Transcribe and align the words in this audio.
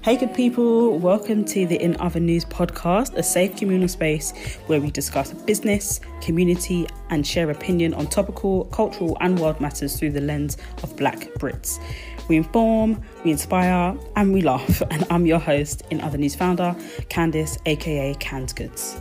Hey, 0.00 0.16
good 0.16 0.32
people, 0.32 0.96
welcome 0.96 1.44
to 1.46 1.66
the 1.66 1.74
In 1.74 2.00
Other 2.00 2.20
News 2.20 2.44
podcast, 2.44 3.14
a 3.16 3.22
safe 3.22 3.56
communal 3.56 3.88
space 3.88 4.32
where 4.68 4.80
we 4.80 4.92
discuss 4.92 5.32
business, 5.32 6.00
community, 6.20 6.86
and 7.10 7.26
share 7.26 7.50
opinion 7.50 7.94
on 7.94 8.06
topical, 8.06 8.66
cultural, 8.66 9.18
and 9.20 9.36
world 9.40 9.60
matters 9.60 9.98
through 9.98 10.12
the 10.12 10.20
lens 10.20 10.56
of 10.84 10.96
Black 10.96 11.18
Brits. 11.40 11.82
We 12.28 12.36
inform, 12.36 13.02
we 13.24 13.32
inspire, 13.32 13.98
and 14.14 14.32
we 14.32 14.40
laugh. 14.40 14.80
And 14.88 15.04
I'm 15.10 15.26
your 15.26 15.40
host, 15.40 15.82
In 15.90 16.00
Other 16.00 16.16
News 16.16 16.36
founder, 16.36 16.76
Candice, 17.10 17.58
aka 17.66 18.14
Canned 18.14 18.54
Goods. 18.54 19.00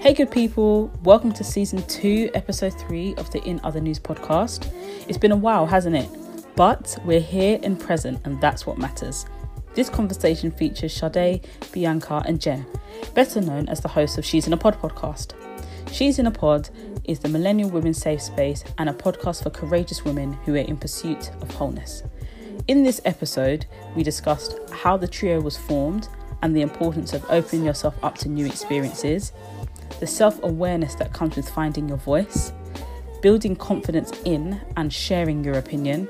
Hey, 0.00 0.12
good 0.12 0.30
people, 0.30 0.92
welcome 1.02 1.32
to 1.32 1.42
season 1.42 1.82
two, 1.86 2.30
episode 2.34 2.78
three 2.78 3.14
of 3.16 3.30
the 3.30 3.42
In 3.44 3.58
Other 3.64 3.80
News 3.80 3.98
podcast. 3.98 4.70
It's 5.08 5.18
been 5.18 5.32
a 5.32 5.36
while, 5.36 5.64
hasn't 5.64 5.96
it? 5.96 6.10
But 6.56 6.98
we're 7.06 7.20
here 7.20 7.58
and 7.62 7.80
present, 7.80 8.20
and 8.26 8.38
that's 8.38 8.66
what 8.66 8.76
matters. 8.76 9.24
This 9.74 9.88
conversation 9.88 10.50
features 10.50 10.92
Sade, 10.92 11.46
Bianca, 11.72 12.22
and 12.26 12.38
Jen, 12.38 12.66
better 13.14 13.40
known 13.40 13.70
as 13.70 13.80
the 13.80 13.88
hosts 13.88 14.18
of 14.18 14.24
She's 14.24 14.46
in 14.46 14.52
a 14.52 14.56
Pod 14.56 14.78
podcast. 14.78 15.32
She's 15.90 16.18
in 16.18 16.26
a 16.26 16.30
Pod 16.30 16.68
is 17.04 17.20
the 17.20 17.30
Millennial 17.30 17.70
Women's 17.70 17.96
Safe 17.96 18.20
Space 18.20 18.64
and 18.76 18.90
a 18.90 18.92
podcast 18.92 19.42
for 19.42 19.48
courageous 19.48 20.04
women 20.04 20.34
who 20.44 20.54
are 20.54 20.58
in 20.58 20.76
pursuit 20.76 21.30
of 21.40 21.50
wholeness. 21.54 22.02
In 22.68 22.82
this 22.82 23.00
episode, 23.06 23.64
we 23.96 24.02
discussed 24.02 24.58
how 24.70 24.98
the 24.98 25.08
trio 25.08 25.40
was 25.40 25.56
formed 25.56 26.06
and 26.42 26.54
the 26.54 26.62
importance 26.62 27.14
of 27.14 27.24
opening 27.30 27.64
yourself 27.64 27.94
up 28.04 28.18
to 28.18 28.28
new 28.28 28.44
experiences, 28.44 29.32
the 30.00 30.06
self 30.06 30.42
awareness 30.42 30.94
that 30.96 31.14
comes 31.14 31.34
with 31.34 31.48
finding 31.48 31.88
your 31.88 31.98
voice, 31.98 32.52
building 33.22 33.56
confidence 33.56 34.12
in 34.26 34.60
and 34.76 34.92
sharing 34.92 35.42
your 35.42 35.54
opinion 35.54 36.08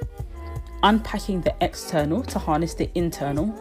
unpacking 0.83 1.41
the 1.41 1.55
external 1.61 2.23
to 2.25 2.39
harness 2.39 2.75
the 2.75 2.91
internal, 2.95 3.55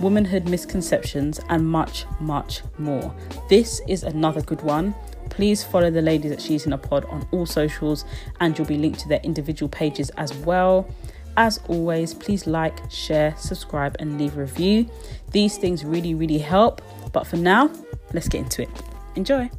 womanhood 0.00 0.48
misconceptions, 0.48 1.40
and 1.48 1.66
much, 1.66 2.04
much 2.20 2.62
more. 2.78 3.14
This 3.48 3.80
is 3.88 4.02
another 4.02 4.42
good 4.42 4.62
one. 4.62 4.94
Please 5.30 5.64
follow 5.64 5.90
the 5.90 6.02
ladies 6.02 6.32
at 6.32 6.40
She's 6.40 6.66
in 6.66 6.72
a 6.72 6.78
Pod 6.78 7.04
on 7.06 7.26
all 7.32 7.46
socials, 7.46 8.04
and 8.40 8.56
you'll 8.56 8.66
be 8.66 8.76
linked 8.76 9.00
to 9.00 9.08
their 9.08 9.20
individual 9.22 9.68
pages 9.68 10.10
as 10.10 10.34
well. 10.38 10.88
As 11.36 11.58
always, 11.68 12.12
please 12.12 12.46
like, 12.46 12.78
share, 12.90 13.34
subscribe, 13.38 13.96
and 13.98 14.18
leave 14.18 14.36
a 14.36 14.40
review. 14.40 14.90
These 15.30 15.56
things 15.56 15.84
really, 15.84 16.14
really 16.14 16.38
help. 16.38 16.82
But 17.12 17.26
for 17.26 17.36
now, 17.36 17.70
let's 18.12 18.28
get 18.28 18.42
into 18.42 18.62
it. 18.62 18.70
Enjoy. 19.14 19.50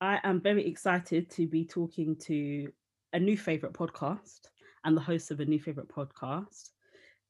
I 0.00 0.18
am 0.24 0.40
very 0.40 0.66
excited 0.66 1.30
to 1.32 1.46
be 1.46 1.66
talking 1.66 2.16
to 2.22 2.72
a 3.12 3.18
new 3.18 3.36
favorite 3.36 3.74
podcast 3.74 4.49
and 4.84 4.96
the 4.96 5.00
host 5.00 5.30
of 5.30 5.40
a 5.40 5.44
new 5.44 5.60
favorite 5.60 5.88
podcast. 5.88 6.70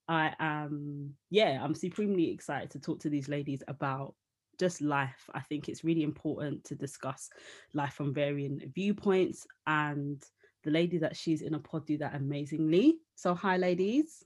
I 0.08 0.34
am, 0.40 1.14
yeah, 1.30 1.60
I'm 1.62 1.74
supremely 1.74 2.30
excited 2.30 2.70
to 2.70 2.80
talk 2.80 3.00
to 3.00 3.08
these 3.08 3.28
ladies 3.28 3.62
about 3.68 4.14
just 4.58 4.82
life. 4.82 5.30
I 5.34 5.40
think 5.40 5.68
it's 5.68 5.84
really 5.84 6.02
important 6.02 6.64
to 6.64 6.74
discuss 6.74 7.30
life 7.74 7.94
from 7.94 8.12
varying 8.12 8.60
viewpoints, 8.74 9.46
and 9.66 10.22
the 10.64 10.70
lady 10.70 10.98
that 10.98 11.16
she's 11.16 11.42
in 11.42 11.54
a 11.54 11.58
pod 11.58 11.86
do 11.86 11.98
that 11.98 12.14
amazingly. 12.14 12.98
So, 13.14 13.34
hi, 13.34 13.56
ladies. 13.56 14.24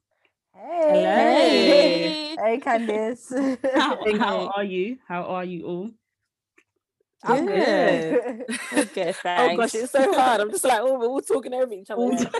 Hey, 0.54 0.88
Hello. 0.88 2.44
hey, 2.44 2.60
Candice. 2.60 3.58
how, 3.74 3.98
how 4.18 4.46
are 4.56 4.64
you? 4.64 4.98
How 5.06 5.22
are 5.24 5.44
you 5.44 5.66
all? 5.66 5.90
I'm 7.24 7.46
good. 7.46 8.44
okay, 8.72 9.12
thanks. 9.12 9.54
Oh 9.54 9.56
gosh, 9.56 9.74
it's 9.74 9.92
so 9.92 10.12
hard. 10.12 10.40
I'm 10.40 10.50
just 10.50 10.64
like, 10.64 10.80
oh, 10.80 10.98
we're 10.98 11.06
all 11.06 11.20
talking 11.20 11.54
over 11.54 11.72
each 11.72 11.90
other. 11.90 12.02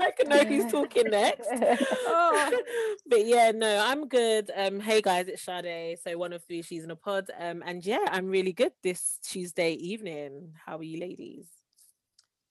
I 0.00 0.10
can 0.16 0.28
know 0.28 0.44
who's 0.44 0.70
talking 0.72 1.10
next. 1.10 1.48
Oh. 1.50 2.62
But 3.06 3.26
yeah, 3.26 3.52
no, 3.54 3.84
I'm 3.86 4.08
good. 4.08 4.50
Um, 4.54 4.80
hey 4.80 5.00
guys, 5.00 5.28
it's 5.28 5.42
Sade. 5.42 5.98
So 6.02 6.16
one 6.18 6.32
of 6.32 6.44
three, 6.44 6.62
she's 6.62 6.84
in 6.84 6.90
a 6.90 6.96
pod. 6.96 7.30
Um, 7.38 7.62
and 7.64 7.84
yeah, 7.84 8.04
I'm 8.10 8.28
really 8.28 8.52
good 8.52 8.72
this 8.82 9.18
Tuesday 9.22 9.72
evening. 9.72 10.52
How 10.64 10.78
are 10.78 10.82
you, 10.82 11.00
ladies? 11.00 11.46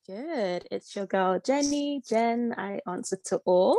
Good. 0.08 0.68
It's 0.72 0.96
your 0.96 1.06
girl 1.06 1.40
Jenny. 1.44 2.02
Jen, 2.08 2.56
I 2.58 2.80
answer 2.88 3.18
to 3.26 3.38
all. 3.46 3.78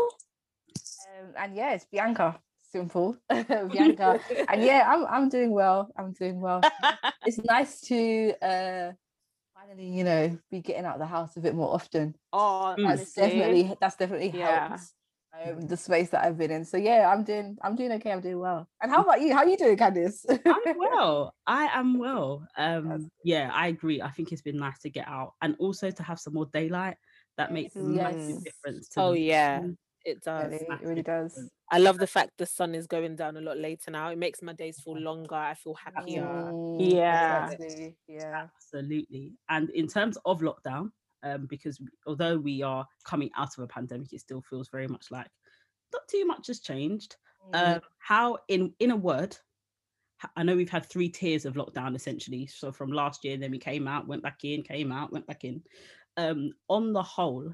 Um, 1.19 1.33
and 1.37 1.57
yeah, 1.57 1.75
it's 1.75 1.87
Bianca 1.87 2.39
simple 2.71 3.17
bianca 3.31 4.21
and 4.49 4.63
yeah 4.63 4.87
i'm 4.89 5.07
i'm 5.07 5.29
doing 5.29 5.51
well 5.51 5.91
i'm 5.97 6.13
doing 6.13 6.41
well 6.41 6.61
it's 7.27 7.39
nice 7.45 7.81
to 7.81 8.33
uh 8.43 8.93
finally 9.55 9.89
you 9.89 10.05
know 10.05 10.39
be 10.51 10.61
getting 10.61 10.85
out 10.85 10.95
of 10.95 11.01
the 11.01 11.07
house 11.07 11.37
a 11.37 11.41
bit 11.41 11.55
more 11.55 11.73
often 11.73 12.15
oh 12.33 12.75
that's 12.79 13.13
definitely 13.13 13.75
that's 13.81 13.97
definitely 13.97 14.31
yeah. 14.31 14.69
helped 14.69 14.85
um, 15.45 15.61
the 15.63 15.77
space 15.77 16.11
that 16.11 16.25
I've 16.25 16.39
been 16.39 16.51
in. 16.51 16.65
So 16.65 16.77
yeah, 16.77 17.13
I'm 17.13 17.23
doing 17.23 17.57
I'm 17.63 17.77
doing 17.77 17.93
okay. 17.93 18.11
I'm 18.11 18.21
doing 18.21 18.39
well. 18.39 18.69
And 18.83 18.91
how 18.91 19.03
about 19.03 19.21
you? 19.21 19.33
How 19.33 19.41
are 19.41 19.49
you 19.49 19.57
doing, 19.57 19.77
Candice? 19.77 20.25
I'm 20.29 20.79
well. 20.79 21.35
I 21.47 21.67
am 21.67 21.99
well. 21.99 22.47
Um, 22.57 23.11
yeah, 23.25 23.51
I 23.53 23.69
agree. 23.69 24.03
I 24.03 24.11
think 24.11 24.33
it's 24.33 24.43
been 24.43 24.57
nice 24.57 24.79
to 24.81 24.91
get 24.91 25.07
out 25.07 25.35
and 25.43 25.55
also 25.59 25.91
to 25.91 26.03
have 26.03 26.19
some 26.19 26.35
more 26.35 26.47
daylight. 26.53 26.97
That 27.37 27.53
makes 27.53 27.77
a 27.77 27.81
yes. 27.81 28.15
massive 28.15 28.45
difference. 28.45 28.89
oh 28.97 29.13
yeah, 29.13 29.63
it 30.09 30.23
does. 30.23 30.53
Really, 30.53 30.67
it 30.71 30.87
really 30.87 31.03
does. 31.03 31.51
I 31.71 31.79
love 31.79 31.99
the 31.99 32.07
fact 32.07 32.33
the 32.39 32.47
sun 32.47 32.75
is 32.75 32.87
going 32.87 33.17
down 33.17 33.37
a 33.37 33.41
lot 33.41 33.59
later 33.59 33.91
now. 33.91 34.11
It 34.11 34.19
makes 34.19 34.43
my 34.43 34.53
days 34.53 34.81
feel 34.81 34.99
longer. 34.99 35.35
I 35.35 35.55
feel 35.55 35.75
happier. 35.75 36.23
Mm, 36.23 36.93
yeah. 36.93 37.51
Yeah. 38.07 38.47
Absolutely. 38.57 39.35
And 39.49 39.71
in 39.71 39.87
terms 39.87 40.17
of 40.25 40.41
lockdown, 40.41 40.91
um, 41.23 41.47
because 41.47 41.79
although 42.07 42.39
we 42.39 42.63
are 42.63 42.87
coming 43.05 43.31
out 43.37 43.57
of 43.57 43.65
a 43.65 43.67
pandemic, 43.67 44.13
it 44.13 44.21
still 44.21 44.43
feels 44.43 44.69
very 44.69 44.89
much 44.89 45.11
like 45.11 45.27
not 45.93 46.03
too 46.09 46.25
much 46.25 46.47
has 46.47 46.61
changed. 46.61 47.17
Mm. 47.53 47.77
Um, 47.77 47.81
how 47.99 48.39
in 48.49 48.73
in 48.79 48.91
a 48.91 48.97
word, 48.97 49.37
I 50.37 50.43
know 50.43 50.57
we've 50.57 50.71
had 50.71 50.87
three 50.87 51.09
tiers 51.09 51.45
of 51.45 51.55
lockdown 51.55 51.95
essentially. 51.95 52.47
So 52.47 52.73
from 52.73 52.93
last 52.93 53.25
year, 53.25 53.37
then 53.37 53.51
we 53.51 53.59
came 53.59 53.87
out, 53.87 54.09
went 54.09 54.23
back 54.23 54.45
in, 54.45 54.63
came 54.63 54.93
out, 54.93 55.13
went 55.13 55.27
back 55.27 55.45
in. 55.45 55.63
Um, 56.17 56.53
on 56.69 56.93
the 56.93 57.03
whole, 57.03 57.53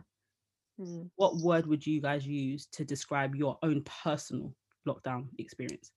Mm. 0.80 1.10
What 1.16 1.36
word 1.36 1.66
would 1.66 1.86
you 1.86 2.00
guys 2.00 2.26
use 2.26 2.66
to 2.72 2.84
describe 2.84 3.34
your 3.34 3.58
own 3.62 3.82
personal 4.02 4.54
lockdown 4.86 5.26
experience? 5.38 5.92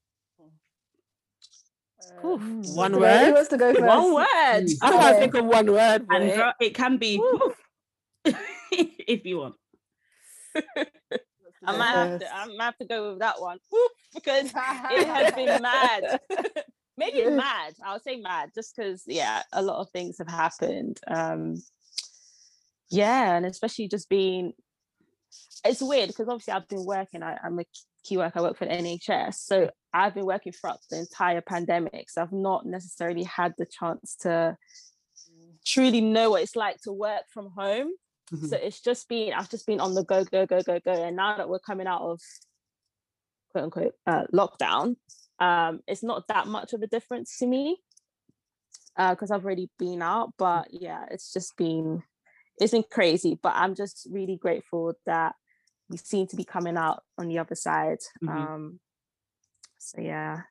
Uh, 2.24 2.38
one 2.38 3.00
word. 3.00 3.26
Who 3.26 3.34
wants 3.34 3.50
to 3.50 3.58
go 3.58 3.74
first? 3.74 3.86
One 3.86 4.14
word. 4.14 4.26
I 4.82 4.92
can't 4.92 5.20
think 5.20 5.34
of 5.34 5.46
one 5.46 5.72
word. 5.72 6.06
And 6.10 6.54
it 6.60 6.76
can 6.76 6.98
be 6.98 7.22
if 8.72 9.26
you 9.26 9.40
want. 9.40 9.56
I 11.66 11.76
might 11.76 11.92
have 11.92 12.20
to. 12.20 12.36
I 12.36 12.46
might 12.46 12.64
have 12.64 12.78
to 12.78 12.86
go 12.86 13.10
with 13.10 13.20
that 13.20 13.42
one 13.42 13.58
because 14.14 14.46
it 14.46 15.08
has 15.08 15.34
been 15.34 15.62
mad. 15.62 16.20
Maybe 16.98 17.30
mad. 17.30 17.74
I'll 17.84 18.00
say 18.00 18.18
mad, 18.18 18.52
just 18.56 18.76
because 18.76 19.04
yeah, 19.06 19.44
a 19.54 19.62
lot 19.62 19.80
of 19.80 19.90
things 19.92 20.18
have 20.18 20.30
happened. 20.30 21.00
Um, 21.08 21.56
yeah, 22.90 23.36
and 23.36 23.46
especially 23.46 23.88
just 23.88 24.10
being 24.10 24.54
it's 25.66 25.82
weird 25.82 26.10
because 26.10 26.28
obviously 26.28 26.54
I've 26.54 26.68
been 26.68 26.86
working. 26.86 27.24
I, 27.24 27.38
am 27.44 27.60
a 27.60 27.66
key 28.04 28.18
worker. 28.18 28.40
I 28.40 28.42
work 28.42 28.58
for 28.58 28.66
the 28.66 28.72
NHS, 28.72 29.36
so 29.36 29.70
I've 29.94 30.14
been 30.14 30.26
working 30.26 30.52
throughout 30.52 30.80
the 30.90 31.00
entire 31.00 31.42
pandemic. 31.42 32.10
So 32.10 32.22
I've 32.22 32.32
not 32.32 32.66
necessarily 32.66 33.24
had 33.24 33.54
the 33.58 33.66
chance 33.66 34.16
to 34.22 34.58
truly 35.66 36.02
know 36.02 36.32
what 36.32 36.44
it's 36.44 36.56
like 36.56 36.82
to 36.82 36.92
work 36.92 37.24
from 37.34 37.52
home. 37.52 37.90
Mm-hmm. 38.34 38.48
So 38.48 38.58
it's 38.58 38.82
just 38.82 39.08
been 39.08 39.34
I've 39.34 39.50
just 39.50 39.66
been 39.66 39.80
on 39.80 39.94
the 39.94 40.04
go, 40.04 40.24
go, 40.24 40.46
go, 40.46 40.62
go, 40.62 40.80
go. 40.80 40.92
And 40.92 41.16
now 41.16 41.38
that 41.38 41.50
we're 41.50 41.60
coming 41.60 41.88
out 41.88 42.02
of 42.02 42.22
quote 43.52 43.64
unquote 43.66 43.94
uh, 44.06 44.24
lockdown, 44.34 44.96
um, 45.40 45.82
it's 45.88 46.04
not 46.04 46.28
that 46.28 46.48
much 46.48 46.74
of 46.74 46.82
a 46.82 46.88
difference 46.88 47.38
to 47.40 47.48
me 47.48 47.78
because 48.98 49.32
uh, 49.32 49.36
I've 49.36 49.46
already 49.46 49.70
been 49.78 50.02
out. 50.02 50.34
But 50.38 50.68
yeah, 50.72 51.06
it's 51.12 51.32
just 51.32 51.56
been 51.58 52.04
it's 52.60 52.72
been 52.72 52.84
crazy. 52.90 53.40
But 53.42 53.54
I'm 53.56 53.76
just 53.76 54.08
really 54.12 54.38
grateful 54.38 54.94
that 55.06 55.36
we 55.90 55.98
seem 55.98 56.28
to 56.28 56.36
be 56.36 56.44
coming 56.44 56.78
out 56.78 57.04
on 57.18 57.28
the 57.28 57.40
other 57.40 57.56
side. 57.56 58.00
Mm-hmm. 58.24 58.30
Um, 58.30 58.80
so 59.78 60.02
yeah. 60.02 60.42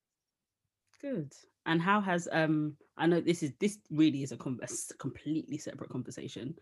Good. 1.01 1.33
And 1.67 1.83
how 1.83 2.01
has 2.01 2.29
um 2.33 2.77
I 2.97 3.07
know 3.07 3.21
this 3.21 3.43
is 3.43 3.53
this 3.61 3.79
really 3.91 4.23
is 4.23 4.33
a, 4.33 4.37
com- 4.37 4.61
a 4.63 4.69
completely 4.99 5.59
separate 5.59 5.91
conversation. 5.91 6.55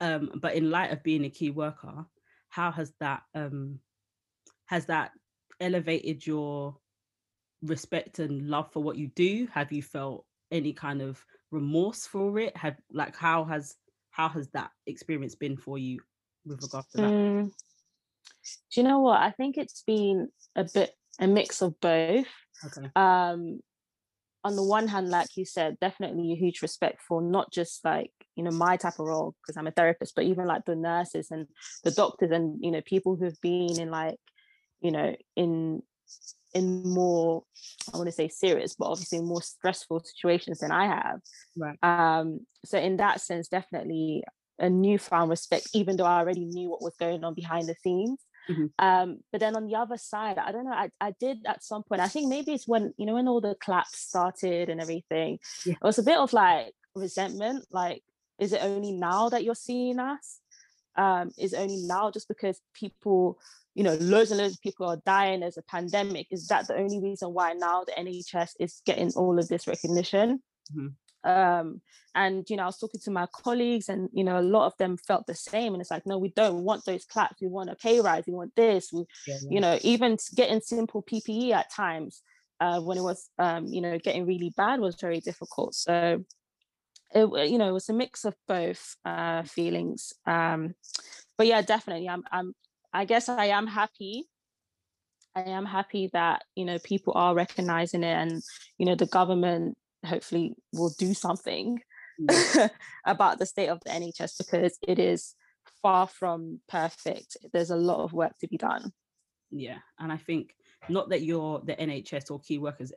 Um, 0.00 0.30
but 0.40 0.54
in 0.54 0.70
light 0.70 0.90
of 0.92 1.02
being 1.02 1.24
a 1.24 1.30
key 1.30 1.50
worker, 1.50 2.06
how 2.48 2.70
has 2.70 2.92
that 3.00 3.22
um 3.34 3.80
has 4.66 4.86
that 4.86 5.12
elevated 5.60 6.26
your 6.26 6.76
respect 7.62 8.18
and 8.18 8.48
love 8.48 8.72
for 8.72 8.82
what 8.82 8.96
you 8.96 9.08
do? 9.08 9.46
Have 9.52 9.72
you 9.72 9.82
felt 9.82 10.24
any 10.50 10.72
kind 10.72 11.02
of 11.02 11.24
remorse 11.50 12.06
for 12.06 12.38
it? 12.38 12.56
Have 12.56 12.76
like 12.90 13.16
how 13.16 13.44
has 13.44 13.76
how 14.10 14.28
has 14.28 14.48
that 14.50 14.70
experience 14.86 15.34
been 15.34 15.56
for 15.56 15.78
you 15.78 16.00
with 16.44 16.62
regard 16.62 16.84
to 16.92 16.96
that? 16.98 17.10
Mm, 17.10 17.52
do 18.72 18.80
you 18.80 18.86
know 18.86 19.00
what? 19.00 19.20
I 19.20 19.30
think 19.30 19.56
it's 19.56 19.82
been 19.86 20.28
a 20.56 20.64
bit 20.64 20.92
a 21.20 21.26
mix 21.26 21.62
of 21.62 21.78
both. 21.80 22.26
Okay. 22.64 22.88
Um, 22.96 23.60
on 24.44 24.56
the 24.56 24.64
one 24.64 24.88
hand, 24.88 25.08
like 25.08 25.36
you 25.36 25.44
said, 25.44 25.78
definitely 25.80 26.32
a 26.32 26.36
huge 26.36 26.62
respect 26.62 27.00
for 27.06 27.22
not 27.22 27.52
just 27.52 27.84
like 27.84 28.10
you 28.34 28.42
know 28.42 28.50
my 28.50 28.76
type 28.76 28.98
of 28.98 29.06
role 29.06 29.34
because 29.42 29.56
I'm 29.56 29.66
a 29.66 29.70
therapist, 29.70 30.14
but 30.14 30.24
even 30.24 30.46
like 30.46 30.64
the 30.64 30.76
nurses 30.76 31.30
and 31.30 31.46
the 31.84 31.90
doctors 31.92 32.30
and 32.30 32.58
you 32.60 32.70
know 32.70 32.80
people 32.80 33.16
who've 33.16 33.40
been 33.40 33.78
in 33.78 33.90
like 33.90 34.18
you 34.80 34.90
know, 34.90 35.14
in 35.36 35.82
in 36.54 36.82
more 36.82 37.42
i 37.94 37.96
want 37.96 38.06
to 38.06 38.12
say 38.12 38.28
serious 38.28 38.74
but 38.78 38.84
obviously 38.84 39.20
more 39.20 39.40
stressful 39.40 40.02
situations 40.04 40.58
than 40.58 40.70
i 40.70 40.84
have 40.84 41.18
right 41.56 41.78
um 41.82 42.40
so 42.62 42.76
in 42.78 42.98
that 42.98 43.22
sense 43.22 43.48
definitely 43.48 44.22
a 44.58 44.68
newfound 44.68 45.30
respect 45.30 45.66
even 45.72 45.96
though 45.96 46.04
i 46.04 46.18
already 46.18 46.44
knew 46.44 46.68
what 46.68 46.82
was 46.82 46.94
going 47.00 47.24
on 47.24 47.32
behind 47.32 47.66
the 47.66 47.74
scenes 47.82 48.18
mm-hmm. 48.48 48.66
um 48.78 49.18
but 49.30 49.40
then 49.40 49.56
on 49.56 49.66
the 49.66 49.74
other 49.74 49.96
side 49.96 50.38
i 50.38 50.52
don't 50.52 50.64
know 50.64 50.72
I, 50.72 50.90
I 51.00 51.12
did 51.18 51.38
at 51.46 51.62
some 51.62 51.82
point 51.82 52.00
i 52.00 52.08
think 52.08 52.28
maybe 52.28 52.52
it's 52.52 52.68
when 52.68 52.94
you 52.96 53.06
know 53.06 53.14
when 53.14 53.28
all 53.28 53.40
the 53.40 53.54
claps 53.54 53.98
started 53.98 54.68
and 54.68 54.80
everything 54.80 55.38
yeah. 55.64 55.74
it 55.74 55.84
was 55.84 55.98
a 55.98 56.02
bit 56.02 56.18
of 56.18 56.32
like 56.32 56.72
resentment 56.94 57.66
like 57.70 58.02
is 58.38 58.52
it 58.52 58.62
only 58.62 58.92
now 58.92 59.28
that 59.28 59.44
you're 59.44 59.54
seeing 59.54 59.98
us 59.98 60.40
um 60.96 61.30
is 61.38 61.54
only 61.54 61.82
now 61.86 62.10
just 62.10 62.28
because 62.28 62.60
people 62.74 63.38
you 63.74 63.82
know 63.82 63.94
loads 64.00 64.30
and 64.30 64.40
loads 64.40 64.54
of 64.54 64.60
people 64.60 64.86
are 64.86 65.00
dying 65.06 65.40
there's 65.40 65.56
a 65.56 65.62
pandemic 65.62 66.26
is 66.30 66.46
that 66.48 66.66
the 66.66 66.76
only 66.76 67.00
reason 67.00 67.32
why 67.32 67.52
now 67.54 67.84
the 67.84 67.92
nhs 67.92 68.50
is 68.60 68.82
getting 68.84 69.10
all 69.16 69.38
of 69.38 69.48
this 69.48 69.66
recognition 69.66 70.42
mm-hmm. 70.74 70.88
Um 71.24 71.80
and 72.14 72.48
you 72.50 72.56
know 72.56 72.64
i 72.64 72.66
was 72.66 72.78
talking 72.78 73.00
to 73.00 73.10
my 73.10 73.26
colleagues 73.32 73.88
and 73.88 74.08
you 74.12 74.24
know 74.24 74.38
a 74.38 74.42
lot 74.42 74.66
of 74.66 74.76
them 74.78 74.96
felt 74.96 75.26
the 75.26 75.34
same 75.34 75.72
and 75.72 75.80
it's 75.80 75.90
like 75.90 76.06
no 76.06 76.18
we 76.18 76.30
don't 76.30 76.64
want 76.64 76.84
those 76.84 77.04
claps. 77.04 77.40
We 77.40 77.48
want 77.48 77.70
a 77.70 77.76
pay 77.76 78.00
rise. 78.00 78.24
We 78.26 78.34
want 78.34 78.54
this. 78.56 78.92
We, 78.92 79.04
yeah, 79.26 79.36
yeah. 79.42 79.50
you 79.50 79.60
know 79.60 79.78
even 79.82 80.16
getting 80.34 80.60
simple 80.60 81.02
ppe 81.02 81.52
at 81.52 81.70
times 81.70 82.22
uh, 82.60 82.80
when 82.80 82.98
it 82.98 83.02
was 83.02 83.28
um, 83.38 83.66
you 83.66 83.80
know 83.80 83.98
getting 83.98 84.26
really 84.26 84.52
bad 84.56 84.80
was 84.80 84.96
very 85.00 85.20
difficult. 85.20 85.74
So 85.74 86.24
it, 87.14 87.50
you 87.50 87.58
know 87.58 87.68
it 87.68 87.72
was 87.72 87.88
a 87.88 87.92
mix 87.92 88.24
of 88.24 88.34
both 88.46 88.96
uh, 89.04 89.42
feelings. 89.42 90.12
Um, 90.26 90.74
but 91.38 91.46
yeah 91.46 91.62
definitely 91.62 92.08
i'm 92.08 92.22
i'm 92.30 92.54
i 92.92 93.04
guess 93.04 93.28
i 93.28 93.46
am 93.46 93.66
happy. 93.66 94.28
I 95.34 95.42
am 95.42 95.64
happy 95.64 96.10
that 96.12 96.44
you 96.54 96.64
know 96.64 96.78
people 96.78 97.14
are 97.16 97.34
recognizing 97.34 98.04
it 98.04 98.14
and 98.14 98.42
you 98.78 98.86
know 98.86 98.94
the 98.94 99.06
government 99.06 99.76
hopefully 100.04 100.54
will 100.72 100.92
do 100.98 101.14
something 101.14 101.80
mm. 102.20 102.70
about 103.06 103.38
the 103.38 103.46
state 103.46 103.68
of 103.68 103.80
the 103.84 103.90
nhs 103.90 104.36
because 104.38 104.78
it 104.86 104.98
is 104.98 105.34
far 105.80 106.06
from 106.06 106.60
perfect 106.68 107.36
there's 107.52 107.70
a 107.70 107.76
lot 107.76 108.02
of 108.02 108.12
work 108.12 108.36
to 108.38 108.48
be 108.48 108.56
done 108.56 108.92
yeah 109.50 109.78
and 109.98 110.12
i 110.12 110.16
think 110.16 110.54
not 110.88 111.08
that 111.10 111.22
you're 111.22 111.60
the 111.64 111.74
nhs 111.74 112.30
or 112.30 112.40
key 112.40 112.58
workers 112.58 112.92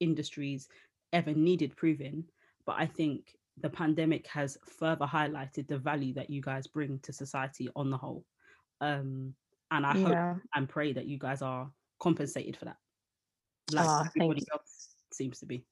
industries 0.00 0.68
ever 1.12 1.32
needed 1.32 1.76
proving 1.76 2.24
but 2.64 2.76
i 2.78 2.86
think 2.86 3.36
the 3.60 3.70
pandemic 3.70 4.26
has 4.28 4.58
further 4.78 5.06
highlighted 5.06 5.66
the 5.66 5.78
value 5.78 6.12
that 6.14 6.30
you 6.30 6.42
guys 6.42 6.66
bring 6.66 6.98
to 7.00 7.12
society 7.12 7.68
on 7.74 7.90
the 7.90 7.96
whole. 7.96 8.24
Um, 8.80 9.34
and 9.70 9.86
I 9.86 9.94
yeah. 9.96 10.34
hope 10.34 10.42
and 10.54 10.68
pray 10.68 10.92
that 10.92 11.06
you 11.06 11.18
guys 11.18 11.42
are 11.42 11.70
compensated 11.98 12.56
for 12.56 12.66
that. 12.66 12.76
Like 13.72 13.88
oh, 13.88 14.04
everybody 14.16 14.44
else 14.52 14.88
seems 15.12 15.40
to 15.40 15.46
be. 15.46 15.64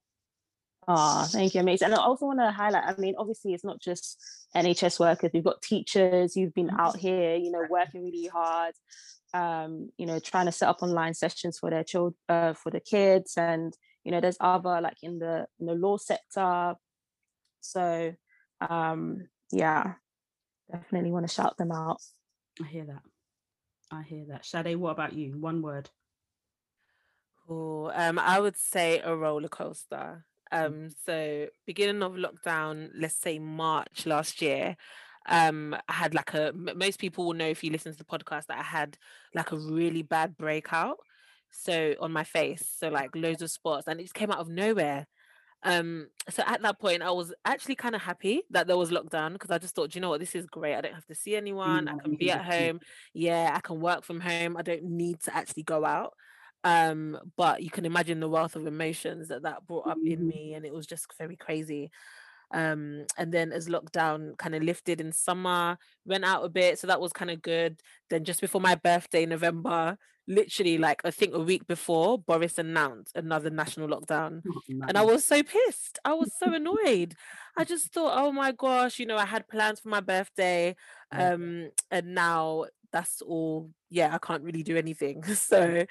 Oh, 0.87 1.27
thank 1.31 1.55
you, 1.55 1.61
amazing. 1.61 1.87
And 1.87 1.95
I 1.95 2.03
also 2.03 2.27
want 2.27 2.41
to 2.41 2.51
highlight, 2.51 2.85
I 2.85 3.01
mean, 3.01 3.15
obviously 3.17 3.55
it's 3.55 3.65
not 3.65 3.81
just 3.81 4.23
NHS 4.55 5.01
workers, 5.01 5.31
you've 5.33 5.45
got 5.45 5.63
teachers, 5.63 6.37
you've 6.37 6.55
been 6.55 6.71
out 6.71 6.97
mm-hmm. 6.97 7.07
here, 7.07 7.37
you 7.37 7.51
know, 7.51 7.65
working 7.71 8.05
really 8.05 8.27
hard, 8.27 8.75
um, 9.33 9.91
you 9.97 10.07
know, 10.07 10.19
trying 10.19 10.47
to 10.47 10.53
set 10.53 10.69
up 10.69 10.83
online 10.83 11.15
sessions 11.15 11.59
for 11.59 11.71
their 11.71 11.85
children, 11.85 12.17
uh, 12.29 12.53
for 12.53 12.71
the 12.71 12.81
kids. 12.81 13.35
And, 13.37 13.75
you 14.05 14.13
know, 14.13 14.21
there's 14.21 14.37
other 14.41 14.81
like 14.81 14.99
in 15.03 15.19
the 15.19 15.47
in 15.59 15.67
the 15.67 15.75
law 15.75 15.97
sector, 15.97 16.75
so 17.61 18.15
um, 18.61 19.29
yeah, 19.51 19.95
definitely 20.71 21.11
want 21.11 21.27
to 21.27 21.35
shout 21.35 21.57
them 21.57 21.73
out. 21.73 22.01
I 22.63 22.67
hear 22.67 22.85
that. 22.85 23.03
I 23.91 24.03
hear 24.03 24.25
that. 24.29 24.45
Sade, 24.45 24.77
what 24.77 24.91
about 24.91 25.15
you? 25.15 25.39
One 25.39 25.63
word. 25.63 25.91
Oh, 27.49 27.91
um, 27.95 28.19
I 28.19 28.41
would 28.41 28.57
say 28.57 29.01
a 29.01 29.17
roller 29.17 29.49
coaster. 29.49 30.25
Mm. 30.55 30.67
Um, 30.67 30.91
so 31.05 31.47
beginning 31.67 32.03
of 32.03 32.13
lockdown, 32.13 32.91
let's 32.97 33.17
say 33.17 33.39
March 33.39 34.07
last 34.07 34.41
year, 34.41 34.77
um, 35.27 35.75
I 35.89 35.93
had 35.93 36.15
like 36.15 36.35
a 36.35 36.53
most 36.55 36.99
people 36.99 37.27
will 37.27 37.35
know 37.35 37.49
if 37.49 37.65
you 37.65 37.71
listen 37.71 37.93
to 37.93 37.99
the 37.99 38.05
podcast 38.05 38.47
that 38.47 38.59
I 38.59 38.63
had 38.63 38.99
like 39.35 39.53
a 39.53 39.57
really 39.57 40.03
bad 40.03 40.37
breakout. 40.37 40.99
So 41.51 41.95
on 42.01 42.13
my 42.13 42.25
face, 42.25 42.69
so 42.79 42.89
like 42.89 43.15
loads 43.15 43.41
of 43.41 43.51
spots, 43.51 43.87
and 43.87 44.01
it 44.01 44.05
just 44.05 44.15
came 44.15 44.31
out 44.31 44.39
of 44.39 44.49
nowhere. 44.49 45.07
Um, 45.63 46.09
so 46.29 46.43
at 46.47 46.61
that 46.61 46.79
point, 46.79 47.03
I 47.03 47.11
was 47.11 47.33
actually 47.45 47.77
kind 47.77 47.95
of 47.95 48.03
happy 48.03 48.43
that 48.51 48.67
there 48.67 48.77
was 48.77 48.91
lockdown 48.91 49.33
because 49.33 49.51
I 49.51 49.57
just 49.57 49.75
thought, 49.75 49.95
you 49.95 50.01
know 50.01 50.11
what, 50.11 50.21
this 50.21 50.35
is 50.35 50.47
great. 50.47 50.75
I 50.75 50.83
don't 50.83 50.95
have 50.95 51.07
to 51.07 51.15
see 51.15 51.37
anyone. 51.37 51.89
I 51.89 51.97
can 51.97 52.17
be 52.17 52.31
at 52.31 52.45
home. 52.53 52.81
Yeah, 53.15 53.53
I 53.55 53.61
can 53.61 53.81
work 53.81 54.05
from 54.05 54.21
home. 54.21 54.59
I 54.59 54.63
don't 54.63 54.85
need 54.85 55.21
to 55.23 55.35
actually 55.35 55.63
go 55.63 55.87
out. 55.87 56.13
Um, 56.65 57.19
but 57.37 57.63
you 57.63 57.71
can 57.71 57.85
imagine 57.85 58.21
the 58.21 58.29
wealth 58.29 58.57
of 58.57 58.67
emotions 58.67 59.29
that 59.29 59.43
that 59.43 59.67
brought 59.67 59.87
up 59.87 59.99
in 60.05 60.27
me, 60.27 60.55
and 60.55 60.65
it 60.65 60.73
was 60.73 60.87
just 60.87 61.07
very 61.19 61.37
crazy. 61.37 61.91
Um, 62.53 63.07
and 63.19 63.33
then 63.33 63.53
as 63.53 63.69
lockdown 63.69 64.39
kind 64.39 64.55
of 64.55 64.63
lifted 64.63 65.01
in 65.01 65.13
summer, 65.13 65.77
went 66.07 66.25
out 66.25 66.45
a 66.45 66.49
bit, 66.49 66.79
so 66.79 66.87
that 66.87 67.01
was 67.01 67.13
kind 67.13 67.31
of 67.31 67.43
good. 67.43 67.81
Then 68.11 68.25
just 68.25 68.41
before 68.41 68.61
my 68.61 68.77
birthday, 68.77 69.27
November, 69.27 69.99
literally 70.27 70.79
like 70.79 71.03
I 71.05 71.11
think 71.11 71.35
a 71.35 71.41
week 71.41 71.67
before, 71.67 72.19
Boris 72.19 72.59
announced 72.59 73.17
another 73.17 73.51
national 73.51 73.89
lockdown. 73.89 74.43
Oh, 74.49 74.61
and 74.89 74.97
I 74.97 75.03
was 75.03 75.25
so 75.25 75.43
pissed. 75.43 75.99
I 76.05 76.15
was 76.15 76.33
so 76.39 76.53
annoyed. 76.55 77.15
I 77.57 77.65
just 77.65 77.93
thought, 77.93 78.15
oh 78.17 78.33
my 78.33 78.53
gosh, 78.53 78.99
you 78.99 79.07
know, 79.07 79.17
I 79.17 79.27
had 79.27 79.49
plans 79.49 79.81
for 79.81 79.89
my 79.89 80.01
birthday. 80.01 80.77
Um, 81.13 81.71
and 81.91 82.15
now 82.15 82.67
that's 82.93 83.23
all, 83.23 83.71
yeah, 83.91 84.15
I 84.15 84.19
can't 84.19 84.43
really 84.43 84.63
do 84.63 84.77
anything. 84.77 85.23
So 85.35 85.85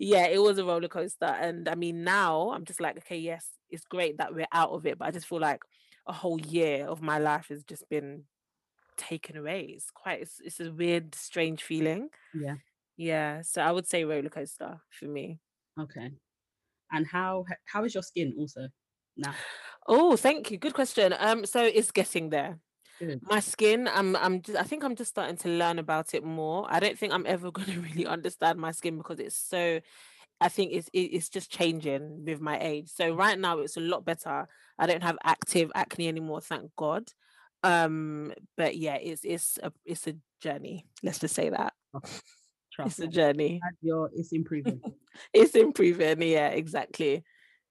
yeah, 0.00 0.26
it 0.26 0.40
was 0.40 0.58
a 0.58 0.64
roller 0.64 0.88
coaster. 0.88 1.26
And 1.26 1.68
I 1.68 1.74
mean, 1.74 2.04
now 2.04 2.50
I'm 2.50 2.64
just 2.64 2.80
like, 2.80 2.96
okay, 2.98 3.18
yes, 3.18 3.46
it's 3.68 3.84
great 3.84 4.16
that 4.18 4.34
we're 4.34 4.46
out 4.50 4.70
of 4.70 4.86
it, 4.86 4.98
but 4.98 5.06
I 5.06 5.10
just 5.10 5.26
feel 5.26 5.40
like 5.40 5.62
a 6.06 6.12
whole 6.12 6.40
year 6.40 6.86
of 6.86 7.02
my 7.02 7.18
life 7.18 7.48
has 7.48 7.62
just 7.64 7.88
been 7.90 8.24
taken 8.96 9.36
away. 9.36 9.74
It's 9.76 9.90
quite 9.90 10.22
it's, 10.22 10.40
it's 10.42 10.60
a 10.60 10.72
weird, 10.72 11.14
strange 11.14 11.62
feeling. 11.62 12.08
Yeah. 12.34 12.56
Yeah, 12.96 13.42
so 13.42 13.62
I 13.62 13.72
would 13.72 13.86
say 13.86 14.04
roller 14.04 14.30
coaster 14.30 14.80
for 14.90 15.06
me. 15.06 15.40
Okay. 15.78 16.12
And 16.92 17.06
how 17.06 17.44
how 17.66 17.84
is 17.84 17.94
your 17.94 18.02
skin 18.02 18.34
also 18.38 18.68
now? 19.16 19.34
Oh, 19.86 20.16
thank 20.16 20.50
you. 20.50 20.58
Good 20.58 20.74
question. 20.74 21.14
Um, 21.18 21.44
so 21.44 21.62
it's 21.62 21.90
getting 21.90 22.30
there. 22.30 22.58
Good. 23.00 23.22
My 23.22 23.40
skin, 23.40 23.88
I'm 23.88 24.14
I'm 24.16 24.42
just 24.42 24.58
I 24.58 24.62
think 24.62 24.84
I'm 24.84 24.94
just 24.94 25.10
starting 25.10 25.38
to 25.38 25.48
learn 25.48 25.78
about 25.78 26.12
it 26.14 26.22
more. 26.22 26.66
I 26.68 26.80
don't 26.80 26.98
think 26.98 27.14
I'm 27.14 27.24
ever 27.26 27.50
going 27.52 27.68
to 27.68 27.80
really 27.80 28.06
understand 28.06 28.58
my 28.58 28.72
skin 28.72 28.98
because 28.98 29.18
it's 29.18 29.36
so 29.36 29.80
I 30.40 30.48
think 30.48 30.72
it's 30.72 30.90
it's 30.92 31.30
just 31.30 31.50
changing 31.50 32.24
with 32.26 32.40
my 32.40 32.58
age. 32.60 32.90
So 32.90 33.14
right 33.14 33.38
now 33.38 33.58
it's 33.60 33.78
a 33.78 33.80
lot 33.80 34.04
better. 34.04 34.46
I 34.78 34.86
don't 34.86 35.02
have 35.02 35.16
active 35.24 35.72
acne 35.74 36.08
anymore, 36.08 36.42
thank 36.42 36.70
God. 36.76 37.04
Um, 37.62 38.32
but 38.56 38.76
yeah, 38.76 38.96
it's 38.96 39.24
it's 39.24 39.58
a 39.62 39.72
it's 39.84 40.06
a 40.06 40.14
journey. 40.40 40.86
Let's 41.02 41.18
just 41.18 41.34
say 41.34 41.48
that. 41.48 41.72
Trust 42.72 42.98
it's 42.98 43.00
a 43.00 43.06
journey. 43.06 43.60
Your, 43.80 44.10
it's 44.14 44.32
improving. 44.32 44.80
it's 45.32 45.54
improving. 45.54 46.20
Yeah, 46.22 46.48
exactly. 46.48 47.24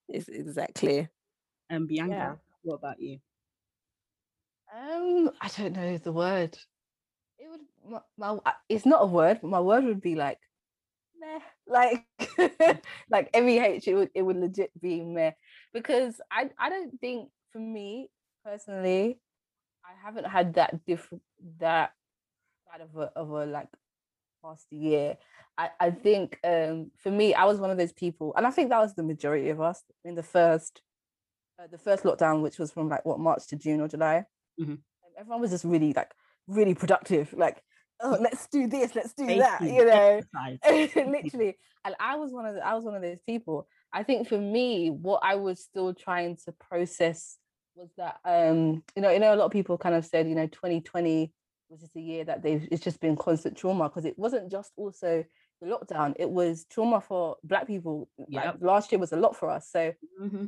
It's 0.07 0.27
exactly. 0.27 1.07
And 1.69 1.87
Bianca, 1.87 2.15
yeah. 2.15 2.35
what 2.63 2.75
about 2.75 2.99
you? 2.99 3.19
Um, 4.73 5.31
I 5.41 5.49
don't 5.57 5.75
know 5.75 5.97
the 5.97 6.11
word. 6.11 6.57
It 7.39 7.47
would 7.49 8.01
my, 8.17 8.33
my 8.35 8.53
it's 8.67 8.85
not 8.85 9.03
a 9.03 9.07
word, 9.07 9.39
but 9.41 9.49
my 9.49 9.59
word 9.59 9.85
would 9.85 10.01
be 10.01 10.15
like 10.15 10.39
meh. 11.19 11.39
Like 11.67 12.05
like 13.09 13.31
MEH, 13.33 13.87
it 13.87 13.95
would 13.95 14.09
it 14.13 14.21
would 14.21 14.37
legit 14.37 14.71
be 14.79 15.01
meh. 15.03 15.31
Because 15.73 16.21
I 16.31 16.49
I 16.59 16.69
don't 16.69 16.99
think 16.99 17.29
for 17.51 17.59
me 17.59 18.09
personally, 18.45 19.19
I 19.83 19.91
haven't 20.05 20.27
had 20.27 20.55
that 20.55 20.85
different 20.85 21.23
that 21.59 21.93
side 22.69 22.81
of 22.81 22.95
a 22.95 23.11
of 23.15 23.29
a 23.29 23.45
like 23.45 23.69
past 24.43 24.71
year. 24.71 25.17
I, 25.57 25.69
I 25.79 25.91
think 25.91 26.39
um, 26.43 26.91
for 27.03 27.11
me, 27.11 27.33
I 27.33 27.45
was 27.45 27.59
one 27.59 27.69
of 27.71 27.77
those 27.77 27.91
people, 27.91 28.33
and 28.37 28.47
I 28.47 28.51
think 28.51 28.69
that 28.69 28.79
was 28.79 28.93
the 28.95 29.03
majority 29.03 29.49
of 29.49 29.59
us 29.59 29.83
in 30.05 30.15
the 30.15 30.23
first 30.23 30.81
uh, 31.59 31.67
the 31.69 31.77
first 31.77 32.03
lockdown, 32.03 32.41
which 32.41 32.59
was 32.59 32.71
from 32.71 32.89
like 32.89 33.05
what 33.05 33.19
March 33.19 33.47
to 33.47 33.55
June 33.55 33.81
or 33.81 33.87
July. 33.87 34.25
Mm-hmm. 34.59 34.75
everyone 35.17 35.41
was 35.41 35.51
just 35.51 35.65
really 35.65 35.93
like 35.93 36.11
really 36.47 36.73
productive, 36.73 37.33
like 37.33 37.61
oh 38.01 38.17
let's 38.19 38.47
do 38.47 38.67
this, 38.67 38.95
let's 38.95 39.13
do 39.13 39.25
that, 39.37 39.61
you 39.61 39.85
know, 39.85 40.21
literally. 41.11 41.57
And 41.85 41.95
I 41.99 42.15
was 42.17 42.31
one 42.31 42.45
of 42.45 42.55
the, 42.55 42.65
I 42.65 42.73
was 42.73 42.83
one 42.83 42.95
of 42.95 43.01
those 43.01 43.21
people. 43.25 43.67
I 43.93 44.03
think 44.03 44.27
for 44.27 44.37
me, 44.37 44.89
what 44.89 45.21
I 45.23 45.35
was 45.35 45.61
still 45.61 45.93
trying 45.93 46.37
to 46.45 46.51
process 46.51 47.37
was 47.79 47.89
that 47.97 48.17
um 48.25 48.83
you 48.95 49.01
know 49.01 49.09
you 49.09 49.19
know 49.19 49.33
a 49.33 49.37
lot 49.37 49.45
of 49.45 49.51
people 49.51 49.77
kind 49.77 49.95
of 49.95 50.05
said 50.05 50.27
you 50.27 50.35
know 50.35 50.47
2020 50.47 51.31
was 51.69 51.79
just 51.79 51.95
a 51.95 52.01
year 52.01 52.25
that 52.25 52.43
they've 52.43 52.67
it's 52.71 52.83
just 52.83 52.99
been 52.99 53.15
constant 53.15 53.55
trauma 53.55 53.87
because 53.87 54.05
it 54.05 54.17
wasn't 54.17 54.51
just 54.51 54.71
also 54.75 55.23
the 55.61 55.67
lockdown 55.67 56.13
it 56.17 56.29
was 56.29 56.65
trauma 56.65 56.99
for 56.99 57.37
black 57.43 57.67
people 57.67 58.09
yep. 58.27 58.45
like 58.45 58.55
last 58.61 58.91
year 58.91 58.99
was 58.99 59.13
a 59.13 59.17
lot 59.17 59.35
for 59.35 59.49
us 59.49 59.69
so 59.71 59.93
mm-hmm. 60.21 60.45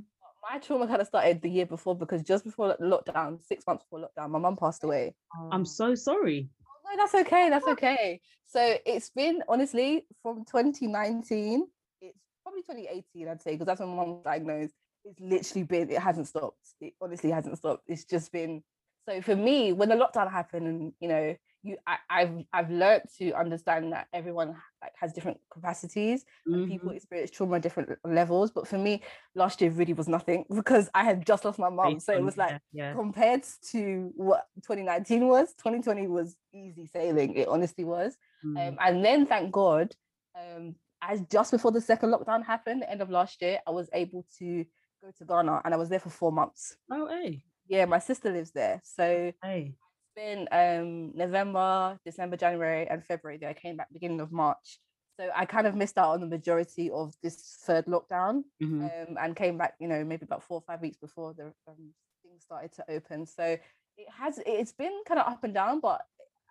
My 0.50 0.58
trauma 0.60 0.88
kind 0.88 1.02
of 1.02 1.08
started 1.08 1.42
the 1.42 1.50
year 1.50 1.66
before 1.66 1.96
because 1.96 2.22
just 2.24 2.44
before 2.44 2.68
the 2.68 2.84
lockdown 2.84 3.40
six 3.46 3.66
months 3.68 3.84
before 3.84 4.08
lockdown 4.08 4.30
my 4.30 4.40
mum 4.40 4.56
passed 4.56 4.84
away 4.84 5.14
i'm 5.52 5.66
so 5.66 5.96
sorry 5.96 6.50
oh, 6.66 6.90
No, 6.90 6.98
that's 6.98 7.16
okay. 7.16 7.50
That's 7.50 7.68
okay. 7.68 8.22
So 8.48 8.76
it's 8.86 9.10
been 9.12 9.42
honestly 9.48 10.06
from 10.22 10.44
2019. 10.46 11.66
It's 12.02 12.18
probably 12.44 12.62
2018, 12.64 13.28
I'd 13.28 13.42
say, 13.42 13.52
because 13.52 13.66
that's 13.66 13.80
when 13.80 13.90
my 13.90 13.96
mom 13.96 14.10
was 14.10 14.24
diagnosed. 14.26 14.74
It's 15.06 15.20
literally 15.20 15.64
been. 15.64 15.90
It 15.90 16.00
hasn't 16.00 16.28
stopped. 16.28 16.58
It 16.82 16.94
honestly 17.02 17.32
hasn't 17.32 17.58
stopped. 17.58 17.84
It's 17.88 18.04
just 18.04 18.32
been. 18.32 18.62
So 19.08 19.22
for 19.22 19.36
me, 19.36 19.72
when 19.74 19.90
the 19.90 19.96
lockdown 19.96 20.30
happened, 20.30 20.68
and 20.68 20.94
you 21.00 21.08
know, 21.08 21.36
you 21.64 21.78
I, 21.86 21.98
have 22.10 22.44
I've 22.54 22.72
learned 22.72 23.04
to 23.20 23.34
understand 23.34 23.94
that 23.94 24.08
everyone 24.14 24.56
like 24.82 24.94
has 25.00 25.14
different 25.14 25.40
capacities 25.52 26.24
mm-hmm. 26.48 26.54
and 26.54 26.70
people 26.70 26.90
experience 26.92 27.30
trauma 27.30 27.58
at 27.58 27.62
different 27.62 27.90
levels. 28.04 28.52
But 28.52 28.68
for 28.68 28.78
me, 28.78 29.02
last 29.36 29.62
year 29.62 29.70
really 29.70 29.94
was 29.94 30.08
nothing 30.08 30.46
because 30.56 30.90
I 30.94 31.04
had 31.04 31.26
just 31.26 31.46
lost 31.46 31.60
my 31.60 31.70
mom. 31.70 32.00
So 32.00 32.14
it 32.14 32.24
was 32.24 32.38
like 32.38 32.52
yeah, 32.74 32.90
yeah. 32.90 32.94
compared 32.94 33.44
to 33.72 34.12
what 34.16 34.48
2019 34.64 35.28
was, 35.28 35.54
2020 35.54 36.08
was 36.08 36.36
easy 36.54 36.88
sailing. 36.88 37.36
It 37.36 37.48
honestly 37.48 37.84
was. 37.84 38.18
Mm. 38.44 38.70
Um, 38.70 38.78
and 38.80 39.06
then 39.06 39.26
thank 39.28 39.52
God, 39.52 39.94
um, 40.36 40.76
as 41.02 41.22
just 41.32 41.52
before 41.52 41.72
the 41.72 41.82
second 41.82 42.12
lockdown 42.12 42.44
happened, 42.44 42.82
the 42.82 42.90
end 42.92 43.02
of 43.02 43.10
last 43.10 43.42
year, 43.42 43.60
I 43.68 43.72
was 43.72 43.90
able 43.94 44.26
to 44.40 44.66
go 45.04 45.12
to 45.16 45.26
Ghana 45.26 45.62
and 45.64 45.74
I 45.74 45.78
was 45.78 45.90
there 45.90 46.00
for 46.00 46.10
four 46.10 46.32
months. 46.32 46.76
Oh, 46.92 47.08
hey. 47.08 47.44
Yeah, 47.68 47.86
my 47.86 48.00
sister 48.00 48.32
lives 48.32 48.52
there. 48.52 48.82
So 48.84 49.32
hey 49.44 49.76
been 50.16 50.48
um 50.52 51.12
November, 51.16 51.98
December, 52.06 52.38
January, 52.38 52.88
and 52.88 53.04
February 53.04 53.38
that 53.40 53.50
I 53.50 53.54
came 53.54 53.78
back 53.78 53.88
beginning 53.92 54.22
of 54.22 54.32
March. 54.32 54.80
So 55.20 55.30
I 55.36 55.46
kind 55.46 55.68
of 55.68 55.76
missed 55.76 55.98
out 55.98 56.14
on 56.14 56.22
the 56.22 56.28
majority 56.28 56.90
of 56.90 57.14
this 57.22 57.60
third 57.66 57.86
lockdown 57.86 58.44
mm-hmm. 58.62 58.84
um, 58.84 59.18
and 59.22 59.36
came 59.36 59.58
back, 59.58 59.76
you 59.80 59.88
know, 59.88 60.04
maybe 60.04 60.24
about 60.24 60.44
four 60.44 60.58
or 60.58 60.64
five 60.66 60.82
weeks 60.82 60.98
before 60.98 61.34
the 61.34 61.54
um, 61.68 61.94
things 62.24 62.44
started 62.44 62.72
to 62.74 62.86
open. 62.90 63.26
So 63.26 63.44
it 63.44 64.08
has 64.18 64.40
it's 64.46 64.72
been 64.72 65.02
kind 65.08 65.20
of 65.20 65.32
up 65.32 65.44
and 65.44 65.54
down, 65.54 65.80
but 65.80 66.02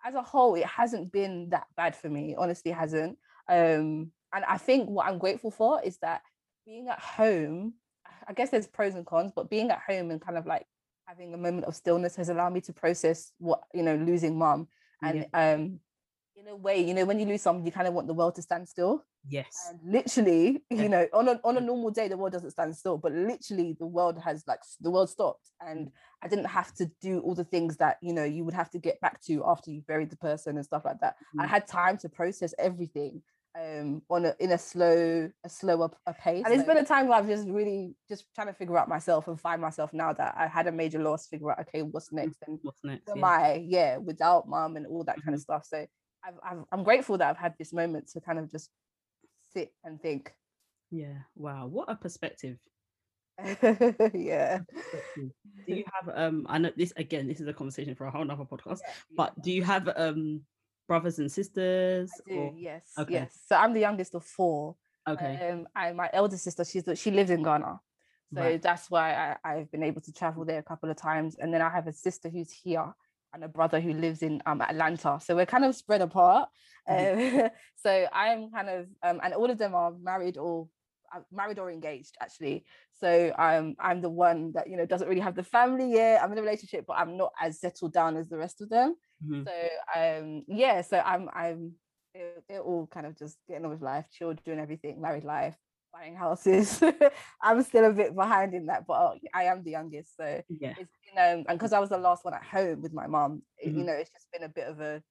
as 0.05 0.15
a 0.15 0.21
whole, 0.21 0.55
it 0.55 0.65
hasn't 0.65 1.11
been 1.11 1.49
that 1.49 1.67
bad 1.75 1.95
for 1.95 2.09
me. 2.09 2.35
Honestly, 2.37 2.71
hasn't. 2.71 3.17
Um, 3.49 4.11
and 4.33 4.45
I 4.47 4.57
think 4.57 4.89
what 4.89 5.07
I'm 5.07 5.17
grateful 5.17 5.51
for 5.51 5.81
is 5.83 5.97
that 5.97 6.21
being 6.65 6.87
at 6.87 6.99
home, 6.99 7.73
I 8.27 8.33
guess 8.33 8.49
there's 8.49 8.67
pros 8.67 8.95
and 8.95 9.05
cons, 9.05 9.31
but 9.35 9.49
being 9.49 9.69
at 9.71 9.81
home 9.85 10.11
and 10.11 10.21
kind 10.21 10.37
of 10.37 10.45
like 10.45 10.65
having 11.11 11.33
a 11.33 11.37
moment 11.37 11.65
of 11.65 11.75
stillness 11.75 12.15
has 12.15 12.29
allowed 12.29 12.53
me 12.53 12.61
to 12.61 12.71
process 12.71 13.33
what 13.37 13.61
you 13.73 13.83
know 13.83 13.95
losing 13.95 14.37
mom. 14.37 14.67
And 15.03 15.25
yeah. 15.33 15.53
um 15.53 15.79
in 16.37 16.47
a 16.47 16.55
way 16.55 16.81
you 16.81 16.93
know 16.93 17.03
when 17.03 17.19
you 17.19 17.25
lose 17.25 17.41
someone 17.41 17.65
you 17.65 17.71
kind 17.71 17.87
of 17.87 17.93
want 17.93 18.07
the 18.07 18.13
world 18.13 18.35
to 18.35 18.41
stand 18.41 18.69
still. 18.69 19.03
Yes. 19.27 19.67
And 19.69 19.79
literally 19.83 20.63
yeah. 20.69 20.81
you 20.83 20.89
know 20.89 21.05
on 21.13 21.27
a, 21.27 21.39
on 21.43 21.57
a 21.57 21.61
normal 21.61 21.91
day 21.91 22.07
the 22.07 22.15
world 22.15 22.31
doesn't 22.31 22.51
stand 22.51 22.75
still 22.77 22.97
but 22.97 23.11
literally 23.11 23.75
the 23.77 23.85
world 23.85 24.17
has 24.23 24.45
like 24.47 24.61
the 24.79 24.89
world 24.89 25.09
stopped. 25.09 25.49
And 25.59 25.91
i 26.23 26.29
didn't 26.29 26.45
have 26.59 26.73
to 26.75 26.89
do 27.01 27.19
all 27.19 27.35
the 27.35 27.43
things 27.53 27.75
that 27.77 27.97
you 28.01 28.13
know 28.13 28.23
you 28.23 28.45
would 28.45 28.53
have 28.61 28.69
to 28.71 28.79
get 28.79 29.01
back 29.01 29.21
to 29.23 29.43
after 29.45 29.69
you 29.69 29.81
buried 29.81 30.11
the 30.11 30.17
person 30.29 30.55
and 30.55 30.65
stuff 30.65 30.85
like 30.85 31.01
that. 31.01 31.15
Mm-hmm. 31.15 31.41
i 31.41 31.47
had 31.47 31.67
time 31.67 31.97
to 31.97 32.07
process 32.09 32.53
everything 32.57 33.21
um 33.59 34.01
on 34.09 34.25
a 34.25 34.35
in 34.39 34.51
a 34.51 34.57
slow 34.57 35.29
a 35.43 35.49
slower 35.49 35.89
a 36.07 36.13
pace 36.13 36.43
and 36.45 36.53
it's 36.53 36.63
been 36.63 36.77
a 36.77 36.85
time 36.85 37.07
where 37.07 37.17
i've 37.17 37.27
just 37.27 37.47
really 37.49 37.93
just 38.07 38.25
trying 38.33 38.47
to 38.47 38.53
figure 38.53 38.77
out 38.77 38.87
myself 38.87 39.27
and 39.27 39.39
find 39.39 39.61
myself 39.61 39.91
now 39.93 40.13
that 40.13 40.33
i 40.37 40.47
had 40.47 40.67
a 40.67 40.71
major 40.71 40.99
loss 40.99 41.27
figure 41.27 41.51
out 41.51 41.59
okay 41.59 41.81
what's 41.81 42.09
mm, 42.09 42.23
next 42.23 42.37
and 42.47 42.59
what's 42.61 42.79
next 42.83 43.09
am 43.09 43.17
yeah. 43.17 43.25
i 43.25 43.65
yeah 43.67 43.97
without 43.97 44.47
mom 44.47 44.77
and 44.77 44.87
all 44.87 45.03
that 45.03 45.21
kind 45.21 45.35
of 45.35 45.41
mm-hmm. 45.41 45.53
stuff 45.53 45.65
so 45.65 45.85
I've, 46.23 46.35
I've, 46.45 46.63
i'm 46.71 46.83
grateful 46.83 47.17
that 47.17 47.29
i've 47.29 47.37
had 47.37 47.53
this 47.59 47.73
moment 47.73 48.07
to 48.13 48.21
kind 48.21 48.39
of 48.39 48.49
just 48.49 48.69
sit 49.53 49.73
and 49.83 50.01
think 50.01 50.33
yeah 50.89 51.17
wow 51.35 51.67
what 51.67 51.89
a 51.89 51.95
perspective 51.95 52.57
yeah 54.13 54.59
do 55.67 55.75
you 55.75 55.83
have 55.93 56.15
um 56.15 56.45
i 56.47 56.57
know 56.57 56.71
this 56.77 56.93
again 56.95 57.27
this 57.27 57.41
is 57.41 57.47
a 57.47 57.53
conversation 57.53 57.95
for 57.95 58.05
a 58.05 58.11
whole 58.11 58.23
nother 58.23 58.45
podcast 58.45 58.79
yeah, 58.85 58.93
but 59.17 59.33
yeah. 59.35 59.43
do 59.43 59.51
you 59.51 59.63
have 59.63 59.89
um 59.97 60.41
brothers 60.91 61.19
and 61.19 61.31
sisters? 61.31 62.11
I 62.27 62.33
do, 62.33 62.39
or... 62.39 62.53
yes. 62.57 62.83
Okay. 62.99 63.13
Yes. 63.13 63.39
So 63.47 63.55
I'm 63.55 63.73
the 63.73 63.79
youngest 63.87 64.13
of 64.15 64.23
four. 64.25 64.75
Okay. 65.07 65.49
Um, 65.49 65.67
and 65.75 65.95
my 65.95 66.09
elder 66.11 66.37
sister, 66.37 66.63
she's 66.65 66.83
she 66.95 67.11
lives 67.11 67.31
in 67.31 67.43
Ghana. 67.43 67.79
So 68.33 68.41
right. 68.41 68.61
that's 68.61 68.89
why 68.89 69.07
I, 69.25 69.49
I've 69.49 69.71
been 69.71 69.83
able 69.83 70.01
to 70.01 70.13
travel 70.13 70.45
there 70.45 70.59
a 70.59 70.63
couple 70.63 70.89
of 70.89 70.97
times. 70.97 71.35
And 71.39 71.53
then 71.53 71.61
I 71.61 71.69
have 71.69 71.87
a 71.87 71.93
sister 71.93 72.29
who's 72.29 72.51
here 72.51 72.93
and 73.33 73.43
a 73.43 73.47
brother 73.47 73.79
who 73.79 73.93
lives 73.93 74.21
in 74.21 74.41
um, 74.45 74.61
Atlanta. 74.61 75.19
So 75.21 75.35
we're 75.35 75.45
kind 75.45 75.65
of 75.65 75.75
spread 75.75 76.01
apart. 76.01 76.49
Mm-hmm. 76.89 77.39
Um, 77.39 77.49
so 77.75 78.07
I'm 78.13 78.51
kind 78.51 78.69
of, 78.69 78.87
um, 79.03 79.19
and 79.23 79.33
all 79.33 79.49
of 79.49 79.57
them 79.57 79.75
are 79.75 79.93
married 80.01 80.37
or 80.37 80.67
uh, 81.13 81.19
married 81.31 81.59
or 81.59 81.69
engaged 81.69 82.15
actually. 82.21 82.63
So 82.99 83.33
I'm 83.37 83.75
I'm 83.79 83.99
the 84.01 84.09
one 84.09 84.53
that 84.53 84.69
you 84.69 84.77
know 84.77 84.85
doesn't 84.85 85.09
really 85.09 85.21
have 85.21 85.35
the 85.35 85.43
family 85.43 85.91
yet. 85.91 86.21
I'm 86.21 86.31
in 86.31 86.37
a 86.37 86.41
relationship, 86.41 86.85
but 86.87 86.97
I'm 86.97 87.17
not 87.17 87.33
as 87.41 87.59
settled 87.59 87.93
down 87.93 88.15
as 88.15 88.29
the 88.29 88.37
rest 88.37 88.61
of 88.61 88.69
them. 88.69 88.95
Mm-hmm. 89.23 89.43
So 89.45 89.99
um 89.99 90.43
yeah, 90.47 90.81
so 90.81 90.99
I'm 90.99 91.29
I'm 91.33 91.73
they're, 92.13 92.61
all 92.61 92.87
kind 92.87 93.05
of 93.05 93.17
just 93.17 93.37
getting 93.47 93.65
on 93.65 93.71
with 93.71 93.81
life, 93.81 94.05
children, 94.11 94.59
everything, 94.59 95.01
married 95.01 95.23
life, 95.23 95.55
buying 95.93 96.15
houses. 96.15 96.81
I'm 97.41 97.63
still 97.63 97.85
a 97.85 97.93
bit 97.93 98.15
behind 98.15 98.53
in 98.53 98.65
that, 98.67 98.85
but 98.87 99.17
I 99.33 99.45
am 99.45 99.63
the 99.63 99.71
youngest. 99.71 100.17
So 100.17 100.41
yeah, 100.49 100.73
it's 100.77 100.93
you 101.07 101.15
know, 101.15 101.43
and 101.47 101.59
because 101.59 101.73
I 101.73 101.79
was 101.79 101.89
the 101.89 101.97
last 101.97 102.25
one 102.25 102.33
at 102.33 102.43
home 102.43 102.81
with 102.81 102.93
my 102.93 103.07
mom, 103.07 103.43
mm-hmm. 103.65 103.77
you 103.77 103.83
know, 103.83 103.93
it's 103.93 104.11
just 104.11 104.31
been 104.31 104.43
a 104.43 104.49
bit 104.49 104.67
of 104.67 104.79
a 104.79 105.01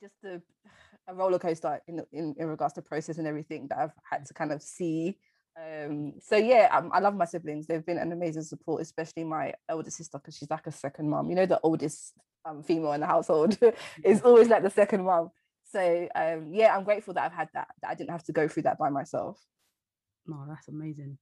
just 0.00 0.14
a, 0.24 0.40
a 1.08 1.14
roller 1.14 1.38
coaster 1.38 1.80
in, 1.86 2.02
in 2.12 2.34
in 2.38 2.46
regards 2.46 2.74
to 2.74 2.82
process 2.82 3.18
and 3.18 3.26
everything 3.26 3.68
that 3.68 3.78
I've 3.78 3.94
had 4.08 4.26
to 4.26 4.34
kind 4.34 4.52
of 4.52 4.62
see. 4.62 5.16
Um, 5.56 6.14
so 6.20 6.36
yeah, 6.36 6.68
I, 6.70 6.98
I 6.98 7.00
love 7.00 7.16
my 7.16 7.24
siblings. 7.24 7.66
They've 7.66 7.84
been 7.84 7.98
an 7.98 8.12
amazing 8.12 8.42
support, 8.42 8.80
especially 8.80 9.24
my 9.24 9.54
elder 9.68 9.90
sister 9.90 10.18
because 10.18 10.36
she's 10.36 10.50
like 10.50 10.66
a 10.66 10.72
second 10.72 11.10
mom. 11.10 11.30
You 11.30 11.36
know, 11.36 11.46
the 11.46 11.60
oldest 11.62 12.14
um, 12.44 12.62
female 12.62 12.92
in 12.92 13.00
the 13.00 13.06
household 13.06 13.58
is 14.04 14.20
always 14.22 14.48
like 14.48 14.62
the 14.62 14.70
second 14.70 15.04
mom. 15.04 15.30
So 15.70 16.08
um, 16.14 16.52
yeah, 16.52 16.74
I'm 16.74 16.84
grateful 16.84 17.14
that 17.14 17.24
I've 17.24 17.32
had 17.32 17.48
that. 17.54 17.68
That 17.82 17.90
I 17.90 17.94
didn't 17.94 18.10
have 18.10 18.24
to 18.24 18.32
go 18.32 18.48
through 18.48 18.64
that 18.64 18.78
by 18.78 18.90
myself. 18.90 19.38
No, 20.26 20.44
that's 20.48 20.68
amazing. 20.68 21.18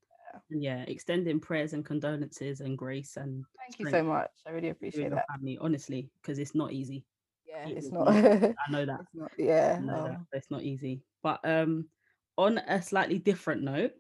Yeah. 0.51 0.59
yeah, 0.59 0.85
extending 0.89 1.41
prayers 1.41 1.73
and 1.73 1.85
condolences 1.85 2.61
and 2.61 2.77
grace 2.77 3.17
and 3.17 3.45
thank 3.59 3.79
you 3.79 3.91
so 3.91 4.03
much. 4.03 4.31
I 4.47 4.51
really 4.51 4.71
appreciate 4.71 5.11
that. 5.11 5.25
Family, 5.31 5.59
honestly, 5.61 6.11
because 6.21 6.39
it's 6.39 6.55
not 6.55 6.73
easy. 6.73 7.05
Yeah, 7.49 7.69
it's 7.69 7.91
not. 7.91 8.09
I 8.09 8.55
know 8.71 8.85
that. 8.85 9.01
It's 9.01 9.15
not, 9.15 9.31
yeah, 9.39 9.79
know 9.83 10.05
that. 10.05 10.21
It's 10.33 10.51
not 10.51 10.63
easy. 10.63 11.03
But 11.23 11.41
um, 11.45 11.87
on 12.37 12.59
a 12.59 12.83
slightly 12.83 13.19
different 13.19 13.63
note, 13.63 13.93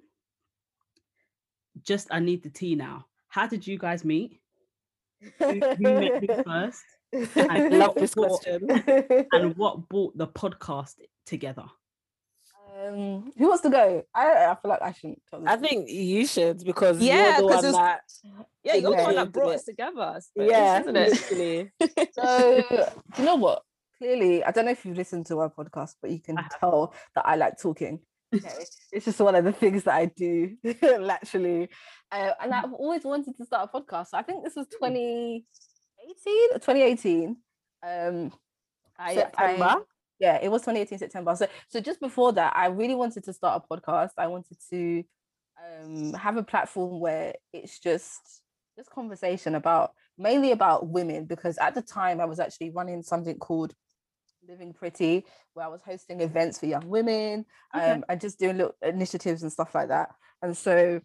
just 1.82 2.08
I 2.11 2.20
need 2.20 2.42
the 2.42 2.50
tea 2.50 2.75
now. 2.75 3.06
How 3.28 3.46
did 3.46 3.66
you 3.66 3.78
guys 3.78 4.04
meet? 4.04 4.40
who, 5.38 5.61
who 5.61 5.82
met 5.82 6.25
who 6.25 6.42
first? 6.46 6.85
I 7.14 7.68
love 7.70 7.94
this 7.94 8.14
question. 8.14 8.68
and 9.32 9.56
what 9.56 9.88
brought 9.88 10.16
the 10.16 10.26
podcast 10.26 10.94
together? 11.25 11.64
Um, 12.76 13.32
who 13.38 13.48
wants 13.48 13.62
to 13.62 13.70
go? 13.70 14.04
I, 14.14 14.46
I 14.46 14.56
feel 14.60 14.68
like 14.68 14.82
I 14.82 14.92
shouldn't. 14.92 15.22
I 15.46 15.56
think 15.56 15.88
you 15.88 16.26
should 16.26 16.62
because 16.64 17.00
yeah, 17.00 17.40
because 17.40 17.72
that. 17.72 18.00
Yeah, 18.62 18.75
you're 18.75 18.96
the 18.96 19.02
one 19.02 19.14
that 19.14 19.32
brought 19.32 19.54
us 19.54 19.64
together. 19.64 20.20
Yeah, 20.34 20.80
isn't 20.80 20.96
it? 20.96 21.70
so, 22.12 22.90
you 23.18 23.25
know 23.25 23.36
what? 23.36 23.62
Clearly, 23.98 24.44
I 24.44 24.50
don't 24.50 24.66
know 24.66 24.72
if 24.72 24.84
you've 24.84 24.96
listened 24.96 25.26
to 25.26 25.38
our 25.38 25.50
podcast, 25.50 25.94
but 26.02 26.10
you 26.10 26.20
can 26.20 26.36
tell 26.60 26.92
that 27.14 27.26
I 27.26 27.36
like 27.36 27.58
talking. 27.58 28.00
Okay. 28.34 28.64
it's 28.92 29.04
just 29.04 29.20
one 29.20 29.36
of 29.36 29.44
the 29.44 29.52
things 29.52 29.84
that 29.84 29.94
I 29.94 30.06
do 30.06 30.56
naturally. 30.82 31.70
Uh, 32.10 32.32
and 32.40 32.52
I've 32.52 32.72
always 32.72 33.04
wanted 33.04 33.36
to 33.38 33.46
start 33.46 33.70
a 33.72 33.80
podcast. 33.80 34.08
So 34.08 34.18
I 34.18 34.22
think 34.22 34.44
this 34.44 34.56
was 34.56 34.66
2018 36.06 36.48
or 36.52 36.58
2018. 36.58 37.36
Um, 37.82 38.32
I, 38.98 39.14
September. 39.14 39.64
I, 39.64 39.80
yeah, 40.18 40.38
it 40.42 40.50
was 40.50 40.62
2018 40.62 40.98
September. 40.98 41.36
So 41.36 41.46
so 41.68 41.80
just 41.80 42.00
before 42.00 42.32
that, 42.32 42.54
I 42.56 42.66
really 42.66 42.94
wanted 42.94 43.25
to 43.25 43.32
start 43.32 43.62
a 43.62 43.75
podcast. 43.75 44.10
I 44.16 44.28
wanted 44.28 44.56
to 44.70 45.04
um, 45.62 46.12
have 46.14 46.36
a 46.36 46.42
platform 46.42 47.00
where 47.00 47.34
it's 47.52 47.78
just 47.78 48.42
this 48.76 48.88
conversation 48.88 49.54
about 49.54 49.92
mainly 50.18 50.52
about 50.52 50.88
women 50.88 51.25
because 51.25 51.58
at 51.58 51.75
the 51.75 51.82
time 51.82 52.20
I 52.20 52.25
was 52.25 52.40
actually 52.40 52.70
running 52.70 53.02
something 53.02 53.38
called 53.38 53.75
Living 54.48 54.72
Pretty, 54.72 55.25
where 55.54 55.66
I 55.66 55.68
was 55.68 55.82
hosting 55.82 56.20
events 56.20 56.58
for 56.58 56.66
young 56.66 56.88
women 56.88 57.44
okay. 57.75 57.90
um, 57.90 58.04
and 58.08 58.20
just 58.20 58.38
doing 58.38 58.56
little 58.58 58.75
initiatives 58.82 59.42
and 59.42 59.52
stuff 59.52 59.75
like 59.75 59.88
that. 59.88 60.10
And 60.42 60.56
so 60.56 61.00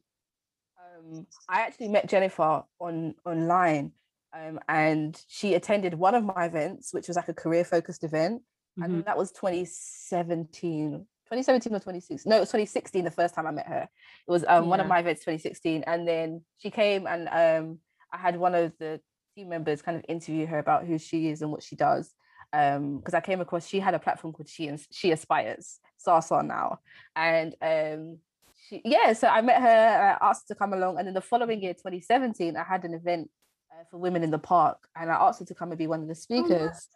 um, 0.80 1.28
I 1.50 1.62
actually 1.62 1.90
met 1.90 2.10
Jennifer 2.10 2.64
on 2.80 3.16
online 3.26 3.92
um, 4.34 4.60
and 4.68 5.20
she 5.28 5.54
attended 5.54 5.94
one 5.94 6.16
of 6.16 6.24
my 6.24 6.46
events, 6.46 6.94
which 6.94 7.08
was 7.08 7.18
like 7.18 7.30
a 7.30 7.34
career 7.34 7.64
focused 7.64 8.04
event. 8.04 8.42
Mm-hmm. 8.80 8.84
And 8.84 9.06
that 9.06 9.18
was 9.18 9.32
2017, 9.32 10.92
2017 10.92 11.74
or 11.74 11.80
2016. 11.80 12.30
No, 12.30 12.38
it 12.38 12.40
was 12.40 12.50
2016 12.50 13.04
the 13.04 13.12
first 13.12 13.36
time 13.36 13.48
I 13.48 13.52
met 13.52 13.68
her. 13.68 13.88
It 14.28 14.32
was 14.32 14.44
um, 14.48 14.64
yeah. 14.64 14.70
one 14.70 14.80
of 14.80 14.88
my 14.88 15.00
events 15.00 15.22
2016. 15.22 15.84
And 15.86 16.08
then 16.08 16.42
she 16.58 16.70
came 16.72 17.06
and 17.08 17.28
um, 17.28 17.80
I 18.14 18.18
had 18.18 18.38
one 18.38 18.56
of 18.56 18.72
the 18.80 19.02
team 19.36 19.50
members 19.50 19.82
kind 19.82 19.98
of 19.98 20.06
interview 20.08 20.46
her 20.46 20.60
about 20.60 20.86
who 20.86 20.98
she 20.98 21.30
is 21.30 21.42
and 21.42 21.52
what 21.52 21.64
she 21.64 21.76
does 21.76 22.14
um 22.54 22.98
because 22.98 23.14
I 23.14 23.22
came 23.22 23.42
across 23.42 23.68
she 23.68 23.80
had 23.80 23.94
a 23.94 24.00
platform 24.00 24.34
called 24.34 24.50
She 24.50 24.68
and 24.68 24.80
She 24.92 25.12
Aspires, 25.12 25.80
SARSA 26.06 26.46
now. 26.46 26.80
And 27.16 27.56
um 27.62 28.18
she 28.68 28.82
yeah, 28.84 29.14
so 29.14 29.28
I 29.28 29.42
met 29.42 29.62
her, 29.62 30.18
I 30.22 30.30
asked 30.30 30.50
her 30.50 30.56
to 30.56 30.60
come 30.60 30.74
along, 30.74 30.98
and 30.98 31.08
then 31.08 31.14
the 31.14 31.22
following 31.22 31.62
year, 31.62 31.74
2017, 31.74 32.56
I 32.56 32.64
had 32.64 32.84
an 32.86 32.94
event 32.94 33.30
uh, 33.82 33.86
for 33.90 33.98
women 33.98 34.24
in 34.24 34.32
the 34.32 34.40
park, 34.40 34.88
and 34.96 35.12
I 35.12 35.16
asked 35.16 35.40
her 35.40 35.46
to 35.46 35.56
come 35.56 35.72
and 35.72 35.78
be 35.78 35.88
one 35.88 36.02
of 36.02 36.08
the 36.08 36.16
speakers. 36.16 36.90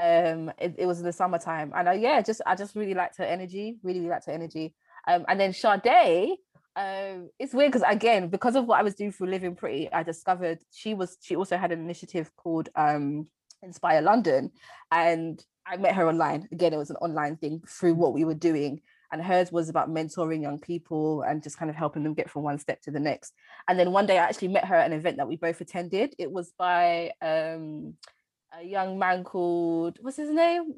Um, 0.00 0.50
it, 0.58 0.74
it 0.78 0.86
was 0.86 0.98
in 0.98 1.04
the 1.04 1.12
summertime, 1.12 1.72
and 1.74 1.88
uh, 1.88 1.92
yeah, 1.92 2.20
just 2.22 2.40
I 2.46 2.54
just 2.54 2.74
really 2.74 2.94
liked 2.94 3.18
her 3.18 3.24
energy. 3.24 3.76
Really, 3.82 4.00
really 4.00 4.10
liked 4.10 4.26
her 4.26 4.32
energy. 4.32 4.74
Um, 5.06 5.24
and 5.28 5.38
then 5.38 5.52
Sade, 5.52 6.38
um, 6.76 7.30
it's 7.38 7.52
weird 7.52 7.72
because 7.72 7.86
again, 7.88 8.28
because 8.28 8.56
of 8.56 8.66
what 8.66 8.78
I 8.78 8.82
was 8.82 8.94
doing 8.94 9.12
for 9.12 9.26
Living 9.26 9.54
Pretty, 9.54 9.92
I 9.92 10.02
discovered 10.02 10.60
she 10.70 10.94
was 10.94 11.18
she 11.20 11.36
also 11.36 11.56
had 11.56 11.72
an 11.72 11.80
initiative 11.80 12.34
called 12.36 12.68
um 12.74 13.28
Inspire 13.62 14.00
London, 14.00 14.50
and 14.90 15.44
I 15.66 15.76
met 15.76 15.94
her 15.94 16.08
online. 16.08 16.48
Again, 16.52 16.72
it 16.72 16.78
was 16.78 16.90
an 16.90 16.96
online 16.96 17.36
thing 17.36 17.62
through 17.68 17.94
what 17.94 18.14
we 18.14 18.24
were 18.24 18.34
doing 18.34 18.80
and 19.12 19.22
hers 19.22 19.52
was 19.52 19.68
about 19.68 19.90
mentoring 19.90 20.42
young 20.42 20.58
people 20.58 21.22
and 21.22 21.42
just 21.42 21.58
kind 21.58 21.70
of 21.70 21.76
helping 21.76 22.02
them 22.02 22.14
get 22.14 22.30
from 22.30 22.42
one 22.42 22.58
step 22.58 22.80
to 22.82 22.90
the 22.90 22.98
next. 22.98 23.34
And 23.68 23.78
then 23.78 23.92
one 23.92 24.06
day 24.06 24.18
I 24.18 24.24
actually 24.24 24.48
met 24.48 24.64
her 24.64 24.74
at 24.74 24.90
an 24.90 24.96
event 24.96 25.18
that 25.18 25.28
we 25.28 25.36
both 25.36 25.60
attended. 25.60 26.14
It 26.18 26.32
was 26.32 26.52
by 26.58 27.12
um, 27.20 27.94
a 28.58 28.64
young 28.64 28.98
man 28.98 29.22
called 29.22 29.98
what's 30.00 30.16
his 30.16 30.30
name? 30.30 30.74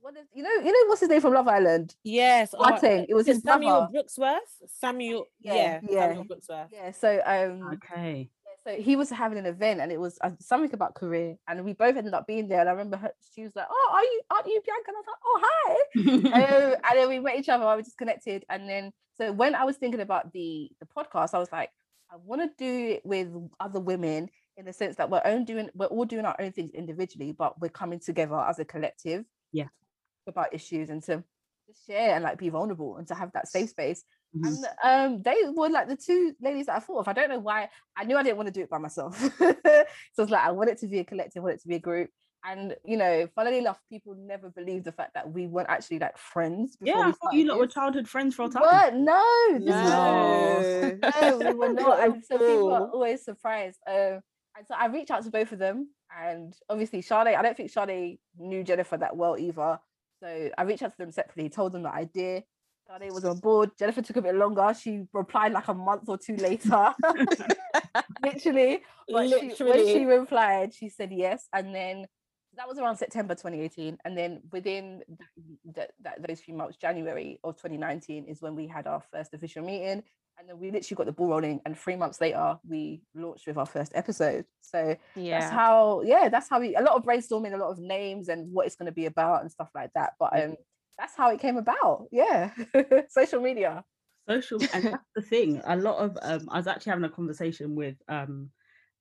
What 0.00 0.16
is 0.16 0.26
you 0.32 0.42
know 0.42 0.50
you 0.50 0.72
know 0.72 0.88
what's 0.88 1.00
his 1.00 1.10
name 1.10 1.20
from 1.20 1.34
Love 1.34 1.48
Island? 1.48 1.94
Yes, 2.04 2.54
oh, 2.56 2.78
it 2.82 3.14
was 3.14 3.26
his 3.26 3.42
Samuel 3.42 3.70
brother. 3.70 3.92
Brooksworth. 3.92 4.38
Samuel, 4.66 5.26
yeah, 5.40 5.54
yeah, 5.54 5.80
yeah, 5.90 6.06
Samuel 6.06 6.24
Brooksworth. 6.24 6.68
Yeah, 6.72 6.90
so 6.92 7.20
um, 7.26 7.68
okay 7.74 8.30
so 8.39 8.39
he 8.78 8.96
was 8.96 9.10
having 9.10 9.38
an 9.38 9.46
event 9.46 9.80
and 9.80 9.92
it 9.92 10.00
was 10.00 10.18
uh, 10.22 10.30
something 10.40 10.72
about 10.72 10.94
career 10.94 11.36
and 11.48 11.64
we 11.64 11.72
both 11.72 11.96
ended 11.96 12.14
up 12.14 12.26
being 12.26 12.48
there 12.48 12.60
and 12.60 12.68
I 12.68 12.72
remember 12.72 12.96
her, 12.96 13.12
she 13.34 13.42
was 13.42 13.52
like 13.54 13.66
oh 13.70 13.90
are 13.92 14.02
you 14.02 14.20
aren't 14.30 14.46
you 14.46 14.60
Bianca? 14.64 14.88
And 14.88 14.96
I 14.96 15.00
was 15.00 15.06
like 15.06 15.22
oh 15.24 15.40
hi. 15.42 15.76
Um, 16.40 16.74
and 16.84 16.98
then 16.98 17.08
we 17.08 17.18
met 17.18 17.38
each 17.38 17.48
other 17.48 17.76
we 17.76 17.82
just 17.82 17.98
connected 17.98 18.44
and 18.48 18.68
then 18.68 18.92
so 19.16 19.32
when 19.32 19.54
I 19.54 19.64
was 19.64 19.76
thinking 19.76 20.00
about 20.00 20.32
the 20.32 20.70
the 20.80 20.86
podcast 20.86 21.34
I 21.34 21.38
was 21.38 21.52
like 21.52 21.70
I 22.10 22.16
want 22.24 22.42
to 22.42 22.50
do 22.58 22.94
it 22.94 23.02
with 23.04 23.28
other 23.58 23.80
women 23.80 24.28
in 24.56 24.64
the 24.66 24.72
sense 24.72 24.96
that 24.96 25.10
we're 25.10 25.22
own 25.24 25.44
doing 25.44 25.70
we're 25.74 25.86
all 25.86 26.04
doing 26.04 26.24
our 26.24 26.36
own 26.40 26.52
things 26.52 26.70
individually 26.72 27.32
but 27.32 27.60
we're 27.60 27.68
coming 27.68 28.00
together 28.00 28.36
as 28.36 28.58
a 28.58 28.64
collective 28.64 29.24
yeah. 29.52 29.68
about 30.26 30.54
issues 30.54 30.90
and 30.90 31.02
to 31.04 31.24
share 31.86 32.14
and 32.14 32.24
like 32.24 32.38
be 32.38 32.48
vulnerable 32.48 32.96
and 32.96 33.06
to 33.08 33.14
have 33.14 33.32
that 33.32 33.48
safe 33.48 33.70
space 33.70 34.04
Mhm. 34.36 34.46
and 34.84 35.16
um, 35.16 35.22
they 35.22 35.36
were 35.54 35.68
like 35.70 35.88
the 35.88 35.96
two 35.96 36.34
ladies 36.40 36.66
that 36.66 36.76
I 36.76 36.80
thought 36.80 37.00
of. 37.00 37.08
I 37.08 37.12
don't 37.12 37.28
know 37.30 37.38
why. 37.40 37.68
I 37.96 38.04
knew 38.04 38.16
I 38.16 38.22
didn't 38.22 38.36
want 38.36 38.46
to 38.46 38.52
do 38.52 38.62
it 38.62 38.70
by 38.70 38.78
myself. 38.78 39.18
so 39.38 39.56
it's 40.18 40.30
like 40.30 40.44
I 40.44 40.50
want 40.52 40.70
it 40.70 40.78
to 40.78 40.86
be 40.86 41.00
a 41.00 41.04
collective, 41.04 41.40
I 41.40 41.44
want 41.44 41.54
it 41.56 41.62
to 41.62 41.68
be 41.68 41.74
a 41.76 41.80
group. 41.80 42.10
And 42.44 42.74
you 42.84 42.96
know, 42.96 43.26
funnily 43.34 43.58
enough, 43.58 43.78
people 43.90 44.14
never 44.14 44.48
believed 44.50 44.84
the 44.86 44.92
fact 44.92 45.12
that 45.14 45.30
we 45.30 45.46
weren't 45.46 45.68
actually 45.68 45.98
like 45.98 46.16
friends. 46.16 46.76
yeah 46.80 46.94
before 46.94 47.04
i 47.04 47.06
we 47.08 47.12
thought 47.12 47.34
you 47.34 47.44
lot 47.46 47.58
were 47.58 47.66
childhood 47.66 48.08
friends 48.08 48.34
for 48.34 48.44
a 48.44 48.48
time 48.48 48.62
But 48.62 48.94
no, 48.94 49.58
this 49.58 49.64
No. 49.66 50.60
is 50.62 51.00
no, 51.20 51.38
we 51.38 51.54
were 51.54 51.72
not. 51.82 52.00
And 52.00 52.24
so 52.24 52.38
people 52.38 52.72
are 52.72 52.88
always 52.88 53.24
surprised. 53.24 53.78
Um, 53.86 54.20
and 54.56 54.66
so 54.66 54.74
I 54.78 54.86
reached 54.86 55.10
out 55.10 55.22
to 55.24 55.30
both 55.30 55.52
of 55.52 55.58
them, 55.58 55.90
and 56.16 56.54
obviously 56.68 57.02
Sade, 57.02 57.28
I 57.28 57.42
don't 57.42 57.56
think 57.56 57.70
Sade 57.70 58.18
knew 58.38 58.64
Jennifer 58.64 58.96
that 58.96 59.16
well 59.16 59.36
either. 59.36 59.78
So 60.22 60.50
I 60.56 60.62
reached 60.62 60.82
out 60.82 60.92
to 60.92 60.98
them 60.98 61.12
separately, 61.12 61.48
told 61.50 61.72
them 61.72 61.82
the 61.82 61.92
idea. 61.94 62.42
Sade 62.98 63.12
was 63.12 63.24
on 63.24 63.38
board. 63.38 63.70
Jennifer 63.78 64.02
took 64.02 64.16
a 64.16 64.22
bit 64.22 64.34
longer. 64.34 64.74
She 64.78 65.04
replied 65.12 65.52
like 65.52 65.68
a 65.68 65.74
month 65.74 66.08
or 66.08 66.18
two 66.18 66.36
later. 66.36 66.94
Literally. 68.22 68.82
But 69.08 69.28
she, 69.28 69.64
when 69.64 69.86
she 69.86 70.04
replied, 70.04 70.74
she 70.74 70.88
said 70.88 71.12
yes. 71.12 71.48
And 71.52 71.74
then 71.74 72.06
that 72.56 72.68
was 72.68 72.78
around 72.78 72.96
September 72.96 73.34
2018. 73.34 73.98
And 74.04 74.16
then 74.16 74.40
within 74.52 75.02
th- 75.06 75.74
th- 75.74 75.88
that, 76.02 76.26
those 76.26 76.40
few 76.40 76.54
months, 76.54 76.76
January 76.76 77.38
of 77.44 77.56
2019 77.56 78.26
is 78.26 78.42
when 78.42 78.54
we 78.54 78.66
had 78.66 78.86
our 78.86 79.02
first 79.12 79.34
official 79.34 79.64
meeting. 79.64 80.02
And 80.38 80.48
then 80.48 80.58
we 80.58 80.70
literally 80.70 80.96
got 80.96 81.06
the 81.06 81.12
ball 81.12 81.28
rolling. 81.28 81.60
And 81.66 81.76
three 81.78 81.96
months 81.96 82.20
later, 82.20 82.58
we 82.66 83.02
launched 83.14 83.46
with 83.46 83.58
our 83.58 83.66
first 83.66 83.92
episode. 83.94 84.46
So 84.62 84.96
Yeah. 85.14 85.40
that's 85.40 85.52
how, 85.52 86.00
yeah, 86.02 86.28
that's 86.28 86.48
how 86.48 86.60
we, 86.60 86.74
a 86.74 86.80
lot 86.80 86.96
of 86.96 87.04
brainstorming, 87.04 87.52
a 87.52 87.58
lot 87.58 87.70
of 87.70 87.78
names 87.78 88.28
and 88.28 88.50
what 88.52 88.66
it's 88.66 88.76
going 88.76 88.86
to 88.86 88.92
be 88.92 89.06
about 89.06 89.42
and 89.42 89.50
stuff 89.50 89.68
like 89.74 89.90
that. 89.94 90.14
But 90.18 90.42
um, 90.42 90.56
that's 91.00 91.16
how 91.16 91.30
it 91.30 91.40
came 91.40 91.56
about. 91.56 92.06
Yeah. 92.12 92.50
Social 93.08 93.40
media. 93.40 93.84
social 94.28 94.60
and 94.74 94.84
that's 94.84 95.10
the 95.16 95.22
thing 95.22 95.60
a 95.64 95.74
lot 95.74 95.96
of 95.96 96.16
um 96.22 96.46
i 96.52 96.58
was 96.58 96.66
actually 96.66 96.90
having 96.90 97.06
a 97.06 97.08
conversation 97.08 97.74
with 97.74 97.96
um 98.08 98.50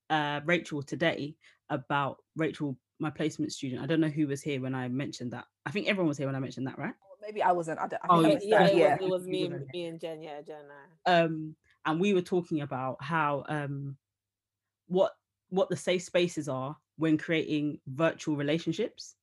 uh 0.10 0.40
rachel 0.46 0.82
today 0.82 1.36
about 1.70 2.18
rachel 2.38 2.78
my 3.00 3.10
placement 3.10 3.52
student 3.52 3.84
i 3.84 3.86
don't 3.86 4.00
know 4.00 4.08
who 4.08 4.26
was 4.28 4.42
here 4.42 4.62
when 4.62 4.74
i 4.74 4.88
mentioned 4.88 5.32
that 5.32 5.44
i 5.66 5.72
think 5.72 5.88
everyone 5.88 6.08
was 6.08 6.18
here 6.18 6.26
when 6.26 6.38
i 6.38 6.40
mentioned 6.40 6.66
that 6.66 6.80
right 6.80 6.94
Maybe 7.22 7.44
I 7.44 7.52
wasn't. 7.52 7.80
I, 7.80 7.88
don't, 7.88 8.02
I 8.02 8.08
Oh, 8.10 8.22
yeah, 8.22 8.72
yeah, 8.72 8.96
it 8.96 9.02
was, 9.02 9.02
it 9.02 9.10
was 9.10 9.28
me, 9.28 9.50
me 9.74 9.86
and 9.86 10.00
Jen. 10.00 10.24
Yeah, 10.24 10.42
Jen. 10.42 10.64
and 11.06 11.24
um 11.24 11.56
and 11.86 12.00
we 12.00 12.14
were 12.14 12.22
talking 12.22 12.62
about 12.62 12.96
how 13.04 13.44
um 13.50 13.98
what 14.88 15.12
what 15.50 15.70
the 15.70 15.76
safe 15.76 16.04
spaces 16.04 16.48
are 16.48 16.78
when 16.96 17.18
creating 17.18 17.80
virtual 17.88 18.38
relationships 18.38 19.16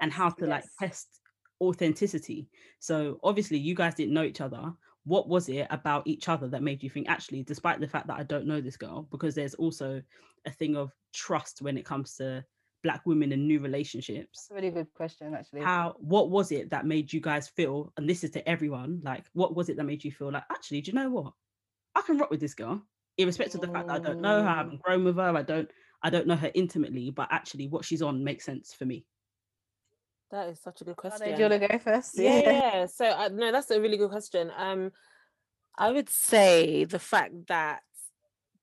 and 0.00 0.12
how 0.12 0.30
to 0.30 0.46
like 0.46 0.64
test 0.78 1.20
authenticity. 1.62 2.48
So 2.80 3.18
obviously 3.22 3.58
you 3.58 3.74
guys 3.74 3.94
didn't 3.94 4.14
know 4.14 4.24
each 4.24 4.40
other. 4.40 4.72
What 5.04 5.28
was 5.28 5.48
it 5.48 5.66
about 5.70 6.06
each 6.06 6.28
other 6.28 6.48
that 6.48 6.62
made 6.62 6.82
you 6.82 6.90
think 6.90 7.08
actually 7.08 7.42
despite 7.42 7.80
the 7.80 7.88
fact 7.88 8.06
that 8.06 8.18
i 8.18 8.22
don't 8.22 8.46
know 8.46 8.60
this 8.60 8.76
girl 8.76 9.08
because 9.10 9.34
there's 9.34 9.54
also 9.54 10.00
a 10.46 10.50
thing 10.50 10.76
of 10.76 10.92
trust 11.12 11.60
when 11.60 11.76
it 11.76 11.84
comes 11.84 12.14
to 12.16 12.44
black 12.84 13.02
women 13.06 13.32
and 13.32 13.46
new 13.48 13.58
relationships. 13.60 14.46
That's 14.48 14.50
a 14.50 14.54
really 14.54 14.70
good 14.70 14.92
question, 14.94 15.34
actually. 15.34 15.62
how 15.62 15.94
what 15.98 16.30
was 16.30 16.52
it 16.52 16.70
that 16.70 16.86
made 16.86 17.12
you 17.12 17.20
guys 17.20 17.48
feel 17.48 17.92
and 17.96 18.08
this 18.08 18.22
is 18.24 18.30
to 18.32 18.48
everyone 18.48 19.00
like 19.04 19.24
what 19.32 19.54
was 19.56 19.68
it 19.68 19.76
that 19.76 19.84
made 19.84 20.04
you 20.04 20.12
feel 20.12 20.30
like 20.32 20.44
actually 20.50 20.80
do 20.82 20.90
you 20.90 20.94
know 20.98 21.10
what? 21.10 21.32
I 21.96 22.02
can 22.02 22.18
rock 22.18 22.30
with 22.30 22.40
this 22.40 22.54
girl 22.54 22.82
irrespective 23.18 23.56
of 23.62 23.66
the 23.66 23.72
fact 23.74 23.86
that 23.88 23.96
i 23.96 23.98
don't 23.98 24.20
know 24.20 24.42
her 24.42 24.48
i 24.48 24.52
Mm. 24.54 24.56
haven't 24.56 24.82
grown 24.82 25.04
with 25.04 25.16
her 25.16 25.36
i 25.36 25.42
don't 25.42 25.68
i 26.02 26.08
don't 26.10 26.26
know 26.26 26.36
her 26.36 26.50
intimately 26.54 27.10
but 27.10 27.28
actually 27.30 27.66
what 27.68 27.84
she's 27.84 28.02
on 28.02 28.24
makes 28.24 28.44
sense 28.44 28.72
for 28.72 28.86
me 28.86 29.04
That 30.32 30.48
is 30.48 30.60
such 30.60 30.80
a 30.80 30.84
good 30.84 30.96
question. 30.96 31.28
do 31.28 31.42
you 31.42 31.48
want 31.48 31.62
to 31.62 31.68
go 31.68 31.78
first? 31.78 32.18
yeah, 32.18 32.40
yeah. 32.40 32.86
So 32.86 33.04
uh, 33.04 33.28
no, 33.30 33.52
that's 33.52 33.70
a 33.70 33.80
really 33.80 33.98
good 33.98 34.10
question. 34.10 34.50
Um, 34.56 34.90
I 35.78 35.92
would 35.92 36.08
say 36.08 36.84
the 36.84 36.98
fact 36.98 37.48
that 37.48 37.80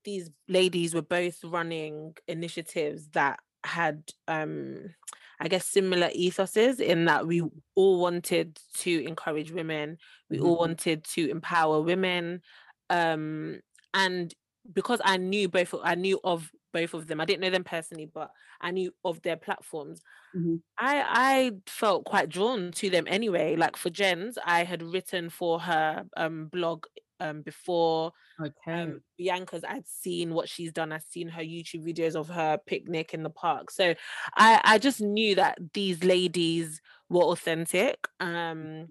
these 0.04 0.32
ladies 0.48 0.96
were 0.96 1.04
both 1.04 1.44
running 1.44 2.16
initiatives 2.28 3.10
that 3.10 3.40
had, 3.64 4.04
um, 4.28 4.96
I 5.40 5.48
guess, 5.48 5.68
similar 5.68 6.10
ethoses 6.10 6.80
in 6.80 7.06
that 7.06 7.28
we 7.28 7.44
all 7.76 8.02
wanted 8.02 8.60
to 8.80 9.06
encourage 9.06 9.52
women, 9.52 9.98
we 10.30 10.40
all 10.40 10.58
wanted 10.58 11.04
to 11.16 11.30
empower 11.30 11.82
women, 11.82 12.42
um, 12.90 13.60
and 13.94 14.34
because 14.74 15.02
I 15.04 15.18
knew 15.18 15.50
both, 15.50 15.76
I 15.84 15.96
knew 15.96 16.20
of 16.24 16.50
both 16.74 16.94
of 16.94 17.08
them. 17.08 17.20
I 17.22 17.26
didn't 17.26 17.42
know 17.42 17.50
them 17.50 17.64
personally, 17.64 18.06
but 18.06 18.32
I 18.62 18.72
knew 18.72 18.94
of 19.06 19.22
their 19.22 19.38
platforms. 19.38 20.02
Mhm. 20.34 20.62
I 20.78 21.04
I 21.08 21.52
felt 21.68 22.06
quite 22.06 22.30
drawn 22.30 22.72
to 22.74 22.90
them 22.90 23.06
anyway. 23.08 23.56
Like 23.56 23.78
for 23.78 23.90
Jen's, 23.90 24.38
I 24.46 24.64
had 24.64 24.82
written 24.84 25.30
for 25.30 25.60
her 25.62 26.06
um 26.18 26.48
blog 26.48 26.86
um 27.20 27.42
before 27.42 28.14
okay 28.40 28.82
um 28.82 29.02
Bianca's 29.20 29.64
I'd 29.68 29.88
seen 29.88 30.34
what 30.34 30.50
she's 30.50 30.72
done. 30.72 30.92
I'd 30.92 31.04
seen 31.04 31.28
her 31.30 31.42
YouTube 31.44 31.86
videos 31.86 32.16
of 32.16 32.30
her 32.30 32.58
picnic 32.66 33.14
in 33.14 33.24
the 33.24 33.30
park. 33.30 33.72
So 33.72 33.96
I 34.36 34.62
I 34.64 34.78
just 34.80 35.02
knew 35.02 35.36
that 35.36 35.58
these 35.74 36.04
ladies 36.04 36.82
were 37.10 37.24
authentic. 37.24 38.08
Um 38.20 38.90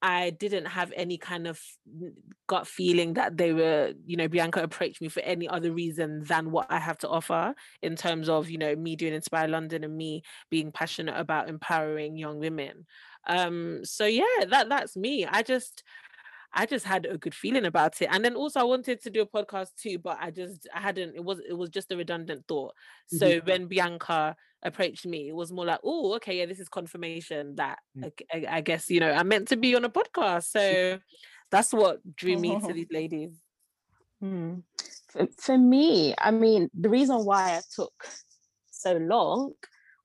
I 0.00 0.30
didn't 0.30 0.66
have 0.66 0.92
any 0.94 1.18
kind 1.18 1.46
of 1.46 1.60
gut 2.46 2.66
feeling 2.66 3.14
that 3.14 3.36
they 3.36 3.52
were, 3.52 3.92
you 4.06 4.16
know, 4.16 4.28
Bianca 4.28 4.62
approached 4.62 5.00
me 5.00 5.08
for 5.08 5.20
any 5.20 5.48
other 5.48 5.72
reason 5.72 6.22
than 6.24 6.52
what 6.52 6.66
I 6.70 6.78
have 6.78 6.98
to 6.98 7.08
offer 7.08 7.54
in 7.82 7.96
terms 7.96 8.28
of, 8.28 8.48
you 8.48 8.58
know, 8.58 8.76
me 8.76 8.94
doing 8.94 9.14
Inspire 9.14 9.48
London 9.48 9.82
and 9.82 9.96
me 9.96 10.22
being 10.50 10.70
passionate 10.70 11.18
about 11.18 11.48
empowering 11.48 12.16
young 12.16 12.38
women. 12.38 12.86
Um, 13.26 13.84
so 13.84 14.06
yeah, 14.06 14.44
that 14.48 14.68
that's 14.68 14.96
me. 14.96 15.26
I 15.26 15.42
just 15.42 15.82
I 16.52 16.66
just 16.66 16.84
had 16.86 17.06
a 17.06 17.18
good 17.18 17.34
feeling 17.34 17.66
about 17.66 18.00
it. 18.00 18.08
And 18.10 18.24
then 18.24 18.34
also 18.34 18.60
I 18.60 18.64
wanted 18.64 19.02
to 19.02 19.10
do 19.10 19.20
a 19.22 19.26
podcast 19.26 19.68
too, 19.80 19.98
but 19.98 20.18
I 20.20 20.30
just 20.30 20.66
I 20.74 20.80
hadn't 20.80 21.14
it 21.14 21.22
was 21.24 21.40
it 21.48 21.52
was 21.52 21.68
just 21.70 21.92
a 21.92 21.96
redundant 21.96 22.44
thought. 22.48 22.72
So 23.08 23.40
when 23.44 23.66
Bianca 23.66 24.34
approached 24.62 25.06
me, 25.06 25.28
it 25.28 25.34
was 25.34 25.52
more 25.52 25.66
like, 25.66 25.80
oh, 25.84 26.14
okay, 26.16 26.38
yeah, 26.38 26.46
this 26.46 26.58
is 26.60 26.68
confirmation 26.68 27.54
that 27.56 27.78
Mm. 27.96 28.12
I, 28.32 28.56
I- 28.56 28.60
guess, 28.62 28.88
you 28.90 29.00
know, 29.00 29.10
I'm 29.12 29.28
meant 29.28 29.48
to 29.48 29.56
be 29.56 29.74
on 29.76 29.84
a 29.84 29.90
podcast. 29.90 30.44
So 30.50 30.98
that's 31.50 31.72
what 31.72 32.00
drew 32.16 32.36
me 32.38 32.58
to 32.60 32.72
these 32.72 32.90
ladies. 32.90 33.32
Hmm. 34.20 34.56
For, 35.10 35.26
for 35.38 35.56
me, 35.58 36.14
I 36.18 36.30
mean, 36.32 36.68
the 36.78 36.88
reason 36.88 37.24
why 37.24 37.56
I 37.56 37.60
took 37.74 37.92
so 38.70 38.94
long 38.96 39.52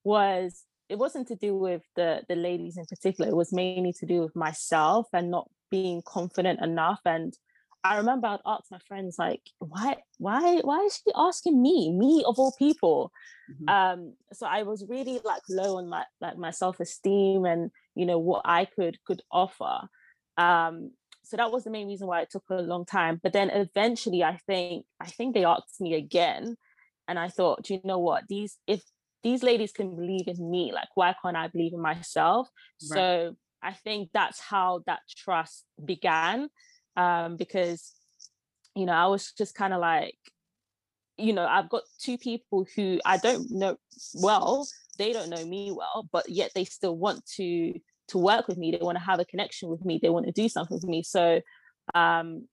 was 0.04 0.64
it 0.90 0.98
wasn't 0.98 1.28
to 1.30 1.36
do 1.36 1.56
with 1.58 1.82
the 1.96 2.22
the 2.30 2.36
ladies 2.36 2.78
in 2.78 2.86
particular. 2.86 3.30
It 3.30 3.36
was 3.36 3.52
mainly 3.54 3.94
to 3.94 4.06
do 4.06 4.22
with 4.22 4.36
myself 4.36 5.08
and 5.14 5.32
not 5.32 5.50
being 5.74 6.02
confident 6.06 6.62
enough. 6.62 7.02
And 7.06 7.34
I 7.84 7.98
remember 7.98 8.28
I'd 8.28 8.46
ask 8.46 8.66
my 8.70 8.80
friends 8.88 9.16
like, 9.18 9.42
why, 9.58 9.98
why, 10.20 10.62
why 10.70 10.80
is 10.88 11.02
she 11.04 11.12
asking 11.16 11.62
me, 11.62 11.92
me 11.92 12.24
of 12.28 12.38
all 12.38 12.54
people? 12.60 13.12
Mhm. 13.52 13.70
um 13.70 14.14
so 14.32 14.48
i 14.48 14.64
was 14.64 14.86
really 14.88 15.20
like 15.26 15.42
low 15.50 15.78
on 15.78 15.90
my 15.90 16.04
like 16.22 16.38
my 16.38 16.52
self-esteem 16.52 17.44
and 17.46 17.72
you 17.94 18.06
know 18.06 18.18
what 18.18 18.42
i 18.46 18.64
could 18.64 18.98
could 19.06 19.22
offer 19.32 19.76
um 20.38 20.92
so 21.24 21.36
that 21.36 21.52
was 21.52 21.66
the 21.66 21.70
main 21.70 21.88
reason 21.88 22.08
why 22.08 22.22
it 22.22 22.30
took 22.30 22.44
a 22.50 22.62
long 22.62 22.86
time 22.86 23.20
but 23.22 23.34
then 23.34 23.50
eventually 23.50 24.24
i 24.24 24.38
think 24.48 24.86
i 25.02 25.08
think 25.08 25.34
they 25.34 25.44
asked 25.44 25.82
me 25.82 25.94
again 25.94 26.56
and 27.08 27.20
i 27.20 27.28
thought 27.28 27.64
do 27.64 27.74
you 27.74 27.82
know 27.84 28.00
what 28.00 28.24
these 28.30 28.58
if 28.66 28.82
these 29.24 29.44
ladies 29.44 29.74
can 29.74 29.96
believe 29.96 30.28
in 30.28 30.50
me 30.50 30.72
like 30.74 30.90
why 30.96 31.14
can't 31.22 31.36
i 31.36 31.48
believe 31.50 31.74
in 31.74 31.82
myself 31.82 32.48
right. 32.92 32.98
so 32.98 33.36
i 33.64 33.74
think 33.74 34.10
that's 34.14 34.40
how 34.40 34.82
that 34.86 35.00
trust 35.16 35.66
began 35.84 36.50
um, 36.96 37.38
because 37.38 37.94
you 38.76 38.86
know 38.86 38.94
i 38.94 39.08
was 39.08 39.32
just 39.38 39.56
kind 39.56 39.74
of 39.74 39.80
like 39.80 40.18
you 41.18 41.34
know 41.34 41.46
i've 41.46 41.70
got 41.70 41.84
two 42.00 42.18
people 42.18 42.66
who 42.76 43.00
i 43.06 43.18
don't 43.18 43.50
know 43.52 43.78
well 44.16 44.68
they 44.98 45.14
don't 45.14 45.30
know 45.30 45.46
me 45.46 45.72
well 45.72 46.08
but 46.12 46.28
yet 46.30 46.52
they 46.56 46.66
still 46.66 46.98
want 46.98 47.26
to 47.26 47.74
to 48.08 48.18
work 48.18 48.48
with 48.48 48.58
me 48.58 48.72
they 48.72 48.78
want 48.82 48.98
to 48.98 49.04
have 49.04 49.20
a 49.20 49.26
connection 49.26 49.70
with 49.70 49.84
me 49.86 50.00
they 50.02 50.10
want 50.10 50.26
to 50.26 50.32
do 50.32 50.50
something 50.50 50.76
with 50.76 50.86
me 50.86 51.04
so 51.04 51.40
um 51.94 52.44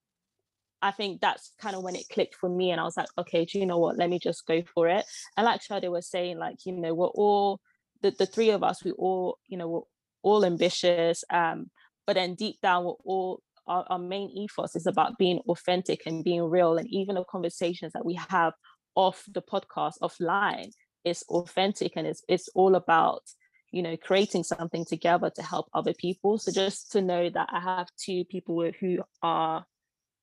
I 0.82 0.92
think 0.92 1.20
that's 1.20 1.52
kind 1.60 1.76
of 1.76 1.82
when 1.82 1.96
it 1.96 2.08
clicked 2.08 2.34
for 2.34 2.48
me, 2.48 2.70
and 2.70 2.80
I 2.80 2.84
was 2.84 2.96
like, 2.96 3.08
okay, 3.18 3.44
do 3.44 3.58
you 3.58 3.66
know 3.66 3.78
what? 3.78 3.96
Let 3.98 4.08
me 4.08 4.18
just 4.18 4.46
go 4.46 4.62
for 4.74 4.88
it. 4.88 5.04
And 5.36 5.44
like 5.44 5.62
Sade 5.62 5.88
was 5.88 6.08
saying, 6.08 6.38
like 6.38 6.64
you 6.64 6.72
know, 6.72 6.94
we're 6.94 7.06
all 7.06 7.60
the 8.02 8.10
the 8.12 8.26
three 8.26 8.50
of 8.50 8.62
us, 8.62 8.82
we 8.84 8.92
all 8.92 9.38
you 9.46 9.58
know, 9.58 9.68
we're 9.68 9.80
all 10.22 10.44
ambitious, 10.44 11.24
um, 11.30 11.70
but 12.06 12.14
then 12.14 12.34
deep 12.34 12.56
down, 12.62 12.84
we're 12.84 12.92
all 13.04 13.42
our, 13.66 13.84
our 13.88 13.98
main 13.98 14.30
ethos 14.30 14.74
is 14.74 14.86
about 14.86 15.18
being 15.18 15.38
authentic 15.48 16.02
and 16.06 16.24
being 16.24 16.42
real, 16.42 16.76
and 16.76 16.88
even 16.88 17.14
the 17.14 17.24
conversations 17.24 17.92
that 17.92 18.04
we 18.04 18.18
have 18.28 18.52
off 18.94 19.24
the 19.32 19.42
podcast 19.42 19.94
offline 20.02 20.70
is 21.04 21.22
authentic, 21.28 21.92
and 21.96 22.06
it's 22.06 22.22
it's 22.28 22.48
all 22.54 22.74
about 22.74 23.22
you 23.70 23.82
know 23.82 23.96
creating 23.96 24.42
something 24.42 24.84
together 24.84 25.30
to 25.34 25.42
help 25.42 25.68
other 25.72 25.94
people 25.94 26.36
so 26.38 26.50
just 26.50 26.90
to 26.90 27.00
know 27.00 27.30
that 27.30 27.48
i 27.52 27.60
have 27.60 27.86
two 28.04 28.24
people 28.24 28.68
who 28.80 28.98
are 29.22 29.64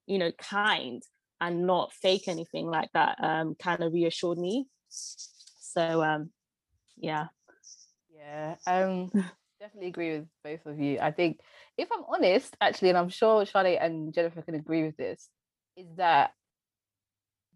you 0.08 0.18
know, 0.18 0.32
kind 0.32 1.04
and 1.40 1.68
not 1.68 1.94
fake 1.94 2.28
anything 2.28 2.66
like 2.66 2.90
that 2.94 3.18
um, 3.22 3.56
kind 3.62 3.84
of 3.84 3.94
reassured 3.94 4.40
me. 4.40 4.66
So 4.90 6.02
um, 6.02 6.32
yeah. 6.98 7.28
Yeah. 8.16 8.56
Um 8.66 9.12
definitely 9.68 9.90
agree 9.90 10.18
with 10.18 10.28
both 10.44 10.66
of 10.66 10.80
you. 10.80 11.00
I 11.00 11.12
think 11.12 11.40
if 11.78 11.90
I'm 11.92 12.04
honest, 12.08 12.56
actually, 12.62 12.90
and 12.90 12.98
I'm 12.98 13.10
sure 13.10 13.46
Charlotte 13.46 13.80
and 13.82 14.14
Jennifer 14.14 14.42
can 14.42 14.56
agree 14.56 14.84
with 14.84 14.98
this, 14.98 15.30
is 15.76 15.88
that 15.98 16.32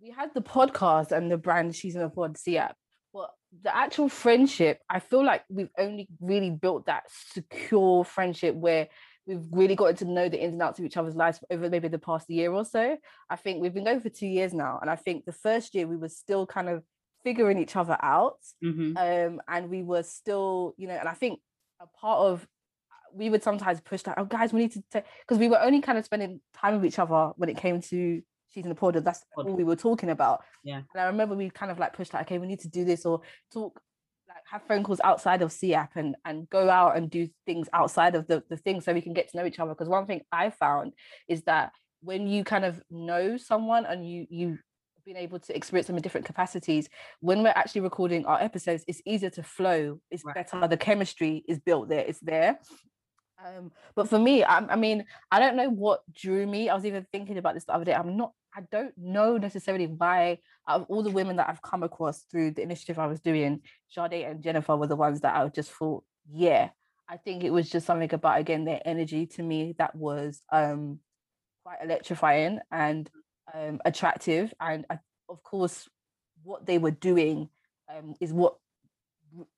we 0.01 0.11
had 0.11 0.33
the 0.33 0.41
podcast 0.41 1.11
and 1.11 1.31
the 1.31 1.37
brand 1.37 1.75
She's 1.75 1.95
in 1.95 2.01
a 2.01 2.09
Pod 2.09 2.37
app, 2.57 2.75
but 3.13 3.31
the 3.63 3.75
actual 3.75 4.09
friendship, 4.09 4.79
I 4.89 4.99
feel 4.99 5.23
like 5.23 5.43
we've 5.49 5.69
only 5.77 6.07
really 6.19 6.49
built 6.49 6.87
that 6.87 7.03
secure 7.09 8.03
friendship 8.03 8.55
where 8.55 8.89
we've 9.25 9.45
really 9.51 9.75
gotten 9.75 9.95
to 9.97 10.05
know 10.05 10.27
the 10.27 10.41
ins 10.41 10.53
and 10.53 10.61
outs 10.61 10.79
of 10.79 10.85
each 10.85 10.97
other's 10.97 11.15
lives 11.15 11.39
over 11.49 11.69
maybe 11.69 11.87
the 11.87 11.99
past 11.99 12.29
year 12.29 12.51
or 12.51 12.65
so. 12.65 12.97
I 13.29 13.35
think 13.37 13.61
we've 13.61 13.73
been 13.73 13.85
going 13.85 14.01
for 14.01 14.09
two 14.09 14.27
years 14.27 14.53
now, 14.53 14.79
and 14.81 14.89
I 14.89 14.97
think 14.97 15.25
the 15.25 15.31
first 15.31 15.75
year 15.75 15.87
we 15.87 15.97
were 15.97 16.09
still 16.09 16.45
kind 16.45 16.67
of 16.67 16.83
figuring 17.23 17.59
each 17.59 17.75
other 17.75 17.97
out, 18.01 18.39
mm-hmm. 18.63 18.97
um, 18.97 19.41
and 19.47 19.69
we 19.69 19.83
were 19.83 20.03
still, 20.03 20.73
you 20.77 20.87
know, 20.87 20.95
and 20.95 21.07
I 21.07 21.13
think 21.13 21.39
a 21.81 21.87
part 21.87 22.19
of 22.19 22.47
we 23.13 23.29
would 23.29 23.43
sometimes 23.43 23.81
push 23.81 24.03
that, 24.03 24.17
oh 24.17 24.25
guys, 24.25 24.53
we 24.53 24.61
need 24.61 24.71
to 24.71 24.83
because 24.91 25.37
we 25.37 25.49
were 25.49 25.59
only 25.59 25.81
kind 25.81 25.97
of 25.97 26.05
spending 26.05 26.39
time 26.53 26.75
with 26.75 26.85
each 26.85 26.99
other 26.99 27.31
when 27.35 27.49
it 27.49 27.57
came 27.57 27.81
to 27.81 28.21
she's 28.49 28.63
in 28.63 28.69
the 28.69 28.75
pod. 28.75 28.95
That's 28.95 29.23
all 29.35 29.55
we 29.55 29.63
were 29.63 29.75
talking 29.75 30.09
about. 30.09 30.43
Yeah. 30.63 30.81
And 30.93 31.01
I 31.01 31.05
remember 31.05 31.35
we 31.35 31.49
kind 31.49 31.71
of 31.71 31.79
like 31.79 31.93
pushed 31.93 32.13
like, 32.13 32.27
okay, 32.27 32.37
we 32.37 32.47
need 32.47 32.59
to 32.61 32.69
do 32.69 32.85
this 32.85 33.05
or 33.05 33.21
talk 33.53 33.81
like 34.27 34.43
have 34.49 34.63
phone 34.63 34.83
calls 34.83 35.01
outside 35.03 35.41
of 35.41 35.53
CAP 35.57 35.91
and 35.95 36.15
and 36.25 36.49
go 36.49 36.69
out 36.69 36.95
and 36.95 37.09
do 37.09 37.27
things 37.45 37.67
outside 37.73 38.15
of 38.15 38.27
the 38.27 38.43
the 38.49 38.57
thing 38.57 38.79
so 38.79 38.93
we 38.93 39.01
can 39.01 39.13
get 39.13 39.29
to 39.29 39.37
know 39.37 39.45
each 39.45 39.59
other. 39.59 39.71
Because 39.71 39.89
one 39.89 40.05
thing 40.05 40.21
I 40.31 40.49
found 40.51 40.93
is 41.27 41.43
that 41.43 41.71
when 42.01 42.27
you 42.27 42.43
kind 42.43 42.65
of 42.65 42.81
know 42.89 43.37
someone 43.37 43.85
and 43.85 44.07
you 44.07 44.27
you 44.29 44.59
been 45.05 45.17
able 45.17 45.39
to 45.39 45.55
experience 45.55 45.87
them 45.87 45.97
in 45.97 46.01
different 46.01 46.25
capacities 46.25 46.89
when 47.19 47.43
we're 47.43 47.49
actually 47.49 47.81
recording 47.81 48.25
our 48.25 48.41
episodes 48.41 48.83
it's 48.87 49.01
easier 49.05 49.29
to 49.29 49.43
flow 49.43 49.99
it's 50.09 50.23
right. 50.25 50.35
better. 50.35 50.67
The 50.67 50.77
chemistry 50.77 51.43
is 51.47 51.59
built 51.59 51.89
there 51.89 52.05
it's 52.07 52.19
there. 52.19 52.59
Um, 53.43 53.71
but 53.95 54.07
for 54.07 54.19
me 54.19 54.43
I, 54.43 54.59
I 54.59 54.75
mean 54.75 55.03
i 55.31 55.39
don't 55.39 55.55
know 55.55 55.69
what 55.69 56.01
drew 56.13 56.45
me. 56.45 56.69
I 56.69 56.75
was 56.75 56.85
even 56.85 57.05
thinking 57.11 57.37
about 57.37 57.55
this 57.55 57.65
the 57.65 57.73
other 57.73 57.85
day. 57.85 57.93
I'm 57.93 58.17
not 58.17 58.33
I 58.55 58.61
don't 58.71 58.93
know 58.97 59.37
necessarily 59.37 59.87
why 59.87 60.39
out 60.67 60.81
of 60.81 60.87
all 60.89 61.03
the 61.03 61.09
women 61.09 61.37
that 61.37 61.49
I've 61.49 61.61
come 61.61 61.83
across 61.83 62.23
through 62.23 62.51
the 62.51 62.61
initiative 62.61 62.99
I 62.99 63.07
was 63.07 63.19
doing, 63.19 63.61
Sade 63.89 64.13
and 64.13 64.43
Jennifer 64.43 64.75
were 64.75 64.87
the 64.87 64.95
ones 64.95 65.21
that 65.21 65.35
I 65.35 65.47
just 65.47 65.71
thought, 65.71 66.03
yeah, 66.31 66.69
I 67.09 67.17
think 67.17 67.43
it 67.43 67.49
was 67.51 67.69
just 67.69 67.85
something 67.85 68.13
about 68.13 68.39
again 68.39 68.65
their 68.65 68.81
energy 68.85 69.25
to 69.27 69.43
me 69.43 69.75
that 69.77 69.95
was 69.95 70.41
um 70.51 70.99
quite 71.63 71.79
electrifying. 71.83 72.59
And 72.71 73.09
um 73.53 73.79
attractive. 73.85 74.53
And 74.59 74.85
I, 74.89 74.99
of 75.29 75.43
course, 75.43 75.89
what 76.43 76.65
they 76.65 76.77
were 76.77 76.91
doing 76.91 77.49
um 77.93 78.15
is 78.19 78.33
what 78.33 78.57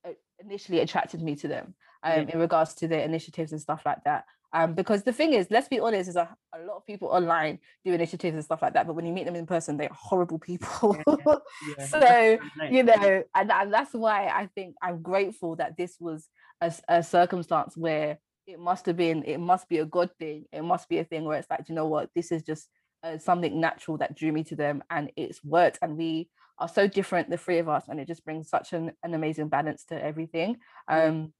uh, 0.04 0.10
initially 0.38 0.80
attracted 0.80 1.22
me 1.22 1.36
to 1.36 1.48
them 1.48 1.74
um 2.02 2.26
yeah. 2.28 2.34
in 2.34 2.38
regards 2.38 2.74
to 2.74 2.88
their 2.88 3.04
initiatives 3.04 3.52
and 3.52 3.60
stuff 3.60 3.82
like 3.84 4.04
that. 4.04 4.24
Um, 4.54 4.74
because 4.74 5.02
the 5.02 5.12
thing 5.12 5.32
is, 5.32 5.48
let's 5.50 5.66
be 5.66 5.80
honest, 5.80 6.06
there's 6.06 6.16
a, 6.16 6.28
a 6.54 6.60
lot 6.60 6.76
of 6.76 6.86
people 6.86 7.08
online 7.08 7.58
do 7.84 7.92
initiatives 7.92 8.36
and 8.36 8.44
stuff 8.44 8.62
like 8.62 8.74
that, 8.74 8.86
but 8.86 8.94
when 8.94 9.04
you 9.04 9.12
meet 9.12 9.24
them 9.24 9.34
in 9.34 9.46
person, 9.46 9.76
they're 9.76 9.90
horrible 9.92 10.38
people. 10.38 10.96
Yeah, 11.08 11.34
yeah. 11.78 11.86
so, 11.86 12.38
you 12.70 12.84
know, 12.84 13.24
and, 13.34 13.50
and 13.50 13.74
that's 13.74 13.92
why 13.92 14.28
I 14.28 14.48
think 14.54 14.76
I'm 14.80 15.02
grateful 15.02 15.56
that 15.56 15.76
this 15.76 15.96
was 15.98 16.28
a, 16.60 16.72
a 16.86 17.02
circumstance 17.02 17.76
where 17.76 18.18
it 18.46 18.60
must 18.60 18.86
have 18.86 18.96
been, 18.96 19.24
it 19.24 19.38
must 19.38 19.68
be 19.68 19.78
a 19.78 19.84
good 19.84 20.16
thing. 20.18 20.44
It 20.52 20.62
must 20.62 20.88
be 20.88 20.98
a 20.98 21.04
thing 21.04 21.24
where 21.24 21.36
it's 21.36 21.50
like, 21.50 21.68
you 21.68 21.74
know 21.74 21.88
what, 21.88 22.10
this 22.14 22.30
is 22.30 22.44
just 22.44 22.68
uh, 23.04 23.18
something 23.18 23.60
natural 23.60 23.98
that 23.98 24.16
drew 24.16 24.32
me 24.32 24.42
to 24.44 24.56
them 24.56 24.82
and 24.90 25.12
it's 25.16 25.44
worked. 25.44 25.78
And 25.82 25.96
we 25.96 26.28
are 26.58 26.68
so 26.68 26.86
different, 26.86 27.30
the 27.30 27.36
three 27.36 27.58
of 27.58 27.68
us, 27.68 27.84
and 27.88 28.00
it 28.00 28.06
just 28.06 28.24
brings 28.24 28.48
such 28.48 28.72
an, 28.72 28.92
an 29.02 29.14
amazing 29.14 29.48
balance 29.48 29.84
to 29.86 30.02
everything. 30.02 30.56
Um, 30.88 31.32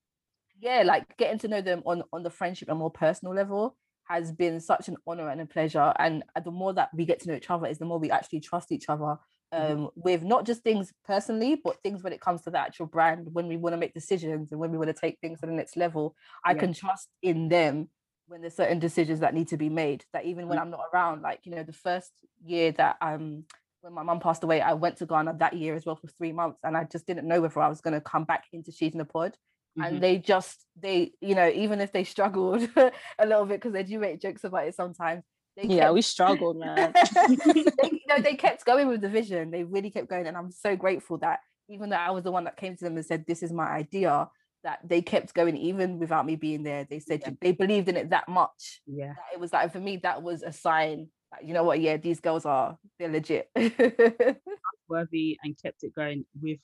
yeah, 0.60 0.82
like 0.84 1.16
getting 1.16 1.38
to 1.40 1.48
know 1.48 1.60
them 1.60 1.82
on 1.84 2.02
on 2.12 2.22
the 2.22 2.30
friendship 2.30 2.68
and 2.68 2.78
more 2.78 2.90
personal 2.90 3.34
level 3.34 3.76
has 4.04 4.32
been 4.32 4.60
such 4.60 4.88
an 4.88 4.96
honor 5.06 5.30
and 5.30 5.40
a 5.40 5.46
pleasure. 5.46 5.92
And 5.98 6.22
the 6.44 6.50
more 6.50 6.72
that 6.74 6.90
we 6.94 7.06
get 7.06 7.20
to 7.20 7.28
know 7.28 7.34
each 7.34 7.50
other, 7.50 7.66
is 7.66 7.78
the 7.78 7.84
more 7.86 7.98
we 7.98 8.10
actually 8.10 8.40
trust 8.40 8.70
each 8.70 8.88
other 8.88 9.16
mm-hmm. 9.52 9.72
um, 9.72 9.90
with 9.94 10.22
not 10.22 10.44
just 10.44 10.62
things 10.62 10.92
personally, 11.06 11.60
but 11.62 11.82
things 11.82 12.02
when 12.02 12.12
it 12.12 12.20
comes 12.20 12.42
to 12.42 12.50
the 12.50 12.58
actual 12.58 12.86
brand. 12.86 13.28
When 13.32 13.48
we 13.48 13.56
want 13.56 13.72
to 13.72 13.78
make 13.78 13.94
decisions 13.94 14.52
and 14.52 14.60
when 14.60 14.70
we 14.70 14.78
want 14.78 14.88
to 14.88 15.00
take 15.00 15.18
things 15.20 15.40
to 15.40 15.46
the 15.46 15.52
next 15.52 15.76
level, 15.76 16.14
I 16.44 16.52
yeah. 16.52 16.58
can 16.58 16.72
trust 16.72 17.08
in 17.22 17.48
them 17.48 17.88
when 18.26 18.40
there's 18.40 18.56
certain 18.56 18.78
decisions 18.78 19.20
that 19.20 19.34
need 19.34 19.48
to 19.48 19.56
be 19.56 19.68
made. 19.68 20.04
That 20.12 20.24
even 20.24 20.48
when 20.48 20.58
mm-hmm. 20.58 20.64
I'm 20.64 20.70
not 20.70 20.80
around, 20.92 21.22
like 21.22 21.40
you 21.44 21.54
know, 21.54 21.62
the 21.62 21.72
first 21.72 22.12
year 22.44 22.72
that 22.72 22.96
um 23.00 23.44
when 23.82 23.92
my 23.92 24.02
mum 24.02 24.20
passed 24.20 24.44
away, 24.44 24.60
I 24.60 24.72
went 24.72 24.96
to 24.98 25.06
Ghana 25.06 25.36
that 25.40 25.54
year 25.54 25.74
as 25.74 25.84
well 25.84 25.96
for 25.96 26.08
three 26.08 26.32
months, 26.32 26.60
and 26.64 26.76
I 26.76 26.84
just 26.84 27.06
didn't 27.06 27.28
know 27.28 27.40
whether 27.40 27.60
I 27.60 27.68
was 27.68 27.80
going 27.80 27.94
to 27.94 28.00
come 28.00 28.24
back 28.24 28.44
into 28.52 28.72
She's 28.72 28.92
in 28.92 28.98
the 28.98 29.04
Pod 29.04 29.36
mm-hmm. 29.78 29.86
and 29.86 30.02
they 30.02 30.18
just 30.18 30.64
they 30.80 31.12
you 31.20 31.34
know 31.34 31.48
even 31.48 31.80
if 31.80 31.92
they 31.92 32.04
struggled 32.04 32.68
a 32.76 33.26
little 33.26 33.44
bit 33.44 33.60
because 33.60 33.72
they 33.72 33.82
do 33.82 33.98
make 33.98 34.20
jokes 34.20 34.44
about 34.44 34.66
it 34.66 34.74
sometimes 34.74 35.22
yeah 35.56 35.84
kept... 35.84 35.94
we 35.94 36.02
struggled 36.02 36.56
man 36.56 36.92
they, 37.28 37.36
you 37.90 38.00
know 38.08 38.18
they 38.20 38.34
kept 38.34 38.64
going 38.64 38.88
with 38.88 39.00
the 39.00 39.08
vision 39.08 39.50
they 39.50 39.64
really 39.64 39.90
kept 39.90 40.08
going 40.08 40.26
and 40.26 40.36
i'm 40.36 40.50
so 40.50 40.76
grateful 40.76 41.18
that 41.18 41.40
even 41.68 41.90
though 41.90 41.96
i 41.96 42.10
was 42.10 42.24
the 42.24 42.32
one 42.32 42.44
that 42.44 42.56
came 42.56 42.76
to 42.76 42.84
them 42.84 42.96
and 42.96 43.06
said 43.06 43.24
this 43.26 43.42
is 43.42 43.52
my 43.52 43.66
idea 43.66 44.28
that 44.64 44.80
they 44.82 45.02
kept 45.02 45.34
going 45.34 45.56
even 45.56 45.98
without 45.98 46.26
me 46.26 46.34
being 46.34 46.62
there 46.62 46.84
they 46.84 46.98
said 46.98 47.20
yeah. 47.22 47.32
they 47.40 47.52
believed 47.52 47.88
in 47.88 47.96
it 47.96 48.10
that 48.10 48.28
much 48.28 48.80
yeah. 48.86 49.12
it 49.32 49.38
was 49.38 49.52
like 49.52 49.70
for 49.70 49.78
me 49.78 49.98
that 49.98 50.22
was 50.22 50.42
a 50.42 50.52
sign 50.52 51.06
that, 51.30 51.46
you 51.46 51.54
know 51.54 51.62
what 51.62 51.80
yeah 51.80 51.96
these 51.96 52.20
girls 52.20 52.44
are 52.44 52.76
they're 52.98 53.10
legit. 53.10 53.48
Worthy 54.88 55.38
and 55.42 55.56
kept 55.62 55.82
it 55.82 55.94
going 55.94 56.24
with 56.40 56.58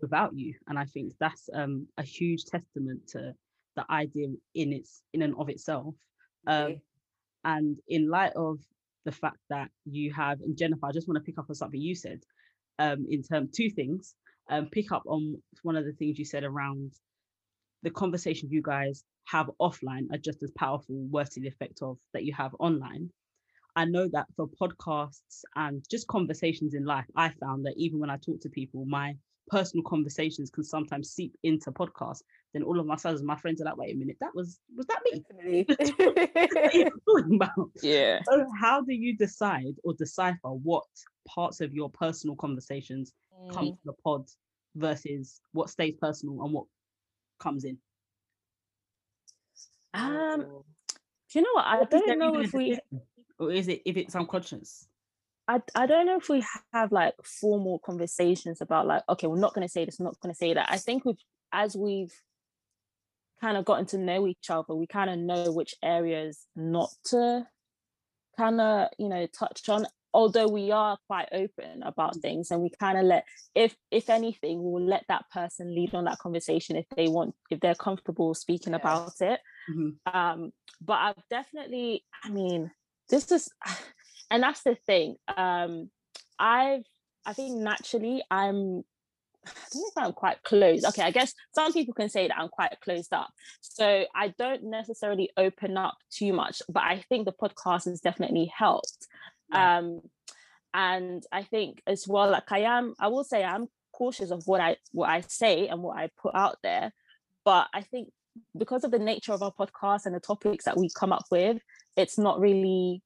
without 0.00 0.36
you 0.36 0.54
and 0.66 0.76
i 0.76 0.84
think 0.84 1.12
that's 1.20 1.48
um, 1.54 1.86
a 1.98 2.02
huge 2.02 2.44
testament 2.44 3.06
to 3.08 3.32
the 3.76 3.84
idea 3.90 4.28
in 4.54 4.72
its 4.72 5.02
in 5.12 5.22
and 5.22 5.34
of 5.38 5.48
itself 5.48 5.94
um, 6.46 6.80
and 7.44 7.78
in 7.88 8.08
light 8.08 8.32
of 8.34 8.58
the 9.04 9.12
fact 9.12 9.38
that 9.50 9.68
you 9.84 10.12
have 10.12 10.40
and 10.40 10.56
jennifer 10.56 10.86
i 10.86 10.92
just 10.92 11.06
want 11.06 11.16
to 11.16 11.24
pick 11.24 11.38
up 11.38 11.46
on 11.48 11.54
something 11.54 11.80
you 11.80 11.94
said 11.94 12.20
um, 12.80 13.06
in 13.08 13.22
terms 13.22 13.50
two 13.52 13.70
things 13.70 14.14
um, 14.50 14.66
pick 14.66 14.90
up 14.90 15.04
on 15.06 15.40
one 15.62 15.76
of 15.76 15.84
the 15.84 15.92
things 15.92 16.18
you 16.18 16.24
said 16.24 16.42
around 16.42 16.92
the 17.84 17.90
conversations 17.90 18.50
you 18.50 18.62
guys 18.62 19.04
have 19.26 19.50
offline 19.60 20.06
are 20.12 20.18
just 20.18 20.42
as 20.42 20.50
powerful 20.58 20.96
worse 21.10 21.30
to 21.30 21.40
the 21.40 21.48
effect 21.48 21.80
of 21.82 21.96
that 22.12 22.24
you 22.24 22.34
have 22.34 22.54
online 22.58 23.08
I 23.76 23.84
know 23.84 24.08
that 24.12 24.26
for 24.36 24.48
podcasts 24.48 25.42
and 25.56 25.84
just 25.90 26.06
conversations 26.06 26.74
in 26.74 26.84
life, 26.84 27.06
I 27.16 27.30
found 27.40 27.66
that 27.66 27.74
even 27.76 27.98
when 27.98 28.10
I 28.10 28.18
talk 28.18 28.40
to 28.42 28.48
people, 28.48 28.84
my 28.86 29.16
personal 29.48 29.84
conversations 29.84 30.50
can 30.50 30.64
sometimes 30.64 31.10
seep 31.10 31.34
into 31.42 31.70
podcasts, 31.72 32.22
then 32.52 32.62
all 32.62 32.80
of 32.80 32.86
my 32.86 32.96
sons, 32.96 33.22
my 33.22 33.36
friends 33.36 33.60
are 33.60 33.64
like, 33.64 33.76
wait 33.76 33.94
a 33.94 33.98
minute, 33.98 34.16
that 34.20 34.34
was 34.34 34.58
was 34.76 34.86
that 34.86 35.02
me? 35.44 35.66
Yeah. 37.82 38.20
So 38.24 38.46
how 38.58 38.80
do 38.80 38.94
you 38.94 39.16
decide 39.16 39.74
or 39.82 39.92
decipher 39.94 40.50
what 40.50 40.84
parts 41.28 41.60
of 41.60 41.74
your 41.74 41.90
personal 41.90 42.36
conversations 42.36 43.12
mm. 43.42 43.52
come 43.52 43.66
to 43.66 43.78
the 43.84 43.92
pod 44.04 44.26
versus 44.76 45.40
what 45.52 45.68
stays 45.68 45.94
personal 46.00 46.42
and 46.42 46.52
what 46.52 46.64
comes 47.38 47.64
in? 47.64 47.78
Um, 49.92 50.40
do 50.40 51.38
you 51.38 51.42
know 51.42 51.54
what? 51.54 51.66
I 51.66 51.84
don't 51.84 52.18
know 52.18 52.40
if 52.40 52.52
we 52.52 52.78
or 53.38 53.52
is 53.52 53.68
it 53.68 53.82
if 53.84 53.96
it's 53.96 54.14
unconscious? 54.14 54.86
I, 55.46 55.60
I 55.74 55.86
don't 55.86 56.06
know 56.06 56.16
if 56.16 56.28
we 56.28 56.44
have 56.72 56.90
like 56.90 57.14
formal 57.22 57.78
conversations 57.78 58.60
about 58.60 58.86
like 58.86 59.02
okay 59.08 59.26
we're 59.26 59.38
not 59.38 59.54
going 59.54 59.66
to 59.66 59.70
say 59.72 59.84
this 59.84 59.98
we're 59.98 60.06
not 60.06 60.18
going 60.20 60.32
to 60.32 60.38
say 60.38 60.54
that 60.54 60.70
i 60.70 60.78
think 60.78 61.04
we've 61.04 61.22
as 61.52 61.76
we've 61.76 62.14
kind 63.40 63.58
of 63.58 63.64
gotten 63.66 63.84
to 63.86 63.98
know 63.98 64.26
each 64.26 64.48
other 64.48 64.74
we 64.74 64.86
kind 64.86 65.10
of 65.10 65.18
know 65.18 65.52
which 65.52 65.74
areas 65.82 66.46
not 66.56 66.88
to 67.04 67.46
kind 68.38 68.60
of 68.60 68.88
you 68.98 69.08
know 69.08 69.26
touch 69.26 69.68
on 69.68 69.86
although 70.14 70.46
we 70.46 70.70
are 70.70 70.96
quite 71.08 71.28
open 71.32 71.82
about 71.82 72.16
things 72.16 72.50
and 72.50 72.62
we 72.62 72.70
kind 72.80 72.96
of 72.96 73.04
let 73.04 73.24
if 73.54 73.76
if 73.90 74.08
anything 74.08 74.62
we'll 74.62 74.82
let 74.82 75.04
that 75.08 75.24
person 75.30 75.74
lead 75.74 75.92
on 75.92 76.04
that 76.04 76.18
conversation 76.18 76.76
if 76.76 76.86
they 76.96 77.08
want 77.08 77.34
if 77.50 77.60
they're 77.60 77.74
comfortable 77.74 78.32
speaking 78.32 78.72
yeah. 78.72 78.78
about 78.78 79.12
it 79.20 79.40
mm-hmm. 79.70 80.16
um 80.16 80.52
but 80.80 80.94
i've 80.94 81.28
definitely 81.28 82.04
i 82.22 82.30
mean 82.30 82.70
this 83.10 83.30
is 83.32 83.50
and 84.30 84.42
that's 84.42 84.62
the 84.62 84.76
thing 84.86 85.16
um 85.36 85.90
i've 86.38 86.84
i 87.26 87.32
think 87.32 87.58
naturally 87.58 88.22
i'm 88.30 88.84
I 89.46 89.50
don't 89.74 89.82
know 89.82 89.88
if 90.02 90.06
I'm 90.06 90.12
quite 90.14 90.42
closed. 90.42 90.86
Okay, 90.86 91.02
I 91.02 91.10
guess 91.10 91.34
some 91.54 91.70
people 91.74 91.92
can 91.92 92.08
say 92.08 92.28
that 92.28 92.38
I'm 92.38 92.48
quite 92.48 92.74
closed 92.82 93.12
up. 93.12 93.28
So 93.60 94.06
I 94.14 94.28
don't 94.38 94.64
necessarily 94.64 95.28
open 95.36 95.76
up 95.76 95.98
too 96.10 96.32
much, 96.32 96.62
but 96.66 96.82
I 96.82 97.04
think 97.10 97.26
the 97.26 97.32
podcast 97.32 97.84
has 97.84 98.00
definitely 98.00 98.50
helped. 98.56 99.06
Um, 99.52 100.00
and 100.72 101.22
I 101.30 101.42
think 101.42 101.82
as 101.86 102.06
well, 102.08 102.30
like 102.30 102.50
I 102.50 102.60
am, 102.60 102.94
I 102.98 103.08
will 103.08 103.24
say 103.24 103.44
I'm 103.44 103.68
cautious 103.92 104.30
of 104.30 104.42
what 104.46 104.60
I 104.60 104.76
what 104.92 105.08
I 105.08 105.20
say 105.20 105.68
and 105.68 105.82
what 105.82 105.96
I 105.96 106.10
put 106.20 106.34
out 106.34 106.58
there. 106.62 106.92
But 107.44 107.68
I 107.72 107.82
think 107.82 108.08
because 108.58 108.82
of 108.82 108.90
the 108.90 108.98
nature 108.98 109.32
of 109.32 109.42
our 109.42 109.52
podcast 109.52 110.06
and 110.06 110.14
the 110.14 110.20
topics 110.20 110.64
that 110.64 110.76
we 110.76 110.88
come 110.94 111.12
up 111.12 111.24
with, 111.30 111.58
it's 111.96 112.18
not 112.18 112.40
really 112.40 113.02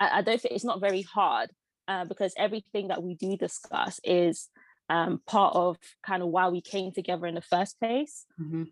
I, 0.00 0.18
I 0.18 0.22
don't 0.22 0.40
think 0.40 0.54
it's 0.54 0.64
not 0.64 0.80
very 0.80 1.02
hard 1.02 1.50
uh, 1.86 2.04
because 2.04 2.34
everything 2.36 2.88
that 2.88 3.02
we 3.02 3.14
do 3.14 3.36
discuss 3.36 4.00
is 4.04 4.48
um, 4.90 5.20
part 5.26 5.54
of 5.54 5.76
kind 6.04 6.22
of 6.22 6.28
why 6.28 6.48
we 6.48 6.60
came 6.60 6.92
together 6.92 7.26
in 7.26 7.34
the 7.34 7.42
first 7.42 7.78
place. 7.78 8.24
Mm-hmm. 8.40 8.64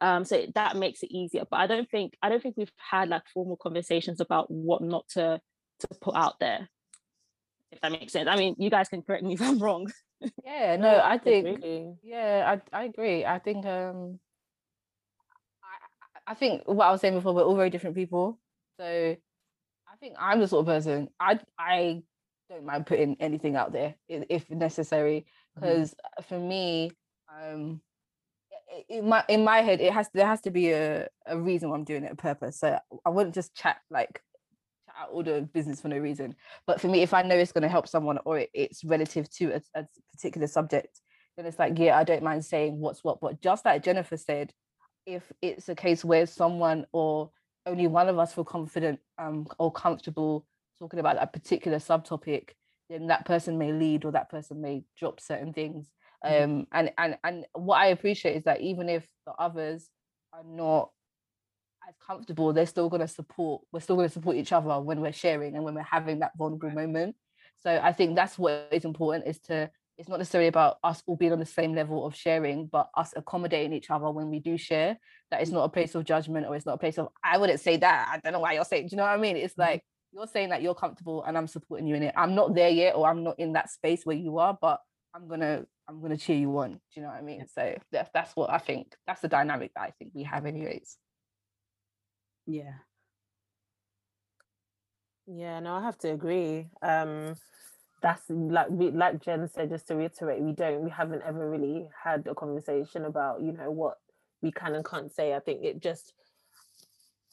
Um, 0.00 0.24
so 0.24 0.44
that 0.54 0.76
makes 0.76 1.02
it 1.02 1.10
easier. 1.10 1.44
But 1.50 1.60
I 1.60 1.66
don't 1.66 1.88
think 1.88 2.14
I 2.22 2.28
don't 2.28 2.42
think 2.42 2.56
we've 2.56 2.72
had 2.76 3.08
like 3.08 3.22
formal 3.32 3.56
conversations 3.56 4.20
about 4.20 4.50
what 4.50 4.82
not 4.82 5.08
to 5.10 5.40
to 5.88 5.98
put 6.00 6.14
out 6.14 6.38
there. 6.40 6.68
If 7.70 7.80
that 7.80 7.92
makes 7.92 8.12
sense. 8.12 8.28
I 8.28 8.36
mean, 8.36 8.54
you 8.58 8.70
guys 8.70 8.88
can 8.88 9.02
correct 9.02 9.24
me 9.24 9.34
if 9.34 9.42
I'm 9.42 9.58
wrong. 9.58 9.90
Yeah, 10.44 10.76
no, 10.76 11.00
I 11.02 11.18
think 11.18 11.44
really. 11.46 11.94
yeah, 12.02 12.58
I 12.72 12.78
I 12.78 12.84
agree. 12.84 13.24
I 13.24 13.38
think 13.38 13.66
um 13.66 14.18
I 16.26 16.32
I 16.32 16.34
think 16.34 16.62
what 16.66 16.86
I 16.86 16.92
was 16.92 17.00
saying 17.00 17.14
before, 17.14 17.34
we're 17.34 17.42
all 17.42 17.56
very 17.56 17.70
different 17.70 17.96
people. 17.96 18.38
So 18.78 18.84
I 18.84 19.96
think 20.00 20.14
I'm 20.18 20.40
the 20.40 20.48
sort 20.48 20.60
of 20.60 20.66
person 20.66 21.08
I 21.20 21.40
I 21.58 22.02
don't 22.48 22.64
mind 22.64 22.86
putting 22.86 23.16
anything 23.20 23.56
out 23.56 23.72
there 23.72 23.94
if 24.08 24.50
necessary 24.50 25.26
because 25.54 25.90
mm-hmm. 25.90 26.24
for 26.28 26.38
me 26.38 26.90
um 27.40 27.80
in 28.88 29.08
my 29.08 29.24
in 29.28 29.44
my 29.44 29.58
head 29.62 29.80
it 29.80 29.92
has 29.92 30.08
there 30.14 30.26
has 30.26 30.40
to 30.42 30.50
be 30.50 30.70
a, 30.70 31.08
a 31.26 31.38
reason 31.38 31.70
why 31.70 31.76
I'm 31.76 31.84
doing 31.84 32.04
it 32.04 32.12
a 32.12 32.16
purpose 32.16 32.58
so 32.58 32.78
I 33.04 33.10
wouldn't 33.10 33.34
just 33.34 33.54
chat 33.54 33.78
like 33.90 34.20
out 34.98 35.24
the 35.24 35.48
business 35.52 35.80
for 35.80 35.88
no 35.88 35.98
reason 35.98 36.34
but 36.66 36.80
for 36.80 36.88
me 36.88 37.02
if 37.02 37.14
I 37.14 37.22
know 37.22 37.36
it's 37.36 37.52
going 37.52 37.62
to 37.62 37.68
help 37.68 37.88
someone 37.88 38.18
or 38.24 38.44
it's 38.52 38.84
relative 38.84 39.30
to 39.36 39.56
a, 39.56 39.80
a 39.80 39.86
particular 40.12 40.46
subject 40.46 41.00
then 41.36 41.46
it's 41.46 41.58
like 41.58 41.78
yeah 41.78 41.98
I 41.98 42.04
don't 42.04 42.22
mind 42.22 42.44
saying 42.44 42.78
what's 42.78 43.02
what 43.02 43.20
but 43.20 43.40
just 43.40 43.64
like 43.64 43.82
Jennifer 43.82 44.16
said 44.16 44.52
if 45.06 45.30
it's 45.42 45.68
a 45.68 45.74
case 45.74 46.04
where 46.04 46.26
someone 46.26 46.86
or 46.92 47.30
only 47.66 47.86
one 47.86 48.08
of 48.08 48.18
us 48.18 48.34
feel 48.34 48.44
confident 48.44 49.00
um, 49.18 49.46
or 49.58 49.72
comfortable 49.72 50.46
talking 50.78 51.00
about 51.00 51.22
a 51.22 51.26
particular 51.26 51.78
subtopic, 51.78 52.50
then 52.90 53.06
that 53.08 53.24
person 53.24 53.58
may 53.58 53.72
lead 53.72 54.04
or 54.04 54.12
that 54.12 54.30
person 54.30 54.60
may 54.60 54.84
drop 54.98 55.20
certain 55.20 55.52
things. 55.52 55.90
Mm-hmm. 56.24 56.44
Um, 56.44 56.66
and 56.72 56.92
and 56.98 57.18
and 57.24 57.46
what 57.54 57.76
I 57.76 57.86
appreciate 57.86 58.36
is 58.36 58.44
that 58.44 58.60
even 58.60 58.88
if 58.88 59.06
the 59.26 59.32
others 59.32 59.88
are 60.32 60.44
not 60.44 60.90
as 61.88 61.94
comfortable, 62.04 62.52
they're 62.52 62.66
still 62.66 62.88
going 62.88 63.00
to 63.00 63.08
support. 63.08 63.62
We're 63.72 63.80
still 63.80 63.96
going 63.96 64.08
to 64.08 64.12
support 64.12 64.36
each 64.36 64.52
other 64.52 64.80
when 64.80 65.00
we're 65.00 65.12
sharing 65.12 65.54
and 65.54 65.64
when 65.64 65.74
we're 65.74 65.82
having 65.82 66.20
that 66.20 66.32
vulnerable 66.36 66.70
moment. 66.70 67.16
So 67.56 67.80
I 67.82 67.92
think 67.92 68.16
that's 68.16 68.38
what 68.38 68.68
is 68.72 68.84
important 68.84 69.26
is 69.26 69.38
to 69.40 69.70
it's 69.96 70.08
not 70.08 70.18
necessarily 70.18 70.48
about 70.48 70.78
us 70.82 71.02
all 71.06 71.16
being 71.16 71.32
on 71.32 71.38
the 71.38 71.46
same 71.46 71.72
level 71.72 72.04
of 72.04 72.16
sharing, 72.16 72.66
but 72.66 72.90
us 72.96 73.14
accommodating 73.16 73.72
each 73.72 73.90
other 73.90 74.10
when 74.10 74.28
we 74.28 74.40
do 74.40 74.58
share. 74.58 74.98
That 75.30 75.40
it's 75.40 75.50
not 75.50 75.64
a 75.64 75.68
place 75.68 75.94
of 75.94 76.04
judgment 76.04 76.46
or 76.46 76.56
it's 76.56 76.66
not 76.66 76.74
a 76.74 76.78
place 76.78 76.98
of 76.98 77.08
I 77.22 77.38
wouldn't 77.38 77.60
say 77.60 77.76
that. 77.76 78.08
I 78.10 78.18
don't 78.18 78.32
know 78.32 78.40
why 78.40 78.54
you're 78.54 78.64
saying. 78.64 78.88
Do 78.88 78.92
you 78.92 78.96
know 78.96 79.04
what 79.04 79.12
I 79.12 79.18
mean? 79.18 79.36
It's 79.36 79.54
mm-hmm. 79.54 79.62
like 79.62 79.84
you're 80.12 80.26
saying 80.26 80.50
that 80.50 80.62
you're 80.62 80.74
comfortable 80.74 81.24
and 81.24 81.36
I'm 81.38 81.46
supporting 81.46 81.86
you 81.86 81.94
in 81.94 82.02
it. 82.02 82.14
I'm 82.16 82.34
not 82.34 82.54
there 82.54 82.70
yet, 82.70 82.94
or 82.94 83.08
I'm 83.08 83.22
not 83.22 83.38
in 83.38 83.52
that 83.52 83.70
space 83.70 84.04
where 84.04 84.16
you 84.16 84.38
are, 84.38 84.56
but 84.60 84.80
I'm 85.14 85.28
gonna 85.28 85.64
I'm 85.88 86.00
gonna 86.00 86.16
cheer 86.16 86.36
you 86.36 86.56
on. 86.58 86.72
Do 86.72 86.78
you 86.94 87.02
know 87.02 87.08
what 87.08 87.18
I 87.18 87.22
mean? 87.22 87.46
So 87.46 87.76
that's 87.92 88.10
that's 88.12 88.34
what 88.34 88.50
I 88.50 88.58
think. 88.58 88.94
That's 89.06 89.20
the 89.20 89.28
dynamic 89.28 89.72
that 89.74 89.82
I 89.82 89.92
think 89.98 90.10
we 90.14 90.24
have, 90.24 90.44
anyways. 90.44 90.98
Yeah. 92.46 92.78
Yeah, 95.26 95.60
no, 95.60 95.74
I 95.74 95.82
have 95.82 95.98
to 95.98 96.12
agree. 96.12 96.68
Um, 96.82 97.34
that's 98.02 98.22
like 98.28 98.68
we, 98.70 98.90
like 98.90 99.22
Jen 99.22 99.48
said, 99.48 99.70
just 99.70 99.88
to 99.88 99.96
reiterate, 99.96 100.42
we 100.42 100.52
don't, 100.52 100.82
we 100.84 100.90
haven't 100.90 101.22
ever 101.26 101.48
really 101.50 101.86
had 102.02 102.26
a 102.26 102.34
conversation 102.34 103.04
about, 103.06 103.42
you 103.42 103.52
know, 103.52 103.70
what 103.70 103.98
we 104.42 104.52
can 104.52 104.74
and 104.74 104.84
can't 104.84 105.12
say. 105.12 105.34
I 105.34 105.40
think 105.40 105.64
it 105.64 105.82
just 105.82 106.12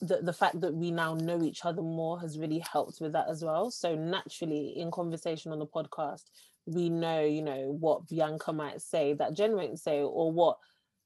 the, 0.02 0.20
the 0.22 0.34
fact 0.34 0.60
that 0.62 0.74
we 0.74 0.92
now 0.92 1.14
know 1.16 1.44
each 1.44 1.64
other 1.66 1.82
more 1.82 2.20
has 2.20 2.40
really 2.40 2.64
helped 2.72 3.00
with 3.02 3.14
that 3.14 3.28
as 3.30 3.44
well. 3.44 3.70
So 3.70 3.96
naturally 3.96 4.74
in 4.78 4.90
conversation 4.92 5.52
on 5.52 5.60
the 5.60 5.68
podcast, 5.68 6.24
we 6.66 6.90
know, 6.90 7.22
you 7.22 7.42
know, 7.42 7.76
what 7.80 8.08
Bianca 8.08 8.52
might 8.54 8.82
say 8.82 9.14
that 9.14 9.34
Jen 9.34 9.56
won't 9.56 9.80
say, 9.80 10.02
or 10.02 10.32
what 10.32 10.58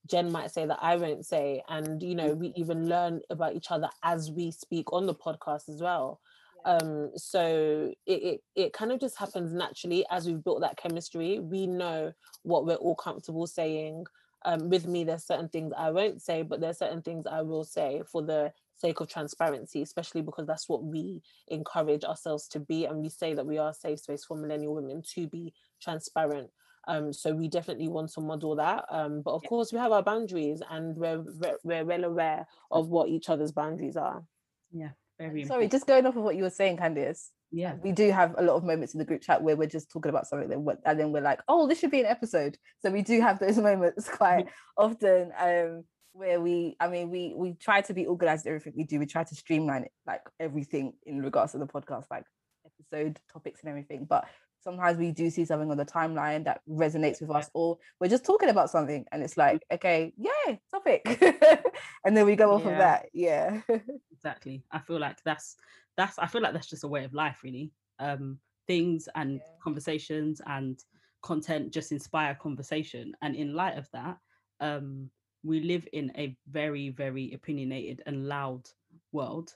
Jen 0.10 0.32
might 0.32 0.52
say 0.52 0.66
that 0.66 0.80
I 0.82 0.96
won't 0.96 1.26
say. 1.26 1.64
And, 1.68 2.02
you 2.02 2.16
know, 2.16 2.34
we 2.34 2.54
even 2.56 2.88
learn 2.88 3.22
about 3.30 3.56
each 3.56 3.72
other 3.72 3.90
as 4.04 4.32
we 4.32 4.52
speak 4.52 4.92
on 4.94 5.06
the 5.06 5.16
podcast 5.16 5.70
as 5.70 5.82
well. 5.82 6.20
Um 6.66 7.12
so 7.16 7.94
it, 8.08 8.12
it 8.24 8.42
it 8.56 8.74
kind 8.74 8.92
of 8.92 9.00
just 9.00 9.18
happens 9.18 9.54
naturally 9.54 10.04
as 10.10 10.26
we've 10.26 10.44
built 10.44 10.62
that 10.62 10.78
chemistry. 10.78 11.40
We 11.40 11.68
know 11.68 12.12
what 12.42 12.66
we're 12.66 12.76
all 12.76 12.96
comfortable 12.96 13.46
saying. 13.46 14.06
Um 14.46 14.70
with 14.70 14.88
me 14.88 15.04
there's 15.04 15.26
certain 15.26 15.50
things 15.50 15.74
i 15.78 15.90
won't 15.90 16.22
say 16.22 16.44
but 16.44 16.62
there's 16.62 16.78
certain 16.78 17.02
things 17.02 17.26
i 17.26 17.42
will 17.42 17.64
say 17.64 18.04
for 18.12 18.22
the 18.22 18.52
sake 18.78 19.00
of 19.00 19.08
transparency 19.08 19.82
especially 19.82 20.22
because 20.22 20.46
that's 20.46 20.70
what 20.70 20.84
we 20.84 21.22
encourage 21.48 22.04
ourselves 22.04 22.48
to 22.50 22.60
be 22.60 22.86
and 22.86 23.02
we 23.02 23.10
say 23.10 23.34
that 23.34 23.46
we 23.46 23.58
are 23.58 23.70
a 23.70 23.74
safe 23.74 24.00
space 24.00 24.24
for 24.26 24.38
millennial 24.38 24.76
women 24.76 25.02
to 25.02 25.28
be 25.28 25.54
transparent 25.82 26.50
um, 26.88 27.14
so 27.14 27.34
we 27.34 27.48
definitely 27.48 27.88
want 27.88 28.12
to 28.14 28.22
model 28.22 28.56
that. 28.58 28.86
Um, 28.90 29.22
but 29.22 29.32
of 29.32 29.44
yeah. 29.44 29.50
course, 29.50 29.74
we 29.74 29.80
have 29.80 29.92
our 29.92 30.04
boundaries, 30.04 30.62
and 30.70 30.96
we're 30.96 31.24
we're 31.64 31.86
well 31.86 32.04
aware 32.04 32.48
of 32.72 32.90
what 32.90 33.10
each 33.10 33.30
other's 33.30 33.52
boundaries 33.52 33.98
are. 33.98 34.24
Yeah. 34.72 34.90
Very 35.20 35.46
sorry, 35.46 35.70
just 35.70 35.88
going 35.88 36.06
off 36.06 36.18
of 36.18 36.24
what 36.24 36.36
you 36.36 36.44
were 36.44 36.50
saying, 36.50 36.78
Candice. 36.78 37.30
Yeah, 37.52 37.76
we 37.82 37.94
do 37.94 38.12
have 38.12 38.36
a 38.38 38.44
lot 38.44 38.56
of 38.56 38.66
moments 38.66 38.94
in 38.94 38.98
the 38.98 39.06
group 39.06 39.22
chat 39.22 39.42
where 39.42 39.56
we're 39.56 39.68
just 39.68 39.90
talking 39.90 40.10
about 40.10 40.28
something, 40.28 40.52
and 40.52 41.00
then 41.00 41.12
we're 41.14 41.22
like, 41.22 41.40
"Oh, 41.48 41.68
this 41.68 41.80
should 41.80 41.92
be 41.92 42.02
an 42.02 42.06
episode." 42.06 42.58
So 42.80 42.92
we 42.92 43.02
do 43.02 43.22
have 43.22 43.40
those 43.40 43.58
moments 43.70 44.10
quite 44.10 44.48
often, 44.78 45.32
um, 45.40 45.86
where 46.12 46.42
we, 46.42 46.76
I 46.82 46.90
mean, 46.90 47.12
we 47.12 47.34
we 47.34 47.54
try 47.54 47.80
to 47.82 47.94
be 47.94 48.06
organized 48.06 48.46
everything 48.46 48.74
we 48.76 48.84
do. 48.84 49.00
We 49.00 49.06
try 49.06 49.24
to 49.24 49.36
streamline 49.36 49.84
it, 49.84 49.92
like 50.06 50.22
everything 50.38 50.94
in 51.06 51.22
regards 51.22 51.54
to 51.54 51.60
the 51.60 51.68
podcast, 51.68 52.06
like 52.12 52.26
episode 52.66 53.20
topics 53.32 53.62
and 53.62 53.70
everything. 53.70 54.06
But 54.10 54.26
sometimes 54.66 54.98
we 54.98 55.12
do 55.12 55.30
see 55.30 55.46
something 55.46 55.70
on 55.70 55.78
the 55.78 55.86
timeline 55.86 56.44
that 56.44 56.60
resonates 56.68 57.22
with 57.22 57.30
us 57.30 57.50
or 57.54 57.78
we're 58.00 58.10
just 58.10 58.26
talking 58.26 58.50
about 58.50 58.70
something 58.70 59.06
and 59.12 59.24
it's 59.24 59.38
like 59.38 59.64
okay 59.72 60.12
yeah 60.18 60.56
topic. 60.72 61.04
And 62.06 62.16
then 62.16 62.26
we 62.26 62.36
go 62.36 62.52
off 62.52 62.64
yeah. 62.66 62.72
of 62.72 62.78
that 62.78 63.06
yeah. 63.14 63.62
Exactly. 64.12 64.64
I 64.72 64.80
feel 64.80 65.00
like 65.00 65.18
that's 65.24 65.56
that's 65.98 66.18
i 66.20 66.26
feel 66.26 66.42
like 66.42 66.54
that's 66.54 66.68
just 66.68 66.84
a 66.84 66.88
way 66.88 67.06
of 67.06 67.14
life 67.14 67.42
really. 67.44 67.72
Um 68.00 68.40
things 68.68 69.08
and 69.16 69.36
yeah. 69.36 69.42
conversations 69.64 70.42
and 70.48 70.80
content 71.22 71.72
just 71.72 71.92
inspire 71.92 72.36
conversation. 72.36 73.14
And 73.22 73.36
in 73.36 73.54
light 73.54 73.78
of 73.78 73.88
that 73.94 74.18
um 74.60 75.10
we 75.44 75.62
live 75.62 75.88
in 75.94 76.12
a 76.18 76.36
very 76.50 76.90
very 76.90 77.34
opinionated 77.34 78.02
and 78.08 78.28
loud 78.28 78.64
world 79.12 79.54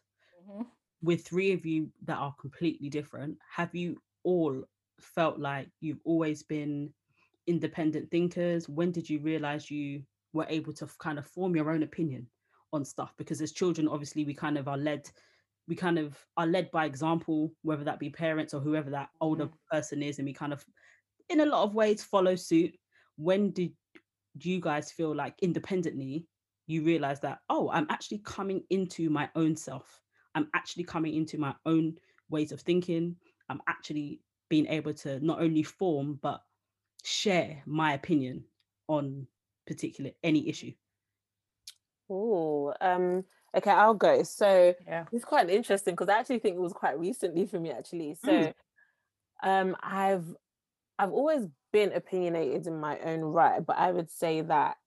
mm-hmm. 0.47 0.63
with 1.01 1.25
three 1.25 1.51
of 1.53 1.65
you 1.65 1.89
that 2.05 2.17
are 2.17 2.35
completely 2.39 2.89
different. 2.89 3.37
Have 3.49 3.73
you 3.73 3.99
all 4.23 4.63
felt 5.01 5.39
like 5.39 5.69
you've 5.81 6.01
always 6.03 6.43
been 6.43 6.91
independent 7.47 8.09
thinkers? 8.11 8.67
When 8.69 8.91
did 8.91 9.09
you 9.09 9.19
realize 9.19 9.71
you 9.71 10.03
were 10.33 10.45
able 10.49 10.73
to 10.73 10.87
kind 10.99 11.17
of 11.17 11.25
form 11.25 11.55
your 11.55 11.71
own 11.71 11.83
opinion 11.83 12.27
on 12.73 12.85
stuff? 12.85 13.13
Because 13.17 13.41
as 13.41 13.51
children, 13.51 13.87
obviously, 13.87 14.25
we 14.25 14.33
kind 14.33 14.57
of 14.57 14.67
are 14.67 14.77
led, 14.77 15.09
we 15.67 15.75
kind 15.75 15.97
of 15.97 16.17
are 16.37 16.47
led 16.47 16.69
by 16.71 16.85
example, 16.85 17.51
whether 17.63 17.83
that 17.83 17.99
be 17.99 18.09
parents 18.09 18.53
or 18.53 18.61
whoever 18.61 18.89
that 18.89 19.09
older 19.21 19.45
mm-hmm. 19.45 19.77
person 19.77 20.03
is, 20.03 20.19
and 20.19 20.25
we 20.25 20.33
kind 20.33 20.53
of, 20.53 20.63
in 21.29 21.41
a 21.41 21.45
lot 21.45 21.63
of 21.63 21.75
ways, 21.75 22.03
follow 22.03 22.35
suit. 22.35 22.75
When 23.17 23.51
did 23.51 23.73
you 24.41 24.61
guys 24.61 24.91
feel 24.91 25.13
like 25.13 25.35
independently 25.41 26.25
you 26.67 26.83
realize 26.83 27.19
that 27.19 27.39
oh 27.49 27.69
i'm 27.71 27.87
actually 27.89 28.19
coming 28.19 28.63
into 28.69 29.09
my 29.09 29.27
own 29.35 29.55
self 29.55 30.01
i'm 30.35 30.47
actually 30.53 30.83
coming 30.83 31.15
into 31.15 31.37
my 31.37 31.53
own 31.65 31.93
ways 32.29 32.51
of 32.51 32.61
thinking 32.61 33.15
I'm 33.49 33.61
actually 33.67 34.21
being 34.49 34.67
able 34.67 34.93
to 34.93 35.19
not 35.21 35.41
only 35.41 35.63
form 35.63 36.15
but 36.15 36.45
share 37.03 37.63
my 37.65 37.93
opinion 37.93 38.45
on 38.87 39.27
particular 39.67 40.11
any 40.23 40.49
issue. 40.49 40.73
Oh, 42.09 42.73
um, 42.81 43.25
okay, 43.55 43.71
I'll 43.71 43.93
go. 43.93 44.23
So 44.23 44.75
Yeah. 44.85 45.05
it's 45.11 45.25
quite 45.25 45.49
interesting 45.49 45.93
because 45.93 46.09
I 46.09 46.19
actually 46.19 46.39
think 46.39 46.55
it 46.55 46.61
was 46.61 46.73
quite 46.73 46.99
recently 46.99 47.45
for 47.45 47.59
me 47.59 47.71
actually. 47.71 48.15
So 48.15 48.51
Mm. 48.51 48.53
um 49.43 49.75
I've 49.81 50.35
I've 50.99 51.11
always 51.11 51.47
been 51.73 51.93
opinionated 51.93 52.67
in 52.67 52.79
my 52.79 52.99
own 52.99 53.21
right, 53.21 53.65
but 53.65 53.77
I 53.77 53.91
would 53.91 54.11
say 54.11 54.41
that 54.41 54.77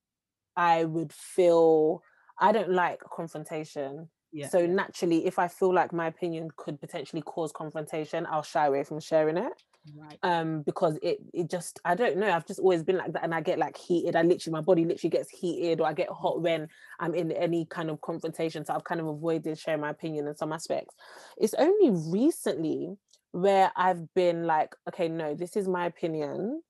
I 0.56 0.84
would 0.84 1.12
feel 1.12 2.02
I 2.38 2.52
don't 2.52 2.70
like 2.72 3.00
confrontation. 3.00 4.10
Yeah. 4.32 4.50
So 4.50 4.66
naturally, 4.66 5.26
if 5.26 5.38
I 5.38 5.48
feel 5.48 5.72
like 5.72 5.92
my 5.92 6.06
opinion 6.06 6.50
could 6.56 6.80
potentially 6.80 7.22
cause 7.22 7.52
confrontation, 7.52 8.26
I'll 8.26 8.42
shy 8.42 8.66
away 8.66 8.84
from 8.84 9.00
sharing 9.00 9.36
it. 9.36 9.52
Right. 9.94 10.20
Um, 10.24 10.62
because 10.62 10.98
it 11.02 11.18
it 11.34 11.50
just 11.50 11.80
I 11.84 11.96
don't 11.96 12.16
know. 12.16 12.30
I've 12.30 12.46
just 12.46 12.60
always 12.60 12.84
been 12.84 12.96
like 12.96 13.12
that, 13.12 13.24
and 13.24 13.34
I 13.34 13.40
get 13.40 13.58
like 13.58 13.76
heated. 13.76 14.14
I 14.14 14.22
literally 14.22 14.52
my 14.52 14.60
body 14.60 14.84
literally 14.84 15.10
gets 15.10 15.30
heated, 15.30 15.80
or 15.80 15.86
I 15.88 15.94
get 15.94 16.10
hot 16.10 16.42
when 16.42 16.68
I'm 17.00 17.14
in 17.14 17.32
any 17.32 17.66
kind 17.66 17.90
of 17.90 18.00
confrontation. 18.02 18.64
So 18.64 18.74
I've 18.74 18.84
kind 18.84 19.00
of 19.00 19.08
avoided 19.08 19.58
sharing 19.58 19.80
my 19.80 19.90
opinion 19.90 20.28
in 20.28 20.36
some 20.36 20.52
aspects. 20.52 20.94
It's 21.38 21.54
only 21.54 21.90
recently 22.12 22.96
where 23.32 23.72
I've 23.76 24.14
been 24.14 24.46
like, 24.46 24.76
okay, 24.88 25.08
no, 25.08 25.34
this 25.34 25.56
is 25.56 25.66
my 25.66 25.86
opinion 25.86 26.62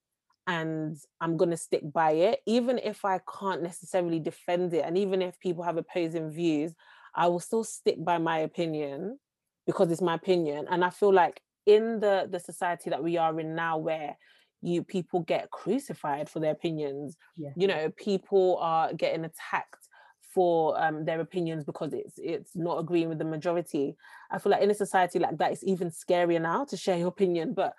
and 0.47 0.97
I'm 1.21 1.37
going 1.37 1.51
to 1.51 1.57
stick 1.57 1.83
by 1.93 2.13
it, 2.13 2.41
even 2.47 2.79
if 2.79 3.05
I 3.05 3.21
can't 3.41 3.63
necessarily 3.63 4.19
defend 4.21 4.75
it. 4.75 4.85
And 4.85 4.99
even 4.99 5.23
if 5.23 5.39
people 5.39 5.63
have 5.65 5.77
opposing 5.77 6.31
views, 6.31 6.75
I 7.15 7.29
will 7.29 7.41
still 7.41 7.65
stick 7.65 8.03
by 8.05 8.19
my 8.19 8.39
opinion 8.39 9.19
because 9.67 9.91
it's 9.91 10.01
my 10.01 10.15
opinion. 10.15 10.67
And 10.71 10.85
I 10.85 10.91
feel 10.91 11.13
like 11.13 11.41
in 11.67 12.01
the, 12.01 12.29
the 12.31 12.41
society 12.41 12.91
that 12.91 13.03
we 13.03 13.17
are 13.17 13.39
in 13.39 13.55
now, 13.55 13.79
where 13.79 14.17
you 14.63 14.83
people 14.83 15.21
get 15.21 15.51
crucified 15.51 16.29
for 16.29 16.41
their 16.41 16.53
opinions, 16.53 17.17
Yeah. 17.37 17.51
you 17.57 17.67
know, 17.67 17.91
people 17.91 18.59
are 18.61 18.93
getting 18.95 19.25
attacked 19.25 19.89
for 20.35 20.81
um, 20.83 21.05
their 21.05 21.21
opinions 21.21 21.65
because 21.65 21.93
it's 21.93 22.15
it's 22.17 22.57
not 22.57 22.79
agreeing 22.79 23.09
with 23.09 23.19
the 23.19 23.25
majority. 23.25 23.97
I 24.31 24.39
feel 24.39 24.51
like 24.53 24.63
in 24.63 24.71
a 24.71 24.75
society 24.75 25.19
like 25.19 25.37
that, 25.39 25.53
it's 25.53 25.65
even 25.65 25.91
scarier 25.91 26.41
now 26.41 26.65
to 26.67 26.77
share 26.77 26.97
your 26.97 27.09
opinion. 27.09 27.53
But 27.55 27.75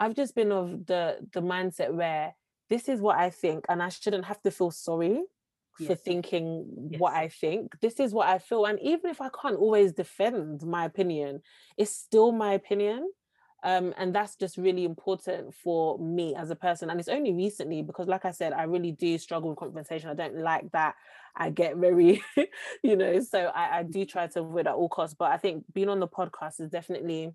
I've 0.00 0.14
just 0.16 0.34
been 0.34 0.50
of 0.52 0.86
the 0.86 1.18
the 1.32 1.40
mindset 1.40 1.92
where 1.94 2.34
this 2.68 2.88
is 2.88 3.00
what 3.00 3.18
I 3.18 3.30
think, 3.30 3.66
and 3.68 3.82
I 3.82 3.88
shouldn't 3.90 4.24
have 4.24 4.42
to 4.42 4.50
feel 4.50 4.70
sorry 4.70 5.22
for 5.74 5.94
Yes. 5.94 5.96
thinking 5.96 6.64
what 6.98 7.14
I 7.14 7.28
think. 7.28 7.80
This 7.80 8.00
is 8.00 8.12
what 8.12 8.28
I 8.28 8.38
feel, 8.38 8.66
and 8.66 8.78
even 8.80 9.10
if 9.10 9.20
I 9.20 9.30
can't 9.30 9.56
always 9.56 9.92
defend 9.92 10.62
my 10.64 10.84
opinion, 10.84 11.42
it's 11.76 11.90
still 11.90 12.32
my 12.32 12.52
opinion. 12.54 13.10
Um, 13.64 13.94
and 13.96 14.12
that's 14.12 14.34
just 14.34 14.56
really 14.56 14.84
important 14.84 15.54
for 15.54 15.96
me 15.98 16.34
as 16.34 16.50
a 16.50 16.56
person. 16.56 16.90
And 16.90 16.98
it's 16.98 17.08
only 17.08 17.32
recently 17.32 17.80
because, 17.82 18.08
like 18.08 18.24
I 18.24 18.32
said, 18.32 18.52
I 18.52 18.64
really 18.64 18.90
do 18.90 19.16
struggle 19.18 19.50
with 19.50 19.58
confrontation. 19.60 20.10
I 20.10 20.14
don't 20.14 20.38
like 20.38 20.72
that. 20.72 20.96
I 21.36 21.50
get 21.50 21.76
very, 21.76 22.20
you 22.82 22.96
know, 22.96 23.20
so 23.20 23.46
I, 23.54 23.78
I 23.78 23.82
do 23.84 24.04
try 24.04 24.26
to 24.26 24.40
avoid 24.40 24.66
at 24.66 24.74
all 24.74 24.88
costs. 24.88 25.14
But 25.16 25.30
I 25.30 25.36
think 25.36 25.64
being 25.72 25.88
on 25.88 26.00
the 26.00 26.08
podcast 26.08 26.58
has 26.58 26.70
definitely 26.70 27.32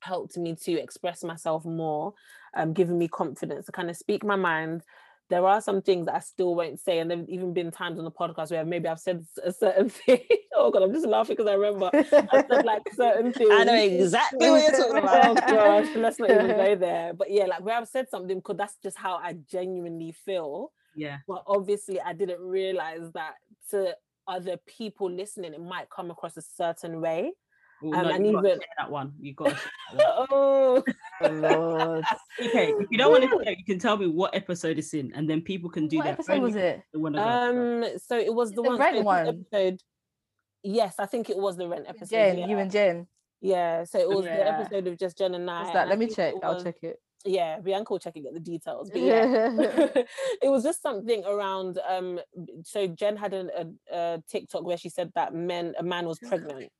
helped 0.00 0.36
me 0.36 0.54
to 0.54 0.72
express 0.80 1.24
myself 1.24 1.64
more, 1.64 2.14
um, 2.54 2.72
giving 2.72 2.98
me 2.98 3.08
confidence 3.08 3.66
to 3.66 3.72
kind 3.72 3.90
of 3.90 3.96
speak 3.96 4.24
my 4.24 4.36
mind. 4.36 4.82
There 5.30 5.46
are 5.46 5.60
some 5.60 5.82
things 5.82 6.06
that 6.06 6.14
I 6.14 6.20
still 6.20 6.54
won't 6.54 6.80
say, 6.80 6.98
and 6.98 7.10
there've 7.10 7.28
even 7.28 7.52
been 7.52 7.70
times 7.70 7.98
on 7.98 8.04
the 8.04 8.10
podcast 8.10 8.50
where 8.50 8.64
maybe 8.64 8.88
I've 8.88 9.00
said 9.00 9.24
a 9.44 9.52
certain 9.52 9.88
thing. 10.06 10.20
oh 10.54 10.70
god, 10.70 10.82
I'm 10.82 10.92
just 10.92 11.06
laughing 11.06 11.36
because 11.36 11.50
I 11.50 11.54
remember 11.54 11.90
I 11.92 12.02
said 12.02 12.64
like 12.64 12.82
certain 12.94 13.32
things. 13.32 13.50
I 13.52 13.64
know 13.64 13.74
exactly 13.74 14.50
what 14.50 14.62
you're 14.62 14.80
talking 14.80 14.98
about. 14.98 15.26
oh 15.26 15.34
gosh, 15.34 15.88
let's 15.96 16.18
not 16.18 16.30
even 16.30 16.48
go 16.48 16.74
there. 16.80 17.12
But 17.12 17.30
yeah, 17.30 17.44
like 17.44 17.62
where 17.62 17.76
I've 17.76 17.88
said 17.88 18.08
something 18.08 18.38
because 18.38 18.56
that's 18.56 18.76
just 18.82 18.96
how 18.96 19.16
I 19.16 19.36
genuinely 19.50 20.12
feel. 20.12 20.72
Yeah. 20.96 21.18
But 21.26 21.42
obviously, 21.46 22.00
I 22.00 22.12
didn't 22.12 22.40
realize 22.40 23.10
that 23.14 23.34
to 23.70 23.94
other 24.26 24.56
people 24.66 25.10
listening, 25.10 25.54
it 25.54 25.60
might 25.60 25.88
come 25.90 26.10
across 26.10 26.36
a 26.36 26.42
certain 26.42 27.00
way. 27.00 27.32
Well, 27.82 27.98
Um, 28.00 28.06
no, 28.08 28.14
and 28.14 28.26
you 28.26 28.32
gotta 28.32 28.48
even- 28.48 28.60
share 28.60 28.74
that 28.78 28.90
one. 28.90 29.12
You 29.20 29.34
got 29.34 29.48
to 29.50 29.54
share 29.56 29.70
that 29.98 30.16
one. 30.18 30.26
oh, 30.30 30.84
Lord. 31.30 32.04
Okay, 32.40 32.72
if 32.72 32.86
you 32.90 32.98
don't 32.98 33.10
want 33.10 33.24
to 33.24 33.44
share, 33.44 33.52
you 33.52 33.64
can 33.64 33.78
tell 33.78 33.96
me 33.96 34.06
what 34.06 34.34
episode 34.34 34.78
it's 34.78 34.94
in, 34.94 35.12
and 35.14 35.28
then 35.28 35.40
people 35.42 35.70
can 35.70 35.88
do 35.88 35.96
What 35.98 36.04
that. 36.06 36.12
episode 36.14 36.42
was 36.42 36.54
it? 36.56 36.82
um, 36.94 37.84
so 38.04 38.16
it 38.18 38.32
was 38.32 38.50
the, 38.50 38.62
The 38.62 38.68
one, 38.70 38.78
rent 38.78 38.96
so 38.98 39.02
one? 39.02 39.26
episode. 39.28 39.80
Yes, 40.62 40.96
I 40.98 41.06
think 41.06 41.30
it 41.30 41.36
was 41.36 41.56
the 41.56 41.68
rent 41.68 41.86
episode. 41.88 42.10
Jen, 42.10 42.38
yeah. 42.38 42.46
you 42.46 42.58
and 42.58 42.70
Jen. 42.70 43.06
yeah, 43.40 43.84
so 43.84 43.98
it 43.98 44.08
was 44.08 44.24
the 44.24 44.48
episode 44.48 44.86
of 44.86 44.98
just 44.98 45.16
Jen 45.18 45.34
and 45.34 45.48
I. 45.50 45.62
What's 45.62 45.72
that? 45.74 45.82
and 45.82 45.88
I 45.88 45.90
Let 45.90 45.98
me 45.98 46.06
check. 46.08 46.34
it 46.34 46.40
I'll 46.44 46.62
check 46.62 46.76
it. 46.82 47.00
Yeah, 47.24 47.58
Bianca 47.60 47.92
will 47.92 47.98
check 47.98 48.14
and 48.14 48.24
get 48.24 48.34
the 48.34 48.40
details. 48.40 48.90
But 48.90 49.02
yeah, 49.02 49.50
it 50.42 50.48
was 50.48 50.62
just 50.62 50.80
something 50.82 51.24
around 51.24 51.78
um 51.88 52.20
so 52.62 52.86
jen 52.86 53.16
had 53.16 53.34
a, 53.34 53.48
a, 53.60 53.96
a 53.96 54.22
tiktok 54.30 54.62
where 54.64 54.76
she 54.76 54.88
said 54.88 55.10
that 55.16 55.34
men 55.34 55.74
a 55.78 55.82
man 55.82 56.06
was 56.06 56.18
pregnant 56.20 56.70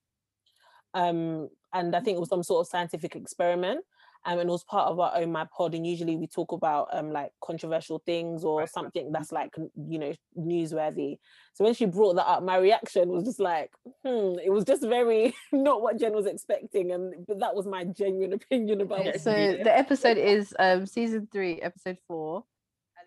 um 0.94 1.48
and 1.74 1.94
i 1.94 2.00
think 2.00 2.16
it 2.16 2.20
was 2.20 2.28
some 2.28 2.42
sort 2.42 2.60
of 2.60 2.70
scientific 2.70 3.16
experiment 3.16 3.80
um, 4.24 4.38
and 4.40 4.48
it 4.48 4.52
was 4.52 4.64
part 4.64 4.88
of 4.88 4.98
our 4.98 5.16
own 5.16 5.30
my 5.30 5.46
pod 5.56 5.74
and 5.74 5.86
usually 5.86 6.16
we 6.16 6.26
talk 6.26 6.52
about 6.52 6.88
um 6.92 7.12
like 7.12 7.30
controversial 7.42 8.02
things 8.04 8.44
or 8.44 8.66
something 8.66 9.12
that's 9.12 9.32
like 9.32 9.50
you 9.88 9.98
know 9.98 10.12
newsworthy 10.36 11.18
so 11.54 11.64
when 11.64 11.74
she 11.74 11.86
brought 11.86 12.14
that 12.14 12.26
up 12.26 12.42
my 12.42 12.56
reaction 12.56 13.08
was 13.08 13.24
just 13.24 13.40
like 13.40 13.70
hmm 14.04 14.34
it 14.44 14.50
was 14.50 14.64
just 14.64 14.82
very 14.82 15.34
not 15.52 15.82
what 15.82 15.98
jen 15.98 16.12
was 16.12 16.26
expecting 16.26 16.90
and 16.90 17.14
but 17.26 17.38
that 17.38 17.54
was 17.54 17.66
my 17.66 17.84
genuine 17.84 18.32
opinion 18.32 18.80
about 18.80 19.06
it. 19.06 19.20
so 19.20 19.30
the 19.62 19.76
episode 19.76 20.18
is 20.18 20.54
um 20.58 20.86
season 20.86 21.28
three, 21.30 21.60
episode 21.60 21.98
four. 22.06 22.44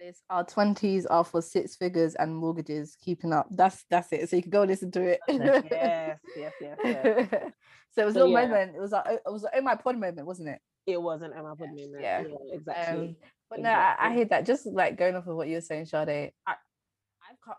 And 0.04 0.16
our 0.30 0.44
twenties 0.44 1.06
are 1.06 1.24
for 1.24 1.42
six 1.42 1.76
figures 1.76 2.16
and 2.16 2.36
mortgages 2.36 2.98
keeping 3.00 3.34
up. 3.34 3.48
That's 3.52 3.86
that's 3.90 4.12
it. 4.12 4.30
So 4.30 4.36
you 4.36 4.42
can 4.42 4.52
go 4.52 4.64
listen 4.64 4.92
to 4.92 5.02
it. 5.02 5.20
yes 5.28 5.64
yes 6.36 6.54
yes, 6.60 6.78
yes. 6.84 7.28
so 7.92 8.02
it 8.02 8.06
was 8.06 8.16
a 8.16 8.20
So, 8.20 8.26
little 8.26 8.30
yeah. 8.30 8.48
moment. 8.48 8.76
It 8.76 8.80
was 8.82 8.92
like 8.92 9.06
it 9.08 9.22
was 9.26 9.46
oh 9.54 9.62
my 9.62 9.76
pod 9.76 9.98
moment, 9.98 10.26
wasn't 10.26 10.50
it? 10.50 10.60
It 10.88 11.02
wasn't 11.02 11.36
Emma 11.36 11.56
Podman. 11.56 12.02
yeah. 12.02 12.24
Yeah, 12.28 12.36
exactly. 12.52 13.08
Um, 13.10 13.16
but 13.50 13.60
no, 13.60 13.70
I, 13.70 13.96
I 14.00 14.14
hear 14.14 14.26
that. 14.26 14.46
Just 14.46 14.66
like 14.66 14.98
going 14.98 15.16
off 15.16 15.28
of 15.28 15.36
what 15.36 15.48
you 15.48 15.56
were 15.56 15.62
saying, 15.62 15.86
Sade. 15.86 16.32
I, 16.48 16.56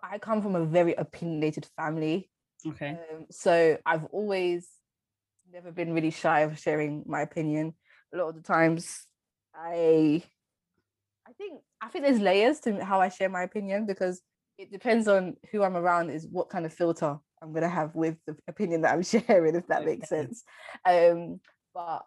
I 0.03 0.19
come 0.19 0.43
from 0.43 0.57
a 0.57 0.65
very 0.65 0.95
opinionated 0.95 1.67
family. 1.77 2.29
Okay. 2.67 2.91
Um, 3.13 3.27
so 3.31 3.79
I've 3.87 4.05
always 4.07 4.69
never 5.53 5.71
been 5.71 5.93
really 5.93 6.11
shy 6.11 6.41
of 6.41 6.59
sharing 6.59 7.05
my 7.07 7.21
opinion. 7.21 7.75
A 8.13 8.17
lot 8.17 8.29
of 8.29 8.35
the 8.37 8.43
times, 8.43 9.07
I, 9.55 10.23
I 11.27 11.33
think 11.39 11.61
I 11.83 11.89
think 11.89 12.05
there's 12.05 12.21
layers 12.21 12.61
to 12.61 12.85
how 12.85 13.01
I 13.01 13.09
share 13.09 13.29
my 13.29 13.43
opinion 13.43 13.87
because 13.87 14.23
it 14.59 14.71
depends 14.71 15.09
on 15.09 15.37
who 15.51 15.63
I'm 15.63 15.77
around. 15.77 16.11
Is 16.11 16.27
what 16.31 16.49
kind 16.49 16.65
of 16.65 16.73
filter 16.73 17.19
I'm 17.43 17.53
gonna 17.53 17.69
have 17.69 17.95
with 17.97 18.17
the 18.27 18.37
opinion 18.47 18.83
that 18.83 18.93
I'm 18.95 19.03
sharing, 19.15 19.57
if 19.57 19.67
that 19.67 19.85
makes 19.85 20.09
sense. 20.09 20.45
Um, 20.89 21.41
but 21.75 22.03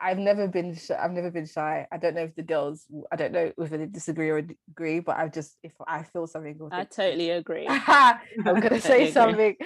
I've 0.00 0.18
never 0.18 0.46
been 0.48 0.74
shy. 0.74 0.96
I've 1.00 1.12
never 1.12 1.30
been 1.30 1.46
shy. 1.46 1.86
I 1.90 1.96
don't 1.96 2.14
know 2.14 2.22
if 2.24 2.36
the 2.36 2.42
girls. 2.42 2.86
I 3.10 3.16
don't 3.16 3.32
know 3.32 3.52
if 3.58 3.70
they 3.70 3.86
disagree 3.86 4.30
or 4.30 4.38
agree. 4.70 5.00
But 5.00 5.16
I've 5.16 5.32
just 5.32 5.56
if 5.64 5.72
I 5.86 6.04
feel 6.04 6.26
something. 6.28 6.58
I 6.70 6.78
think- 6.78 6.90
totally 6.90 7.30
agree. 7.42 7.66
I'm 7.68 8.20
gonna 8.44 8.60
Totally 8.60 8.80
say 8.80 8.96
agree. 9.02 9.12
something. 9.12 9.56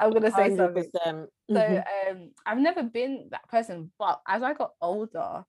I'm 0.00 0.12
gonna 0.12 0.30
say 0.30 0.56
something. 0.56 0.90
100%. 1.04 1.28
So 1.50 1.56
Mhm. 1.56 1.84
um, 2.10 2.30
I've 2.44 2.58
never 2.58 2.82
been 2.82 3.28
that 3.30 3.48
person, 3.48 3.92
but 3.98 4.20
as 4.28 4.42
I 4.42 4.52
got 4.52 4.72
older, 4.82 5.20
I 5.20 5.44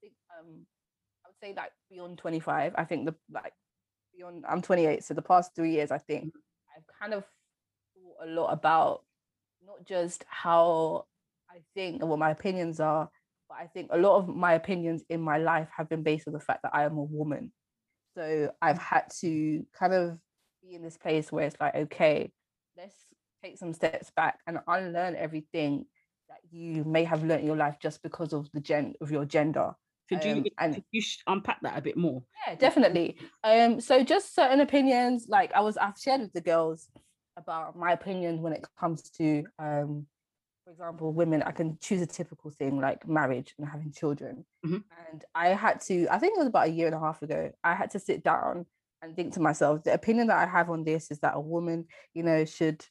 think 0.00 0.14
um, 0.38 0.66
I 1.24 1.28
would 1.28 1.36
say 1.42 1.54
like 1.56 1.72
beyond 1.90 2.18
25. 2.18 2.74
I 2.76 2.84
think 2.84 3.06
the 3.06 3.14
like 3.30 3.52
beyond 4.16 4.44
I'm 4.48 4.62
28, 4.62 5.04
so 5.04 5.14
the 5.14 5.22
past 5.22 5.54
three 5.54 5.72
years, 5.72 5.90
I 5.90 5.98
think 5.98 6.26
mm-hmm. 6.26 6.76
I've 6.76 7.00
kind 7.00 7.14
of 7.14 7.24
thought 7.94 8.28
a 8.28 8.30
lot 8.30 8.52
about 8.52 9.02
not 9.64 9.86
just 9.86 10.24
how 10.28 11.06
I 11.50 11.58
think 11.74 12.00
and 12.00 12.10
what 12.10 12.18
my 12.18 12.30
opinions 12.30 12.80
are, 12.80 13.10
but 13.48 13.58
I 13.60 13.66
think 13.66 13.90
a 13.92 13.98
lot 13.98 14.16
of 14.16 14.28
my 14.28 14.54
opinions 14.54 15.02
in 15.08 15.20
my 15.20 15.38
life 15.38 15.68
have 15.76 15.88
been 15.88 16.02
based 16.02 16.26
on 16.26 16.32
the 16.32 16.40
fact 16.40 16.62
that 16.62 16.74
I 16.74 16.84
am 16.84 16.96
a 16.96 17.02
woman. 17.02 17.52
So 18.16 18.52
I've 18.62 18.78
had 18.78 19.04
to 19.20 19.64
kind 19.78 19.92
of 19.92 20.18
be 20.62 20.74
in 20.74 20.82
this 20.82 20.96
place 20.96 21.30
where 21.30 21.46
it's 21.46 21.56
like, 21.60 21.74
okay, 21.74 22.32
let's 22.76 22.94
take 23.42 23.58
some 23.58 23.72
steps 23.72 24.10
back 24.14 24.38
and 24.46 24.58
unlearn 24.66 25.16
everything 25.16 25.86
that 26.28 26.38
you 26.50 26.84
may 26.84 27.04
have 27.04 27.24
learned 27.24 27.40
in 27.40 27.46
your 27.46 27.56
life 27.56 27.76
just 27.80 28.02
because 28.02 28.32
of 28.32 28.48
the 28.52 28.60
gen 28.60 28.94
of 29.00 29.10
your 29.10 29.24
gender. 29.24 29.74
Could 30.10 30.24
you 30.24 30.32
Um, 30.32 30.44
and- 30.58 30.74
could 30.74 30.84
you 30.90 31.00
sh- 31.00 31.22
unpack 31.26 31.60
that 31.62 31.78
a 31.78 31.80
bit 31.80 31.96
more? 31.96 32.22
Yeah, 32.46 32.56
definitely. 32.56 33.16
Um, 33.44 33.80
so 33.80 34.02
just 34.04 34.34
certain 34.34 34.60
opinions, 34.60 35.26
like 35.28 35.52
I 35.54 35.60
was, 35.60 35.76
I've 35.78 35.96
shared 35.98 36.20
with 36.20 36.32
the 36.32 36.40
girls 36.42 36.88
about 37.36 37.76
my 37.76 37.92
opinion 37.92 38.42
when 38.42 38.52
it 38.52 38.64
comes 38.78 39.08
to, 39.12 39.44
um, 39.58 40.06
for 40.64 40.72
example, 40.72 41.12
women. 41.12 41.42
I 41.42 41.52
can 41.52 41.78
choose 41.80 42.02
a 42.02 42.06
typical 42.06 42.50
thing 42.50 42.80
like 42.80 43.06
marriage 43.08 43.54
and 43.56 43.66
having 43.68 43.92
children. 43.92 44.44
Mhm. 44.66 44.82
And 45.10 45.24
I 45.34 45.48
had 45.50 45.80
to, 45.82 46.06
I 46.10 46.18
think 46.18 46.34
it 46.34 46.38
was 46.38 46.48
about 46.48 46.66
a 46.68 46.70
year 46.72 46.86
and 46.86 46.94
a 46.94 47.00
half 47.00 47.22
ago. 47.22 47.52
I 47.64 47.74
had 47.74 47.90
to 47.92 47.98
sit 48.00 48.22
down 48.24 48.66
and 49.02 49.16
think 49.16 49.32
to 49.34 49.40
myself, 49.40 49.82
the 49.84 49.94
opinion 49.94 50.26
that 50.26 50.36
I 50.38 50.50
have 50.50 50.68
on 50.70 50.84
this 50.84 51.10
is 51.10 51.20
that 51.20 51.34
a 51.36 51.40
woman, 51.40 51.86
you 52.14 52.22
know, 52.22 52.44
should 52.44 52.84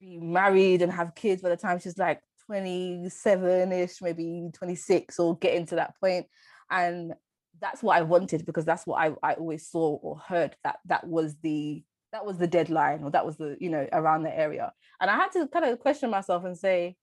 be 0.00 0.18
married 0.18 0.82
and 0.82 0.92
have 0.92 1.14
kids 1.14 1.40
by 1.42 1.48
the 1.50 1.56
time 1.56 1.78
she's 1.78 1.96
like 1.98 2.20
27ish, 2.50 4.02
maybe 4.02 4.50
26, 4.52 5.18
or 5.18 5.36
getting 5.38 5.66
to 5.66 5.76
that 5.76 5.94
point. 6.00 6.26
And 6.70 7.14
that's 7.60 7.82
what 7.82 7.96
I 7.96 8.02
wanted 8.02 8.44
because 8.44 8.64
that's 8.64 8.86
what 8.86 9.00
I, 9.00 9.14
I 9.22 9.34
always 9.34 9.68
saw 9.68 9.96
or 9.96 10.18
heard 10.18 10.56
that 10.64 10.78
that 10.86 11.06
was 11.06 11.36
the 11.42 11.82
that 12.12 12.26
was 12.26 12.36
the 12.36 12.46
deadline 12.46 13.02
or 13.02 13.10
that 13.10 13.24
was 13.24 13.36
the 13.36 13.56
you 13.60 13.70
know 13.70 13.86
around 13.92 14.22
the 14.22 14.38
area. 14.38 14.72
And 15.00 15.10
i 15.10 15.16
had 15.16 15.32
to 15.32 15.48
kind 15.48 15.64
of 15.64 15.78
question 15.78 16.10
myself 16.10 16.44
and 16.44 16.56
say 16.56 16.96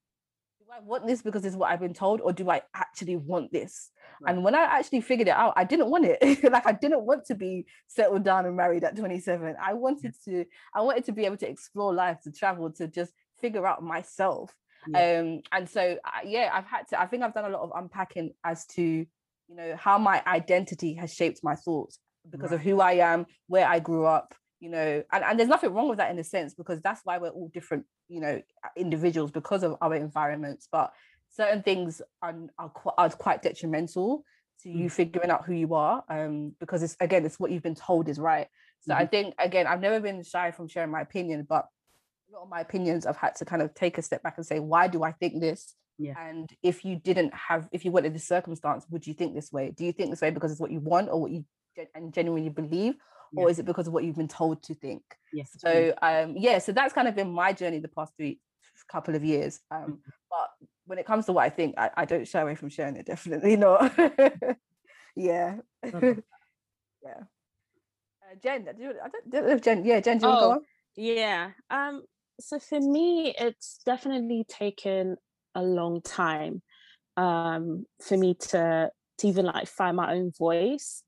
do 0.60 0.66
i 0.74 0.80
want 0.82 1.08
this 1.08 1.22
because 1.22 1.44
it's 1.46 1.56
what 1.56 1.72
i've 1.72 1.80
been 1.80 1.94
told 1.94 2.22
or 2.22 2.32
do 2.32 2.50
i 2.50 2.62
actually 2.74 3.16
want 3.16 3.52
this? 3.52 3.90
Right. 4.22 4.34
and 4.34 4.44
when 4.44 4.56
i 4.56 4.64
actually 4.64 5.02
figured 5.02 5.28
it 5.28 5.36
out 5.36 5.54
i 5.56 5.64
didn't 5.64 5.90
want 5.90 6.06
it. 6.06 6.44
Like 6.52 6.68
i 6.68 6.72
didn't 6.72 7.06
want 7.06 7.26
to 7.26 7.36
be 7.36 7.66
settled 7.88 8.24
down 8.24 8.46
and 8.46 8.56
married 8.56 8.84
at 8.84 8.96
27 8.96 9.56
i 9.62 9.74
wanted 9.74 10.14
mm. 10.14 10.24
to 10.26 10.46
i 10.74 10.82
wanted 10.82 11.06
to 11.06 11.12
be 11.12 11.26
able 11.26 11.38
to 11.38 11.50
explore 11.50 11.94
life 11.94 12.22
to 12.24 12.32
travel 12.32 12.72
to 12.74 12.88
just 12.88 13.14
figure 13.42 13.66
out 13.66 13.84
myself 13.84 14.54
yeah. 14.88 15.20
um 15.20 15.42
and 15.52 15.70
so 15.70 15.98
yeah 16.26 16.50
i've 16.54 16.66
had 16.66 16.88
to 16.88 17.00
i 17.00 17.06
think 17.06 17.24
i've 17.24 17.34
done 17.34 17.46
a 17.46 17.50
lot 17.50 17.62
of 17.62 17.72
unpacking 17.76 18.32
as 18.44 18.66
to 18.66 18.82
you 18.82 19.56
know 19.56 19.76
how 19.76 19.98
my 19.98 20.22
identity 20.28 20.94
has 20.94 21.14
shaped 21.14 21.40
my 21.44 21.56
thoughts 21.56 22.00
because 22.30 22.52
right. 22.52 22.60
of 22.60 22.62
who 22.62 22.80
i 22.80 22.94
am 22.94 23.26
where 23.48 23.68
i 23.68 23.80
grew 23.80 24.06
up 24.06 24.34
you 24.60 24.70
know 24.70 25.04
and, 25.12 25.24
and 25.24 25.40
there's 25.40 25.50
nothing 25.50 25.74
wrong 25.74 25.90
with 25.90 25.98
that 25.98 26.12
in 26.12 26.20
a 26.20 26.24
sense 26.24 26.54
because 26.54 26.82
that's 26.82 27.02
why 27.04 27.18
we're 27.18 27.30
all 27.30 27.50
different 27.54 27.86
you 28.08 28.20
know 28.20 28.42
individuals 28.76 29.32
because 29.32 29.64
of 29.64 29.76
our 29.82 29.96
environments 29.96 30.68
but 30.72 30.92
certain 31.30 31.62
things 31.62 32.02
are, 32.22 32.36
are, 32.58 32.70
quite, 32.70 32.94
are 32.98 33.10
quite 33.10 33.42
detrimental 33.42 34.24
to 34.62 34.70
you 34.70 34.88
mm. 34.88 34.92
figuring 34.92 35.30
out 35.30 35.46
who 35.46 35.54
you 35.54 35.74
are 35.74 36.04
um 36.10 36.54
because 36.60 36.84
it's 36.84 36.98
again 37.00 37.26
it's 37.26 37.40
what 37.40 37.52
you've 37.52 37.64
been 37.64 37.76
told 37.76 38.10
is 38.10 38.20
right 38.20 38.48
so 38.82 38.94
mm-hmm. 38.94 39.02
i 39.02 39.06
think 39.06 39.34
again 39.40 39.68
i've 39.68 39.82
never 39.82 40.00
been 40.00 40.24
shy 40.24 40.52
from 40.52 40.68
sharing 40.68 40.92
my 40.92 41.02
opinion 41.02 41.46
but 41.48 41.68
a 42.30 42.36
lot 42.36 42.44
of 42.44 42.50
my 42.50 42.62
opinions 42.62 43.06
i've 43.06 43.18
had 43.18 43.36
to 43.36 43.46
kind 43.46 43.62
of 43.62 43.74
take 43.74 43.98
a 43.98 44.02
step 44.02 44.22
back 44.24 44.36
and 44.38 44.46
say 44.46 44.60
why 44.60 44.88
do 44.88 45.04
i 45.04 45.12
think 45.12 45.40
this? 45.40 45.74
Yeah. 45.98 46.14
and 46.18 46.50
if 46.64 46.86
you 46.86 46.96
didn't 46.96 47.34
have 47.34 47.68
if 47.72 47.84
you 47.84 47.92
wanted 47.92 48.16
this 48.16 48.28
circumstance 48.28 48.86
would 48.90 49.06
you 49.06 49.14
think 49.14 49.36
this 49.36 49.52
way? 49.52 49.74
Do 49.76 49.84
you 49.84 49.92
think 49.92 50.12
this 50.12 50.22
way 50.22 50.32
because 50.32 50.50
it's 50.52 50.62
what 50.62 50.72
you 50.72 50.80
want 50.80 51.10
or 51.10 51.20
what 51.20 51.32
you 51.32 51.44
and 51.94 52.14
genuinely 52.14 52.50
believe? 52.50 52.96
Yeah. 53.34 53.44
or 53.44 53.50
is 53.50 53.60
it 53.60 53.66
because 53.66 53.86
of 53.86 53.94
what 53.94 54.04
you've 54.04 54.16
been 54.16 54.30
told 54.30 54.64
to 54.64 54.74
think? 54.74 55.04
Yes 55.34 55.50
so 55.58 55.94
um 56.02 56.36
yeah 56.38 56.60
so 56.60 56.72
that's 56.72 56.94
kind 56.94 57.08
of 57.08 57.16
been 57.16 57.32
my 57.32 57.52
journey 57.52 57.80
the 57.80 57.90
past 57.90 58.14
three 58.16 58.40
couple 58.90 59.14
of 59.14 59.24
years. 59.24 59.60
Um 59.72 59.82
mm-hmm. 59.82 59.94
but 60.32 60.50
when 60.86 61.00
it 61.00 61.06
comes 61.06 61.26
to 61.26 61.34
what 61.34 61.44
i 61.44 61.50
think 61.50 61.76
i, 61.78 61.92
I 61.98 62.06
don't 62.06 62.28
shy 62.28 62.40
away 62.40 62.56
from 62.56 62.70
sharing 62.70 62.96
it 62.96 63.06
definitely 63.14 63.58
not. 63.58 63.92
Yeah. 65.16 65.58
Yeah. 67.02 67.22
Uh, 68.22 68.36
jen 68.44 68.66
do 68.66 68.84
you, 68.84 68.94
I 69.02 69.08
don't, 69.08 69.48
don't 69.48 69.64
jen 69.64 69.86
yeah 69.86 70.02
jen 70.02 70.18
do 70.18 70.28
you 70.28 70.34
oh, 70.34 70.40
go 70.40 70.52
on? 70.52 70.60
yeah. 70.98 71.52
Um 71.70 72.04
so 72.40 72.60
for 72.60 72.80
me 72.80 73.34
it's 73.38 73.80
definitely 73.86 74.46
taken 74.48 75.18
a 75.56 75.62
long 75.62 76.02
time 76.02 76.62
um 77.18 77.86
for 78.02 78.18
me 78.18 78.34
to 78.34 78.90
to 79.18 79.28
even 79.28 79.46
like 79.46 79.68
find 79.68 79.98
my 79.98 80.14
own 80.14 80.32
voice 80.38 81.04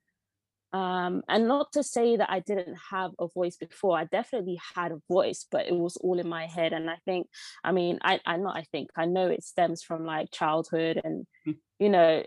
um, 0.73 1.21
and 1.27 1.47
not 1.47 1.73
to 1.73 1.83
say 1.83 2.15
that 2.15 2.31
I 2.31 2.39
didn't 2.39 2.77
have 2.91 3.11
a 3.19 3.27
voice 3.27 3.57
before, 3.57 3.97
I 3.97 4.05
definitely 4.05 4.59
had 4.75 4.93
a 4.93 5.01
voice, 5.09 5.45
but 5.51 5.67
it 5.67 5.75
was 5.75 5.97
all 5.97 6.17
in 6.17 6.29
my 6.29 6.47
head. 6.47 6.71
And 6.71 6.89
I 6.89 6.97
think, 7.03 7.27
I 7.63 7.73
mean, 7.73 7.99
I, 8.01 8.21
I 8.25 8.37
not 8.37 8.55
I 8.55 8.63
think 8.71 8.89
I 8.95 9.05
know 9.05 9.27
it 9.27 9.43
stems 9.43 9.83
from 9.83 10.05
like 10.05 10.31
childhood 10.31 11.01
and 11.03 11.27
mm. 11.45 11.57
you 11.77 11.89
know, 11.89 12.23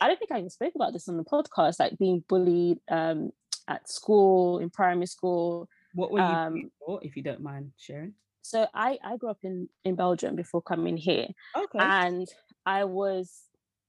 I 0.00 0.08
don't 0.08 0.18
think 0.18 0.32
I 0.32 0.38
even 0.38 0.48
spoke 0.48 0.72
about 0.74 0.94
this 0.94 1.08
on 1.08 1.18
the 1.18 1.24
podcast, 1.24 1.80
like 1.80 1.98
being 1.98 2.24
bullied 2.28 2.78
um 2.90 3.30
at 3.68 3.88
school, 3.88 4.58
in 4.58 4.70
primary 4.70 5.06
school. 5.06 5.68
What 5.94 6.10
were 6.10 6.20
you 6.20 6.24
um, 6.24 6.70
if 7.02 7.16
you 7.16 7.22
don't 7.22 7.42
mind 7.42 7.72
sharing? 7.76 8.14
So 8.42 8.66
I, 8.74 8.98
I 9.02 9.16
grew 9.16 9.30
up 9.30 9.38
in, 9.42 9.68
in 9.84 9.94
Belgium 9.94 10.36
before 10.36 10.62
coming 10.62 10.96
here. 10.96 11.28
Okay. 11.56 11.78
And 11.78 12.28
I 12.66 12.84
was 12.84 13.32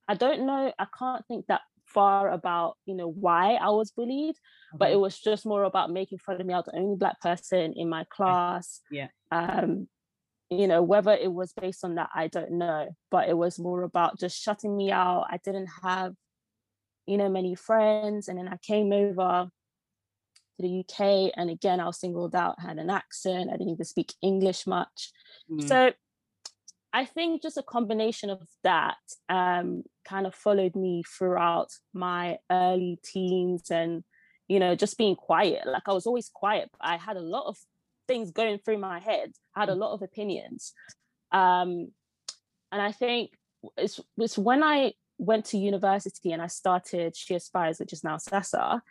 I 0.08 0.16
don't 0.16 0.45
know, 0.45 0.72
I 0.78 0.86
can't 0.97 1.26
think 1.28 1.47
that 1.47 1.62
far 1.86 2.32
about 2.32 2.78
you 2.86 2.95
know 2.95 3.08
why 3.08 3.54
I 3.54 3.70
was 3.70 3.91
bullied, 3.91 4.36
mm-hmm. 4.36 4.78
but 4.78 4.91
it 4.91 4.99
was 4.99 5.20
just 5.20 5.45
more 5.45 5.64
about 5.64 5.91
making 5.91 6.20
fun 6.20 6.39
of 6.39 6.47
me. 6.47 6.54
I 6.54 6.58
was 6.58 6.66
the 6.66 6.78
only 6.78 6.97
black 6.97 7.20
person 7.22 7.74
in 7.76 7.89
my 7.89 8.04
class. 8.10 8.82
Yeah. 8.91 9.08
Um, 9.32 9.88
you 10.49 10.68
know, 10.68 10.84
whether 10.84 11.12
it 11.12 11.32
was 11.32 11.54
based 11.54 11.84
on 11.84 11.95
that, 11.95 12.10
I 12.14 12.28
don't 12.28 12.51
know, 12.51 12.89
but 13.10 13.28
it 13.28 13.36
was 13.36 13.58
more 13.58 13.82
about 13.84 14.20
just 14.20 14.39
shutting 14.39 14.76
me 14.76 14.91
out. 14.91 15.26
I 15.30 15.39
didn't 15.43 15.70
have, 15.82 16.14
you 17.08 17.18
know, 17.18 17.30
many 17.30 17.56
friends, 17.56 18.28
and 18.28 18.38
then 18.38 18.47
I 18.47 18.58
came 18.58 18.91
over 18.91 19.47
to 20.58 20.62
the 20.62 20.80
UK, 20.80 21.34
and 21.36 21.49
again, 21.49 21.80
I 21.80 21.86
was 21.86 21.99
singled 21.99 22.36
out. 22.36 22.60
Had 22.60 22.78
an 22.78 22.89
accent. 22.89 23.49
I 23.49 23.54
didn't 23.54 23.74
even 23.74 23.86
speak 23.86 24.14
English 24.22 24.68
much. 24.68 25.12
Mm. 25.51 25.68
So 25.68 25.91
I 26.93 27.06
think 27.06 27.41
just 27.41 27.58
a 27.58 27.64
combination 27.64 28.30
of 28.30 28.41
that 28.64 28.97
um, 29.28 29.84
kind 30.06 30.28
of 30.28 30.36
followed 30.36 30.76
me 30.76 31.04
throughout 31.04 31.72
my 31.91 32.38
early 32.51 32.99
teens 33.04 33.72
and, 33.72 34.04
you 34.47 34.60
know, 34.60 34.76
just 34.76 34.97
being 34.97 35.16
quiet. 35.16 35.66
Like 35.66 35.84
I 35.88 35.93
was 35.93 36.06
always 36.06 36.30
quiet. 36.30 36.70
I 36.80 36.97
had 36.97 37.18
a 37.18 37.22
lot 37.22 37.47
of 37.47 37.58
things 38.08 38.32
going 38.32 38.60
through 38.60 38.78
my 38.78 38.99
head, 38.99 39.32
I 39.56 39.62
had 39.62 39.70
a 39.70 39.76
lot 39.76 39.93
of 39.93 40.04
opinions. 40.04 40.74
Um, 41.32 41.91
and 42.72 42.82
I 42.82 42.91
think 42.91 43.32
it's, 43.78 43.99
it's 44.18 44.38
when 44.38 44.64
I 44.64 44.93
went 45.18 45.45
to 45.45 45.58
university 45.58 46.32
and 46.32 46.41
I 46.41 46.47
started 46.47 47.16
She 47.16 47.34
Aspires, 47.34 47.80
which 47.80 47.93
is 47.93 48.04
now 48.04 48.18
SASA, 48.18 48.82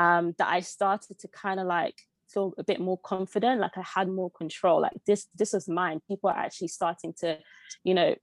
um, 0.00 0.34
that 0.38 0.48
I 0.48 0.60
started 0.60 1.18
to 1.18 1.28
kind 1.28 1.60
of 1.60 1.66
like 1.66 1.96
feel 2.32 2.54
a 2.56 2.64
bit 2.64 2.80
more 2.80 2.96
confident 2.98 3.60
like 3.60 3.76
i 3.76 3.82
had 3.82 4.08
more 4.08 4.30
control. 4.30 4.80
Like 4.80 4.98
this 5.06 5.26
this 5.34 5.52
was 5.52 5.68
mine. 5.68 6.00
People 6.08 6.30
are 6.30 6.38
actually 6.38 6.68
starting 6.68 7.12
to 7.20 7.38
you 7.84 7.94
know 7.94 8.14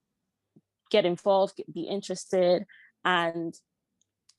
get 0.89 1.05
involved 1.05 1.57
get, 1.57 1.71
be 1.73 1.83
interested. 1.83 2.65
And 3.05 3.53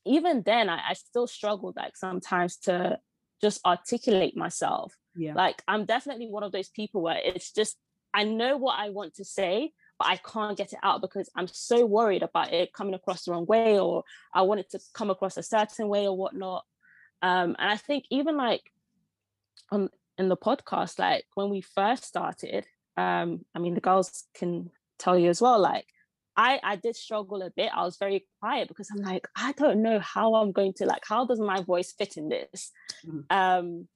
even 0.04 0.42
then 0.44 0.68
I, 0.68 0.80
I 0.90 0.94
still 0.94 1.26
struggled 1.26 1.76
like 1.76 1.96
sometimes 1.96 2.56
to 2.64 2.98
just 3.40 3.64
articulate 3.64 4.36
myself. 4.36 4.94
Yeah. 5.14 5.34
Like 5.34 5.62
i'm 5.68 5.84
definitely 5.84 6.28
one 6.28 6.42
of 6.42 6.52
those 6.52 6.70
people 6.70 7.02
where 7.02 7.20
it's 7.22 7.52
just 7.52 7.76
i 8.14 8.22
know 8.22 8.56
what 8.56 8.78
i 8.78 8.88
want 8.90 9.14
to 9.16 9.24
say 9.24 9.72
but 9.98 10.08
I 10.08 10.16
can't 10.16 10.56
get 10.56 10.72
it 10.72 10.78
out 10.82 11.00
because 11.00 11.28
I'm 11.34 11.48
so 11.48 11.84
worried 11.84 12.22
about 12.22 12.52
it 12.52 12.72
coming 12.72 12.94
across 12.94 13.24
the 13.24 13.32
wrong 13.32 13.46
way 13.46 13.78
or 13.80 14.04
I 14.32 14.42
want 14.42 14.60
it 14.60 14.70
to 14.70 14.80
come 14.94 15.10
across 15.10 15.36
a 15.36 15.42
certain 15.42 15.88
way 15.88 16.06
or 16.06 16.16
whatnot. 16.16 16.64
Um, 17.22 17.56
and 17.58 17.70
I 17.70 17.76
think 17.76 18.04
even 18.10 18.36
like 18.36 18.72
on 19.70 19.90
in 20.16 20.28
the 20.28 20.36
podcast, 20.36 20.98
like 20.98 21.24
when 21.34 21.50
we 21.50 21.60
first 21.60 22.04
started, 22.04 22.66
um, 22.96 23.44
I 23.54 23.58
mean 23.58 23.74
the 23.74 23.80
girls 23.80 24.24
can 24.34 24.70
tell 24.98 25.18
you 25.18 25.30
as 25.30 25.40
well, 25.40 25.60
like 25.60 25.86
I 26.36 26.60
I 26.62 26.76
did 26.76 26.96
struggle 26.96 27.42
a 27.42 27.50
bit. 27.50 27.70
I 27.74 27.84
was 27.84 27.96
very 27.96 28.26
quiet 28.40 28.68
because 28.68 28.88
I'm 28.90 29.02
like, 29.02 29.26
I 29.36 29.52
don't 29.52 29.82
know 29.82 29.98
how 29.98 30.36
I'm 30.36 30.52
going 30.52 30.72
to 30.74 30.86
like 30.86 31.02
how 31.06 31.26
does 31.26 31.40
my 31.40 31.62
voice 31.62 31.92
fit 31.92 32.16
in 32.16 32.28
this? 32.28 32.72
Mm-hmm. 33.06 33.20
Um 33.30 33.88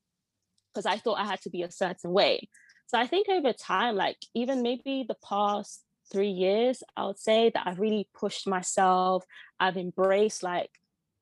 because 0.73 0.87
I 0.87 0.97
thought 0.97 1.21
I 1.21 1.27
had 1.27 1.41
to 1.43 1.51
be 1.51 1.63
a 1.63 1.71
certain 1.71 2.13
way. 2.13 2.49
So 2.87 2.99
I 2.99 3.07
think 3.07 3.29
over 3.29 3.53
time, 3.53 3.95
like 3.95 4.17
even 4.35 4.63
maybe 4.63 5.05
the 5.07 5.17
past 5.27 5.85
three 6.11 6.31
years, 6.31 6.83
I 6.97 7.07
would 7.07 7.19
say 7.19 7.51
that 7.55 7.67
I've 7.67 7.79
really 7.79 8.09
pushed 8.15 8.47
myself. 8.47 9.25
I've 9.61 9.77
embraced 9.77 10.43
like 10.43 10.71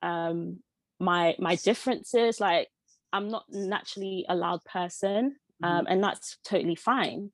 um 0.02 0.60
my 1.00 1.34
my 1.38 1.56
differences. 1.56 2.38
Like 2.38 2.68
I'm 3.12 3.28
not 3.28 3.44
naturally 3.48 4.24
a 4.28 4.36
loud 4.36 4.64
person, 4.64 5.36
um, 5.62 5.84
mm-hmm. 5.84 5.92
and 5.92 6.04
that's 6.04 6.38
totally 6.44 6.76
fine. 6.76 7.30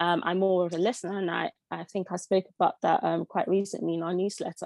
Um, 0.00 0.22
I'm 0.24 0.38
more 0.38 0.66
of 0.66 0.72
a 0.72 0.78
listener, 0.78 1.18
and 1.18 1.30
I, 1.30 1.50
I 1.70 1.84
think 1.84 2.08
I 2.10 2.16
spoke 2.16 2.46
about 2.58 2.76
that 2.82 3.04
um, 3.04 3.26
quite 3.26 3.46
recently 3.46 3.94
in 3.94 4.02
our 4.02 4.14
newsletter. 4.14 4.64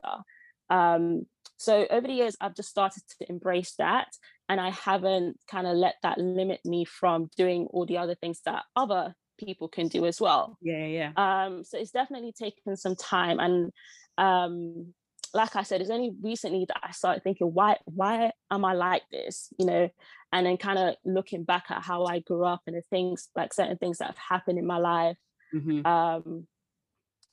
Um, 0.70 1.26
so 1.56 1.86
over 1.90 2.06
the 2.06 2.12
years, 2.12 2.36
I've 2.40 2.54
just 2.54 2.68
started 2.70 3.02
to 3.18 3.28
embrace 3.28 3.74
that, 3.78 4.08
and 4.48 4.60
I 4.60 4.70
haven't 4.70 5.38
kind 5.50 5.66
of 5.66 5.76
let 5.76 5.96
that 6.02 6.18
limit 6.18 6.60
me 6.64 6.84
from 6.84 7.30
doing 7.36 7.66
all 7.70 7.84
the 7.84 7.98
other 7.98 8.14
things 8.14 8.40
that 8.44 8.62
other 8.76 9.14
people 9.38 9.68
can 9.68 9.88
do 9.88 10.06
as 10.06 10.20
well. 10.20 10.56
Yeah, 10.62 10.86
yeah. 10.86 11.12
Um, 11.16 11.64
so 11.64 11.78
it's 11.78 11.90
definitely 11.90 12.32
taken 12.32 12.76
some 12.76 12.94
time, 12.94 13.40
and 13.40 13.72
um, 14.16 14.94
like 15.34 15.56
I 15.56 15.64
said, 15.64 15.80
it's 15.80 15.90
only 15.90 16.12
recently 16.22 16.64
that 16.68 16.80
I 16.82 16.92
started 16.92 17.24
thinking, 17.24 17.48
why 17.48 17.76
why 17.86 18.30
am 18.50 18.64
I 18.64 18.72
like 18.72 19.02
this? 19.10 19.52
You 19.58 19.66
know, 19.66 19.90
and 20.32 20.46
then 20.46 20.56
kind 20.56 20.78
of 20.78 20.94
looking 21.04 21.42
back 21.42 21.64
at 21.70 21.82
how 21.82 22.04
I 22.04 22.20
grew 22.20 22.44
up 22.44 22.62
and 22.66 22.76
the 22.76 22.82
things 22.82 23.28
like 23.34 23.52
certain 23.52 23.76
things 23.76 23.98
that 23.98 24.06
have 24.06 24.16
happened 24.16 24.58
in 24.58 24.66
my 24.66 24.78
life. 24.78 25.16
Mm-hmm. 25.52 25.84
Um, 25.84 26.46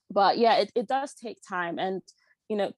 but 0.10 0.40
yeah, 0.40 0.58
it, 0.58 0.72
it 0.76 0.88
does 0.88 1.14
take 1.14 1.38
time. 1.48 1.78
And 1.78 2.02
you 2.50 2.58
know, 2.58 2.74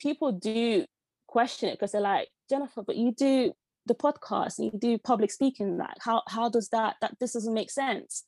people 0.00 0.32
do 0.32 0.86
question 1.26 1.68
it 1.68 1.72
because 1.72 1.92
they're 1.92 2.00
like, 2.00 2.28
Jennifer, 2.48 2.82
but 2.82 2.96
you 2.96 3.12
do 3.12 3.52
the 3.86 3.94
podcast 3.94 4.58
and 4.58 4.70
you 4.72 4.78
do 4.78 4.98
public 4.98 5.32
speaking, 5.32 5.78
like 5.78 5.98
how 6.00 6.22
how 6.28 6.48
does 6.48 6.68
that 6.68 6.94
that 7.00 7.16
this 7.18 7.32
doesn't 7.32 7.54
make 7.54 7.72
sense? 7.72 8.22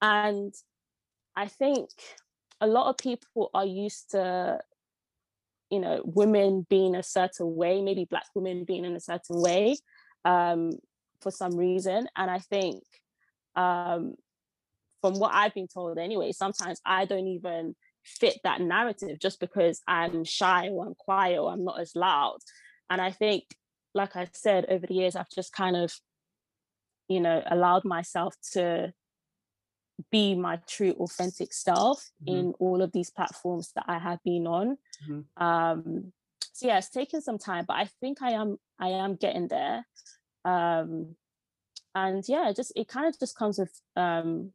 And 0.00 0.54
I 1.34 1.48
think 1.48 1.90
a 2.60 2.68
lot 2.68 2.88
of 2.88 2.98
people 2.98 3.50
are 3.52 3.66
used 3.66 4.12
to 4.12 4.60
you 5.70 5.80
know 5.80 6.00
women 6.04 6.66
being 6.68 6.94
a 6.94 7.02
certain 7.02 7.56
way 7.56 7.82
maybe 7.82 8.06
black 8.08 8.26
women 8.34 8.64
being 8.64 8.84
in 8.84 8.94
a 8.94 9.00
certain 9.00 9.40
way 9.40 9.76
um, 10.24 10.72
for 11.20 11.30
some 11.30 11.56
reason 11.56 12.06
and 12.16 12.30
i 12.30 12.38
think 12.38 12.82
um, 13.56 14.14
from 15.00 15.14
what 15.18 15.34
i've 15.34 15.54
been 15.54 15.68
told 15.68 15.98
anyway 15.98 16.32
sometimes 16.32 16.80
i 16.84 17.04
don't 17.04 17.28
even 17.28 17.74
fit 18.06 18.38
that 18.44 18.60
narrative 18.60 19.18
just 19.18 19.40
because 19.40 19.82
I'm 19.86 20.24
shy 20.24 20.68
or 20.68 20.86
I'm 20.86 20.94
quiet 20.94 21.40
or 21.40 21.52
I'm 21.52 21.64
not 21.64 21.80
as 21.80 21.96
loud. 21.96 22.38
And 22.88 23.00
I 23.00 23.10
think, 23.10 23.44
like 23.94 24.14
I 24.16 24.28
said, 24.32 24.66
over 24.68 24.86
the 24.86 24.94
years, 24.94 25.16
I've 25.16 25.30
just 25.34 25.52
kind 25.52 25.76
of, 25.76 25.92
you 27.08 27.20
know, 27.20 27.42
allowed 27.50 27.84
myself 27.84 28.34
to 28.52 28.92
be 30.10 30.34
my 30.34 30.58
true 30.68 30.92
authentic 30.92 31.52
self 31.52 32.10
mm-hmm. 32.22 32.38
in 32.38 32.54
all 32.58 32.82
of 32.82 32.92
these 32.92 33.10
platforms 33.10 33.72
that 33.74 33.84
I 33.88 33.98
have 33.98 34.22
been 34.24 34.46
on. 34.46 34.78
Mm-hmm. 35.08 35.42
Um, 35.42 36.12
so 36.52 36.66
yeah, 36.66 36.78
it's 36.78 36.90
taken 36.90 37.20
some 37.20 37.38
time, 37.38 37.64
but 37.66 37.76
I 37.76 37.88
think 38.00 38.22
I 38.22 38.32
am 38.32 38.58
I 38.78 38.88
am 38.88 39.16
getting 39.16 39.48
there. 39.48 39.86
Um, 40.44 41.16
and 41.94 42.24
yeah, 42.28 42.52
just 42.54 42.72
it 42.76 42.88
kind 42.88 43.06
of 43.06 43.18
just 43.18 43.36
comes 43.36 43.58
with 43.58 43.80
um, 43.96 44.52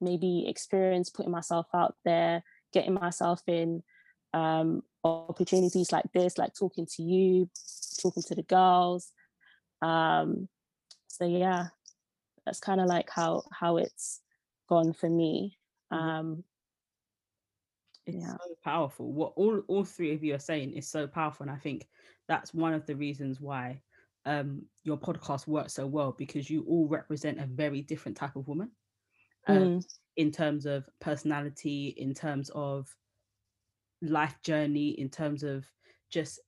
maybe 0.00 0.46
experience 0.48 1.10
putting 1.10 1.32
myself 1.32 1.66
out 1.74 1.94
there, 2.04 2.42
getting 2.72 2.94
myself 2.94 3.40
in 3.46 3.82
um, 4.32 4.82
opportunities 5.02 5.92
like 5.92 6.10
this, 6.12 6.38
like 6.38 6.54
talking 6.54 6.86
to 6.96 7.02
you, 7.02 7.48
talking 8.00 8.22
to 8.24 8.34
the 8.34 8.42
girls. 8.42 9.12
Um, 9.82 10.48
so 11.08 11.26
yeah, 11.26 11.68
that's 12.44 12.60
kind 12.60 12.80
of 12.80 12.86
like 12.86 13.10
how 13.10 13.44
how 13.52 13.76
it's 13.76 14.20
gone 14.68 14.92
for 14.92 15.08
me. 15.08 15.58
Mm-hmm. 15.92 16.08
Um, 16.08 16.44
it's 18.06 18.18
yeah. 18.18 18.32
so 18.32 18.54
powerful. 18.62 19.12
What 19.12 19.32
all 19.36 19.62
all 19.66 19.84
three 19.84 20.12
of 20.14 20.22
you 20.22 20.34
are 20.34 20.40
saying 20.40 20.72
is 20.72 20.88
so 20.88 21.06
powerful, 21.06 21.44
and 21.44 21.54
I 21.54 21.58
think 21.58 21.88
that's 22.28 22.52
one 22.52 22.74
of 22.74 22.86
the 22.86 22.96
reasons 22.96 23.40
why 23.40 23.80
um, 24.26 24.62
your 24.82 24.98
podcast 24.98 25.46
works 25.46 25.74
so 25.74 25.86
well 25.86 26.14
because 26.16 26.48
you 26.48 26.64
all 26.68 26.86
represent 26.86 27.40
a 27.40 27.46
very 27.46 27.82
different 27.82 28.16
type 28.16 28.36
of 28.36 28.48
woman. 28.48 28.70
Um, 29.46 29.56
mm. 29.56 29.84
In 30.16 30.30
terms 30.30 30.64
of 30.64 30.88
personality, 31.00 31.94
in 31.96 32.14
terms 32.14 32.50
of 32.54 32.88
life 34.00 34.36
journey, 34.42 34.90
in 34.90 35.08
terms 35.08 35.42
of 35.42 35.64
just 36.10 36.40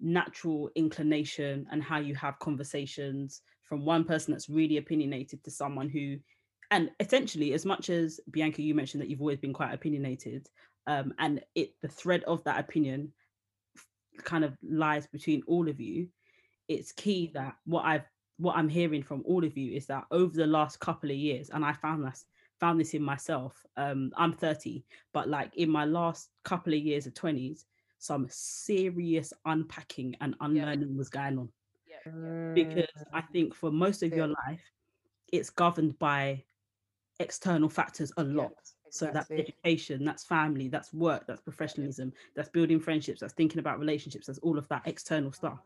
natural 0.00 0.70
inclination 0.74 1.66
and 1.70 1.82
how 1.82 1.98
you 1.98 2.14
have 2.14 2.38
conversations 2.38 3.42
from 3.62 3.84
one 3.84 4.04
person 4.04 4.32
that's 4.32 4.48
really 4.48 4.76
opinionated 4.76 5.42
to 5.42 5.50
someone 5.50 5.88
who 5.88 6.16
and 6.70 6.90
essentially 7.00 7.52
as 7.52 7.64
much 7.64 7.90
as 7.90 8.20
bianca 8.30 8.62
you 8.62 8.74
mentioned 8.74 9.00
that 9.00 9.08
you've 9.08 9.20
always 9.20 9.38
been 9.38 9.52
quite 9.52 9.72
opinionated 9.72 10.48
um, 10.86 11.14
and 11.18 11.40
it 11.54 11.74
the 11.80 11.88
thread 11.88 12.22
of 12.24 12.44
that 12.44 12.60
opinion 12.60 13.12
kind 14.22 14.44
of 14.44 14.56
lies 14.62 15.06
between 15.06 15.42
all 15.46 15.68
of 15.68 15.80
you 15.80 16.08
it's 16.68 16.92
key 16.92 17.30
that 17.34 17.54
what 17.64 17.84
i've 17.84 18.04
what 18.38 18.56
i'm 18.56 18.68
hearing 18.68 19.02
from 19.02 19.22
all 19.26 19.44
of 19.44 19.56
you 19.56 19.72
is 19.72 19.86
that 19.86 20.04
over 20.10 20.34
the 20.34 20.46
last 20.46 20.80
couple 20.80 21.10
of 21.10 21.16
years 21.16 21.50
and 21.50 21.64
i 21.64 21.72
found 21.72 22.04
this 22.04 22.24
found 22.60 22.78
this 22.78 22.94
in 22.94 23.02
myself 23.02 23.64
um 23.76 24.10
i'm 24.16 24.32
30 24.32 24.84
but 25.12 25.28
like 25.28 25.54
in 25.56 25.68
my 25.68 25.84
last 25.84 26.30
couple 26.44 26.72
of 26.72 26.78
years 26.78 27.06
of 27.06 27.14
20s 27.14 27.64
some 27.98 28.26
serious 28.30 29.32
unpacking 29.46 30.14
and 30.20 30.34
unlearning 30.40 30.90
yeah. 30.90 30.96
was 30.96 31.08
going 31.08 31.38
on 31.38 31.48
yeah. 31.88 32.52
because 32.54 33.04
i 33.12 33.20
think 33.20 33.54
for 33.54 33.70
most 33.70 34.02
of 34.02 34.10
yeah. 34.10 34.16
your 34.16 34.28
life 34.28 34.62
it's 35.32 35.50
governed 35.50 35.98
by 35.98 36.42
external 37.20 37.68
factors 37.68 38.12
a 38.16 38.24
lot 38.24 38.52
so 38.94 39.10
that's 39.12 39.28
education, 39.32 40.04
that's 40.04 40.24
family, 40.24 40.68
that's 40.68 40.94
work, 40.94 41.26
that's 41.26 41.40
professionalism, 41.40 42.12
that's 42.36 42.48
building 42.48 42.78
friendships, 42.78 43.20
that's 43.20 43.32
thinking 43.32 43.58
about 43.58 43.80
relationships, 43.80 44.28
that's 44.28 44.38
all 44.38 44.56
of 44.56 44.68
that 44.68 44.82
external 44.84 45.32
stuff. 45.32 45.58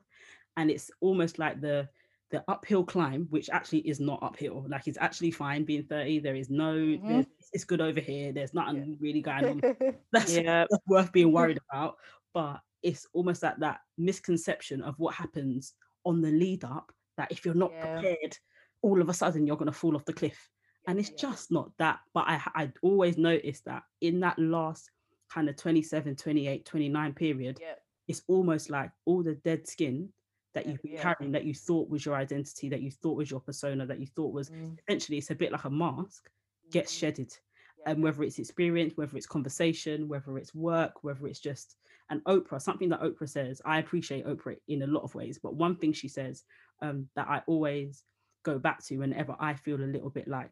And 0.56 0.70
it's 0.70 0.90
almost 1.02 1.38
like 1.38 1.60
the 1.60 1.90
the 2.30 2.42
uphill 2.48 2.84
climb, 2.84 3.26
which 3.28 3.50
actually 3.50 3.80
is 3.80 4.00
not 4.00 4.22
uphill. 4.22 4.64
Like 4.66 4.86
it's 4.86 4.96
actually 4.98 5.30
fine 5.30 5.64
being 5.64 5.82
30. 5.82 6.20
There 6.20 6.36
is 6.36 6.48
no, 6.48 6.72
mm-hmm. 6.72 7.20
it's 7.52 7.64
good 7.64 7.82
over 7.82 8.00
here. 8.00 8.32
There's 8.32 8.54
nothing 8.54 8.76
yeah. 8.76 8.96
really 8.98 9.20
going 9.20 9.44
on. 9.44 9.76
That's, 10.12 10.34
yeah. 10.34 10.64
that's 10.70 10.82
worth 10.86 11.12
being 11.12 11.32
worried 11.32 11.58
about. 11.70 11.96
But 12.34 12.60
it's 12.82 13.06
almost 13.14 13.42
like 13.42 13.56
that 13.58 13.80
misconception 13.96 14.82
of 14.82 14.94
what 14.98 15.14
happens 15.14 15.72
on 16.04 16.20
the 16.20 16.30
lead 16.30 16.64
up 16.64 16.92
that 17.16 17.32
if 17.32 17.46
you're 17.46 17.54
not 17.54 17.72
yeah. 17.72 17.94
prepared, 17.94 18.36
all 18.82 19.00
of 19.00 19.08
a 19.08 19.14
sudden 19.14 19.46
you're 19.46 19.56
going 19.56 19.72
to 19.72 19.78
fall 19.78 19.96
off 19.96 20.04
the 20.04 20.12
cliff 20.12 20.50
and 20.88 20.98
it's 20.98 21.10
just 21.10 21.52
not 21.52 21.70
that 21.78 22.00
but 22.14 22.24
i 22.26 22.40
i 22.56 22.72
always 22.82 23.16
noticed 23.16 23.64
that 23.64 23.84
in 24.00 24.18
that 24.18 24.36
last 24.38 24.90
kind 25.32 25.48
of 25.48 25.56
27 25.56 26.16
28 26.16 26.64
29 26.64 27.12
period 27.12 27.58
yeah. 27.60 27.74
it's 28.08 28.22
almost 28.26 28.70
like 28.70 28.90
all 29.04 29.22
the 29.22 29.34
dead 29.44 29.68
skin 29.68 30.08
that 30.54 30.66
you've 30.66 30.82
been 30.82 30.94
yeah. 30.94 31.02
carrying 31.02 31.30
that 31.30 31.44
you 31.44 31.54
thought 31.54 31.88
was 31.88 32.04
your 32.04 32.16
identity 32.16 32.68
that 32.68 32.80
you 32.80 32.90
thought 32.90 33.16
was 33.16 33.30
your 33.30 33.40
persona 33.40 33.86
that 33.86 34.00
you 34.00 34.06
thought 34.06 34.32
was 34.32 34.50
mm. 34.50 34.76
essentially 34.88 35.18
it's 35.18 35.30
a 35.30 35.34
bit 35.34 35.52
like 35.52 35.64
a 35.64 35.70
mask 35.70 36.30
gets 36.72 36.92
mm. 36.94 36.98
shedded 36.98 37.36
yeah. 37.78 37.92
and 37.92 38.02
whether 38.02 38.22
it's 38.22 38.38
experience 38.38 38.94
whether 38.96 39.16
it's 39.16 39.26
conversation 39.26 40.08
whether 40.08 40.38
it's 40.38 40.54
work 40.54 41.04
whether 41.04 41.26
it's 41.26 41.38
just 41.38 41.76
and 42.10 42.24
oprah 42.24 42.60
something 42.60 42.88
that 42.88 43.02
oprah 43.02 43.28
says 43.28 43.60
i 43.66 43.78
appreciate 43.78 44.26
oprah 44.26 44.56
in 44.68 44.82
a 44.82 44.86
lot 44.86 45.02
of 45.02 45.14
ways 45.14 45.38
but 45.40 45.54
one 45.54 45.76
thing 45.76 45.92
she 45.92 46.08
says 46.08 46.44
um, 46.80 47.06
that 47.14 47.28
i 47.28 47.42
always 47.46 48.04
go 48.42 48.58
back 48.58 48.82
to 48.82 48.96
whenever 48.96 49.36
i 49.38 49.52
feel 49.52 49.76
a 49.76 49.84
little 49.84 50.08
bit 50.08 50.26
like 50.26 50.50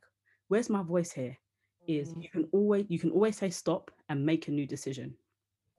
where's 0.49 0.71
my 0.71 0.83
voice 0.83 1.13
here 1.13 1.37
is 1.87 2.11
mm. 2.11 2.23
you 2.23 2.29
can 2.29 2.49
always 2.53 2.87
you 2.89 2.99
can 2.99 3.11
always 3.11 3.37
say 3.37 3.51
stop 3.51 3.91
and 4.09 4.25
make 4.25 4.49
a 4.49 4.51
new 4.51 4.67
decision 4.67 5.15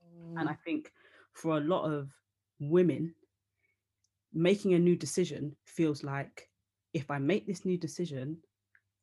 mm. 0.04 0.40
and 0.40 0.48
i 0.48 0.54
think 0.64 0.92
for 1.32 1.58
a 1.58 1.60
lot 1.60 1.84
of 1.84 2.10
women 2.60 3.14
making 4.32 4.74
a 4.74 4.78
new 4.78 4.96
decision 4.96 5.54
feels 5.64 6.02
like 6.02 6.48
if 6.94 7.10
i 7.10 7.18
make 7.18 7.46
this 7.46 7.64
new 7.64 7.78
decision 7.78 8.36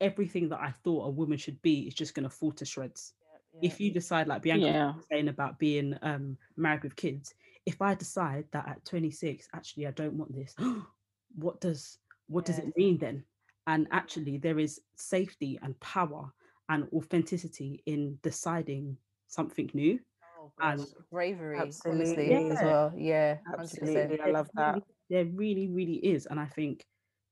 everything 0.01 0.49
that 0.49 0.59
i 0.59 0.72
thought 0.84 1.07
a 1.07 1.09
woman 1.09 1.38
should 1.38 1.61
be 1.61 1.82
is 1.82 1.93
just 1.93 2.13
going 2.13 2.24
to 2.24 2.30
fall 2.30 2.51
to 2.51 2.66
shreds 2.66 3.13
yeah, 3.22 3.59
yeah. 3.61 3.70
if 3.72 3.80
you 3.80 3.91
decide 3.91 4.28
like 4.28 4.41
bianca 4.41 4.66
yeah. 4.66 4.93
was 4.95 5.05
saying 5.11 5.30
about 5.30 5.57
being 5.59 5.97
um, 6.01 6.38
married 6.57 6.84
with 6.84 6.95
kids 6.95 7.34
if 7.66 7.82
i 7.82 7.93
decide 7.95 8.45
that 8.51 8.68
at 8.68 8.84
26 8.86 9.47
actually 9.53 9.88
i 9.88 9.91
don't 9.91 10.13
want 10.13 10.34
this 10.34 10.55
what 11.36 11.59
does 11.61 11.99
what 12.28 12.45
does 12.45 12.59
it 12.59 12.76
mean 12.76 12.97
then 12.97 13.24
and 13.68 13.88
actually, 13.91 14.38
there 14.38 14.59
is 14.59 14.82
safety 14.95 15.57
and 15.61 15.80
power 15.80 16.32
and 16.70 16.88
authenticity 16.93 17.82
in 17.86 18.18
deciding 18.22 18.97
something 19.28 19.70
new. 19.74 19.99
Oh, 20.39 20.51
and 20.59 20.86
bravery, 21.11 21.59
absolutely 21.59 22.32
yeah. 22.32 22.53
as 22.53 22.59
well. 22.63 22.93
Yeah, 22.95 23.38
absolutely. 23.57 24.22
I 24.22 24.30
love 24.30 24.49
that. 24.55 24.80
There 25.09 25.26
really, 25.26 25.68
really 25.68 25.95
is. 25.95 26.26
And 26.28 26.39
I 26.39 26.45
think 26.45 26.86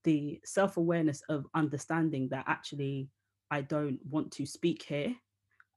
the 0.04 0.40
self 0.44 0.78
awareness 0.78 1.22
of 1.30 1.46
understanding 1.54 2.28
that 2.30 2.46
actually 2.48 3.10
I 3.52 3.62
don't 3.62 4.00
want 4.10 4.32
to 4.34 4.46
speak 4.46 4.84
here 4.84 5.16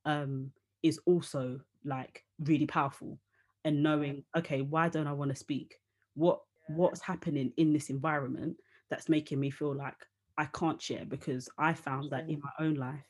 um, 0.05 0.51
is 0.83 0.99
also 1.05 1.61
like 1.85 2.25
really 2.41 2.67
powerful. 2.67 3.19
And 3.65 3.83
knowing, 3.83 4.25
okay, 4.37 4.63
why 4.63 4.89
don't 4.89 5.07
I 5.09 5.13
want 5.13 5.31
to 5.31 5.37
speak? 5.37 5.77
What 6.15 6.41
what's 6.69 7.01
happening 7.01 7.53
in 7.59 7.73
this 7.73 7.91
environment 7.91 8.57
that's 8.91 9.09
making 9.09 9.39
me 9.39 9.51
feel 9.51 9.75
like 9.75 9.97
I 10.39 10.47
can't 10.47 10.81
share 10.81 11.05
because 11.05 11.49
I 11.59 11.73
found 11.75 12.11
that 12.11 12.29
in 12.29 12.41
my 12.43 12.65
own 12.65 12.75
life, 12.75 13.07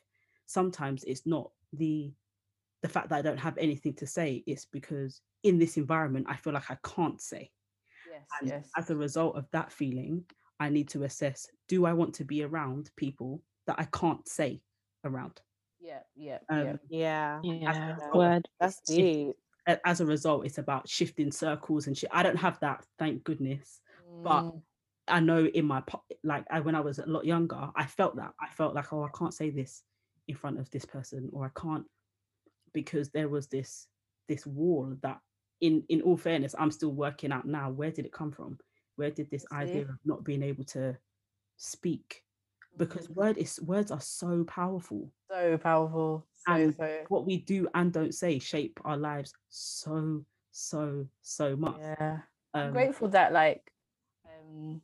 sometimes 0.46 1.04
it's 1.04 1.26
not 1.26 1.50
the 1.72 2.12
the 2.82 2.88
fact 2.88 3.08
that 3.08 3.18
I 3.18 3.22
don't 3.22 3.38
have 3.38 3.58
anything 3.58 3.94
to 3.94 4.06
say, 4.06 4.44
it's 4.46 4.66
because 4.66 5.20
in 5.42 5.58
this 5.58 5.76
environment 5.76 6.26
I 6.28 6.36
feel 6.36 6.52
like 6.52 6.70
I 6.70 6.78
can't 6.84 7.20
say. 7.20 7.50
Yes, 8.10 8.22
and 8.40 8.50
yes. 8.50 8.70
as 8.76 8.90
a 8.90 8.96
result 8.96 9.36
of 9.36 9.46
that 9.52 9.72
feeling, 9.72 10.24
I 10.60 10.68
need 10.68 10.88
to 10.90 11.04
assess 11.04 11.48
do 11.68 11.84
I 11.86 11.92
want 11.92 12.14
to 12.14 12.24
be 12.24 12.42
around 12.44 12.90
people 12.96 13.42
that 13.66 13.76
I 13.78 13.84
can't 13.92 14.26
say 14.28 14.62
around? 15.04 15.40
Yeah, 15.80 16.00
yeah, 16.14 16.38
um, 16.48 16.78
yeah. 16.88 17.40
Yeah. 17.42 17.96
Word. 18.14 18.48
That's 18.60 18.80
deep. 18.80 19.36
As 19.84 20.00
a 20.00 20.06
result, 20.06 20.46
it's 20.46 20.58
about 20.58 20.88
shifting 20.88 21.32
circles 21.32 21.88
and 21.88 21.98
shit. 21.98 22.10
I 22.12 22.22
don't 22.22 22.36
have 22.36 22.60
that, 22.60 22.84
thank 23.00 23.24
goodness. 23.24 23.80
Mm. 24.08 24.22
But 24.22 24.52
I 25.08 25.20
know 25.20 25.46
in 25.46 25.66
my 25.66 25.82
like 26.24 26.44
I, 26.50 26.60
when 26.60 26.74
I 26.74 26.80
was 26.80 26.98
a 26.98 27.06
lot 27.06 27.24
younger, 27.24 27.68
I 27.74 27.86
felt 27.86 28.16
that 28.16 28.32
I 28.40 28.48
felt 28.48 28.74
like 28.74 28.92
oh 28.92 29.04
I 29.04 29.18
can't 29.18 29.34
say 29.34 29.50
this 29.50 29.82
in 30.28 30.34
front 30.34 30.58
of 30.58 30.70
this 30.70 30.84
person 30.84 31.28
or 31.32 31.46
I 31.46 31.60
can't 31.60 31.84
because 32.72 33.10
there 33.10 33.28
was 33.28 33.46
this 33.46 33.86
this 34.28 34.46
wall 34.46 34.96
that 35.02 35.18
in 35.60 35.84
in 35.88 36.02
all 36.02 36.16
fairness 36.16 36.54
I'm 36.58 36.70
still 36.70 36.92
working 36.92 37.32
out 37.32 37.46
now. 37.46 37.70
Where 37.70 37.90
did 37.90 38.06
it 38.06 38.12
come 38.12 38.32
from? 38.32 38.58
Where 38.96 39.10
did 39.10 39.30
this 39.30 39.44
idea 39.52 39.82
of 39.82 39.98
not 40.04 40.24
being 40.24 40.42
able 40.42 40.64
to 40.64 40.96
speak? 41.56 42.22
Because 42.76 43.06
mm-hmm. 43.06 43.20
word 43.20 43.38
is 43.38 43.60
words 43.62 43.90
are 43.90 44.00
so 44.00 44.44
powerful, 44.44 45.10
so 45.30 45.56
powerful, 45.56 46.26
so, 46.46 46.52
and 46.52 46.74
so. 46.74 47.04
what 47.08 47.26
we 47.26 47.38
do 47.38 47.68
and 47.74 47.92
don't 47.92 48.14
say 48.14 48.38
shape 48.38 48.78
our 48.84 48.96
lives 48.96 49.32
so 49.48 50.24
so 50.52 51.06
so 51.22 51.56
much. 51.56 51.78
Yeah, 51.78 52.18
um, 52.52 52.62
I'm 52.62 52.72
grateful 52.72 53.08
that 53.08 53.32
like 53.32 53.70
um 54.26 54.82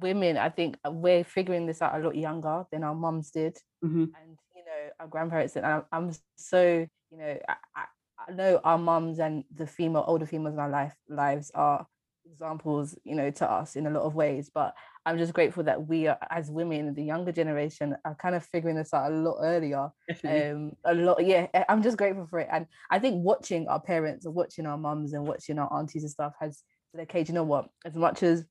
women, 0.00 0.36
I 0.36 0.48
think 0.48 0.76
uh, 0.86 0.90
we're 0.90 1.24
figuring 1.24 1.66
this 1.66 1.82
out 1.82 1.94
a 1.94 2.04
lot 2.04 2.16
younger 2.16 2.64
than 2.70 2.84
our 2.84 2.94
mums 2.94 3.30
did. 3.30 3.56
Mm-hmm. 3.84 4.02
And, 4.02 4.38
you 4.56 4.64
know, 4.64 4.90
our 5.00 5.06
grandparents, 5.06 5.56
and 5.56 5.66
I'm, 5.66 5.82
I'm 5.92 6.12
so, 6.36 6.86
you 7.10 7.18
know, 7.18 7.38
I, 7.48 7.54
I, 7.76 8.32
know 8.32 8.58
our 8.64 8.78
mums 8.78 9.18
and 9.18 9.44
the 9.54 9.66
female, 9.66 10.04
older 10.06 10.24
females 10.24 10.54
in 10.54 10.60
our 10.60 10.70
life 10.70 10.94
lives 11.08 11.50
are 11.54 11.86
examples, 12.24 12.96
you 13.04 13.14
know, 13.14 13.30
to 13.30 13.50
us 13.50 13.76
in 13.76 13.86
a 13.86 13.90
lot 13.90 14.02
of 14.02 14.14
ways. 14.14 14.50
But 14.52 14.74
I'm 15.06 15.18
just 15.18 15.34
grateful 15.34 15.64
that 15.64 15.86
we 15.86 16.06
are, 16.06 16.18
as 16.30 16.50
women, 16.50 16.94
the 16.94 17.04
younger 17.04 17.32
generation, 17.32 17.96
are 18.04 18.14
kind 18.14 18.34
of 18.34 18.44
figuring 18.46 18.76
this 18.76 18.94
out 18.94 19.12
a 19.12 19.14
lot 19.14 19.38
earlier. 19.42 19.90
Um, 20.24 20.72
a 20.84 20.94
lot, 20.94 21.24
yeah. 21.24 21.46
I'm 21.68 21.82
just 21.82 21.98
grateful 21.98 22.26
for 22.26 22.38
it, 22.40 22.48
and 22.50 22.66
I 22.90 22.98
think 22.98 23.22
watching 23.22 23.68
our 23.68 23.80
parents, 23.80 24.24
or 24.26 24.30
watching 24.32 24.66
our 24.66 24.78
mums, 24.78 25.12
and 25.12 25.26
watching 25.26 25.58
our 25.58 25.70
aunties 25.72 26.02
and 26.02 26.10
stuff 26.10 26.32
has 26.40 26.62
said, 26.94 27.02
okay, 27.02 27.24
do 27.24 27.32
you 27.32 27.34
know 27.34 27.44
what? 27.44 27.68
As 27.84 27.94
much 27.94 28.22
as 28.22 28.46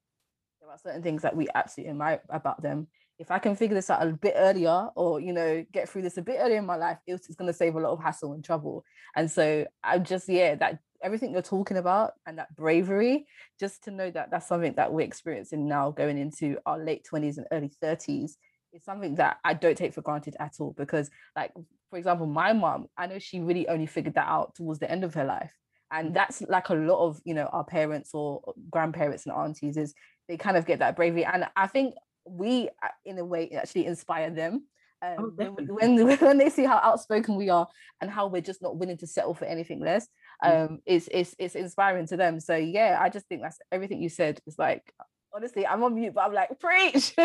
are 0.73 0.79
certain 0.79 1.03
things 1.03 1.21
that 1.21 1.35
we 1.35 1.47
absolutely 1.53 1.91
admire 1.91 2.21
about 2.29 2.61
them, 2.61 2.87
if 3.19 3.29
I 3.29 3.39
can 3.39 3.55
figure 3.55 3.75
this 3.75 3.89
out 3.89 4.05
a 4.05 4.11
bit 4.11 4.33
earlier, 4.35 4.89
or 4.95 5.19
you 5.19 5.33
know, 5.33 5.63
get 5.71 5.87
through 5.87 6.01
this 6.01 6.17
a 6.17 6.21
bit 6.21 6.37
earlier 6.39 6.57
in 6.57 6.65
my 6.65 6.75
life, 6.75 6.97
it's, 7.05 7.27
going 7.35 7.47
to 7.47 7.53
save 7.53 7.75
a 7.75 7.79
lot 7.79 7.91
of 7.91 8.01
hassle 8.01 8.33
and 8.33 8.43
trouble. 8.43 8.83
And 9.15 9.29
so 9.29 9.65
I'm 9.83 10.03
just, 10.03 10.27
yeah, 10.27 10.55
that 10.55 10.79
everything 11.03 11.31
you're 11.31 11.41
talking 11.41 11.77
about 11.77 12.13
and 12.25 12.37
that 12.39 12.55
bravery, 12.55 13.27
just 13.59 13.83
to 13.83 13.91
know 13.91 14.09
that 14.09 14.31
that's 14.31 14.47
something 14.47 14.73
that 14.75 14.91
we're 14.91 15.05
experiencing 15.05 15.67
now 15.67 15.91
going 15.91 16.17
into 16.17 16.57
our 16.65 16.83
late 16.83 17.05
20s 17.11 17.37
and 17.37 17.45
early 17.51 17.71
30s 17.83 18.31
is 18.73 18.83
something 18.83 19.15
that 19.15 19.37
I 19.43 19.53
don't 19.53 19.77
take 19.77 19.93
for 19.93 20.01
granted 20.01 20.35
at 20.39 20.55
all. 20.59 20.73
Because, 20.75 21.11
like, 21.35 21.51
for 21.89 21.97
example, 21.97 22.25
my 22.25 22.53
mom, 22.53 22.87
I 22.97 23.05
know 23.05 23.19
she 23.19 23.39
really 23.39 23.67
only 23.67 23.85
figured 23.85 24.15
that 24.15 24.27
out 24.27 24.55
towards 24.55 24.79
the 24.79 24.89
end 24.89 25.03
of 25.03 25.13
her 25.13 25.25
life. 25.25 25.53
And 25.91 26.15
that's 26.15 26.41
like 26.49 26.69
a 26.69 26.73
lot 26.73 27.05
of, 27.05 27.21
you 27.23 27.35
know, 27.35 27.45
our 27.53 27.63
parents 27.63 28.11
or 28.15 28.41
grandparents 28.71 29.27
and 29.27 29.35
aunties 29.35 29.77
is 29.77 29.93
they 30.27 30.37
kind 30.37 30.57
of 30.57 30.65
get 30.65 30.79
that 30.79 30.95
bravery. 30.95 31.25
And 31.25 31.47
I 31.55 31.67
think 31.67 31.95
we, 32.25 32.69
uh, 32.81 32.87
in 33.05 33.19
a 33.19 33.25
way, 33.25 33.51
actually 33.51 33.85
inspire 33.85 34.29
them 34.29 34.63
um, 35.03 35.35
oh, 35.39 35.57
when, 35.67 36.07
when 36.17 36.37
they 36.37 36.49
see 36.49 36.63
how 36.63 36.77
outspoken 36.77 37.35
we 37.35 37.49
are 37.49 37.67
and 38.01 38.09
how 38.09 38.27
we're 38.27 38.41
just 38.41 38.61
not 38.61 38.77
willing 38.77 38.97
to 38.97 39.07
settle 39.07 39.33
for 39.33 39.45
anything 39.45 39.79
less 39.79 40.07
mm. 40.43 40.65
um 40.65 40.79
it's 40.85 41.09
it's 41.11 41.35
it's 41.39 41.55
inspiring 41.55 42.07
to 42.07 42.17
them 42.17 42.39
so 42.39 42.55
yeah 42.55 42.97
i 43.01 43.09
just 43.09 43.27
think 43.27 43.41
that's 43.41 43.59
everything 43.71 44.01
you 44.01 44.09
said 44.09 44.39
is 44.47 44.57
like 44.57 44.93
honestly 45.33 45.65
i'm 45.67 45.83
on 45.83 45.95
mute 45.95 46.13
but 46.13 46.21
i'm 46.21 46.33
like 46.33 46.59
preach 46.59 47.13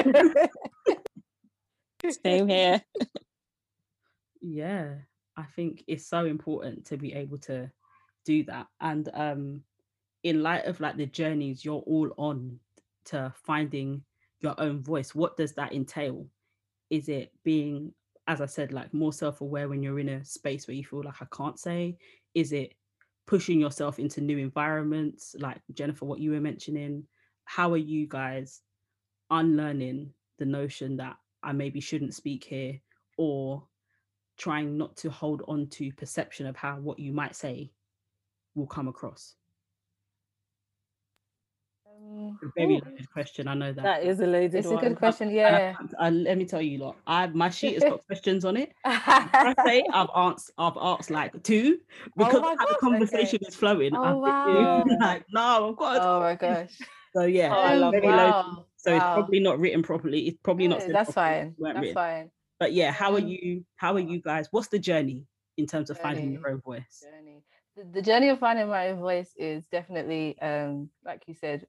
same 2.25 2.49
here 2.49 2.83
yeah 4.41 4.95
i 5.37 5.45
think 5.57 5.85
it's 5.87 6.07
so 6.07 6.25
important 6.25 6.87
to 6.87 6.97
be 6.97 7.13
able 7.13 7.39
to 7.39 7.71
do 8.25 8.45
that 8.45 8.67
and 8.81 9.09
um 9.15 9.63
in 10.23 10.43
light 10.43 10.65
of 10.65 10.81
like 10.81 10.97
the 10.97 11.07
journeys 11.07 11.65
you're 11.65 11.83
all 11.87 12.11
on 12.17 12.59
to 13.09 13.33
finding 13.45 14.03
your 14.41 14.55
own 14.59 14.83
voice 14.83 15.15
what 15.15 15.37
does 15.37 15.53
that 15.55 15.73
entail? 15.73 16.27
Is 16.91 17.09
it 17.09 17.33
being 17.45 17.93
as 18.29 18.43
i 18.43 18.47
said 18.47 18.73
like 18.73 18.93
more 18.93 19.13
self-aware 19.13 19.69
when 19.69 19.83
you're 19.83 19.99
in 19.99 20.11
a 20.11 20.25
space 20.25 20.69
where 20.69 20.75
you 20.75 20.85
feel 20.85 21.03
like 21.03 21.21
i 21.21 21.27
can't 21.35 21.59
say 21.59 21.97
is 22.35 22.53
it 22.53 22.75
pushing 23.27 23.59
yourself 23.59 23.99
into 23.99 24.21
new 24.21 24.39
environments 24.39 25.35
like 25.39 25.61
jennifer 25.73 26.05
what 26.05 26.21
you 26.21 26.31
were 26.31 26.41
mentioning? 26.41 27.05
How 27.45 27.73
are 27.73 27.79
you 27.79 28.07
guys 28.07 28.61
unlearning 29.31 30.13
the 30.39 30.47
notion 30.47 30.99
that 30.99 31.17
i 31.43 31.53
maybe 31.53 31.81
shouldn't 31.81 32.15
speak 32.15 32.45
here 32.45 32.81
or 33.17 33.67
trying 34.39 34.79
not 34.79 34.97
to 34.99 35.11
hold 35.11 35.43
on 35.49 35.67
to 35.69 35.93
perception 35.93 36.47
of 36.47 36.57
how 36.57 36.77
what 36.77 36.99
you 36.99 37.13
might 37.13 37.35
say 37.35 37.71
will 38.55 38.67
come 38.67 38.89
across 38.89 39.35
very 42.57 42.75
loaded 42.75 43.11
question. 43.13 43.49
I 43.49 43.55
know 43.55 43.73
that. 43.73 43.83
That 43.83 44.03
is 44.03 44.21
a 44.21 44.27
loaded. 44.27 44.55
It's 44.55 44.69
one. 44.69 44.79
a 44.79 44.89
good 44.89 44.99
question. 44.99 45.31
Yeah. 45.31 45.75
I, 45.99 46.07
I, 46.07 46.11
let 46.11 46.39
me 46.39 46.45
tell 46.45 46.63
you, 46.63 46.79
lot. 46.79 46.97
I 47.07 47.27
my 47.29 47.51
sheet 47.51 47.75
has 47.75 47.85
got 47.85 48.05
questions 48.07 48.45
on 48.45 48.57
it. 48.57 48.73
I 48.85 49.55
say 49.65 49.85
I've 49.93 50.09
asked, 50.15 50.51
I've 50.59 50.77
asked 50.81 51.11
like 51.11 51.43
two 51.43 51.79
oh 51.81 52.11
because 52.17 52.43
oh 52.43 52.57
the 52.59 52.77
conversation 52.81 53.37
okay. 53.43 53.49
is 53.49 53.57
flowing. 53.57 53.95
Oh, 53.95 54.03
I'm 54.03 54.21
wow. 54.21 54.85
like, 55.01 55.25
no, 55.33 55.71
I've 55.71 55.77
got. 55.77 56.01
Oh 56.01 56.21
my 56.21 56.35
gosh. 56.35 56.79
So 57.15 57.23
yeah, 57.23 57.55
oh, 57.55 57.61
I 57.61 57.75
love 57.75 57.93
very 57.93 58.07
wow. 58.07 58.43
loaded. 58.43 58.65
So 58.77 58.93
wow. 58.93 58.97
it's 58.97 59.15
probably 59.15 59.41
not 59.41 59.59
written 59.59 59.83
properly. 59.83 60.29
It's 60.29 60.39
probably 60.43 60.69
not. 60.69 60.83
That's 60.87 61.13
fine. 61.13 61.55
That's 61.59 61.79
written. 61.79 61.95
fine. 61.95 62.31
But 62.61 62.73
yeah, 62.73 62.91
how 62.91 63.15
are 63.15 63.21
mm. 63.21 63.31
you? 63.31 63.65
How 63.77 63.95
are 63.95 64.01
you 64.01 64.21
guys? 64.21 64.49
What's 64.51 64.69
the 64.69 64.79
journey 64.79 65.25
in 65.57 65.67
terms 65.67 65.91
of 65.91 65.97
journey. 65.97 66.15
finding 66.15 66.33
your 66.33 66.49
own 66.51 66.61
voice? 66.61 67.03
Journey 67.03 67.43
the 67.93 68.03
journey 68.03 68.29
of 68.29 68.39
finding 68.39 68.69
my 68.69 68.89
own 68.89 68.99
voice 68.99 69.31
is 69.37 69.65
definitely 69.71 70.39
um 70.41 70.91
like 71.05 71.23
you 71.27 71.35
said 71.35 71.67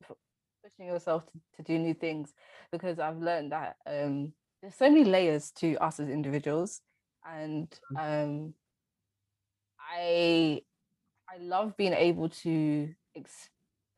pushing 0.63 0.87
yourself 0.87 1.25
to, 1.25 1.39
to 1.57 1.63
do 1.63 1.77
new 1.77 1.93
things 1.93 2.33
because 2.71 2.99
I've 2.99 3.17
learned 3.17 3.51
that 3.51 3.77
um, 3.85 4.33
there's 4.61 4.75
so 4.75 4.89
many 4.89 5.05
layers 5.05 5.51
to 5.51 5.75
us 5.77 5.99
as 5.99 6.09
individuals, 6.09 6.81
and 7.27 7.67
mm. 7.93 8.23
um, 8.23 8.53
I 9.79 10.61
I 11.29 11.37
love 11.39 11.77
being 11.77 11.93
able 11.93 12.29
to 12.29 12.93
ex- 13.15 13.49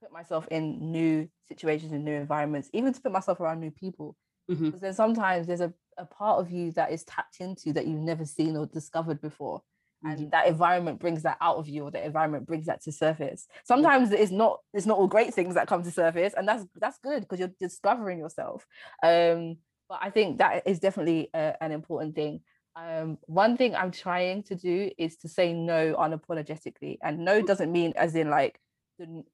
put 0.01 0.12
myself 0.12 0.47
in 0.49 0.91
new 0.91 1.30
situations 1.47 1.91
and 1.91 2.05
new 2.05 2.16
environments, 2.16 2.70
even 2.74 2.93
to 2.93 3.01
put 3.01 3.12
myself 3.12 3.39
around 3.39 3.59
new 3.59 3.72
people. 3.72 4.16
Mm-hmm. 4.49 4.66
Because 4.66 4.82
then 4.82 4.93
sometimes 4.93 5.47
there's 5.47 5.62
a, 5.62 5.74
a 5.97 6.05
part 6.05 6.39
of 6.39 6.51
you 6.51 6.72
that 6.74 6.91
is 6.91 7.03
tapped 7.05 7.39
into 7.39 7.74
that 7.74 7.88
you've 7.88 8.01
never 8.01 8.26
seen 8.26 8.57
or 8.57 8.66
discovered 8.66 9.22
before 9.22 9.62
and 10.04 10.20
mm-hmm. 10.20 10.30
that 10.30 10.47
environment 10.47 10.99
brings 10.99 11.24
that 11.24 11.38
out 11.41 11.58
of 11.58 11.68
you 11.68 11.84
or 11.84 11.91
the 11.91 12.04
environment 12.04 12.45
brings 12.45 12.66
that 12.66 12.82
to 12.84 12.91
surface. 12.91 13.47
Sometimes 13.64 14.12
it's 14.12 14.32
not 14.32 14.60
it's 14.74 14.86
not 14.86 14.97
all 14.97 15.08
great 15.08 15.34
things 15.34 15.56
that 15.56 15.68
come 15.68 15.84
to 15.84 15.91
surface 15.91 16.34
and 16.36 16.47
that's 16.47 16.66
that's 16.80 16.97
good 16.99 17.22
because 17.22 17.39
you're 17.39 17.52
discovering 17.60 18.20
yourself. 18.20 18.66
Um 19.04 19.58
but 19.89 19.99
i 20.02 20.10
think 20.10 20.38
that 20.38 20.64
is 20.66 20.80
definitely 20.80 21.30
uh, 21.34 21.54
an 21.62 21.72
important 21.72 22.16
thing. 22.16 22.41
Um 22.76 23.18
one 23.26 23.58
thing 23.58 23.76
i'm 23.76 23.91
trying 23.91 24.43
to 24.43 24.56
do 24.56 24.91
is 24.97 25.18
to 25.18 25.28
say 25.28 25.54
no 25.54 25.95
unapologetically 25.95 26.97
and 27.04 27.20
no 27.20 27.41
doesn't 27.41 27.72
mean 27.72 27.93
as 27.95 28.16
in 28.16 28.30
like 28.30 28.60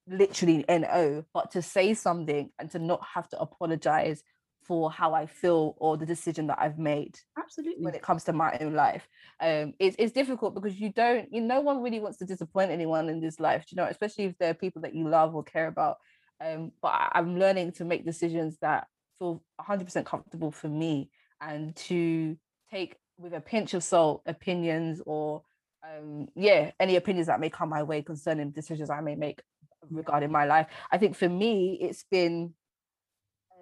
literally 0.07 0.63
no 0.69 1.25
but 1.33 1.51
to 1.51 1.61
say 1.61 1.93
something 1.93 2.49
and 2.57 2.71
to 2.71 2.79
not 2.79 3.01
have 3.13 3.27
to 3.27 3.39
apologize 3.39 4.23
for 4.67 4.91
how 4.91 5.13
I 5.13 5.25
feel 5.25 5.75
or 5.77 5.97
the 5.97 6.05
decision 6.05 6.47
that 6.47 6.59
I've 6.59 6.77
made. 6.77 7.17
Absolutely. 7.37 7.83
When 7.83 7.95
it 7.95 8.01
comes 8.01 8.23
to 8.25 8.33
my 8.33 8.57
own 8.59 8.73
life, 8.73 9.07
um, 9.39 9.73
it's 9.79 9.95
it's 9.97 10.11
difficult 10.11 10.53
because 10.53 10.79
you 10.79 10.91
don't, 10.91 11.31
you 11.33 11.41
no 11.41 11.61
one 11.61 11.81
really 11.81 11.99
wants 11.99 12.17
to 12.19 12.25
disappoint 12.25 12.71
anyone 12.71 13.09
in 13.09 13.21
this 13.21 13.39
life. 13.39 13.65
You 13.69 13.77
know, 13.77 13.85
especially 13.85 14.25
if 14.25 14.37
they're 14.37 14.53
people 14.53 14.81
that 14.81 14.93
you 14.93 15.07
love 15.07 15.35
or 15.35 15.43
care 15.43 15.67
about. 15.67 15.97
Um, 16.39 16.71
but 16.81 16.93
I'm 17.13 17.39
learning 17.39 17.71
to 17.73 17.85
make 17.85 18.05
decisions 18.05 18.57
that 18.61 18.87
feel 19.17 19.41
100% 19.59 20.05
comfortable 20.05 20.51
for 20.51 20.67
me 20.67 21.09
and 21.41 21.75
to 21.75 22.37
take 22.69 22.97
with 23.17 23.33
a 23.33 23.41
pinch 23.41 23.73
of 23.73 23.83
salt 23.83 24.21
opinions 24.27 25.01
or 25.05 25.41
um, 25.83 26.27
yeah, 26.35 26.71
any 26.79 26.95
opinions 26.95 27.27
that 27.27 27.39
may 27.39 27.49
come 27.49 27.69
my 27.69 27.83
way 27.83 28.01
concerning 28.01 28.51
decisions 28.51 28.89
I 28.89 29.01
may 29.01 29.15
make 29.15 29.41
regarding 29.89 30.31
my 30.31 30.45
life. 30.45 30.67
I 30.91 30.97
think 30.97 31.15
for 31.15 31.29
me, 31.29 31.77
it's 31.81 32.03
been 32.09 32.53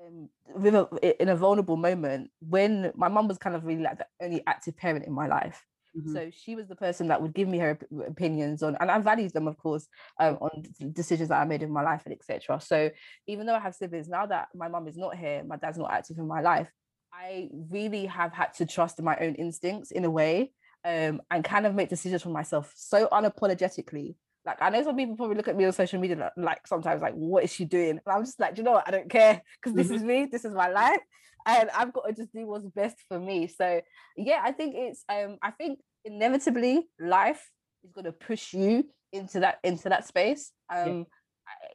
um, 0.05 0.29
with 0.55 0.75
a, 0.75 1.21
in 1.21 1.29
a 1.29 1.35
vulnerable 1.35 1.77
moment 1.77 2.31
when 2.39 2.91
my 2.95 3.07
mum 3.07 3.27
was 3.27 3.37
kind 3.37 3.55
of 3.55 3.65
really 3.65 3.83
like 3.83 3.97
the 3.97 4.07
only 4.21 4.43
active 4.47 4.77
parent 4.77 5.05
in 5.05 5.13
my 5.13 5.27
life. 5.27 5.63
Mm-hmm. 5.97 6.13
So 6.13 6.29
she 6.31 6.55
was 6.55 6.67
the 6.67 6.75
person 6.75 7.07
that 7.07 7.21
would 7.21 7.33
give 7.33 7.47
me 7.47 7.57
her 7.59 7.79
opinions 8.05 8.63
on, 8.63 8.75
and 8.79 8.91
I 8.91 8.99
valued 8.99 9.33
them, 9.33 9.47
of 9.47 9.57
course, 9.57 9.87
um, 10.19 10.37
on 10.41 10.63
decisions 10.91 11.29
that 11.29 11.39
I 11.39 11.45
made 11.45 11.63
in 11.63 11.71
my 11.71 11.83
life 11.83 12.01
and 12.05 12.13
etc. 12.13 12.59
So 12.59 12.91
even 13.27 13.45
though 13.45 13.55
I 13.55 13.59
have 13.59 13.75
siblings 13.75 14.09
now 14.09 14.25
that 14.25 14.49
my 14.53 14.67
mum 14.67 14.87
is 14.87 14.97
not 14.97 15.15
here, 15.15 15.43
my 15.43 15.55
dad's 15.55 15.77
not 15.77 15.93
active 15.93 16.17
in 16.17 16.27
my 16.27 16.41
life, 16.41 16.69
I 17.13 17.49
really 17.69 18.05
have 18.07 18.33
had 18.33 18.53
to 18.55 18.65
trust 18.65 19.01
my 19.01 19.15
own 19.17 19.35
instincts 19.35 19.91
in 19.91 20.03
a 20.03 20.09
way, 20.09 20.51
um, 20.83 21.21
and 21.31 21.43
kind 21.43 21.65
of 21.65 21.73
make 21.73 21.89
decisions 21.89 22.21
for 22.21 22.29
myself 22.29 22.73
so 22.75 23.07
unapologetically 23.07 24.15
like 24.45 24.61
I 24.61 24.69
know 24.69 24.83
some 24.83 24.95
people 24.95 25.15
probably 25.15 25.35
look 25.35 25.47
at 25.47 25.55
me 25.55 25.65
on 25.65 25.73
social 25.73 25.99
media 25.99 26.31
like, 26.37 26.67
sometimes 26.67 27.01
like 27.01 27.13
what 27.13 27.43
is 27.43 27.53
she 27.53 27.65
doing? 27.65 27.91
And 27.91 28.01
I'm 28.07 28.23
just 28.23 28.39
like, 28.39 28.57
you 28.57 28.63
know 28.63 28.73
what? 28.73 28.87
I 28.87 28.91
don't 28.91 29.09
care 29.09 29.41
because 29.61 29.75
this 29.75 29.89
is 29.89 30.03
me. 30.03 30.27
This 30.31 30.45
is 30.45 30.53
my 30.53 30.67
life, 30.67 30.99
and 31.45 31.69
I've 31.75 31.93
got 31.93 32.07
to 32.07 32.13
just 32.13 32.33
do 32.33 32.45
what's 32.45 32.67
best 32.67 32.97
for 33.07 33.19
me. 33.19 33.47
So 33.47 33.81
yeah, 34.17 34.41
I 34.43 34.51
think 34.51 34.75
it's 34.77 35.03
um 35.09 35.37
I 35.41 35.51
think 35.51 35.79
inevitably 36.03 36.87
life 36.99 37.49
is 37.83 37.91
going 37.91 38.05
to 38.05 38.11
push 38.11 38.53
you 38.53 38.85
into 39.11 39.39
that 39.39 39.59
into 39.63 39.89
that 39.89 40.07
space. 40.07 40.51
Um, 40.73 41.05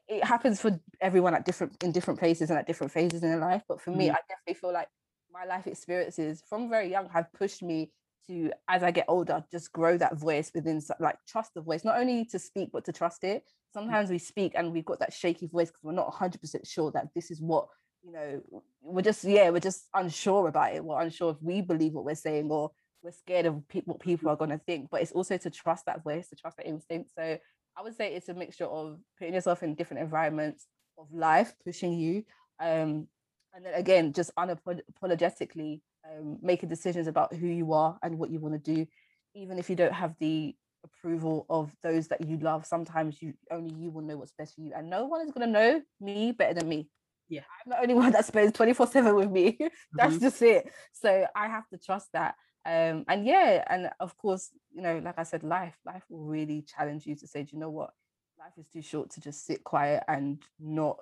yeah. 0.09 0.17
it 0.17 0.25
happens 0.25 0.61
for 0.61 0.79
everyone 1.01 1.35
at 1.35 1.45
different 1.45 1.83
in 1.83 1.93
different 1.93 2.21
places 2.21 2.51
and 2.51 2.59
at 2.59 2.67
different 2.67 2.93
phases 2.93 3.23
in 3.23 3.31
their 3.31 3.41
life. 3.41 3.63
But 3.69 3.81
for 3.81 3.91
mm. 3.91 3.97
me, 3.97 4.11
I 4.11 4.19
definitely 4.29 4.61
feel 4.61 4.73
like 4.73 4.89
my 5.33 5.45
life 5.45 5.67
experiences 5.67 6.43
from 6.49 6.69
very 6.69 6.91
young 6.91 7.09
have 7.11 7.33
pushed 7.33 7.63
me 7.63 7.91
to 8.29 8.51
as 8.69 8.83
I 8.83 8.91
get 8.91 9.07
older, 9.09 9.45
just 9.51 9.73
grow 9.73 9.97
that 9.99 10.17
voice 10.17 10.51
within 10.55 10.81
like 10.99 11.17
trust 11.27 11.55
the 11.55 11.61
voice, 11.61 11.85
not 11.85 11.99
only 11.99 12.25
to 12.27 12.39
speak 12.39 12.71
but 12.73 12.85
to 12.87 12.93
trust 12.93 13.25
it. 13.25 13.45
Sometimes 13.73 14.11
we 14.11 14.19
speak 14.19 14.53
and 14.57 14.73
we've 14.73 14.85
got 14.85 14.99
that 15.01 15.13
shaky 15.13 15.47
voice 15.47 15.69
because 15.69 15.85
we're 15.85 15.93
not 15.93 16.13
100% 16.13 16.69
sure 16.69 16.91
that 16.93 17.09
this 17.15 17.31
is 17.31 17.41
what 17.41 17.69
you 18.03 18.13
know. 18.13 18.43
We're 18.83 19.03
just 19.03 19.25
yeah, 19.25 19.51
we're 19.51 19.61
just 19.61 19.87
unsure 19.95 20.49
about 20.49 20.75
it. 20.75 20.85
We're 20.85 21.01
unsure 21.01 21.31
if 21.31 21.43
we 21.43 21.61
believe 21.61 21.93
what 21.93 22.05
we're 22.05 22.15
saying 22.15 22.51
or 22.51 22.71
we're 23.03 23.13
scared 23.13 23.47
of 23.47 23.67
pe- 23.69 23.83
what 23.83 24.01
people 24.01 24.29
are 24.29 24.37
going 24.37 24.51
to 24.51 24.59
think. 24.59 24.89
But 24.91 25.03
it's 25.03 25.13
also 25.13 25.37
to 25.37 25.51
trust 25.51 25.87
that 25.87 26.03
voice, 26.03 26.29
to 26.29 26.37
trust 26.37 26.57
that 26.59 26.67
instinct. 26.67 27.11
So 27.17 27.39
I 27.77 27.83
would 27.83 27.97
say 27.97 28.15
it's 28.15 28.29
a 28.29 28.35
mixture 28.35 28.67
of 28.67 28.99
putting 29.19 29.35
yourself 29.35 29.63
in 29.63 29.75
different 29.75 30.03
environments 30.03 30.67
of 30.99 31.07
life, 31.13 31.55
pushing 31.65 31.95
you, 31.95 32.25
um, 32.59 33.07
and 33.55 33.65
then 33.65 33.75
again, 33.75 34.13
just 34.13 34.31
unapologetically 34.37 35.81
um, 36.09 36.39
making 36.43 36.69
decisions 36.69 37.07
about 37.07 37.35
who 37.35 37.47
you 37.47 37.73
are 37.73 37.99
and 38.03 38.19
what 38.19 38.31
you 38.31 38.41
want 38.41 38.63
to 38.63 38.75
do, 38.75 38.87
even 39.35 39.59
if 39.59 39.69
you 39.71 39.77
don't 39.77 39.93
have 39.93 40.15
the 40.19 40.55
approval 40.85 41.47
of 41.49 41.71
those 41.83 42.09
that 42.09 42.27
you 42.27 42.39
love. 42.39 42.67
Sometimes 42.67 43.21
you 43.21 43.35
only 43.51 43.75
you 43.75 43.91
will 43.91 44.03
know 44.03 44.17
what's 44.17 44.33
best 44.33 44.55
for 44.55 44.63
you 44.63 44.73
and 44.75 44.89
no 44.89 45.07
one 45.07 45.27
is 45.27 45.33
going 45.33 45.47
to 45.47 45.53
know 45.53 45.83
me 46.01 46.33
better 46.33 46.55
than 46.55 46.69
me. 46.69 46.89
Yeah. 47.29 47.43
I'm 47.65 47.71
the 47.71 47.81
only 47.81 47.95
one 48.03 48.13
that 48.13 48.25
spends 48.25 48.53
24 48.53 48.87
7 48.87 49.15
with 49.15 49.31
me. 49.31 49.59
That's 49.93 50.15
mm-hmm. 50.15 50.23
just 50.23 50.43
it. 50.43 50.73
So 50.93 51.27
i 51.35 51.47
have 51.49 51.69
to 51.69 51.79
trust 51.79 52.09
that. 52.13 52.35
Um 52.67 53.05
and 53.09 53.27
yeah 53.27 53.65
and 53.69 53.91
of 54.01 54.17
course 54.19 54.51
you 54.71 54.83
know 54.83 55.01
like 55.03 55.19
i 55.19 55.23
said 55.23 55.43
life 55.43 55.75
life 55.87 56.05
will 56.11 56.27
really 56.27 56.63
challenge 56.63 57.07
you 57.07 57.17
to 57.17 57.27
say 57.27 57.43
do 57.43 57.51
you 57.53 57.59
know 57.59 57.71
what? 57.71 57.91
Life 58.39 58.53
is 58.59 58.69
too 58.69 58.83
short 58.83 59.11
to 59.13 59.21
just 59.21 59.47
sit 59.47 59.65
quiet 59.65 60.03
and 60.09 60.43
not 60.59 60.97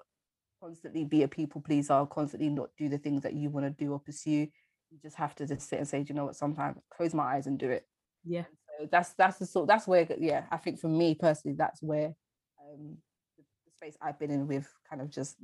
constantly 0.61 1.05
be 1.05 1.23
a 1.23 1.29
people 1.29 1.61
pleaser 1.61 2.05
constantly 2.11 2.49
not 2.49 2.71
do 2.77 2.89
the 2.89 2.99
things 2.99 3.23
that 3.23 3.35
you 3.35 3.49
want 3.49 3.65
to 3.65 3.71
do 3.71 3.93
or 3.93 4.01
pursue 4.01 4.49
you 4.91 4.99
just 5.03 5.17
have 5.17 5.35
to 5.35 5.47
just 5.47 5.69
sit 5.69 5.79
and 5.79 5.89
say 5.89 6.03
do 6.03 6.07
you 6.09 6.15
know 6.15 6.27
what 6.27 6.37
sometimes 6.37 6.79
close 6.91 7.15
my 7.15 7.35
eyes 7.35 7.47
and 7.47 7.59
do 7.59 7.69
it 7.69 7.87
yeah 8.25 8.45
so 8.79 8.89
that's 8.91 9.15
that's 9.15 9.39
the 9.39 9.47
sort 9.47 9.69
that's 9.69 9.87
where 9.87 10.07
yeah 10.19 10.45
i 10.51 10.57
think 10.57 10.79
for 10.79 10.89
me 10.89 11.15
personally 11.15 11.57
that's 11.57 11.83
where 11.83 12.15
um 12.63 12.97
the, 13.37 13.45
the 13.67 13.73
space 13.73 13.97
i've 14.01 14.19
been 14.19 14.31
in 14.31 14.47
with 14.47 14.69
kind 14.89 15.03
of 15.03 15.11
just 15.11 15.37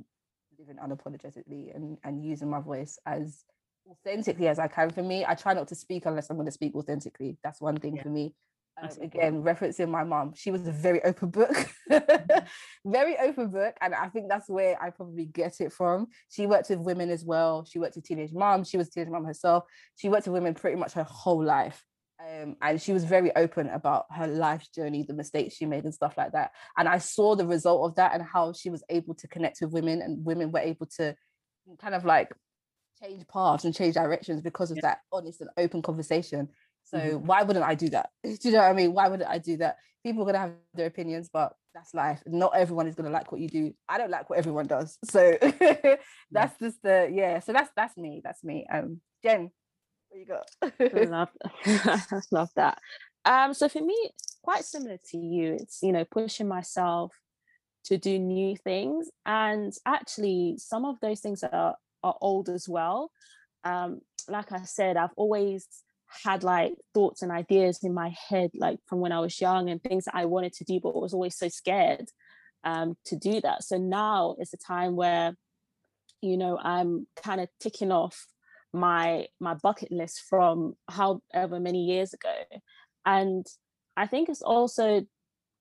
living 0.57 0.77
unapologetically 0.77 1.75
and 1.75 1.97
and 2.03 2.23
using 2.23 2.49
my 2.49 2.59
voice 2.59 2.97
as 3.05 3.43
authentically 3.89 4.47
as 4.47 4.59
I 4.59 4.67
can 4.67 4.89
for 4.89 5.03
me. 5.03 5.25
I 5.25 5.35
try 5.35 5.53
not 5.53 5.67
to 5.69 5.75
speak 5.75 6.05
unless 6.05 6.29
I'm 6.29 6.37
going 6.37 6.47
to 6.47 6.51
speak 6.51 6.75
authentically. 6.75 7.37
That's 7.43 7.61
one 7.61 7.77
thing 7.77 7.97
yeah. 7.97 8.03
for 8.03 8.09
me. 8.09 8.33
Um, 8.81 8.89
again, 9.01 9.43
referencing 9.43 9.89
my 9.89 10.03
mom, 10.03 10.33
she 10.35 10.51
was 10.51 10.67
a 10.67 10.71
very 10.71 11.01
open 11.03 11.29
book, 11.29 11.71
very 12.85 13.17
open 13.17 13.49
book. 13.49 13.75
And 13.79 13.95
I 13.95 14.09
think 14.09 14.29
that's 14.29 14.49
where 14.49 14.81
I 14.81 14.89
probably 14.89 15.25
get 15.25 15.61
it 15.61 15.71
from. 15.71 16.07
She 16.29 16.45
worked 16.45 16.69
with 16.69 16.79
women 16.79 17.09
as 17.09 17.23
well. 17.23 17.65
She 17.65 17.79
worked 17.79 17.95
with 17.95 18.05
teenage 18.05 18.33
moms. 18.33 18.69
She 18.69 18.77
was 18.77 18.87
a 18.87 18.91
teenage 18.91 19.09
mom 19.09 19.23
herself. 19.23 19.63
She 19.95 20.09
worked 20.09 20.27
with 20.27 20.33
women 20.33 20.55
pretty 20.55 20.77
much 20.77 20.93
her 20.93 21.03
whole 21.03 21.43
life. 21.43 21.83
Um, 22.19 22.55
and 22.61 22.81
she 22.81 22.91
was 22.91 23.03
very 23.03 23.33
open 23.35 23.69
about 23.69 24.05
her 24.11 24.27
life 24.27 24.67
journey, 24.73 25.03
the 25.03 25.13
mistakes 25.13 25.55
she 25.55 25.65
made, 25.65 25.83
and 25.83 25.93
stuff 25.93 26.17
like 26.17 26.31
that. 26.31 26.51
And 26.77 26.87
I 26.87 26.97
saw 26.97 27.35
the 27.35 27.45
result 27.45 27.89
of 27.89 27.95
that 27.95 28.13
and 28.13 28.23
how 28.23 28.53
she 28.53 28.69
was 28.69 28.83
able 28.89 29.15
to 29.15 29.27
connect 29.27 29.59
with 29.61 29.71
women, 29.71 30.01
and 30.01 30.25
women 30.25 30.51
were 30.51 30.59
able 30.59 30.87
to 30.97 31.15
kind 31.79 31.95
of 31.95 32.05
like 32.05 32.31
change 33.01 33.27
paths 33.27 33.65
and 33.65 33.75
change 33.75 33.95
directions 33.95 34.41
because 34.41 34.71
of 34.71 34.77
yeah. 34.77 34.81
that 34.89 34.99
honest 35.11 35.41
and 35.41 35.49
open 35.57 35.81
conversation. 35.81 36.49
So 36.85 36.97
mm-hmm. 36.97 37.25
why 37.25 37.43
wouldn't 37.43 37.65
I 37.65 37.75
do 37.75 37.89
that? 37.89 38.09
do 38.23 38.37
you 38.41 38.51
know 38.51 38.59
what 38.59 38.69
I 38.69 38.73
mean? 38.73 38.93
Why 38.93 39.07
wouldn't 39.07 39.29
I 39.29 39.39
do 39.39 39.57
that? 39.57 39.77
People 40.03 40.21
are 40.21 40.25
gonna 40.27 40.39
have 40.39 40.53
their 40.73 40.85
opinions, 40.85 41.29
but 41.31 41.53
that's 41.73 41.93
life. 41.93 42.21
Not 42.25 42.55
everyone 42.55 42.87
is 42.87 42.95
gonna 42.95 43.09
like 43.09 43.31
what 43.31 43.41
you 43.41 43.49
do. 43.49 43.73
I 43.89 43.97
don't 43.97 44.11
like 44.11 44.29
what 44.29 44.39
everyone 44.39 44.67
does. 44.67 44.97
So 45.09 45.37
that's 46.31 46.59
just 46.59 46.81
the 46.83 47.09
yeah. 47.11 47.39
So 47.39 47.53
that's 47.53 47.71
that's 47.75 47.97
me. 47.97 48.21
That's 48.23 48.43
me. 48.43 48.65
Um, 48.71 49.01
Jen, 49.23 49.49
what 50.09 50.19
you 50.19 50.25
got? 50.25 51.09
love, 51.09 51.29
love 52.31 52.49
that. 52.55 52.77
Um, 53.25 53.53
so 53.55 53.67
for 53.67 53.81
me, 53.81 54.11
quite 54.43 54.63
similar 54.63 54.97
to 55.11 55.17
you. 55.17 55.53
It's 55.53 55.79
you 55.81 55.91
know 55.91 56.05
pushing 56.05 56.47
myself 56.47 57.13
to 57.85 57.97
do 57.97 58.19
new 58.19 58.55
things, 58.55 59.09
and 59.25 59.73
actually 59.87 60.55
some 60.59 60.85
of 60.85 60.99
those 61.01 61.19
things 61.19 61.43
are 61.43 61.75
are 62.03 62.15
old 62.21 62.49
as 62.49 62.69
well. 62.69 63.11
Um, 63.63 64.01
like 64.27 64.51
I 64.51 64.63
said, 64.63 64.97
I've 64.97 65.13
always 65.17 65.67
had 66.23 66.43
like 66.43 66.73
thoughts 66.93 67.21
and 67.21 67.31
ideas 67.31 67.79
in 67.83 67.93
my 67.93 68.13
head, 68.29 68.51
like 68.55 68.79
from 68.87 68.99
when 68.99 69.11
I 69.11 69.19
was 69.19 69.39
young, 69.39 69.69
and 69.69 69.81
things 69.81 70.05
that 70.05 70.15
I 70.15 70.25
wanted 70.25 70.53
to 70.53 70.63
do, 70.63 70.79
but 70.79 70.95
was 70.95 71.13
always 71.13 71.37
so 71.37 71.49
scared 71.49 72.09
um, 72.63 72.97
to 73.05 73.15
do 73.15 73.41
that. 73.41 73.63
So 73.63 73.77
now 73.77 74.35
it's 74.39 74.53
a 74.53 74.57
time 74.57 74.95
where, 74.95 75.35
you 76.21 76.37
know, 76.37 76.57
I'm 76.57 77.07
kind 77.21 77.41
of 77.41 77.49
ticking 77.59 77.91
off 77.91 78.25
my 78.73 79.27
my 79.39 79.53
bucket 79.53 79.91
list 79.91 80.23
from 80.29 80.75
however 80.89 81.59
many 81.59 81.85
years 81.85 82.13
ago, 82.13 82.35
and 83.05 83.45
I 83.97 84.07
think 84.07 84.29
it's 84.29 84.41
also 84.41 85.05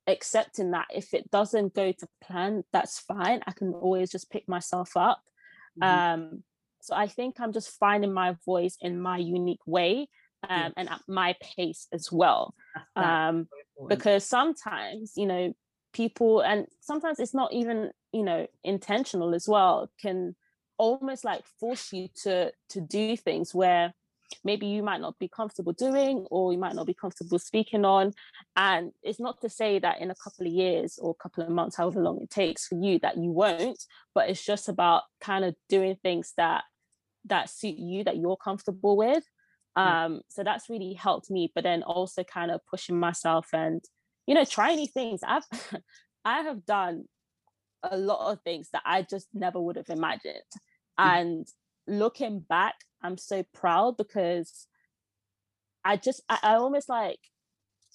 accepting 0.07 0.73
that 0.73 0.87
if 0.95 1.15
it 1.15 1.31
doesn't 1.31 1.75
go 1.75 1.91
to 1.91 2.09
plan, 2.23 2.65
that's 2.73 2.99
fine. 2.99 3.41
I 3.47 3.53
can 3.53 3.73
always 3.73 4.11
just 4.11 4.31
pick 4.31 4.47
myself 4.49 4.97
up 4.97 5.23
Mm-hmm. 5.81 6.23
Um, 6.23 6.43
so 6.81 6.95
I 6.95 7.07
think 7.07 7.37
I'm 7.41 7.53
just 7.53 7.79
finding 7.79 8.13
my 8.13 8.37
voice 8.45 8.77
in 8.81 9.01
my 9.01 9.19
unique 9.19 9.67
way 9.67 10.09
um, 10.49 10.73
and 10.77 10.89
at 10.89 11.01
my 11.09 11.35
pace 11.57 11.87
as 11.93 12.11
well. 12.11 12.55
Um, 12.97 13.49
because 13.89 14.25
sometimes, 14.25 15.13
you 15.17 15.27
know, 15.27 15.55
people, 15.93 16.41
and 16.41 16.67
sometimes 16.81 17.19
it's 17.21 17.35
not 17.35 17.53
even, 17.53 17.91
you 18.13 18.23
know, 18.23 18.47
intentional 18.63 19.35
as 19.35 19.49
well, 19.49 19.91
can 20.01 20.35
almost 20.79 21.25
like 21.25 21.45
force 21.61 21.93
you 21.93 22.09
to 22.23 22.51
to 22.69 22.81
do 22.81 23.17
things 23.17 23.55
where 23.55 23.95
maybe 24.43 24.67
you 24.67 24.83
might 24.83 25.01
not 25.01 25.19
be 25.19 25.29
comfortable 25.29 25.73
doing 25.73 26.27
or 26.31 26.53
you 26.53 26.59
might 26.59 26.75
not 26.75 26.87
be 26.87 26.95
comfortable 26.95 27.39
speaking 27.39 27.85
on. 27.85 28.13
And 28.57 28.93
it's 29.03 29.21
not 29.21 29.41
to 29.43 29.49
say 29.49 29.79
that 29.79 30.01
in 30.01 30.11
a 30.11 30.15
couple 30.17 30.47
of 30.47 30.53
years 30.53 30.99
or 31.01 31.11
a 31.11 31.23
couple 31.23 31.45
of 31.45 31.51
months 31.51 31.77
however 31.77 32.01
long 32.01 32.21
it 32.23 32.31
takes 32.31 32.67
for 32.67 32.77
you 32.77 32.99
that 33.01 33.17
you 33.17 33.31
won't 33.31 33.85
but 34.15 34.29
it's 34.29 34.45
just 34.45 34.69
about 34.69 35.03
kind 35.21 35.45
of 35.45 35.55
doing 35.69 35.97
things 36.03 36.33
that 36.37 36.65
that 37.27 37.49
suit 37.51 37.77
you 37.77 38.05
that 38.05 38.17
you're 38.17 38.37
comfortable 38.37 38.97
with 38.97 39.25
um 39.77 40.21
so 40.29 40.45
that's 40.45 40.71
really 40.71 40.93
helped 40.93 41.31
me 41.31 41.51
but 41.55 41.65
then 41.65 41.83
also 41.83 42.23
kind 42.23 42.51
of 42.51 42.61
pushing 42.67 42.99
myself 42.99 43.49
and 43.53 43.83
you 44.27 44.35
know 44.35 44.45
trying 44.45 44.77
new 44.77 44.87
things. 44.87 45.21
I've 45.27 45.45
i 46.25 46.41
have 46.41 46.65
done 46.65 47.05
a 47.83 47.99
lot 47.99 48.33
of 48.33 48.41
things 48.43 48.71
that 48.73 48.83
i 48.87 49.03
just 49.03 49.29
never 49.35 49.61
would 49.61 49.77
have 49.77 49.91
imagined. 49.91 50.39
And 50.97 51.47
looking 51.87 52.41
back 52.41 52.75
I'm 53.03 53.19
so 53.19 53.45
proud 53.53 53.97
because 53.99 54.67
I 55.85 55.97
just 55.97 56.23
I, 56.29 56.39
I 56.43 56.55
almost 56.55 56.89
like 56.89 57.19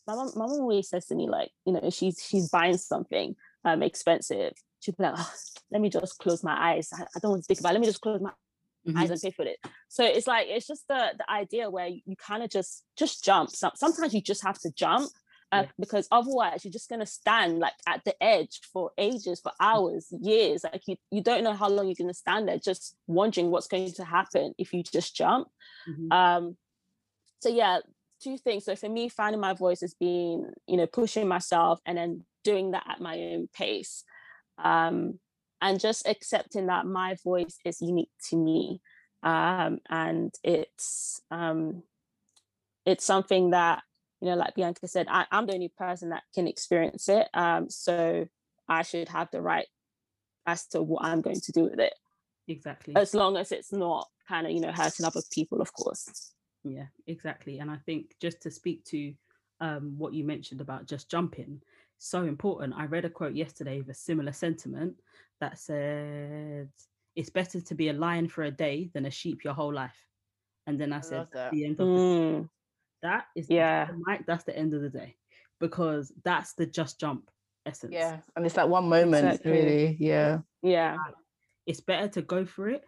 my 0.08 0.16
mom, 0.16 0.32
my 0.36 0.46
mom 0.46 0.62
always 0.62 0.90
says 0.90 1.08
to 1.08 1.16
me 1.16 1.28
like 1.28 1.50
you 1.66 1.74
know 1.74 1.90
she's 1.90 2.24
she's 2.24 2.50
buying 2.50 2.78
something 2.78 3.36
um 3.66 3.82
expensive. 3.84 4.54
She'll 4.80 4.96
be 4.98 5.04
like 5.04 5.16
oh, 5.18 5.34
let 5.72 5.82
me 5.82 5.90
just 5.90 6.20
close 6.20 6.44
my 6.44 6.74
eyes. 6.74 6.90
I, 6.94 7.04
I 7.04 7.20
don't 7.20 7.32
want 7.32 7.44
to 7.44 7.48
think 7.48 7.60
about 7.60 7.72
it. 7.72 7.74
let 7.74 7.82
me 7.82 7.88
just 7.88 8.02
close 8.02 8.22
my 8.22 8.32
mm-hmm. 8.88 8.98
eyes 8.98 9.10
and 9.10 9.22
pay 9.22 9.32
for 9.32 9.46
it. 9.46 9.58
So 9.88 10.04
it's 10.04 10.28
like 10.28 10.48
it's 10.50 10.68
just 10.68 10.88
the 10.88 11.14
the 11.18 11.30
idea 11.32 11.70
where 11.70 11.88
you, 11.88 12.02
you 12.06 12.16
kind 12.16 12.44
of 12.44 12.50
just 12.50 12.84
just 12.98 13.24
jump. 13.24 13.50
Sometimes 13.52 14.14
you 14.14 14.22
just 14.22 14.44
have 14.44 14.60
to 14.60 14.72
jump 14.72 15.10
uh, 15.52 15.64
yeah. 15.66 15.72
because 15.80 16.08
otherwise 16.12 16.64
you're 16.64 16.72
just 16.72 16.90
going 16.90 17.00
to 17.00 17.06
stand 17.06 17.60
like 17.60 17.74
at 17.88 18.04
the 18.06 18.22
edge 18.22 18.60
for 18.72 18.92
ages 18.98 19.40
for 19.42 19.52
hours 19.60 20.08
years. 20.22 20.64
Like 20.64 20.84
you, 20.88 20.96
you 21.12 21.22
don't 21.22 21.44
know 21.44 21.54
how 21.54 21.70
long 21.70 21.88
you're 21.88 21.96
going 21.96 22.10
to 22.10 22.14
stand 22.14 22.48
there 22.48 22.60
just 22.60 22.96
wondering 23.08 23.50
what's 23.50 23.68
going 23.68 23.92
to 23.94 24.06
happen 24.06 24.54
if 24.58 24.74
you 24.74 24.84
just 24.84 25.16
jump. 25.16 25.48
Mm-hmm. 25.90 26.12
um 26.12 26.58
so 27.40 27.50
yeah 27.50 27.80
two 28.22 28.38
things. 28.38 28.66
So 28.66 28.76
for 28.76 28.90
me 28.90 29.10
finding 29.10 29.40
my 29.42 29.54
voice 29.54 29.82
has 29.82 29.94
been 29.94 30.52
you 30.68 30.78
know 30.78 30.88
pushing 30.88 31.28
myself 31.28 31.80
and 31.86 31.98
then 31.98 32.26
doing 32.44 32.72
that 32.72 32.86
at 32.90 33.02
my 33.02 33.18
own 33.18 33.48
pace. 33.54 34.04
Um 34.64 35.20
and 35.62 35.80
just 35.80 36.08
accepting 36.08 36.68
that 36.68 36.86
my 36.86 37.16
voice 37.24 37.58
is 37.66 37.82
unique 37.82 38.12
to 38.30 38.38
me 38.38 38.82
um 39.24 39.80
and 39.90 40.34
it's 40.44 41.22
um 41.32 41.84
it's 42.86 43.04
something 43.04 43.52
that 43.52 43.84
you 44.22 44.30
know, 44.30 44.36
like 44.36 44.56
Bianca 44.56 44.88
said, 44.88 45.08
I, 45.10 45.26
am 45.32 45.46
the 45.46 45.54
only 45.54 45.72
person 45.78 46.10
that 46.10 46.24
can 46.36 46.48
experience 46.48 47.08
it. 47.08 47.28
Um, 47.34 47.70
so 47.70 48.28
I 48.68 48.82
should 48.82 49.10
have 49.10 49.30
the 49.32 49.42
right 49.42 49.68
as 50.46 50.68
to 50.68 50.82
what 50.82 51.06
I'm 51.06 51.22
going 51.22 51.40
to 51.40 51.52
do 51.52 51.64
with 51.64 51.80
it. 51.80 51.94
Exactly. 52.48 52.96
As 52.96 53.14
long 53.14 53.38
as 53.38 53.52
it's 53.52 53.72
not 53.72 54.08
kind 54.28 54.46
of, 54.46 54.52
you 54.52 54.60
know, 54.60 54.72
hurting 54.72 55.06
other 55.06 55.22
people, 55.32 55.62
of 55.62 55.72
course. 55.72 56.34
Yeah, 56.64 56.88
exactly. 57.08 57.60
And 57.60 57.72
I 57.72 57.78
think 57.86 58.16
just 58.20 58.42
to 58.42 58.52
speak 58.52 58.84
to 58.86 59.14
um, 59.62 59.96
what 59.98 60.14
you 60.14 60.24
mentioned 60.26 60.60
about 60.60 60.86
just 60.86 61.10
jumping, 61.10 61.62
so 61.98 62.24
important. 62.24 62.74
I 62.76 62.86
read 62.86 63.06
a 63.06 63.10
quote 63.10 63.36
yesterday 63.36 63.80
with 63.80 63.90
a 63.90 63.94
similar 63.94 64.34
sentiment 64.34 64.96
that 65.42 65.58
said, 65.58 66.70
it's 67.16 67.30
better 67.30 67.60
to 67.60 67.76
be 67.76 67.90
a 67.90 67.94
lion 67.94 68.28
for 68.28 68.44
a 68.44 68.52
day 68.52 68.90
than 68.94 69.06
a 69.06 69.12
sheep 69.12 69.44
your 69.44 69.54
whole 69.54 69.74
life. 69.74 69.98
And 70.68 70.80
then 70.80 70.94
I, 70.94 70.98
I 70.98 71.02
said, 71.02 71.28
the 71.34 71.66
end 71.66 71.80
of 71.80 71.88
mm. 71.88 72.42
the 72.44 72.50
that 73.02 73.26
is 73.36 73.50
yeah, 73.50 73.88
Mike. 74.06 74.26
That's 74.28 74.44
the 74.44 74.58
end 74.58 74.74
of 74.74 74.82
the 74.82 74.90
day 74.90 75.16
because 75.60 76.12
that's 76.24 76.54
the 76.54 76.66
just 76.66 77.00
jump 77.00 77.30
essence. 77.66 77.94
Yeah, 77.94 78.18
and 78.36 78.46
it's 78.46 78.56
that 78.56 78.70
one 78.70 78.90
moment, 78.90 79.26
exactly. 79.26 79.52
really. 79.52 79.98
Yeah, 80.00 80.40
yeah. 80.62 80.98
It's 81.66 81.82
better 81.82 82.08
to 82.10 82.22
go 82.22 82.46
for 82.46 82.70
it. 82.70 82.84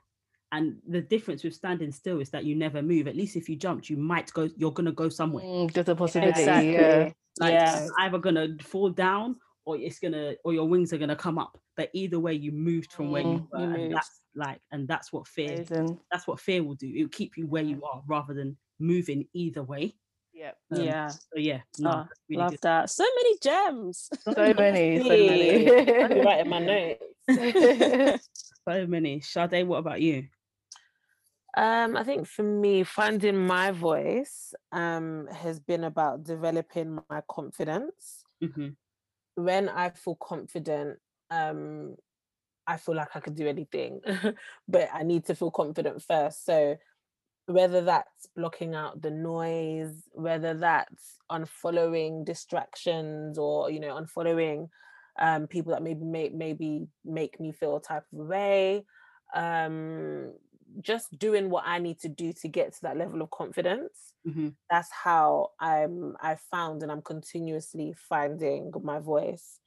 And 0.53 0.77
the 0.87 1.01
difference 1.01 1.43
with 1.45 1.53
standing 1.53 1.93
still 1.93 2.19
is 2.19 2.29
that 2.31 2.43
you 2.43 2.55
never 2.55 2.81
move. 2.81 3.07
At 3.07 3.15
least 3.15 3.37
if 3.37 3.47
you 3.47 3.55
jumped, 3.55 3.89
you 3.89 3.95
might 3.95 4.31
go. 4.33 4.49
You're 4.57 4.73
gonna 4.73 4.91
go 4.91 5.07
somewhere. 5.07 5.45
Mm, 5.45 5.71
there's 5.71 5.87
a 5.87 5.95
possibility. 5.95 6.41
Exactly. 6.41 6.73
Yeah. 6.73 7.11
Like, 7.39 7.53
yeah. 7.53 7.87
either 7.99 8.17
gonna 8.17 8.49
fall 8.61 8.89
down 8.89 9.37
or 9.65 9.77
it's 9.77 9.99
gonna 9.99 10.33
or 10.43 10.53
your 10.53 10.67
wings 10.67 10.93
are 10.93 10.97
gonna 10.97 11.15
come 11.15 11.37
up. 11.37 11.57
But 11.77 11.89
either 11.93 12.19
way, 12.19 12.33
you 12.33 12.51
moved 12.51 12.91
from 12.91 13.11
where 13.11 13.21
you 13.21 13.27
mm, 13.27 13.47
were, 13.51 13.77
you 13.77 13.83
and 13.85 13.93
that's 13.93 14.21
like, 14.35 14.61
and 14.71 14.87
that's 14.87 15.11
what 15.11 15.27
fear. 15.27 15.53
Amazing. 15.53 15.99
That's 16.11 16.27
what 16.27 16.39
fear 16.39 16.63
will 16.63 16.75
do. 16.75 16.91
It 16.93 17.03
will 17.03 17.09
keep 17.09 17.37
you 17.37 17.47
where 17.47 17.63
you 17.63 17.83
are 17.83 18.01
rather 18.07 18.33
than 18.33 18.57
moving 18.79 19.27
either 19.33 19.63
way. 19.63 19.95
Yeah. 20.33 20.51
Um, 20.71 20.81
yeah. 20.81 21.07
So 21.07 21.19
yeah. 21.35 21.61
No, 21.79 21.89
oh, 21.89 22.07
really 22.29 22.41
love 22.41 22.51
good. 22.51 22.59
that. 22.63 22.89
So 22.89 23.03
many 23.03 23.37
gems. 23.41 24.09
So 24.21 24.33
many. 24.57 24.97
so 24.99 25.09
many. 25.09 25.71
I'm 26.03 26.25
writing 26.25 26.49
my 26.49 26.59
notes. 27.27 28.29
so 28.67 28.87
many. 28.87 29.21
Sade, 29.21 29.67
what 29.67 29.77
about 29.77 30.01
you? 30.01 30.27
Um, 31.57 31.97
I 31.97 32.03
think 32.03 32.27
for 32.27 32.43
me, 32.43 32.83
finding 32.83 33.37
my 33.45 33.71
voice 33.71 34.53
um, 34.71 35.27
has 35.27 35.59
been 35.59 35.83
about 35.83 36.23
developing 36.23 36.99
my 37.09 37.21
confidence. 37.29 38.23
Mm-hmm. 38.41 38.69
When 39.43 39.69
I 39.69 39.89
feel 39.89 40.15
confident, 40.15 40.99
um, 41.29 41.95
I 42.67 42.77
feel 42.77 42.95
like 42.95 43.15
I 43.15 43.19
could 43.19 43.35
do 43.35 43.47
anything, 43.47 44.01
but 44.67 44.89
I 44.93 45.03
need 45.03 45.25
to 45.25 45.35
feel 45.35 45.51
confident 45.51 46.01
first. 46.03 46.45
So 46.45 46.77
whether 47.47 47.81
that's 47.81 48.27
blocking 48.35 48.75
out 48.75 49.01
the 49.01 49.11
noise, 49.11 50.07
whether 50.13 50.53
that's 50.53 51.17
unfollowing 51.31 52.25
distractions 52.25 53.37
or 53.37 53.69
you 53.71 53.79
know 53.79 53.95
unfollowing 53.95 54.69
um, 55.19 55.47
people 55.47 55.71
that 55.73 55.83
maybe 55.83 56.05
make 56.05 56.33
maybe 56.33 56.87
make 57.03 57.39
me 57.39 57.51
feel 57.51 57.77
a 57.77 57.81
type 57.81 58.05
of 58.13 58.27
way, 58.27 58.85
um, 59.35 60.33
just 60.79 61.17
doing 61.17 61.49
what 61.49 61.63
I 61.65 61.79
need 61.79 61.99
to 61.99 62.09
do 62.09 62.31
to 62.33 62.47
get 62.47 62.73
to 62.73 62.81
that 62.83 62.97
level 62.97 63.21
of 63.21 63.29
confidence. 63.31 64.13
Mm-hmm. 64.27 64.49
That's 64.69 64.89
how 64.91 65.49
I'm 65.59 66.15
I 66.21 66.37
found 66.49 66.83
and 66.83 66.91
I'm 66.91 67.01
continuously 67.01 67.93
finding 67.97 68.71
my 68.83 68.99
voice. 68.99 69.59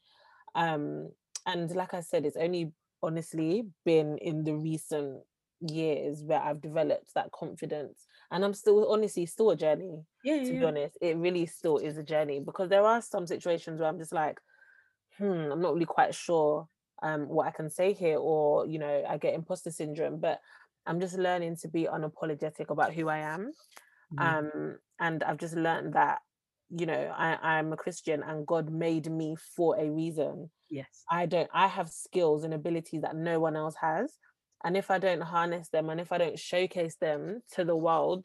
Um, 0.54 1.10
and 1.46 1.70
like 1.74 1.94
I 1.94 2.00
said, 2.00 2.24
it's 2.24 2.36
only 2.36 2.72
honestly 3.02 3.64
been 3.84 4.18
in 4.18 4.44
the 4.44 4.54
recent 4.54 5.20
years 5.60 6.22
where 6.22 6.40
I've 6.40 6.60
developed 6.60 7.14
that 7.14 7.32
confidence. 7.32 8.06
And 8.30 8.44
I'm 8.44 8.54
still 8.54 8.90
honestly 8.90 9.26
still 9.26 9.50
a 9.50 9.56
journey. 9.56 10.02
Yeah, 10.22 10.38
to 10.38 10.52
yeah. 10.52 10.60
be 10.60 10.64
honest. 10.64 10.98
It 11.00 11.16
really 11.16 11.46
still 11.46 11.78
is 11.78 11.96
a 11.98 12.02
journey 12.02 12.40
because 12.40 12.68
there 12.68 12.84
are 12.84 13.02
some 13.02 13.26
situations 13.26 13.80
where 13.80 13.88
I'm 13.88 13.98
just 13.98 14.12
like, 14.12 14.38
hmm, 15.18 15.50
I'm 15.52 15.60
not 15.60 15.74
really 15.74 15.86
quite 15.86 16.14
sure 16.14 16.68
um 17.02 17.28
what 17.28 17.46
I 17.46 17.50
can 17.50 17.70
say 17.70 17.92
here, 17.92 18.18
or 18.18 18.66
you 18.66 18.78
know, 18.78 19.04
I 19.08 19.18
get 19.18 19.34
imposter 19.34 19.70
syndrome. 19.70 20.20
But 20.20 20.40
I'm 20.86 21.00
just 21.00 21.18
learning 21.18 21.56
to 21.62 21.68
be 21.68 21.84
unapologetic 21.84 22.70
about 22.70 22.92
who 22.92 23.08
I 23.08 23.18
am. 23.18 23.52
Mm-hmm. 24.14 24.20
Um, 24.20 24.78
and 25.00 25.22
I've 25.22 25.38
just 25.38 25.56
learned 25.56 25.94
that, 25.94 26.18
you 26.70 26.86
know, 26.86 27.12
I, 27.16 27.38
I'm 27.42 27.72
a 27.72 27.76
Christian 27.76 28.22
and 28.22 28.46
God 28.46 28.70
made 28.70 29.10
me 29.10 29.36
for 29.56 29.78
a 29.78 29.90
reason. 29.90 30.50
Yes. 30.70 31.04
I 31.10 31.26
don't, 31.26 31.50
I 31.52 31.68
have 31.68 31.88
skills 31.88 32.44
and 32.44 32.54
abilities 32.54 33.02
that 33.02 33.16
no 33.16 33.40
one 33.40 33.56
else 33.56 33.76
has. 33.80 34.12
And 34.64 34.76
if 34.76 34.90
I 34.90 34.98
don't 34.98 35.20
harness 35.20 35.68
them 35.68 35.90
and 35.90 36.00
if 36.00 36.10
I 36.10 36.18
don't 36.18 36.38
showcase 36.38 36.96
them 36.96 37.42
to 37.52 37.64
the 37.64 37.76
world, 37.76 38.24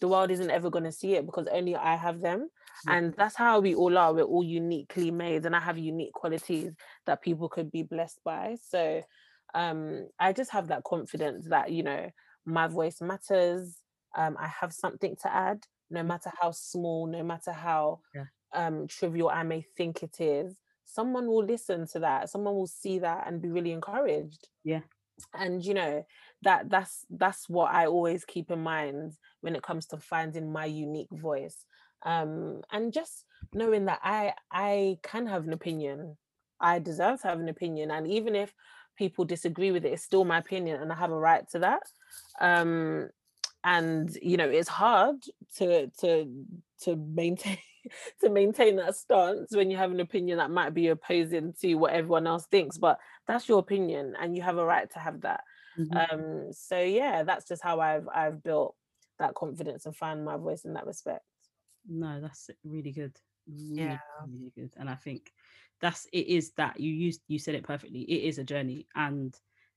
the 0.00 0.08
world 0.08 0.30
isn't 0.30 0.50
ever 0.50 0.68
going 0.68 0.84
to 0.84 0.92
see 0.92 1.14
it 1.14 1.24
because 1.24 1.46
only 1.50 1.76
I 1.76 1.96
have 1.96 2.20
them. 2.20 2.50
And 2.86 3.14
that's 3.16 3.34
how 3.34 3.58
we 3.60 3.74
all 3.74 3.96
are. 3.98 4.14
We're 4.14 4.22
all 4.22 4.44
uniquely 4.44 5.10
made, 5.10 5.44
and 5.46 5.56
I 5.56 5.58
have 5.58 5.78
unique 5.78 6.12
qualities 6.12 6.74
that 7.06 7.22
people 7.22 7.48
could 7.48 7.72
be 7.72 7.82
blessed 7.82 8.20
by. 8.24 8.56
So 8.68 9.02
um, 9.54 10.08
I 10.18 10.32
just 10.32 10.50
have 10.50 10.68
that 10.68 10.84
confidence 10.84 11.46
that, 11.48 11.70
you 11.70 11.82
know, 11.82 12.10
my 12.44 12.66
voice 12.66 13.00
matters. 13.00 13.76
Um, 14.16 14.36
I 14.38 14.48
have 14.60 14.72
something 14.72 15.16
to 15.22 15.32
add, 15.34 15.64
no 15.90 16.02
mm. 16.02 16.06
matter 16.06 16.32
how 16.40 16.50
small, 16.50 17.06
no 17.06 17.22
matter 17.22 17.52
how 17.52 18.00
yeah. 18.14 18.24
um, 18.54 18.86
trivial 18.86 19.28
I 19.28 19.42
may 19.42 19.64
think 19.76 20.02
it 20.02 20.20
is. 20.20 20.56
Someone 20.84 21.26
will 21.26 21.44
listen 21.44 21.86
to 21.88 21.98
that. 22.00 22.30
Someone 22.30 22.54
will 22.54 22.66
see 22.66 22.98
that 23.00 23.26
and 23.26 23.42
be 23.42 23.50
really 23.50 23.72
encouraged. 23.72 24.48
Yeah. 24.64 24.80
And 25.34 25.64
you 25.64 25.74
know 25.74 26.06
that 26.42 26.70
that's 26.70 27.04
that's 27.10 27.48
what 27.48 27.74
I 27.74 27.86
always 27.86 28.24
keep 28.24 28.52
in 28.52 28.62
mind 28.62 29.14
when 29.40 29.56
it 29.56 29.62
comes 29.62 29.86
to 29.86 29.96
finding 29.98 30.52
my 30.52 30.64
unique 30.64 31.10
voice. 31.10 31.66
Um, 32.04 32.62
and 32.70 32.92
just 32.92 33.24
knowing 33.52 33.86
that 33.86 33.98
I 34.02 34.34
I 34.50 34.98
can 35.02 35.26
have 35.26 35.44
an 35.44 35.52
opinion. 35.52 36.16
I 36.60 36.78
deserve 36.78 37.20
to 37.22 37.28
have 37.28 37.40
an 37.40 37.48
opinion. 37.48 37.90
And 37.90 38.06
even 38.06 38.34
if 38.34 38.52
people 38.98 39.24
disagree 39.24 39.70
with 39.70 39.84
it 39.84 39.92
it's 39.92 40.02
still 40.02 40.24
my 40.24 40.38
opinion 40.38 40.82
and 40.82 40.92
i 40.92 40.94
have 40.94 41.12
a 41.12 41.18
right 41.18 41.48
to 41.50 41.60
that. 41.60 41.82
Um 42.40 43.08
and 43.64 44.16
you 44.22 44.36
know 44.36 44.48
it's 44.48 44.68
hard 44.68 45.16
to 45.56 45.88
to 46.00 46.30
to 46.82 46.96
maintain 46.96 47.58
to 48.20 48.28
maintain 48.30 48.76
that 48.76 48.94
stance 48.94 49.54
when 49.54 49.70
you 49.70 49.76
have 49.76 49.90
an 49.90 50.00
opinion 50.00 50.38
that 50.38 50.50
might 50.50 50.74
be 50.74 50.88
opposing 50.88 51.52
to 51.60 51.74
what 51.74 51.92
everyone 51.92 52.26
else 52.26 52.46
thinks 52.46 52.78
but 52.78 52.98
that's 53.26 53.48
your 53.48 53.58
opinion 53.58 54.14
and 54.20 54.36
you 54.36 54.42
have 54.42 54.58
a 54.58 54.64
right 54.64 54.90
to 54.92 54.98
have 54.98 55.20
that. 55.22 55.40
Mm-hmm. 55.78 55.96
um 55.96 56.52
so 56.52 56.78
yeah 56.80 57.22
that's 57.22 57.46
just 57.46 57.62
how 57.62 57.80
i've 57.80 58.08
i've 58.12 58.42
built 58.42 58.74
that 59.18 59.34
confidence 59.34 59.86
and 59.86 59.94
find 59.96 60.24
my 60.24 60.36
voice 60.36 60.64
in 60.64 60.74
that 60.74 60.86
respect. 60.86 61.24
No 61.88 62.20
that's 62.20 62.50
really 62.64 62.92
good. 62.92 63.16
Really, 63.48 63.82
yeah. 63.82 63.98
really 64.26 64.52
good. 64.54 64.72
And 64.76 64.88
i 64.88 64.94
think 64.94 65.32
that's 65.80 66.06
it 66.12 66.26
is 66.26 66.52
that 66.56 66.78
you 66.78 66.92
used 66.92 67.20
you 67.28 67.38
said 67.38 67.54
it 67.54 67.64
perfectly 67.64 68.00
it 68.02 68.28
is 68.28 68.38
a 68.38 68.44
journey 68.44 68.86
and 68.96 69.36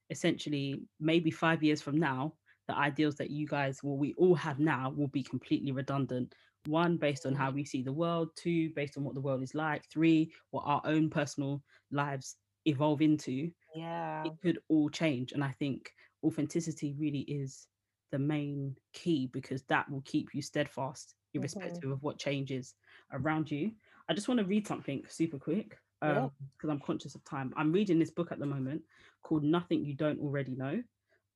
essentially 0.10 0.82
maybe 1.00 1.32
five 1.32 1.64
years 1.64 1.82
from 1.82 1.98
now 1.98 2.34
the 2.72 2.78
ideals 2.78 3.16
that 3.16 3.30
you 3.30 3.46
guys 3.46 3.84
will 3.84 3.98
we 3.98 4.14
all 4.14 4.36
have 4.36 4.60
now 4.60 4.94
will 4.96 5.08
be 5.08 5.24
completely 5.24 5.72
redundant. 5.72 6.34
One 6.68 6.96
based 6.96 7.26
on 7.26 7.34
how 7.34 7.52
we 7.52 7.66
see 7.66 7.82
the 7.82 7.92
world. 7.92 8.30
Two 8.36 8.70
based 8.76 8.98
on 8.98 9.04
what 9.04 9.16
the 9.16 9.22
world 9.22 9.44
is 9.44 9.56
like. 9.56 9.84
Three 9.92 10.32
what 10.52 10.64
our 10.66 10.82
own 10.86 11.10
personal 11.10 11.62
lives 11.92 12.38
evolve 12.66 13.02
into. 13.02 13.52
Yeah. 13.76 14.24
it 14.26 14.34
could 14.42 14.60
all 14.68 14.90
change 14.90 15.32
and 15.32 15.42
i 15.42 15.56
think 15.58 15.90
authenticity 16.26 16.94
really 17.00 17.22
is 17.22 17.68
the 18.12 18.20
main 18.20 18.76
key 18.92 19.30
because 19.32 19.64
that 19.70 19.90
will 19.90 20.02
keep 20.02 20.34
you 20.34 20.42
steadfast 20.42 21.16
irrespective 21.34 21.84
mm-hmm. 21.84 21.94
of 21.94 22.04
what 22.04 22.20
changes 22.20 22.76
around 23.14 23.50
you. 23.50 23.72
I 24.10 24.14
just 24.14 24.28
want 24.28 24.42
to 24.42 24.46
read 24.46 24.68
something 24.68 25.04
super 25.08 25.40
quick 25.40 25.78
because 26.02 26.32
um, 26.64 26.70
I'm 26.70 26.80
conscious 26.80 27.16
of 27.16 27.24
time. 27.24 27.54
I'm 27.56 27.72
reading 27.72 28.00
this 28.00 28.10
book 28.10 28.32
at 28.32 28.40
the 28.40 28.46
moment 28.46 28.82
called 29.22 29.44
Nothing 29.44 29.86
You 29.86 29.94
Don't 29.94 30.20
Already 30.20 30.56
Know 30.56 30.82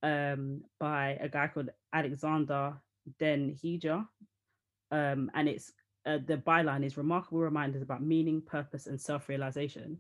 um, 0.03 0.61
by 0.79 1.17
a 1.21 1.29
guy 1.29 1.47
called 1.47 1.69
Alexander 1.93 2.73
Den 3.19 3.55
Heijer. 3.63 4.05
Um, 4.91 5.31
and 5.33 5.47
it's 5.47 5.71
uh, 6.05 6.19
the 6.25 6.37
byline 6.37 6.85
is 6.85 6.97
remarkable 6.97 7.39
reminders 7.39 7.81
about 7.81 8.03
meaning, 8.03 8.41
purpose, 8.41 8.87
and 8.87 8.99
self 8.99 9.29
realization. 9.29 9.99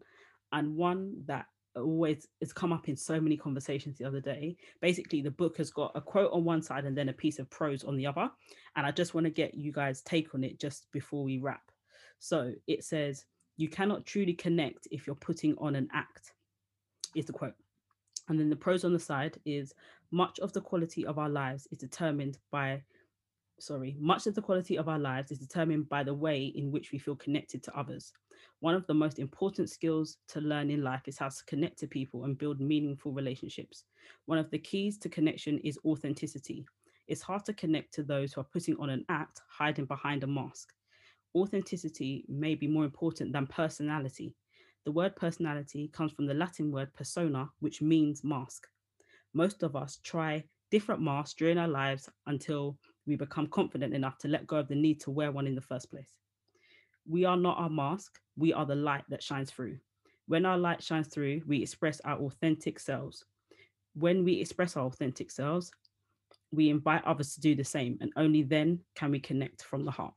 And 0.51 0.75
one 0.75 1.23
that 1.25 1.45
always 1.75 2.27
has 2.39 2.53
come 2.53 2.71
up 2.71 2.87
in 2.87 2.95
so 2.95 3.19
many 3.19 3.35
conversations 3.35 3.97
the 3.97 4.05
other 4.05 4.21
day. 4.21 4.57
Basically, 4.81 5.21
the 5.21 5.31
book 5.31 5.57
has 5.57 5.71
got 5.71 5.91
a 5.95 6.01
quote 6.01 6.31
on 6.31 6.43
one 6.43 6.61
side 6.61 6.85
and 6.85 6.97
then 6.97 7.09
a 7.09 7.13
piece 7.13 7.39
of 7.39 7.49
prose 7.49 7.83
on 7.83 7.97
the 7.97 8.05
other. 8.05 8.29
And 8.75 8.85
I 8.85 8.91
just 8.91 9.13
want 9.13 9.25
to 9.25 9.31
get 9.31 9.55
you 9.55 9.71
guys' 9.71 10.01
take 10.01 10.33
on 10.33 10.43
it 10.43 10.59
just 10.59 10.91
before 10.91 11.23
we 11.23 11.39
wrap. 11.39 11.71
So 12.19 12.53
it 12.67 12.83
says, 12.83 13.25
you 13.57 13.69
cannot 13.69 14.05
truly 14.05 14.33
connect 14.33 14.87
if 14.91 15.07
you're 15.07 15.15
putting 15.15 15.55
on 15.57 15.75
an 15.75 15.87
act, 15.93 16.33
is 17.15 17.25
the 17.25 17.33
quote. 17.33 17.55
And 18.27 18.39
then 18.39 18.49
the 18.49 18.55
prose 18.55 18.83
on 18.83 18.93
the 18.93 18.99
side 18.99 19.37
is 19.45 19.73
much 20.11 20.39
of 20.39 20.51
the 20.53 20.61
quality 20.61 21.05
of 21.05 21.17
our 21.19 21.29
lives 21.29 21.67
is 21.71 21.77
determined 21.77 22.37
by, 22.51 22.81
sorry, 23.59 23.95
much 23.99 24.27
of 24.27 24.35
the 24.35 24.41
quality 24.41 24.77
of 24.77 24.89
our 24.89 24.99
lives 24.99 25.31
is 25.31 25.37
determined 25.37 25.87
by 25.87 26.03
the 26.03 26.13
way 26.13 26.45
in 26.55 26.71
which 26.71 26.91
we 26.91 26.97
feel 26.97 27.15
connected 27.15 27.63
to 27.63 27.77
others. 27.77 28.11
One 28.59 28.75
of 28.75 28.85
the 28.87 28.93
most 28.93 29.19
important 29.19 29.69
skills 29.69 30.17
to 30.29 30.41
learn 30.41 30.69
in 30.69 30.83
life 30.83 31.07
is 31.07 31.17
how 31.17 31.29
to 31.29 31.45
connect 31.45 31.77
to 31.79 31.87
people 31.87 32.25
and 32.25 32.37
build 32.37 32.59
meaningful 32.59 33.11
relationships. 33.11 33.85
One 34.25 34.37
of 34.37 34.49
the 34.49 34.59
keys 34.59 34.97
to 34.99 35.09
connection 35.09 35.59
is 35.59 35.79
authenticity. 35.85 36.65
It's 37.07 37.21
hard 37.21 37.45
to 37.45 37.53
connect 37.53 37.93
to 37.93 38.03
those 38.03 38.33
who 38.33 38.41
are 38.41 38.47
putting 38.51 38.75
on 38.77 38.89
an 38.89 39.05
act, 39.09 39.41
hiding 39.47 39.85
behind 39.85 40.23
a 40.23 40.27
mask 40.27 40.73
authenticity 41.35 42.25
may 42.27 42.55
be 42.55 42.67
more 42.67 42.85
important 42.85 43.33
than 43.33 43.45
personality. 43.47 44.33
The 44.85 44.91
word 44.91 45.15
personality 45.15 45.89
comes 45.93 46.11
from 46.11 46.25
the 46.25 46.33
Latin 46.33 46.71
word 46.71 46.93
persona, 46.93 47.49
which 47.59 47.81
means 47.81 48.23
mask. 48.23 48.67
Most 49.33 49.63
of 49.63 49.75
us 49.75 49.99
try 50.03 50.43
different 50.71 51.01
masks 51.01 51.33
during 51.33 51.57
our 51.57 51.67
lives 51.67 52.09
until 52.27 52.77
we 53.05 53.15
become 53.15 53.47
confident 53.47 53.93
enough 53.93 54.17
to 54.19 54.27
let 54.27 54.47
go 54.47 54.57
of 54.57 54.67
the 54.67 54.75
need 54.75 54.99
to 55.01 55.11
wear 55.11 55.31
one 55.31 55.47
in 55.47 55.55
the 55.55 55.61
first 55.61 55.91
place. 55.91 56.17
We 57.07 57.25
are 57.25 57.37
not 57.37 57.57
our 57.57 57.69
mask, 57.69 58.19
we 58.37 58.53
are 58.53 58.65
the 58.65 58.75
light 58.75 59.03
that 59.09 59.21
shines 59.21 59.51
through. 59.51 59.77
When 60.27 60.45
our 60.45 60.57
light 60.57 60.81
shines 60.81 61.07
through, 61.07 61.41
we 61.45 61.61
express 61.61 61.99
our 62.01 62.17
authentic 62.17 62.79
selves. 62.79 63.25
When 63.93 64.23
we 64.23 64.39
express 64.39 64.75
our 64.75 64.85
authentic 64.85 65.29
selves, 65.29 65.71
we 66.51 66.69
invite 66.69 67.03
others 67.05 67.35
to 67.35 67.41
do 67.41 67.55
the 67.55 67.63
same, 67.63 67.97
and 68.01 68.11
only 68.15 68.41
then 68.41 68.79
can 68.95 69.11
we 69.11 69.19
connect 69.19 69.63
from 69.63 69.85
the 69.85 69.91
heart 69.91 70.13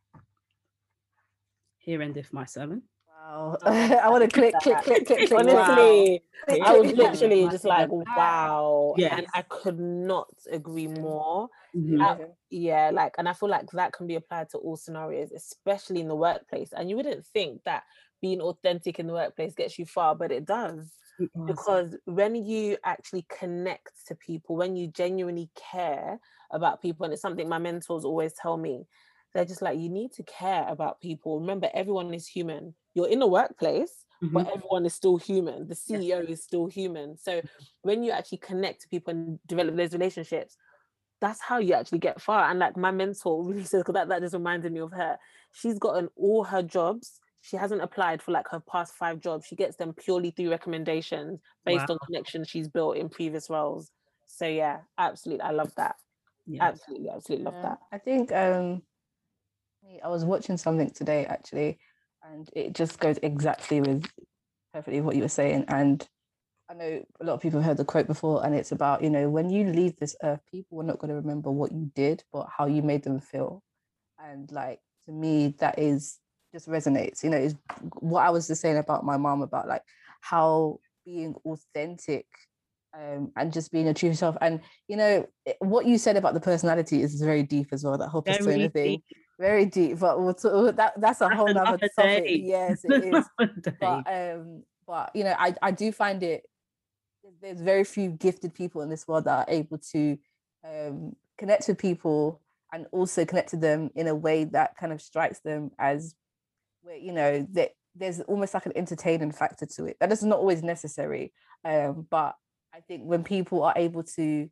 here 1.89 2.03
endeth 2.03 2.34
my 2.34 2.45
sermon. 2.45 2.82
Wow. 3.09 3.57
I 3.64 4.09
want 4.11 4.22
to 4.22 4.28
click, 4.28 4.55
click, 4.62 4.82
click, 4.82 5.07
click, 5.07 5.28
click. 5.28 5.32
Honestly, 5.32 6.22
wow. 6.47 6.57
I 6.66 6.78
was 6.78 6.93
literally 6.93 7.49
just 7.49 7.64
like, 7.64 7.89
wow. 7.91 8.95
Yeah. 8.99 9.16
And 9.16 9.26
I 9.32 9.41
could 9.43 9.80
not 9.80 10.28
agree 10.53 10.86
more. 10.86 11.49
Mm-hmm. 11.74 12.01
Uh, 12.01 12.16
yeah, 12.51 12.91
like, 12.93 13.14
and 13.16 13.26
I 13.26 13.32
feel 13.32 13.49
like 13.49 13.70
that 13.70 13.95
can 13.95 14.07
be 14.07 14.16
applied 14.16 14.51
to 14.51 14.59
all 14.59 14.76
scenarios, 14.76 15.32
especially 15.32 16.03
in 16.03 16.09
the 16.09 16.14
workplace. 16.14 16.74
And 16.76 16.91
you 16.91 16.97
wouldn't 16.97 17.24
think 17.24 17.62
that 17.64 17.84
being 18.20 18.43
authentic 18.43 18.99
in 18.99 19.07
the 19.07 19.14
workplace 19.14 19.55
gets 19.55 19.78
you 19.78 19.86
far, 19.86 20.14
but 20.14 20.30
it 20.30 20.45
does. 20.45 20.93
It 21.18 21.30
because 21.47 21.97
when 22.05 22.34
you 22.34 22.76
actually 22.84 23.24
connect 23.30 23.93
to 24.09 24.14
people, 24.14 24.57
when 24.57 24.76
you 24.76 24.89
genuinely 24.89 25.49
care 25.57 26.20
about 26.51 26.82
people, 26.82 27.05
and 27.05 27.14
it's 27.14 27.22
something 27.22 27.49
my 27.49 27.59
mentors 27.59 28.05
always 28.05 28.34
tell 28.34 28.59
me, 28.59 28.86
they're 29.35 29.45
just 29.45 29.62
like 29.62 29.79
you 29.79 29.89
need 29.89 30.12
to 30.12 30.22
care 30.22 30.66
about 30.68 31.01
people 31.01 31.41
remember 31.41 31.68
everyone 31.74 32.12
is 32.14 32.26
human 32.26 32.74
you're 32.95 33.09
in 33.09 33.18
the 33.18 33.26
workplace 33.26 34.05
mm-hmm. 34.22 34.35
but 34.35 34.47
everyone 34.55 34.85
is 34.87 34.95
still 34.95 35.16
human 35.16 35.66
the 35.68 35.74
ceo 35.74 36.29
is 36.29 36.43
still 36.43 36.66
human 36.66 37.16
so 37.16 37.41
when 37.83 38.03
you 38.03 38.11
actually 38.11 38.39
connect 38.39 38.83
to 38.83 38.89
people 38.89 39.12
and 39.12 39.39
develop 39.47 39.76
those 39.76 39.93
relationships 39.93 40.57
that's 41.20 41.41
how 41.41 41.59
you 41.59 41.74
actually 41.74 41.99
get 41.99 42.20
far. 42.20 42.51
And 42.51 42.59
like 42.59 42.76
my 42.76 42.91
mentor 42.91 43.45
really 43.45 43.64
says, 43.64 43.81
because 43.81 43.95
that, 43.95 44.09
that 44.09 44.22
just 44.22 44.35
reminded 44.35 44.72
me 44.72 44.81
of 44.81 44.93
her. 44.93 45.18
She's 45.53 45.79
gotten 45.79 46.09
all 46.16 46.45
her 46.45 46.62
jobs. 46.62 47.20
She 47.41 47.57
hasn't 47.57 47.83
applied 47.83 48.22
for 48.22 48.33
like 48.33 48.49
her 48.51 48.61
past 48.61 48.95
five 48.95 49.20
jobs. 49.20 49.47
She 49.47 49.57
gets 49.57 49.76
them 49.76 49.93
purely 49.93 50.31
through 50.31 50.51
recommendations 50.51 51.41
based 51.64 51.89
wow. 51.89 51.95
on 51.95 52.07
connections 52.07 52.49
she's 52.49 52.68
built 52.68 52.97
in 52.97 53.09
previous 53.09 53.49
roles. 53.49 53.91
So 54.26 54.47
yeah, 54.47 54.79
absolutely. 54.99 55.43
I 55.43 55.51
love 55.51 55.74
that. 55.76 55.97
Yeah. 56.47 56.64
Absolutely, 56.64 57.11
absolutely 57.11 57.45
love 57.45 57.62
that. 57.62 57.79
I 57.93 57.99
think 57.99 58.33
um 58.33 58.83
I 60.03 60.09
was 60.09 60.24
watching 60.24 60.57
something 60.57 60.91
today 60.91 61.26
actually, 61.26 61.78
and 62.22 62.49
it 62.55 62.74
just 62.74 62.99
goes 62.99 63.18
exactly 63.22 63.80
with 63.80 64.11
perfectly 64.72 65.01
what 65.01 65.16
you 65.16 65.22
were 65.22 65.28
saying. 65.28 65.64
And 65.68 66.07
I 66.70 66.74
know 66.74 67.05
a 67.20 67.24
lot 67.24 67.34
of 67.34 67.41
people 67.41 67.61
have 67.61 67.66
heard 67.66 67.76
the 67.78 67.84
quote 67.84 68.07
before, 68.07 68.45
and 68.45 68.55
it's 68.55 68.72
about, 68.72 69.03
you 69.03 69.11
know, 69.11 69.28
when 69.28 69.51
you 69.51 69.64
leave 69.64 69.97
this 69.97 70.16
earth, 70.22 70.41
people 70.51 70.80
are 70.80 70.84
not 70.84 70.99
going 70.99 71.09
to 71.09 71.14
remember 71.14 71.51
what 71.51 71.72
you 71.72 71.91
did, 71.95 72.24
but 72.32 72.49
how 72.57 72.66
you 72.66 72.82
made 72.82 73.03
them 73.03 73.20
feel. 73.20 73.62
And 74.18 74.51
like 74.53 74.80
to 75.07 75.12
me, 75.12 75.55
that 75.59 75.78
is 75.78 76.18
just 76.53 76.68
resonates. 76.68 77.22
You 77.22 77.30
know, 77.30 77.39
is 77.39 77.55
what 78.01 78.26
I 78.26 78.30
was 78.30 78.47
just 78.47 78.61
saying 78.61 78.76
about 78.76 79.05
my 79.05 79.16
mom 79.16 79.43
about 79.43 79.68
like 79.68 79.82
how 80.20 80.80
being 81.05 81.34
authentic 81.47 82.26
um, 82.95 83.32
and 83.36 83.53
just 83.53 83.70
being 83.72 83.89
a 83.89 83.95
true 83.95 84.14
self. 84.14 84.36
And 84.41 84.61
you 84.89 84.97
know, 84.97 85.26
what 85.61 85.86
you 85.86 85.99
said 85.99 86.16
about 86.16 86.34
the 86.34 86.41
personality 86.41 87.03
is 87.03 87.20
very 87.20 87.43
deep 87.43 87.68
as 87.72 87.84
well. 87.84 87.97
That 87.97 88.09
whole 88.09 88.22
persona 88.22 88.68
thing, 88.70 89.03
very 89.39 89.66
deep. 89.66 89.99
But 89.99 90.20
we'll 90.20 90.34
talk, 90.34 90.76
that 90.76 91.01
that's 91.01 91.20
a 91.20 91.24
that's 91.24 91.36
whole 91.36 91.57
other 91.57 91.89
topic. 91.97 92.24
Day. 92.24 92.43
Yes, 92.45 92.80
it 92.84 93.14
is. 93.14 93.24
but 93.80 94.05
um, 94.07 94.62
but 94.86 95.11
you 95.14 95.24
know, 95.24 95.34
I 95.39 95.55
I 95.62 95.70
do 95.70 95.93
find 95.93 96.22
it 96.22 96.45
there's 97.41 97.61
very 97.61 97.84
few 97.84 98.11
gifted 98.11 98.55
people 98.55 98.80
in 98.82 98.89
this 98.89 99.07
world 99.07 99.24
that 99.24 99.49
are 99.49 99.53
able 99.53 99.78
to 99.78 100.18
um, 100.64 101.14
connect 101.36 101.68
with 101.68 101.78
people 101.78 102.41
and 102.72 102.86
also 102.93 103.24
connect 103.24 103.51
to 103.51 103.57
them 103.57 103.91
in 103.95 104.07
a 104.07 104.14
way 104.14 104.45
that 104.45 104.76
kind 104.76 104.93
of 104.93 105.01
strikes 105.01 105.41
them 105.41 105.70
as 105.78 106.14
where 106.82 106.97
you 106.97 107.12
know 107.12 107.47
that 107.53 107.72
there's 107.95 108.20
almost 108.20 108.55
like 108.55 108.66
an 108.66 108.76
entertaining 108.76 109.32
factor 109.32 109.66
to 109.66 109.84
it 109.86 109.97
that 110.01 110.12
is 110.12 110.22
not 110.22 110.39
always 110.39 110.62
necessary 110.62 111.32
um, 111.64 112.07
but 112.11 112.34
i 112.74 112.80
think 112.80 113.03
when 113.03 113.24
people 113.24 113.62
are 113.62 113.74
able 113.76 114.03
to 114.03 114.49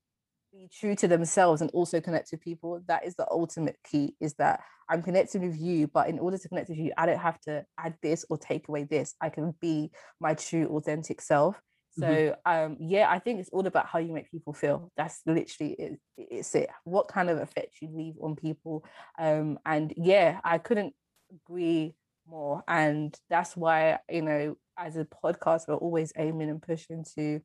be 0.58 0.68
true 0.72 0.94
to 0.94 1.08
themselves 1.08 1.60
and 1.60 1.70
also 1.72 2.00
connect 2.00 2.28
to 2.30 2.36
people 2.36 2.80
that 2.88 3.04
is 3.04 3.14
the 3.16 3.26
ultimate 3.30 3.76
key 3.84 4.14
is 4.20 4.34
that 4.34 4.60
i'm 4.88 5.02
connecting 5.02 5.42
with 5.42 5.58
you 5.58 5.86
but 5.88 6.08
in 6.08 6.18
order 6.18 6.38
to 6.38 6.48
connect 6.48 6.68
with 6.68 6.78
you 6.78 6.92
i 6.96 7.04
don't 7.04 7.18
have 7.18 7.40
to 7.40 7.64
add 7.78 7.94
this 8.02 8.24
or 8.30 8.38
take 8.38 8.68
away 8.68 8.84
this 8.84 9.14
i 9.20 9.28
can 9.28 9.54
be 9.60 9.90
my 10.20 10.34
true 10.34 10.66
authentic 10.76 11.20
self. 11.20 11.60
So 11.98 12.06
mm-hmm. 12.06 12.52
um, 12.52 12.76
yeah, 12.78 13.08
I 13.08 13.18
think 13.18 13.40
it's 13.40 13.48
all 13.50 13.66
about 13.66 13.86
how 13.86 13.98
you 13.98 14.12
make 14.12 14.30
people 14.30 14.52
feel. 14.52 14.92
That's 14.98 15.22
literally 15.24 15.72
it, 15.78 15.98
it's 16.18 16.54
it. 16.54 16.68
What 16.84 17.08
kind 17.08 17.30
of 17.30 17.38
effect 17.38 17.76
you 17.80 17.88
leave 17.90 18.14
on 18.20 18.36
people. 18.36 18.84
Um, 19.18 19.58
and 19.64 19.94
yeah, 19.96 20.40
I 20.44 20.58
couldn't 20.58 20.94
agree 21.32 21.94
more. 22.26 22.62
And 22.68 23.18
that's 23.30 23.56
why, 23.56 23.98
you 24.10 24.20
know, 24.20 24.56
as 24.78 24.96
a 24.96 25.06
podcast, 25.06 25.68
we're 25.68 25.74
always 25.76 26.12
aiming 26.18 26.50
and 26.50 26.60
pushing 26.60 27.02
to 27.14 27.40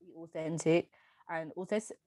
be 0.00 0.12
authentic. 0.18 0.88
And 1.30 1.52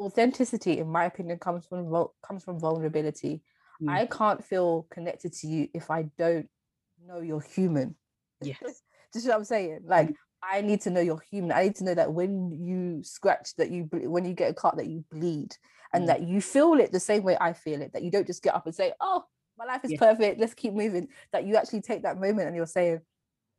authenticity, 0.02 0.80
in 0.80 0.90
my 0.90 1.06
opinion, 1.06 1.40
comes 1.40 1.66
from 1.66 2.08
comes 2.22 2.44
from 2.44 2.60
vulnerability. 2.60 3.42
Mm. 3.82 3.90
I 3.90 4.06
can't 4.06 4.44
feel 4.44 4.86
connected 4.92 5.32
to 5.34 5.48
you 5.48 5.70
if 5.74 5.90
I 5.90 6.04
don't 6.18 6.50
know 7.08 7.22
you're 7.22 7.42
human. 7.42 7.96
Yes. 8.42 8.60
Just 9.14 9.28
what 9.28 9.38
I'm 9.38 9.46
saying. 9.46 9.80
Like 9.86 10.10
mm. 10.10 10.16
I 10.44 10.60
need 10.60 10.82
to 10.82 10.90
know 10.90 11.00
you're 11.00 11.24
human. 11.32 11.54
I 11.54 11.64
need 11.64 11.76
to 11.78 11.86
know 11.86 11.96
that 11.96 12.12
when 12.12 12.52
you 12.52 13.02
scratch, 13.04 13.56
that 13.58 13.72
you 13.72 13.88
when 13.92 14.26
you 14.26 14.34
get 14.34 14.52
a 14.52 14.54
cut, 14.54 14.76
that 14.76 14.88
you 14.88 15.06
bleed, 15.10 15.56
and 15.94 16.04
mm. 16.04 16.08
that 16.08 16.24
you 16.24 16.42
feel 16.42 16.74
it 16.74 16.92
the 16.92 17.00
same 17.00 17.24
way 17.24 17.38
I 17.40 17.54
feel 17.54 17.82
it. 17.82 17.94
That 17.94 18.04
you 18.04 18.12
don't 18.12 18.28
just 18.28 18.44
get 18.44 18.56
up 18.56 18.66
and 18.66 18.76
say, 18.76 18.92
"Oh, 19.00 19.24
my 19.58 19.64
life 19.66 19.86
is 19.86 19.94
perfect. 19.98 20.40
Let's 20.40 20.54
keep 20.54 20.74
moving." 20.74 21.08
That 21.32 21.46
you 21.46 21.56
actually 21.56 21.82
take 21.82 22.04
that 22.04 22.20
moment 22.20 22.48
and 22.48 22.56
you're 22.58 22.66
saying, 22.66 23.00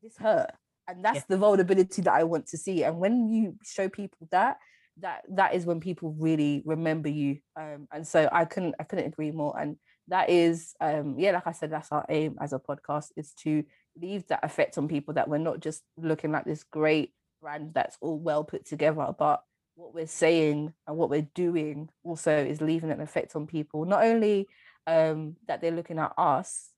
"This 0.02 0.16
hurt," 0.18 0.50
and 0.86 1.02
that's 1.02 1.16
yeah. 1.16 1.22
the 1.28 1.38
vulnerability 1.38 2.02
that 2.02 2.12
I 2.12 2.24
want 2.24 2.48
to 2.48 2.58
see. 2.58 2.84
And 2.84 2.98
when 2.98 3.28
you 3.28 3.56
show 3.64 3.88
people 3.88 4.28
that, 4.30 4.58
that 5.00 5.22
that 5.30 5.54
is 5.54 5.66
when 5.66 5.80
people 5.80 6.14
really 6.18 6.62
remember 6.64 7.08
you. 7.08 7.38
Um, 7.56 7.88
and 7.92 8.06
so 8.06 8.28
I 8.30 8.44
couldn't 8.44 8.74
I 8.78 8.84
couldn't 8.84 9.06
agree 9.06 9.30
more. 9.30 9.58
And 9.58 9.76
that 10.08 10.30
is, 10.30 10.74
um, 10.80 11.18
yeah, 11.18 11.32
like 11.32 11.46
I 11.46 11.52
said, 11.52 11.70
that's 11.70 11.90
our 11.90 12.04
aim 12.08 12.36
as 12.40 12.52
a 12.52 12.58
podcast 12.58 13.08
is 13.16 13.32
to 13.42 13.64
leave 14.00 14.26
that 14.28 14.44
effect 14.44 14.76
on 14.76 14.88
people 14.88 15.14
that 15.14 15.28
we're 15.28 15.38
not 15.38 15.60
just 15.60 15.82
looking 15.96 16.32
like 16.32 16.44
this 16.44 16.64
great 16.64 17.14
brand 17.40 17.72
that's 17.74 17.96
all 18.00 18.18
well 18.18 18.44
put 18.44 18.66
together, 18.66 19.14
but 19.18 19.42
what 19.76 19.94
we're 19.94 20.06
saying 20.06 20.72
and 20.86 20.96
what 20.96 21.10
we're 21.10 21.28
doing 21.34 21.88
also 22.04 22.32
is 22.32 22.60
leaving 22.60 22.90
an 22.90 23.00
effect 23.00 23.34
on 23.34 23.46
people. 23.46 23.84
Not 23.84 24.04
only 24.04 24.46
um, 24.86 25.36
that 25.46 25.60
they're 25.60 25.70
looking 25.70 25.98
at 25.98 26.12
us, 26.16 26.70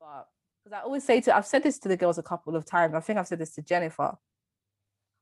but 0.00 0.26
because 0.62 0.78
I 0.78 0.82
always 0.82 1.04
say 1.04 1.20
to, 1.22 1.36
I've 1.36 1.46
said 1.46 1.62
this 1.62 1.78
to 1.80 1.88
the 1.88 1.96
girls 1.96 2.18
a 2.18 2.22
couple 2.22 2.56
of 2.56 2.64
times. 2.64 2.94
I 2.94 3.00
think 3.00 3.18
I've 3.18 3.26
said 3.26 3.38
this 3.38 3.54
to 3.54 3.62
Jennifer. 3.62 4.16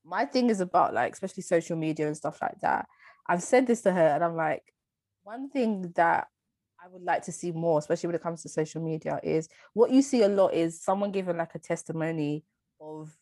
My 0.05 0.25
thing 0.25 0.51
is 0.51 0.61
about 0.61 0.95
like, 0.95 1.13
especially 1.13 1.43
social 1.43 1.77
media 1.77 2.07
and 2.07 2.17
stuff 2.17 2.39
like 2.43 2.61
that. 2.61 2.87
I've 3.27 3.43
said 3.43 3.67
this 3.67 3.83
to 3.83 3.93
her, 3.93 4.09
and 4.09 4.25
I'm 4.25 4.37
like, 4.37 4.63
one 5.23 5.49
thing 5.51 5.93
that 5.97 6.27
I 6.83 6.89
would 6.89 7.03
like 7.03 7.23
to 7.25 7.33
see 7.33 7.53
more, 7.53 7.79
especially 7.79 8.09
when 8.09 8.17
it 8.17 8.23
comes 8.23 8.43
to 8.43 8.49
social 8.49 8.83
media, 8.83 9.21
is 9.23 9.49
what 9.73 9.91
you 9.91 10.03
see 10.03 10.23
a 10.23 10.29
lot 10.29 10.55
is 10.55 10.83
someone 10.83 11.13
giving 11.13 11.37
like 11.37 11.55
a 11.55 11.61
testimony 11.61 12.45
of 12.81 13.17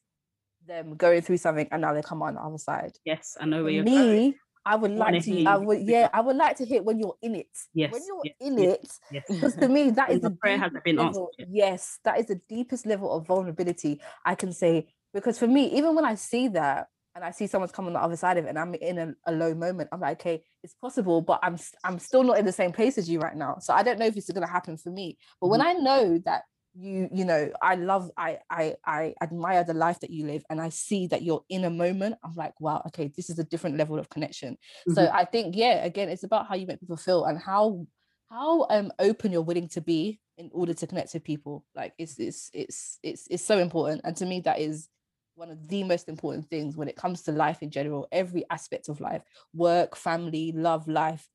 them 0.66 0.96
going 0.96 1.20
through 1.20 1.36
something 1.36 1.68
and 1.70 1.82
now 1.82 1.92
they 1.92 2.02
come 2.02 2.22
on 2.22 2.34
the 2.34 2.40
other 2.40 2.58
side. 2.58 2.96
Yes, 3.04 3.36
I 3.38 3.44
know 3.44 3.62
where 3.62 3.72
you're 3.72 3.84
me, 3.84 3.90
going. 3.96 4.34
I 4.64 4.76
would 4.76 4.92
like 4.92 5.22
to, 5.24 5.44
I 5.44 5.56
would, 5.56 5.82
yeah, 5.82 6.08
I 6.12 6.20
would 6.20 6.36
like 6.36 6.56
to 6.58 6.64
hit 6.64 6.84
when 6.84 6.98
you're 6.98 7.16
in 7.22 7.34
it. 7.34 7.48
Yes. 7.74 7.92
When 7.92 8.02
you're 8.06 8.22
yes, 8.24 8.34
in 8.40 8.58
yes, 8.58 8.74
it, 8.74 8.90
yes. 9.10 9.24
because 9.28 9.56
to 9.56 9.68
me, 9.68 9.90
that 9.90 10.10
is 10.10 10.20
the 10.20 10.30
prayer 10.30 10.58
hasn't 10.58 10.84
been 10.84 10.96
level, 10.96 11.30
answered. 11.38 11.52
Yes, 11.52 11.98
that 12.04 12.18
is 12.18 12.26
the 12.26 12.40
deepest 12.48 12.86
level 12.86 13.10
of 13.12 13.26
vulnerability 13.26 14.00
I 14.24 14.34
can 14.34 14.52
say. 14.52 14.86
Because 15.12 15.38
for 15.38 15.46
me, 15.46 15.76
even 15.76 15.94
when 15.94 16.04
I 16.04 16.14
see 16.14 16.48
that, 16.48 16.88
and 17.14 17.24
I 17.24 17.32
see 17.32 17.46
someone's 17.46 17.72
come 17.72 17.86
on 17.86 17.92
the 17.92 18.02
other 18.02 18.16
side 18.16 18.38
of 18.38 18.44
it 18.44 18.48
and 18.48 18.58
I'm 18.58 18.74
in 18.74 18.98
a, 18.98 19.14
a, 19.26 19.32
low 19.32 19.52
moment, 19.54 19.88
I'm 19.92 20.00
like, 20.00 20.20
okay, 20.20 20.42
it's 20.62 20.74
possible, 20.74 21.20
but 21.20 21.40
I'm 21.42 21.58
I'm 21.82 21.98
still 21.98 22.22
not 22.22 22.38
in 22.38 22.46
the 22.46 22.52
same 22.52 22.72
place 22.72 22.98
as 22.98 23.10
you 23.10 23.18
right 23.18 23.34
now. 23.34 23.56
So 23.60 23.74
I 23.74 23.82
don't 23.82 23.98
know 23.98 24.06
if 24.06 24.16
it's 24.16 24.30
gonna 24.30 24.46
happen 24.46 24.76
for 24.76 24.90
me. 24.90 25.18
But 25.40 25.46
mm-hmm. 25.46 25.50
when 25.50 25.60
I 25.60 25.72
know 25.72 26.18
that 26.24 26.42
you, 26.74 27.08
you 27.12 27.24
know, 27.24 27.50
I 27.60 27.74
love, 27.74 28.10
I 28.16 28.38
I 28.48 28.76
I 28.86 29.14
admire 29.20 29.64
the 29.64 29.74
life 29.74 30.00
that 30.00 30.10
you 30.10 30.26
live 30.26 30.44
and 30.48 30.60
I 30.60 30.68
see 30.68 31.08
that 31.08 31.22
you're 31.22 31.44
in 31.48 31.64
a 31.64 31.70
moment, 31.70 32.16
I'm 32.22 32.34
like, 32.36 32.60
wow, 32.60 32.82
okay, 32.86 33.12
this 33.16 33.28
is 33.28 33.38
a 33.38 33.44
different 33.44 33.76
level 33.76 33.98
of 33.98 34.08
connection. 34.08 34.52
Mm-hmm. 34.52 34.94
So 34.94 35.10
I 35.12 35.24
think, 35.24 35.56
yeah, 35.56 35.84
again, 35.84 36.08
it's 36.08 36.22
about 36.22 36.46
how 36.46 36.54
you 36.54 36.66
make 36.66 36.80
people 36.80 36.96
feel 36.96 37.24
and 37.24 37.38
how 37.38 37.86
how 38.30 38.66
um 38.70 38.92
open 39.00 39.32
you're 39.32 39.42
willing 39.42 39.68
to 39.70 39.80
be 39.80 40.20
in 40.38 40.48
order 40.52 40.74
to 40.74 40.86
connect 40.86 41.12
with 41.12 41.24
people. 41.24 41.64
Like 41.74 41.92
it's 41.98 42.18
it's 42.20 42.50
it's 42.54 42.98
it's 43.02 43.26
it's 43.28 43.44
so 43.44 43.58
important. 43.58 44.02
And 44.04 44.16
to 44.18 44.26
me, 44.26 44.40
that 44.40 44.60
is 44.60 44.88
one 45.40 45.50
of 45.50 45.68
the 45.68 45.82
most 45.82 46.06
important 46.08 46.46
things 46.50 46.76
when 46.76 46.86
it 46.86 46.96
comes 46.96 47.22
to 47.22 47.32
life 47.32 47.62
in 47.62 47.70
general, 47.70 48.06
every 48.12 48.44
aspect 48.50 48.90
of 48.90 49.00
life, 49.00 49.22
work, 49.54 49.96
family, 49.96 50.52
love, 50.52 50.86
life, 50.86 51.26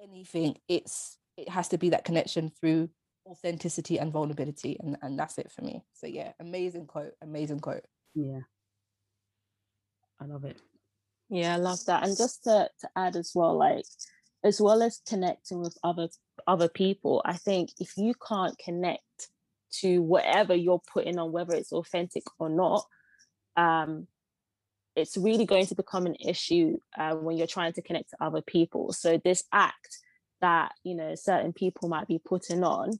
anything, 0.00 0.56
it's 0.68 1.18
it 1.36 1.48
has 1.48 1.66
to 1.68 1.76
be 1.76 1.90
that 1.90 2.04
connection 2.04 2.50
through 2.60 2.88
authenticity 3.26 3.98
and 3.98 4.12
vulnerability. 4.12 4.76
And, 4.80 4.96
and 5.02 5.18
that's 5.18 5.38
it 5.38 5.50
for 5.50 5.62
me. 5.62 5.82
So 5.92 6.06
yeah, 6.06 6.32
amazing 6.38 6.86
quote, 6.86 7.14
amazing 7.20 7.58
quote. 7.58 7.84
Yeah. 8.14 8.40
I 10.20 10.26
love 10.26 10.44
it. 10.44 10.58
Yeah, 11.28 11.54
I 11.54 11.58
love 11.58 11.84
that. 11.86 12.04
And 12.04 12.16
just 12.16 12.44
to, 12.44 12.70
to 12.80 12.88
add 12.96 13.16
as 13.16 13.32
well, 13.34 13.58
like 13.58 13.84
as 14.44 14.60
well 14.60 14.82
as 14.84 15.02
connecting 15.06 15.60
with 15.60 15.76
other 15.82 16.08
other 16.46 16.68
people, 16.68 17.22
I 17.24 17.34
think 17.34 17.70
if 17.80 17.96
you 17.96 18.14
can't 18.26 18.56
connect 18.56 19.30
to 19.80 20.00
whatever 20.00 20.54
you're 20.54 20.82
putting 20.92 21.18
on, 21.18 21.32
whether 21.32 21.54
it's 21.54 21.72
authentic 21.72 22.22
or 22.38 22.48
not, 22.48 22.84
um, 23.58 24.06
it's 24.96 25.16
really 25.16 25.44
going 25.44 25.66
to 25.66 25.74
become 25.74 26.06
an 26.06 26.16
issue 26.16 26.78
uh, 26.98 27.14
when 27.14 27.36
you're 27.36 27.46
trying 27.46 27.72
to 27.74 27.82
connect 27.82 28.10
to 28.10 28.16
other 28.20 28.40
people. 28.40 28.92
So 28.92 29.20
this 29.22 29.44
act 29.52 29.98
that 30.40 30.72
you 30.84 30.94
know 30.94 31.14
certain 31.16 31.52
people 31.52 31.88
might 31.88 32.06
be 32.06 32.20
putting 32.24 32.64
on, 32.64 32.92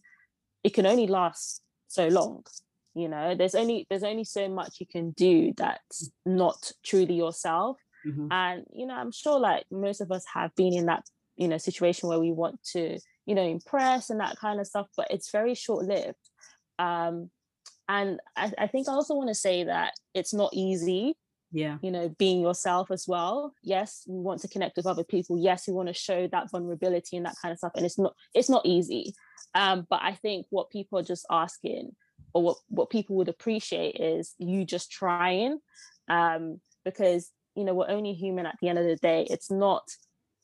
it 0.65 0.75
can 0.75 0.85
only 0.85 1.07
last 1.07 1.63
so 1.87 2.09
long. 2.09 2.45
You 2.95 3.09
know, 3.09 3.35
there's 3.35 3.55
only 3.55 3.87
there's 3.89 4.03
only 4.03 4.25
so 4.25 4.49
much 4.49 4.81
you 4.81 4.87
can 4.87 5.13
do 5.13 5.55
that's 5.57 6.11
not 6.27 6.73
truly 6.85 7.15
yourself. 7.15 7.79
Mm-hmm. 8.07 8.29
And 8.31 8.65
you 8.73 8.87
know, 8.87 8.95
I'm 8.95 9.13
sure 9.13 9.39
like 9.39 9.65
most 9.71 10.01
of 10.01 10.11
us 10.11 10.25
have 10.35 10.55
been 10.57 10.75
in 10.75 10.87
that 10.87 11.05
you 11.37 11.47
know 11.47 11.59
situation 11.59 12.09
where 12.09 12.19
we 12.19 12.33
want 12.33 12.61
to 12.73 12.99
you 13.27 13.35
know 13.35 13.45
impress 13.47 14.11
and 14.11 14.21
that 14.21 14.39
kind 14.39 14.61
of 14.61 14.67
stuff, 14.67 14.89
but 14.97 15.07
it's 15.11 15.31
very 15.31 15.55
short 15.55 15.87
lived. 15.87 16.17
Um, 16.81 17.31
and 17.89 18.21
I, 18.37 18.53
I 18.59 18.67
think 18.67 18.89
I 18.89 18.93
also 18.93 19.15
want 19.15 19.29
to 19.29 19.35
say 19.35 19.65
that 19.65 19.95
it's 20.15 20.35
not 20.35 20.51
easy 20.53 21.17
yeah. 21.53 21.79
you 21.83 21.91
know 21.91 22.09
being 22.19 22.41
yourself 22.41 22.91
as 22.91 23.07
well. 23.09 23.55
Yes 23.63 24.05
we 24.07 24.21
want 24.21 24.41
to 24.43 24.49
connect 24.49 24.77
with 24.77 24.87
other 24.87 25.05
people. 25.05 25.39
Yes 25.39 25.67
we 25.67 25.75
want 25.75 25.89
to 25.89 25.95
show 25.95 26.29
that 26.29 26.51
vulnerability 26.51 27.17
and 27.17 27.27
that 27.27 27.37
kind 27.41 27.53
of 27.53 27.59
stuff 27.59 27.73
and 27.77 27.87
it's 27.87 27.99
not 27.99 28.15
it's 28.35 28.51
not 28.51 28.67
easy. 28.67 29.15
Um 29.55 29.87
but 29.89 30.01
i 30.03 30.13
think 30.13 30.47
what 30.51 30.71
people 30.71 30.99
are 30.99 31.05
just 31.05 31.27
asking 31.31 31.95
or 32.35 32.43
what 32.43 32.57
what 32.69 32.91
people 32.91 33.17
would 33.17 33.29
appreciate 33.29 33.97
is 33.97 34.35
you 34.39 34.65
just 34.65 34.91
trying 34.91 35.59
um 36.09 36.61
because 36.85 37.31
you 37.55 37.65
know 37.65 37.75
we're 37.75 37.89
only 37.89 38.13
human 38.13 38.47
at 38.47 38.57
the 38.61 38.69
end 38.69 38.79
of 38.79 38.85
the 38.85 38.97
day. 38.97 39.27
It's 39.31 39.51
not 39.51 39.85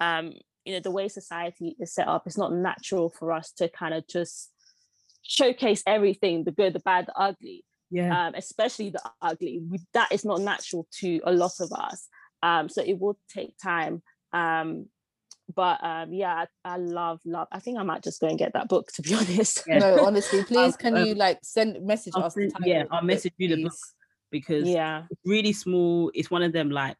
um 0.00 0.32
you 0.64 0.72
know 0.72 0.80
the 0.80 0.90
way 0.90 1.08
society 1.08 1.76
is 1.78 1.92
set 1.92 2.08
up 2.08 2.22
it's 2.26 2.38
not 2.38 2.52
natural 2.52 3.10
for 3.10 3.30
us 3.32 3.52
to 3.52 3.68
kind 3.68 3.92
of 3.92 4.06
just 4.08 4.50
showcase 5.24 5.82
everything 5.86 6.44
the 6.44 6.52
good 6.52 6.72
the 6.72 6.80
bad 6.80 7.06
the 7.06 7.18
ugly 7.18 7.64
yeah. 7.90 8.26
um, 8.26 8.34
especially 8.34 8.90
the 8.90 9.00
ugly. 9.22 9.60
We, 9.70 9.78
that 9.92 10.10
is 10.10 10.24
not 10.24 10.40
natural 10.40 10.86
to 11.00 11.20
a 11.24 11.32
lot 11.32 11.52
of 11.60 11.70
us. 11.72 12.08
Um, 12.42 12.68
so 12.68 12.82
it 12.82 12.98
will 12.98 13.16
take 13.32 13.56
time 13.62 14.02
um, 14.34 14.86
but 15.54 15.82
um, 15.84 16.12
yeah 16.12 16.44
I, 16.64 16.74
I, 16.74 16.76
love 16.78 17.20
love 17.26 17.48
i 17.52 17.58
think 17.58 17.78
i 17.78 17.82
might 17.82 18.02
just 18.02 18.20
go 18.20 18.26
and 18.26 18.38
get 18.38 18.54
that 18.54 18.68
book 18.68 18.90
to 18.92 19.02
be 19.02 19.14
honest. 19.14 19.62
Yeah. 19.66 19.78
no 19.78 20.06
honestly 20.06 20.42
please 20.48 20.76
can 20.76 20.96
um, 20.96 21.04
you 21.04 21.14
like 21.14 21.38
send 21.42 21.84
message 21.84 22.14
I'll 22.16 22.24
us 22.24 22.34
send, 22.34 22.52
yeah 22.64 22.84
i'll 22.90 23.02
message 23.02 23.34
you 23.36 23.48
the 23.48 23.62
book 23.62 23.72
because 24.30 24.66
yeah. 24.66 25.04
it's 25.10 25.20
really 25.24 25.52
small 25.52 26.10
it's 26.14 26.30
one 26.30 26.42
of 26.42 26.52
them 26.52 26.70
like 26.70 26.96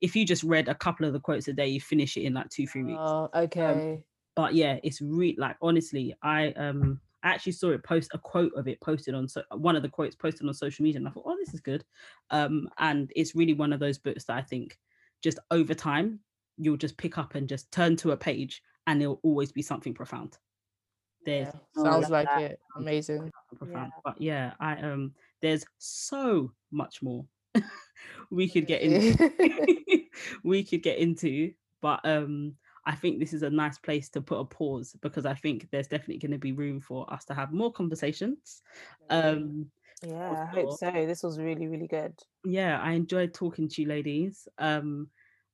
if 0.00 0.14
you 0.14 0.24
just 0.24 0.44
read 0.44 0.68
a 0.68 0.74
couple 0.74 1.06
of 1.06 1.12
the 1.12 1.20
quotes 1.20 1.48
a 1.48 1.52
day 1.52 1.66
you 1.66 1.80
finish 1.80 2.16
it 2.16 2.22
in 2.22 2.34
like 2.34 2.48
two 2.50 2.68
three 2.68 2.84
weeks. 2.84 3.00
Oh 3.00 3.28
Um, 3.32 3.42
okay. 3.44 4.04
but 4.36 4.54
yeah 4.54 4.78
it's 4.84 5.00
really 5.00 5.36
like 5.36 5.56
honestly 5.60 6.14
i 6.22 6.48
um 6.52 7.00
I 7.22 7.28
actually 7.30 7.52
saw 7.52 7.70
it 7.70 7.82
post 7.82 8.10
a 8.14 8.18
quote 8.18 8.52
of 8.56 8.68
it 8.68 8.80
posted 8.80 9.14
on 9.14 9.28
so 9.28 9.42
one 9.52 9.76
of 9.76 9.82
the 9.82 9.88
quotes 9.88 10.14
posted 10.16 10.46
on 10.46 10.54
social 10.54 10.82
media 10.82 10.98
and 10.98 11.08
i 11.08 11.10
thought 11.10 11.24
oh 11.26 11.36
this 11.38 11.54
is 11.54 11.60
good. 11.60 11.84
Um 12.30 12.68
and 12.78 13.10
it's 13.16 13.34
really 13.34 13.54
one 13.54 13.72
of 13.72 13.80
those 13.80 13.98
books 13.98 14.24
that 14.24 14.36
i 14.36 14.42
think 14.42 14.78
just 15.22 15.38
over 15.50 15.74
time 15.74 16.20
you'll 16.58 16.76
just 16.76 16.96
pick 16.96 17.18
up 17.18 17.34
and 17.34 17.48
just 17.48 17.70
turn 17.72 17.96
to 17.96 18.12
a 18.12 18.16
page 18.16 18.62
and 18.86 19.00
there'll 19.00 19.20
always 19.22 19.52
be 19.52 19.62
something 19.62 19.94
profound. 19.94 20.36
There's 21.24 21.48
yeah, 21.76 21.82
sounds 21.82 22.08
like 22.08 22.26
that. 22.26 22.42
it. 22.42 22.60
Amazing. 22.76 23.30
profound 23.56 23.92
yeah. 23.94 24.00
but 24.04 24.20
yeah 24.20 24.52
i 24.60 24.76
um 24.76 25.12
there's 25.42 25.64
so 25.78 26.52
much 26.70 27.02
more 27.02 27.24
we 28.30 28.48
could 28.48 28.66
get 28.66 28.82
into. 28.82 29.30
We 30.44 30.64
could 30.64 30.82
get 30.82 30.98
into 30.98 31.52
but 31.80 32.00
um 32.04 32.54
i 32.88 32.94
think 32.94 33.20
this 33.20 33.32
is 33.32 33.42
a 33.42 33.50
nice 33.50 33.78
place 33.78 34.08
to 34.08 34.20
put 34.20 34.40
a 34.40 34.44
pause 34.44 34.96
because 35.02 35.24
i 35.26 35.34
think 35.34 35.68
there's 35.70 35.86
definitely 35.86 36.18
going 36.18 36.32
to 36.32 36.38
be 36.38 36.52
room 36.52 36.80
for 36.80 37.10
us 37.12 37.24
to 37.24 37.34
have 37.34 37.52
more 37.52 37.72
conversations 37.72 38.62
um 39.10 39.66
yeah 40.02 40.30
i 40.30 40.44
hope 40.46 40.72
so. 40.72 40.90
This 40.90 41.22
was 41.22 41.38
really 41.38 41.66
really 41.66 41.86
good. 41.88 42.14
Yeah 42.44 42.80
i 42.80 42.92
enjoyed 42.92 43.34
talking 43.34 43.68
to 43.68 43.82
you 43.82 43.88
ladies 43.88 44.48
um 44.58 45.08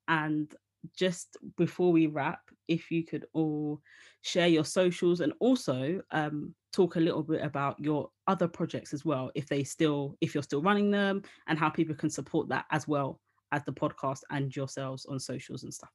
and 0.08 0.54
just 0.96 1.36
before 1.56 1.92
we 1.92 2.06
wrap 2.06 2.40
if 2.68 2.90
you 2.90 3.04
could 3.04 3.26
all 3.32 3.80
share 4.22 4.48
your 4.48 4.64
socials 4.64 5.20
and 5.20 5.32
also 5.38 6.00
um, 6.10 6.54
talk 6.72 6.96
a 6.96 7.00
little 7.00 7.22
bit 7.22 7.42
about 7.42 7.78
your 7.78 8.10
other 8.26 8.48
projects 8.48 8.92
as 8.92 9.04
well 9.04 9.30
if 9.34 9.46
they 9.46 9.64
still 9.64 10.16
if 10.20 10.34
you're 10.34 10.42
still 10.42 10.62
running 10.62 10.90
them 10.90 11.22
and 11.46 11.58
how 11.58 11.68
people 11.68 11.94
can 11.94 12.10
support 12.10 12.48
that 12.48 12.64
as 12.70 12.86
well 12.88 13.20
as 13.52 13.64
the 13.64 13.72
podcast 13.72 14.20
and 14.30 14.54
yourselves 14.54 15.06
on 15.06 15.18
socials 15.18 15.62
and 15.62 15.72
stuff 15.72 15.90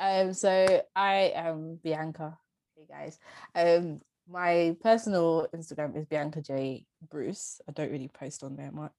um 0.00 0.32
so 0.32 0.82
i 0.96 1.32
am 1.34 1.78
bianca 1.82 2.36
hey 2.76 2.86
guys 2.88 3.18
um 3.54 4.00
my 4.28 4.76
personal 4.82 5.46
Instagram 5.54 5.96
is 5.96 6.06
Bianca 6.06 6.40
J 6.40 6.86
Bruce. 7.10 7.60
I 7.68 7.72
don't 7.72 7.90
really 7.90 8.08
post 8.08 8.42
on 8.42 8.56
there 8.56 8.72
much, 8.72 8.92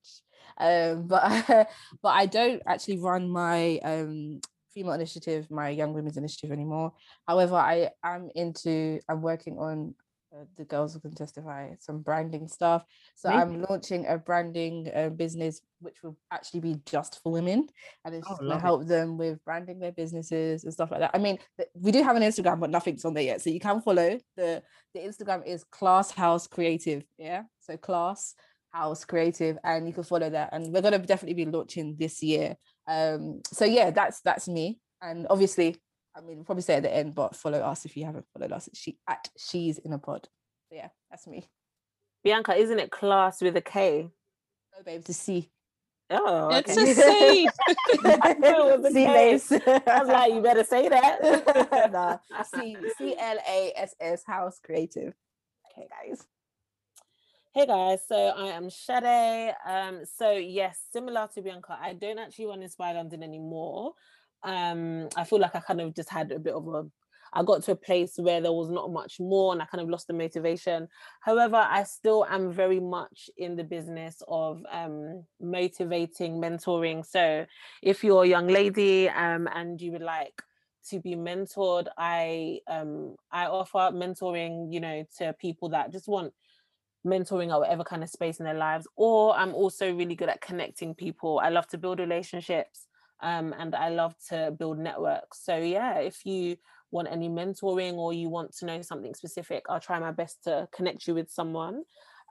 um, 0.59 1.07
but 1.07 1.23
but 2.01 2.09
I 2.09 2.25
don't 2.25 2.61
actually 2.67 2.99
run 2.99 3.29
my 3.29 3.79
um, 3.83 4.39
female 4.73 4.93
initiative, 4.93 5.49
my 5.49 5.69
young 5.69 5.93
women's 5.93 6.17
initiative 6.17 6.51
anymore. 6.51 6.93
However, 7.27 7.55
I 7.55 7.89
am 8.03 8.29
into. 8.35 8.99
I'm 9.09 9.21
working 9.21 9.57
on 9.57 9.95
uh, 10.35 10.45
the 10.57 10.65
girls 10.65 10.93
who 10.93 10.99
can 10.99 11.13
testify 11.13 11.69
some 11.79 11.99
branding 11.99 12.47
stuff. 12.47 12.83
So 13.15 13.29
Maybe. 13.29 13.41
I'm 13.41 13.61
launching 13.61 14.05
a 14.07 14.17
branding 14.17 14.91
uh, 14.93 15.09
business 15.09 15.61
which 15.79 16.01
will 16.03 16.17
actually 16.31 16.61
be 16.61 16.77
just 16.85 17.21
for 17.21 17.31
women, 17.31 17.67
and 18.03 18.15
it's 18.15 18.27
oh, 18.29 18.35
going 18.37 18.51
to 18.51 18.59
help 18.59 18.83
it. 18.83 18.87
them 18.87 19.17
with 19.17 19.43
branding 19.45 19.79
their 19.79 19.91
businesses 19.91 20.63
and 20.63 20.73
stuff 20.73 20.91
like 20.91 20.99
that. 20.99 21.11
I 21.13 21.19
mean, 21.19 21.37
th- 21.57 21.69
we 21.75 21.91
do 21.91 22.01
have 22.03 22.15
an 22.15 22.23
Instagram, 22.23 22.59
but 22.59 22.69
nothing's 22.69 23.05
on 23.05 23.13
there 23.13 23.23
yet, 23.23 23.41
so 23.41 23.49
you 23.49 23.59
can 23.59 23.81
follow 23.81 24.19
the 24.35 24.63
the 24.93 24.99
Instagram 24.99 25.45
is 25.45 25.63
Class 25.65 26.11
House 26.11 26.47
Creative. 26.47 27.03
Yeah, 27.17 27.43
so 27.59 27.77
Class 27.77 28.35
House 28.71 29.05
Creative, 29.05 29.57
and 29.63 29.87
you 29.87 29.93
can 29.93 30.03
follow 30.03 30.29
that. 30.29 30.49
And 30.51 30.73
we're 30.73 30.81
going 30.81 30.99
to 30.99 30.99
definitely 30.99 31.45
be 31.45 31.51
launching 31.51 31.95
this 31.97 32.21
year. 32.23 32.55
Um, 32.87 33.41
so 33.51 33.65
yeah, 33.65 33.91
that's 33.91 34.21
that's 34.21 34.47
me, 34.47 34.79
and 35.01 35.27
obviously 35.29 35.77
I 36.15 36.21
mean, 36.21 36.37
we'll 36.37 36.45
probably 36.45 36.61
say 36.61 36.75
at 36.75 36.83
the 36.83 36.93
end, 36.93 37.13
but 37.13 37.35
follow 37.35 37.59
us 37.59 37.85
if 37.85 37.97
you 37.97 38.05
haven't 38.05 38.25
followed 38.33 38.53
us. 38.53 38.69
She 38.73 38.97
at 39.07 39.29
she's 39.37 39.77
in 39.79 39.91
a 39.93 39.99
pod. 39.99 40.27
So 40.69 40.75
yeah, 40.75 40.89
that's 41.09 41.27
me. 41.27 41.49
Bianca, 42.23 42.55
isn't 42.55 42.79
it 42.79 42.89
class 42.89 43.41
with 43.41 43.57
a 43.57 43.61
K? 43.61 44.09
No, 44.75 44.83
babe, 44.83 45.01
it's 45.01 45.09
a 45.09 45.13
C. 45.13 45.51
Oh, 46.09 46.47
okay. 46.47 46.59
it's 46.59 46.77
a 46.77 46.93
C. 46.93 47.49
I 48.05 48.35
it 48.39 48.79
was 48.79 48.85
a 48.85 48.93
C 48.93 49.05
base. 49.05 49.51
I 49.51 49.99
was 49.99 50.07
like, 50.07 50.33
you 50.33 50.41
better 50.41 50.63
say 50.63 50.87
that. 50.87 51.89
nah, 51.91 52.17
C 52.55 52.77
C 52.97 53.15
L 53.17 53.37
A 53.47 53.73
S 53.75 53.95
S 53.99 54.23
House 54.25 54.59
Creative. 54.63 55.13
Okay, 55.71 55.87
guys. 55.89 56.25
Hey 57.53 57.65
guys, 57.65 58.01
so 58.07 58.15
I 58.15 58.47
am 58.47 58.69
Sade. 58.69 59.53
Um, 59.65 60.01
so 60.17 60.31
yes, 60.31 60.79
similar 60.91 61.29
to 61.33 61.41
Bianca, 61.41 61.77
I 61.81 61.93
don't 61.93 62.19
actually 62.19 62.47
run 62.47 62.61
Inspire 62.61 62.95
London 62.95 63.23
anymore 63.23 63.93
um 64.45 65.09
i 65.15 65.23
feel 65.23 65.39
like 65.39 65.55
i 65.55 65.59
kind 65.59 65.81
of 65.81 65.93
just 65.93 66.09
had 66.09 66.31
a 66.31 66.39
bit 66.39 66.53
of 66.53 66.67
a 66.67 66.85
I 67.35 67.43
got 67.43 67.63
to 67.63 67.73
a 67.73 67.75
place 67.75 68.13
where 68.15 68.39
there 68.39 68.53
was 68.53 68.69
not 68.69 68.91
much 68.93 69.19
more 69.19 69.51
and 69.51 69.61
I 69.61 69.65
kind 69.65 69.81
of 69.81 69.89
lost 69.89 70.07
the 70.07 70.13
motivation. 70.13 70.87
However, 71.19 71.57
I 71.57 71.83
still 71.83 72.25
am 72.25 72.51
very 72.51 72.79
much 72.79 73.29
in 73.37 73.57
the 73.57 73.63
business 73.63 74.21
of 74.29 74.63
um, 74.71 75.25
motivating, 75.41 76.35
mentoring. 76.35 77.05
So 77.05 77.45
if 77.81 78.05
you're 78.05 78.23
a 78.23 78.27
young 78.27 78.47
lady 78.47 79.09
um, 79.09 79.49
and 79.53 79.81
you 79.81 79.91
would 79.91 80.01
like 80.01 80.41
to 80.89 81.01
be 81.01 81.15
mentored, 81.15 81.87
I 81.97 82.59
um, 82.67 83.15
I 83.31 83.47
offer 83.47 83.91
mentoring, 83.93 84.71
you 84.71 84.79
know, 84.79 85.05
to 85.17 85.33
people 85.33 85.69
that 85.69 85.91
just 85.91 86.07
want 86.07 86.31
mentoring 87.05 87.53
or 87.53 87.59
whatever 87.59 87.83
kind 87.83 88.01
of 88.01 88.09
space 88.09 88.39
in 88.39 88.45
their 88.45 88.53
lives. 88.53 88.87
Or 88.95 89.35
I'm 89.35 89.53
also 89.53 89.93
really 89.93 90.15
good 90.15 90.29
at 90.29 90.39
connecting 90.39 90.95
people. 90.95 91.41
I 91.43 91.49
love 91.49 91.67
to 91.67 91.77
build 91.77 91.99
relationships 91.99 92.87
um, 93.21 93.53
and 93.57 93.75
I 93.75 93.89
love 93.89 94.15
to 94.29 94.53
build 94.57 94.79
networks. 94.79 95.43
So 95.43 95.57
yeah, 95.57 95.99
if 95.99 96.25
you 96.25 96.57
want 96.91 97.07
any 97.11 97.29
mentoring 97.29 97.93
or 97.93 98.13
you 98.13 98.29
want 98.29 98.55
to 98.57 98.65
know 98.65 98.81
something 98.81 99.13
specific, 99.13 99.65
I'll 99.69 99.79
try 99.79 99.99
my 99.99 100.11
best 100.11 100.43
to 100.43 100.67
connect 100.75 101.07
you 101.07 101.15
with 101.15 101.31
someone. 101.31 101.83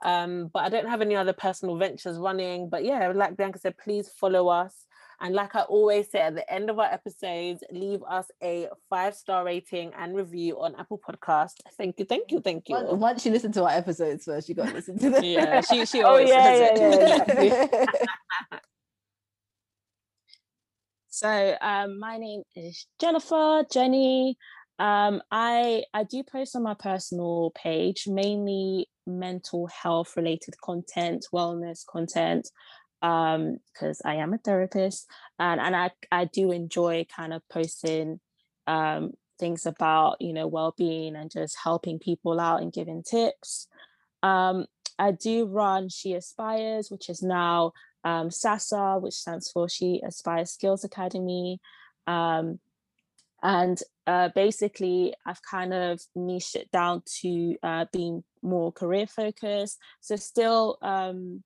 Um, 0.03 0.49
but 0.53 0.63
I 0.63 0.69
don't 0.69 0.87
have 0.87 1.01
any 1.01 1.15
other 1.15 1.33
personal 1.33 1.77
ventures 1.77 2.17
running. 2.17 2.69
But 2.69 2.83
yeah, 2.83 3.11
like 3.15 3.37
Bianca 3.37 3.59
said, 3.59 3.77
please 3.77 4.09
follow 4.09 4.47
us. 4.49 4.85
And 5.21 5.33
like 5.33 5.55
I 5.55 5.61
always 5.61 6.11
say 6.11 6.19
at 6.19 6.35
the 6.35 6.51
end 6.51 6.69
of 6.69 6.77
our 6.77 6.91
episodes, 6.91 7.63
leave 7.71 8.01
us 8.03 8.27
a 8.43 8.67
five 8.89 9.15
star 9.15 9.45
rating 9.45 9.93
and 9.97 10.13
review 10.13 10.59
on 10.61 10.75
Apple 10.77 10.99
Podcast. 10.99 11.53
Thank 11.77 11.99
you, 11.99 12.05
thank 12.05 12.31
you, 12.31 12.41
thank 12.41 12.67
you. 12.67 12.75
Once 12.91 13.25
you 13.25 13.31
listen 13.31 13.53
to 13.53 13.63
our 13.63 13.71
episodes 13.71 14.25
first, 14.25 14.49
you 14.49 14.55
got 14.55 14.67
to 14.67 14.73
listen 14.73 14.99
to 14.99 15.09
them. 15.11 15.23
Yeah, 15.23 15.61
she 15.61 15.85
she 15.85 16.01
always 16.03 16.29
oh, 16.29 16.33
yeah, 16.33 16.75
yeah, 16.75 17.33
yeah, 17.41 17.67
yeah. 18.51 18.59
So 21.15 21.55
um, 21.61 21.97
my 21.97 22.17
name 22.17 22.41
is 22.57 22.87
Jennifer, 22.99 23.63
Jenny. 23.71 24.37
Um, 24.79 25.21
I 25.31 25.85
I 25.93 26.03
do 26.03 26.23
post 26.23 26.57
on 26.57 26.63
my 26.63 26.73
personal 26.73 27.53
page 27.55 28.03
mainly 28.05 28.89
mental 29.07 29.67
health 29.67 30.17
related 30.17 30.55
content, 30.61 31.27
wellness 31.33 31.85
content, 31.89 32.49
because 32.99 34.01
um, 34.01 34.03
I 34.03 34.15
am 34.15 34.33
a 34.33 34.39
therapist, 34.39 35.07
and 35.39 35.61
and 35.61 35.73
I 35.73 35.91
I 36.11 36.25
do 36.25 36.51
enjoy 36.51 37.05
kind 37.15 37.31
of 37.31 37.41
posting 37.49 38.19
um, 38.67 39.11
things 39.39 39.65
about 39.65 40.17
you 40.19 40.33
know 40.33 40.47
well 40.47 40.75
being 40.77 41.15
and 41.15 41.31
just 41.31 41.55
helping 41.63 41.97
people 41.97 42.41
out 42.41 42.61
and 42.61 42.73
giving 42.73 43.03
tips. 43.03 43.69
Um, 44.21 44.65
I 44.99 45.11
do 45.11 45.45
run 45.45 45.87
She 45.87 46.13
Aspires, 46.13 46.91
which 46.91 47.09
is 47.09 47.23
now 47.23 47.71
um, 48.05 48.29
SASA, 48.29 48.99
which 49.01 49.15
stands 49.15 49.51
for 49.51 49.67
She 49.67 50.01
Aspires 50.05 50.51
Skills 50.51 50.85
Academy. 50.85 51.59
Um, 52.07 52.59
and 53.43 53.81
uh, 54.07 54.29
basically, 54.33 55.13
I've 55.25 55.41
kind 55.41 55.73
of 55.73 55.99
niched 56.15 56.55
it 56.55 56.71
down 56.71 57.01
to 57.21 57.57
uh, 57.63 57.85
being 57.91 58.23
more 58.41 58.71
career 58.71 59.07
focused. 59.07 59.79
So, 59.99 60.15
still 60.15 60.77
um, 60.81 61.43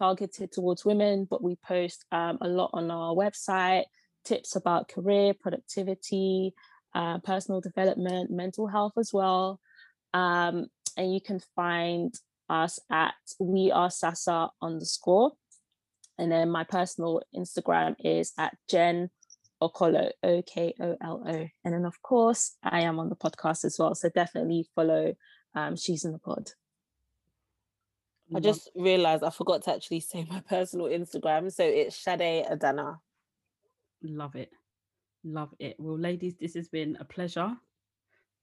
targeted 0.00 0.52
towards 0.52 0.84
women, 0.84 1.26
but 1.30 1.42
we 1.42 1.56
post 1.64 2.04
um, 2.12 2.38
a 2.40 2.48
lot 2.48 2.70
on 2.72 2.90
our 2.90 3.14
website 3.14 3.84
tips 4.24 4.56
about 4.56 4.88
career, 4.88 5.32
productivity, 5.34 6.54
uh, 6.94 7.18
personal 7.18 7.60
development, 7.60 8.30
mental 8.30 8.66
health 8.66 8.92
as 8.98 9.12
well. 9.12 9.60
Um, 10.14 10.66
and 10.96 11.14
you 11.14 11.20
can 11.20 11.40
find 11.56 12.14
us 12.48 12.78
at 12.90 13.14
we 13.40 13.70
are 13.72 13.90
sasa 13.90 14.50
underscore 14.60 15.32
and 16.22 16.30
then 16.30 16.50
my 16.50 16.62
personal 16.62 17.20
Instagram 17.36 17.96
is 17.98 18.32
at 18.38 18.56
Jen 18.70 19.10
Okolo, 19.60 20.12
O 20.22 20.40
K 20.42 20.72
O 20.78 20.96
L 21.02 21.24
O. 21.26 21.48
And 21.64 21.74
then, 21.74 21.84
of 21.84 22.00
course, 22.00 22.56
I 22.62 22.82
am 22.82 23.00
on 23.00 23.08
the 23.08 23.16
podcast 23.16 23.64
as 23.64 23.74
well. 23.76 23.96
So 23.96 24.08
definitely 24.08 24.68
follow 24.76 25.14
um, 25.56 25.74
She's 25.74 26.04
in 26.04 26.12
the 26.12 26.20
Pod. 26.20 26.50
I 28.32 28.38
just 28.38 28.70
realized 28.76 29.24
I 29.24 29.30
forgot 29.30 29.64
to 29.64 29.74
actually 29.74 29.98
say 29.98 30.24
my 30.30 30.38
personal 30.48 30.86
Instagram. 30.86 31.52
So 31.52 31.64
it's 31.64 31.96
Sade 31.96 32.46
Adana. 32.48 33.00
Love 34.04 34.36
it. 34.36 34.52
Love 35.24 35.52
it. 35.58 35.74
Well, 35.80 35.98
ladies, 35.98 36.36
this 36.40 36.54
has 36.54 36.68
been 36.68 36.96
a 37.00 37.04
pleasure 37.04 37.56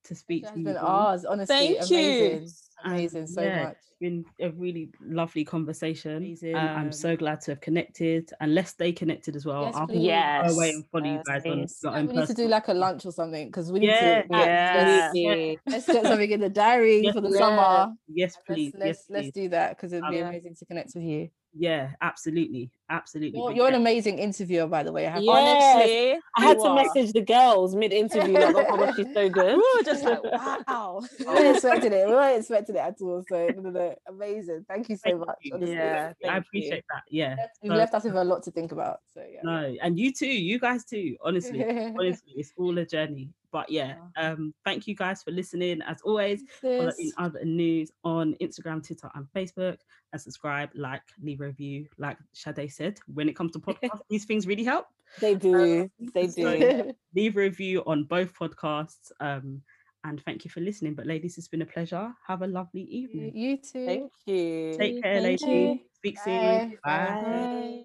to 0.06 0.16
speak 0.16 0.44
It 0.44 0.54
to 0.54 0.64
has 0.66 0.76
you. 0.76 0.78
ours, 0.78 1.26
honestly. 1.26 1.56
Thank 1.78 1.90
you. 1.90 1.98
amazing. 1.98 2.50
And 2.84 2.94
Amazing 2.94 3.28
so 3.28 3.42
yeah, 3.42 3.64
much. 3.66 3.76
It's 3.78 3.92
been 4.00 4.26
a 4.40 4.50
really 4.52 4.90
lovely 5.02 5.44
conversation. 5.44 6.18
Amazing. 6.18 6.56
I'm 6.56 6.92
so 6.94 7.18
glad 7.18 7.42
to 7.42 7.52
have 7.52 7.62
connected 7.62 8.32
and 8.40 8.56
let's 8.56 8.70
stay 8.72 8.94
connected 8.94 9.36
as 9.36 9.46
well. 9.46 9.64
Yes, 9.64 9.76
I'll. 9.76 9.92
Yes. 9.92 10.48
go 10.48 10.56
away 10.56 10.70
and 10.70 10.86
follow 10.90 11.06
you 11.06 11.22
guys 11.26 11.46
on 11.46 11.52
please. 11.60 11.80
your 11.84 11.92
Yeah, 11.92 12.00
own 12.00 12.08
we 12.08 12.14
need 12.14 12.28
to 12.28 12.34
do 12.34 12.48
like 12.48 12.68
a 12.70 12.74
lunch 12.74 13.06
or 13.06 13.12
something 13.12 13.48
because 13.48 13.72
we 13.72 13.80
need 13.80 13.88
Yeah, 13.88 14.22
to 14.22 14.28
yeah, 14.32 14.74
let's, 14.76 15.16
yeah. 15.18 15.56
let's 15.68 15.86
get 15.88 16.06
something 16.06 16.32
in 16.32 16.40
the 16.40 16.50
diary 16.50 17.02
Yes, 17.02 17.14
for 17.16 17.22
the 17.22 17.28
please. 17.28 17.38
summer. 17.38 17.92
Yes, 18.08 18.36
Let's 18.36 18.46
please. 18.48 18.74
let's, 18.78 18.86
yes, 18.86 19.06
let's 19.10 19.32
do 19.32 19.50
that 19.50 19.76
because 19.76 19.92
it'd 19.92 20.10
be 20.10 20.20
Um, 20.20 20.28
amazing 20.28 20.56
to 20.56 20.66
connect 20.66 20.92
with 20.96 21.04
you. 21.04 21.30
Yeah, 21.54 21.92
absolutely. 22.02 22.72
Absolutely. 22.92 23.40
You're, 23.40 23.52
you're 23.52 23.68
an 23.68 23.76
amazing 23.76 24.18
interviewer, 24.20 24.66
by 24.68 24.82
the 24.84 24.92
way. 24.92 25.06
I 25.08 25.12
have 25.12 25.22
Yeah. 25.24 25.32
Honestly, 25.32 26.20
I 26.38 26.42
had 26.42 26.58
you 26.58 26.64
to 26.64 26.70
are. 26.70 26.76
message 26.76 27.14
the 27.14 27.22
girls 27.22 27.76
mid 27.76 27.92
interview. 27.94 28.34
Like, 28.34 28.56
oh 28.70 28.78
my 28.78 28.86
gosh, 28.88 28.96
she's 28.96 29.14
so 29.14 29.30
good. 29.40 29.58
We 29.58 29.74
were 29.78 29.84
just 29.84 30.04
like, 30.04 30.24
wow. 30.24 30.58
Oh. 30.68 31.08
We 31.20 31.26
weren't 31.26 31.56
expecting 31.56 31.94
it. 31.94 32.08
We 32.08 32.14
weren't 32.14 32.40
expecting 32.40 32.76
it 32.76 32.80
at 32.80 32.96
all. 33.02 33.24
So 33.28 33.48
no, 33.56 33.62
no, 33.62 33.70
no. 33.70 33.96
amazing. 34.08 34.66
Thank 34.68 34.90
you 34.90 34.96
so 34.96 35.02
Thank 35.06 35.20
much. 35.20 35.38
you. 35.42 35.54
honestly. 35.56 35.76
Yeah, 35.76 36.14
I 36.24 36.28
thank 36.28 36.34
you. 36.34 36.38
appreciate 36.40 36.84
that. 36.94 37.04
Yeah. 37.10 37.36
You've 37.62 37.72
So- 37.74 37.78
left 37.78 37.94
us 37.94 38.04
with 38.04 38.16
a 38.16 38.24
lot 38.24 38.44
to 38.44 38.52
think 38.52 38.72
about. 38.72 39.00
So 39.14 39.24
yeah. 39.32 39.40
No, 39.44 39.76
and 39.82 40.00
you 40.00 40.12
too, 40.14 40.28
you 40.28 40.60
guys 40.60 40.84
too. 40.86 41.16
Honestly, 41.24 41.64
honestly, 41.64 42.34
it's 42.36 42.54
all 42.58 42.78
a 42.78 42.86
journey. 42.86 43.30
But 43.52 43.70
yeah, 43.72 43.96
um, 44.18 44.54
thank 44.64 44.86
you 44.88 44.96
guys 44.96 45.24
for 45.24 45.32
listening. 45.32 45.82
As 45.82 46.02
always, 46.04 46.44
follow 46.62 46.92
in 47.00 47.12
other 47.18 47.44
news 47.44 47.92
on 48.04 48.36
Instagram, 48.42 48.86
Twitter, 48.86 49.10
and 49.16 49.26
Facebook. 49.36 49.78
And 50.14 50.22
subscribe, 50.22 50.70
like, 50.76 51.02
leave 51.22 51.42
a 51.42 51.46
review. 51.46 51.88
Like 51.98 52.18
Sade 52.34 52.72
said, 52.72 53.00
when 53.14 53.28
it 53.30 53.36
comes 53.36 53.52
to 53.54 53.60
podcasts, 53.68 54.02
these 54.10 54.26
things 54.26 54.46
really 54.48 54.64
help. 54.64 54.86
They 55.20 55.36
do. 55.36 55.90
They 56.14 56.28
so- 56.28 56.60
do. 56.60 56.94
Leave 57.16 57.36
a 57.38 57.40
review 57.40 57.84
on 57.88 58.04
both 58.04 58.34
podcasts. 58.36 59.12
Um, 59.20 59.62
and 60.04 60.22
thank 60.24 60.46
you 60.46 60.52
for 60.52 60.62
listening. 60.62 60.94
But 60.94 61.08
ladies, 61.08 61.38
it's 61.40 61.48
been 61.48 61.64
a 61.64 61.66
pleasure. 61.66 62.14
Have 62.28 62.44
a 62.44 62.48
lovely 62.48 62.82
you, 62.82 63.04
evening. 63.10 63.36
you 63.36 63.58
too. 63.58 63.86
Thank 63.86 64.12
you. 64.28 64.74
Take 64.78 65.02
care, 65.02 65.22
Thank 65.22 65.42
ladies. 65.42 65.42
you. 65.42 65.80
Speak 65.96 66.16
Bye. 66.18 66.22
soon. 66.26 66.78
Bye. 66.84 67.22
Bye. 67.24 67.84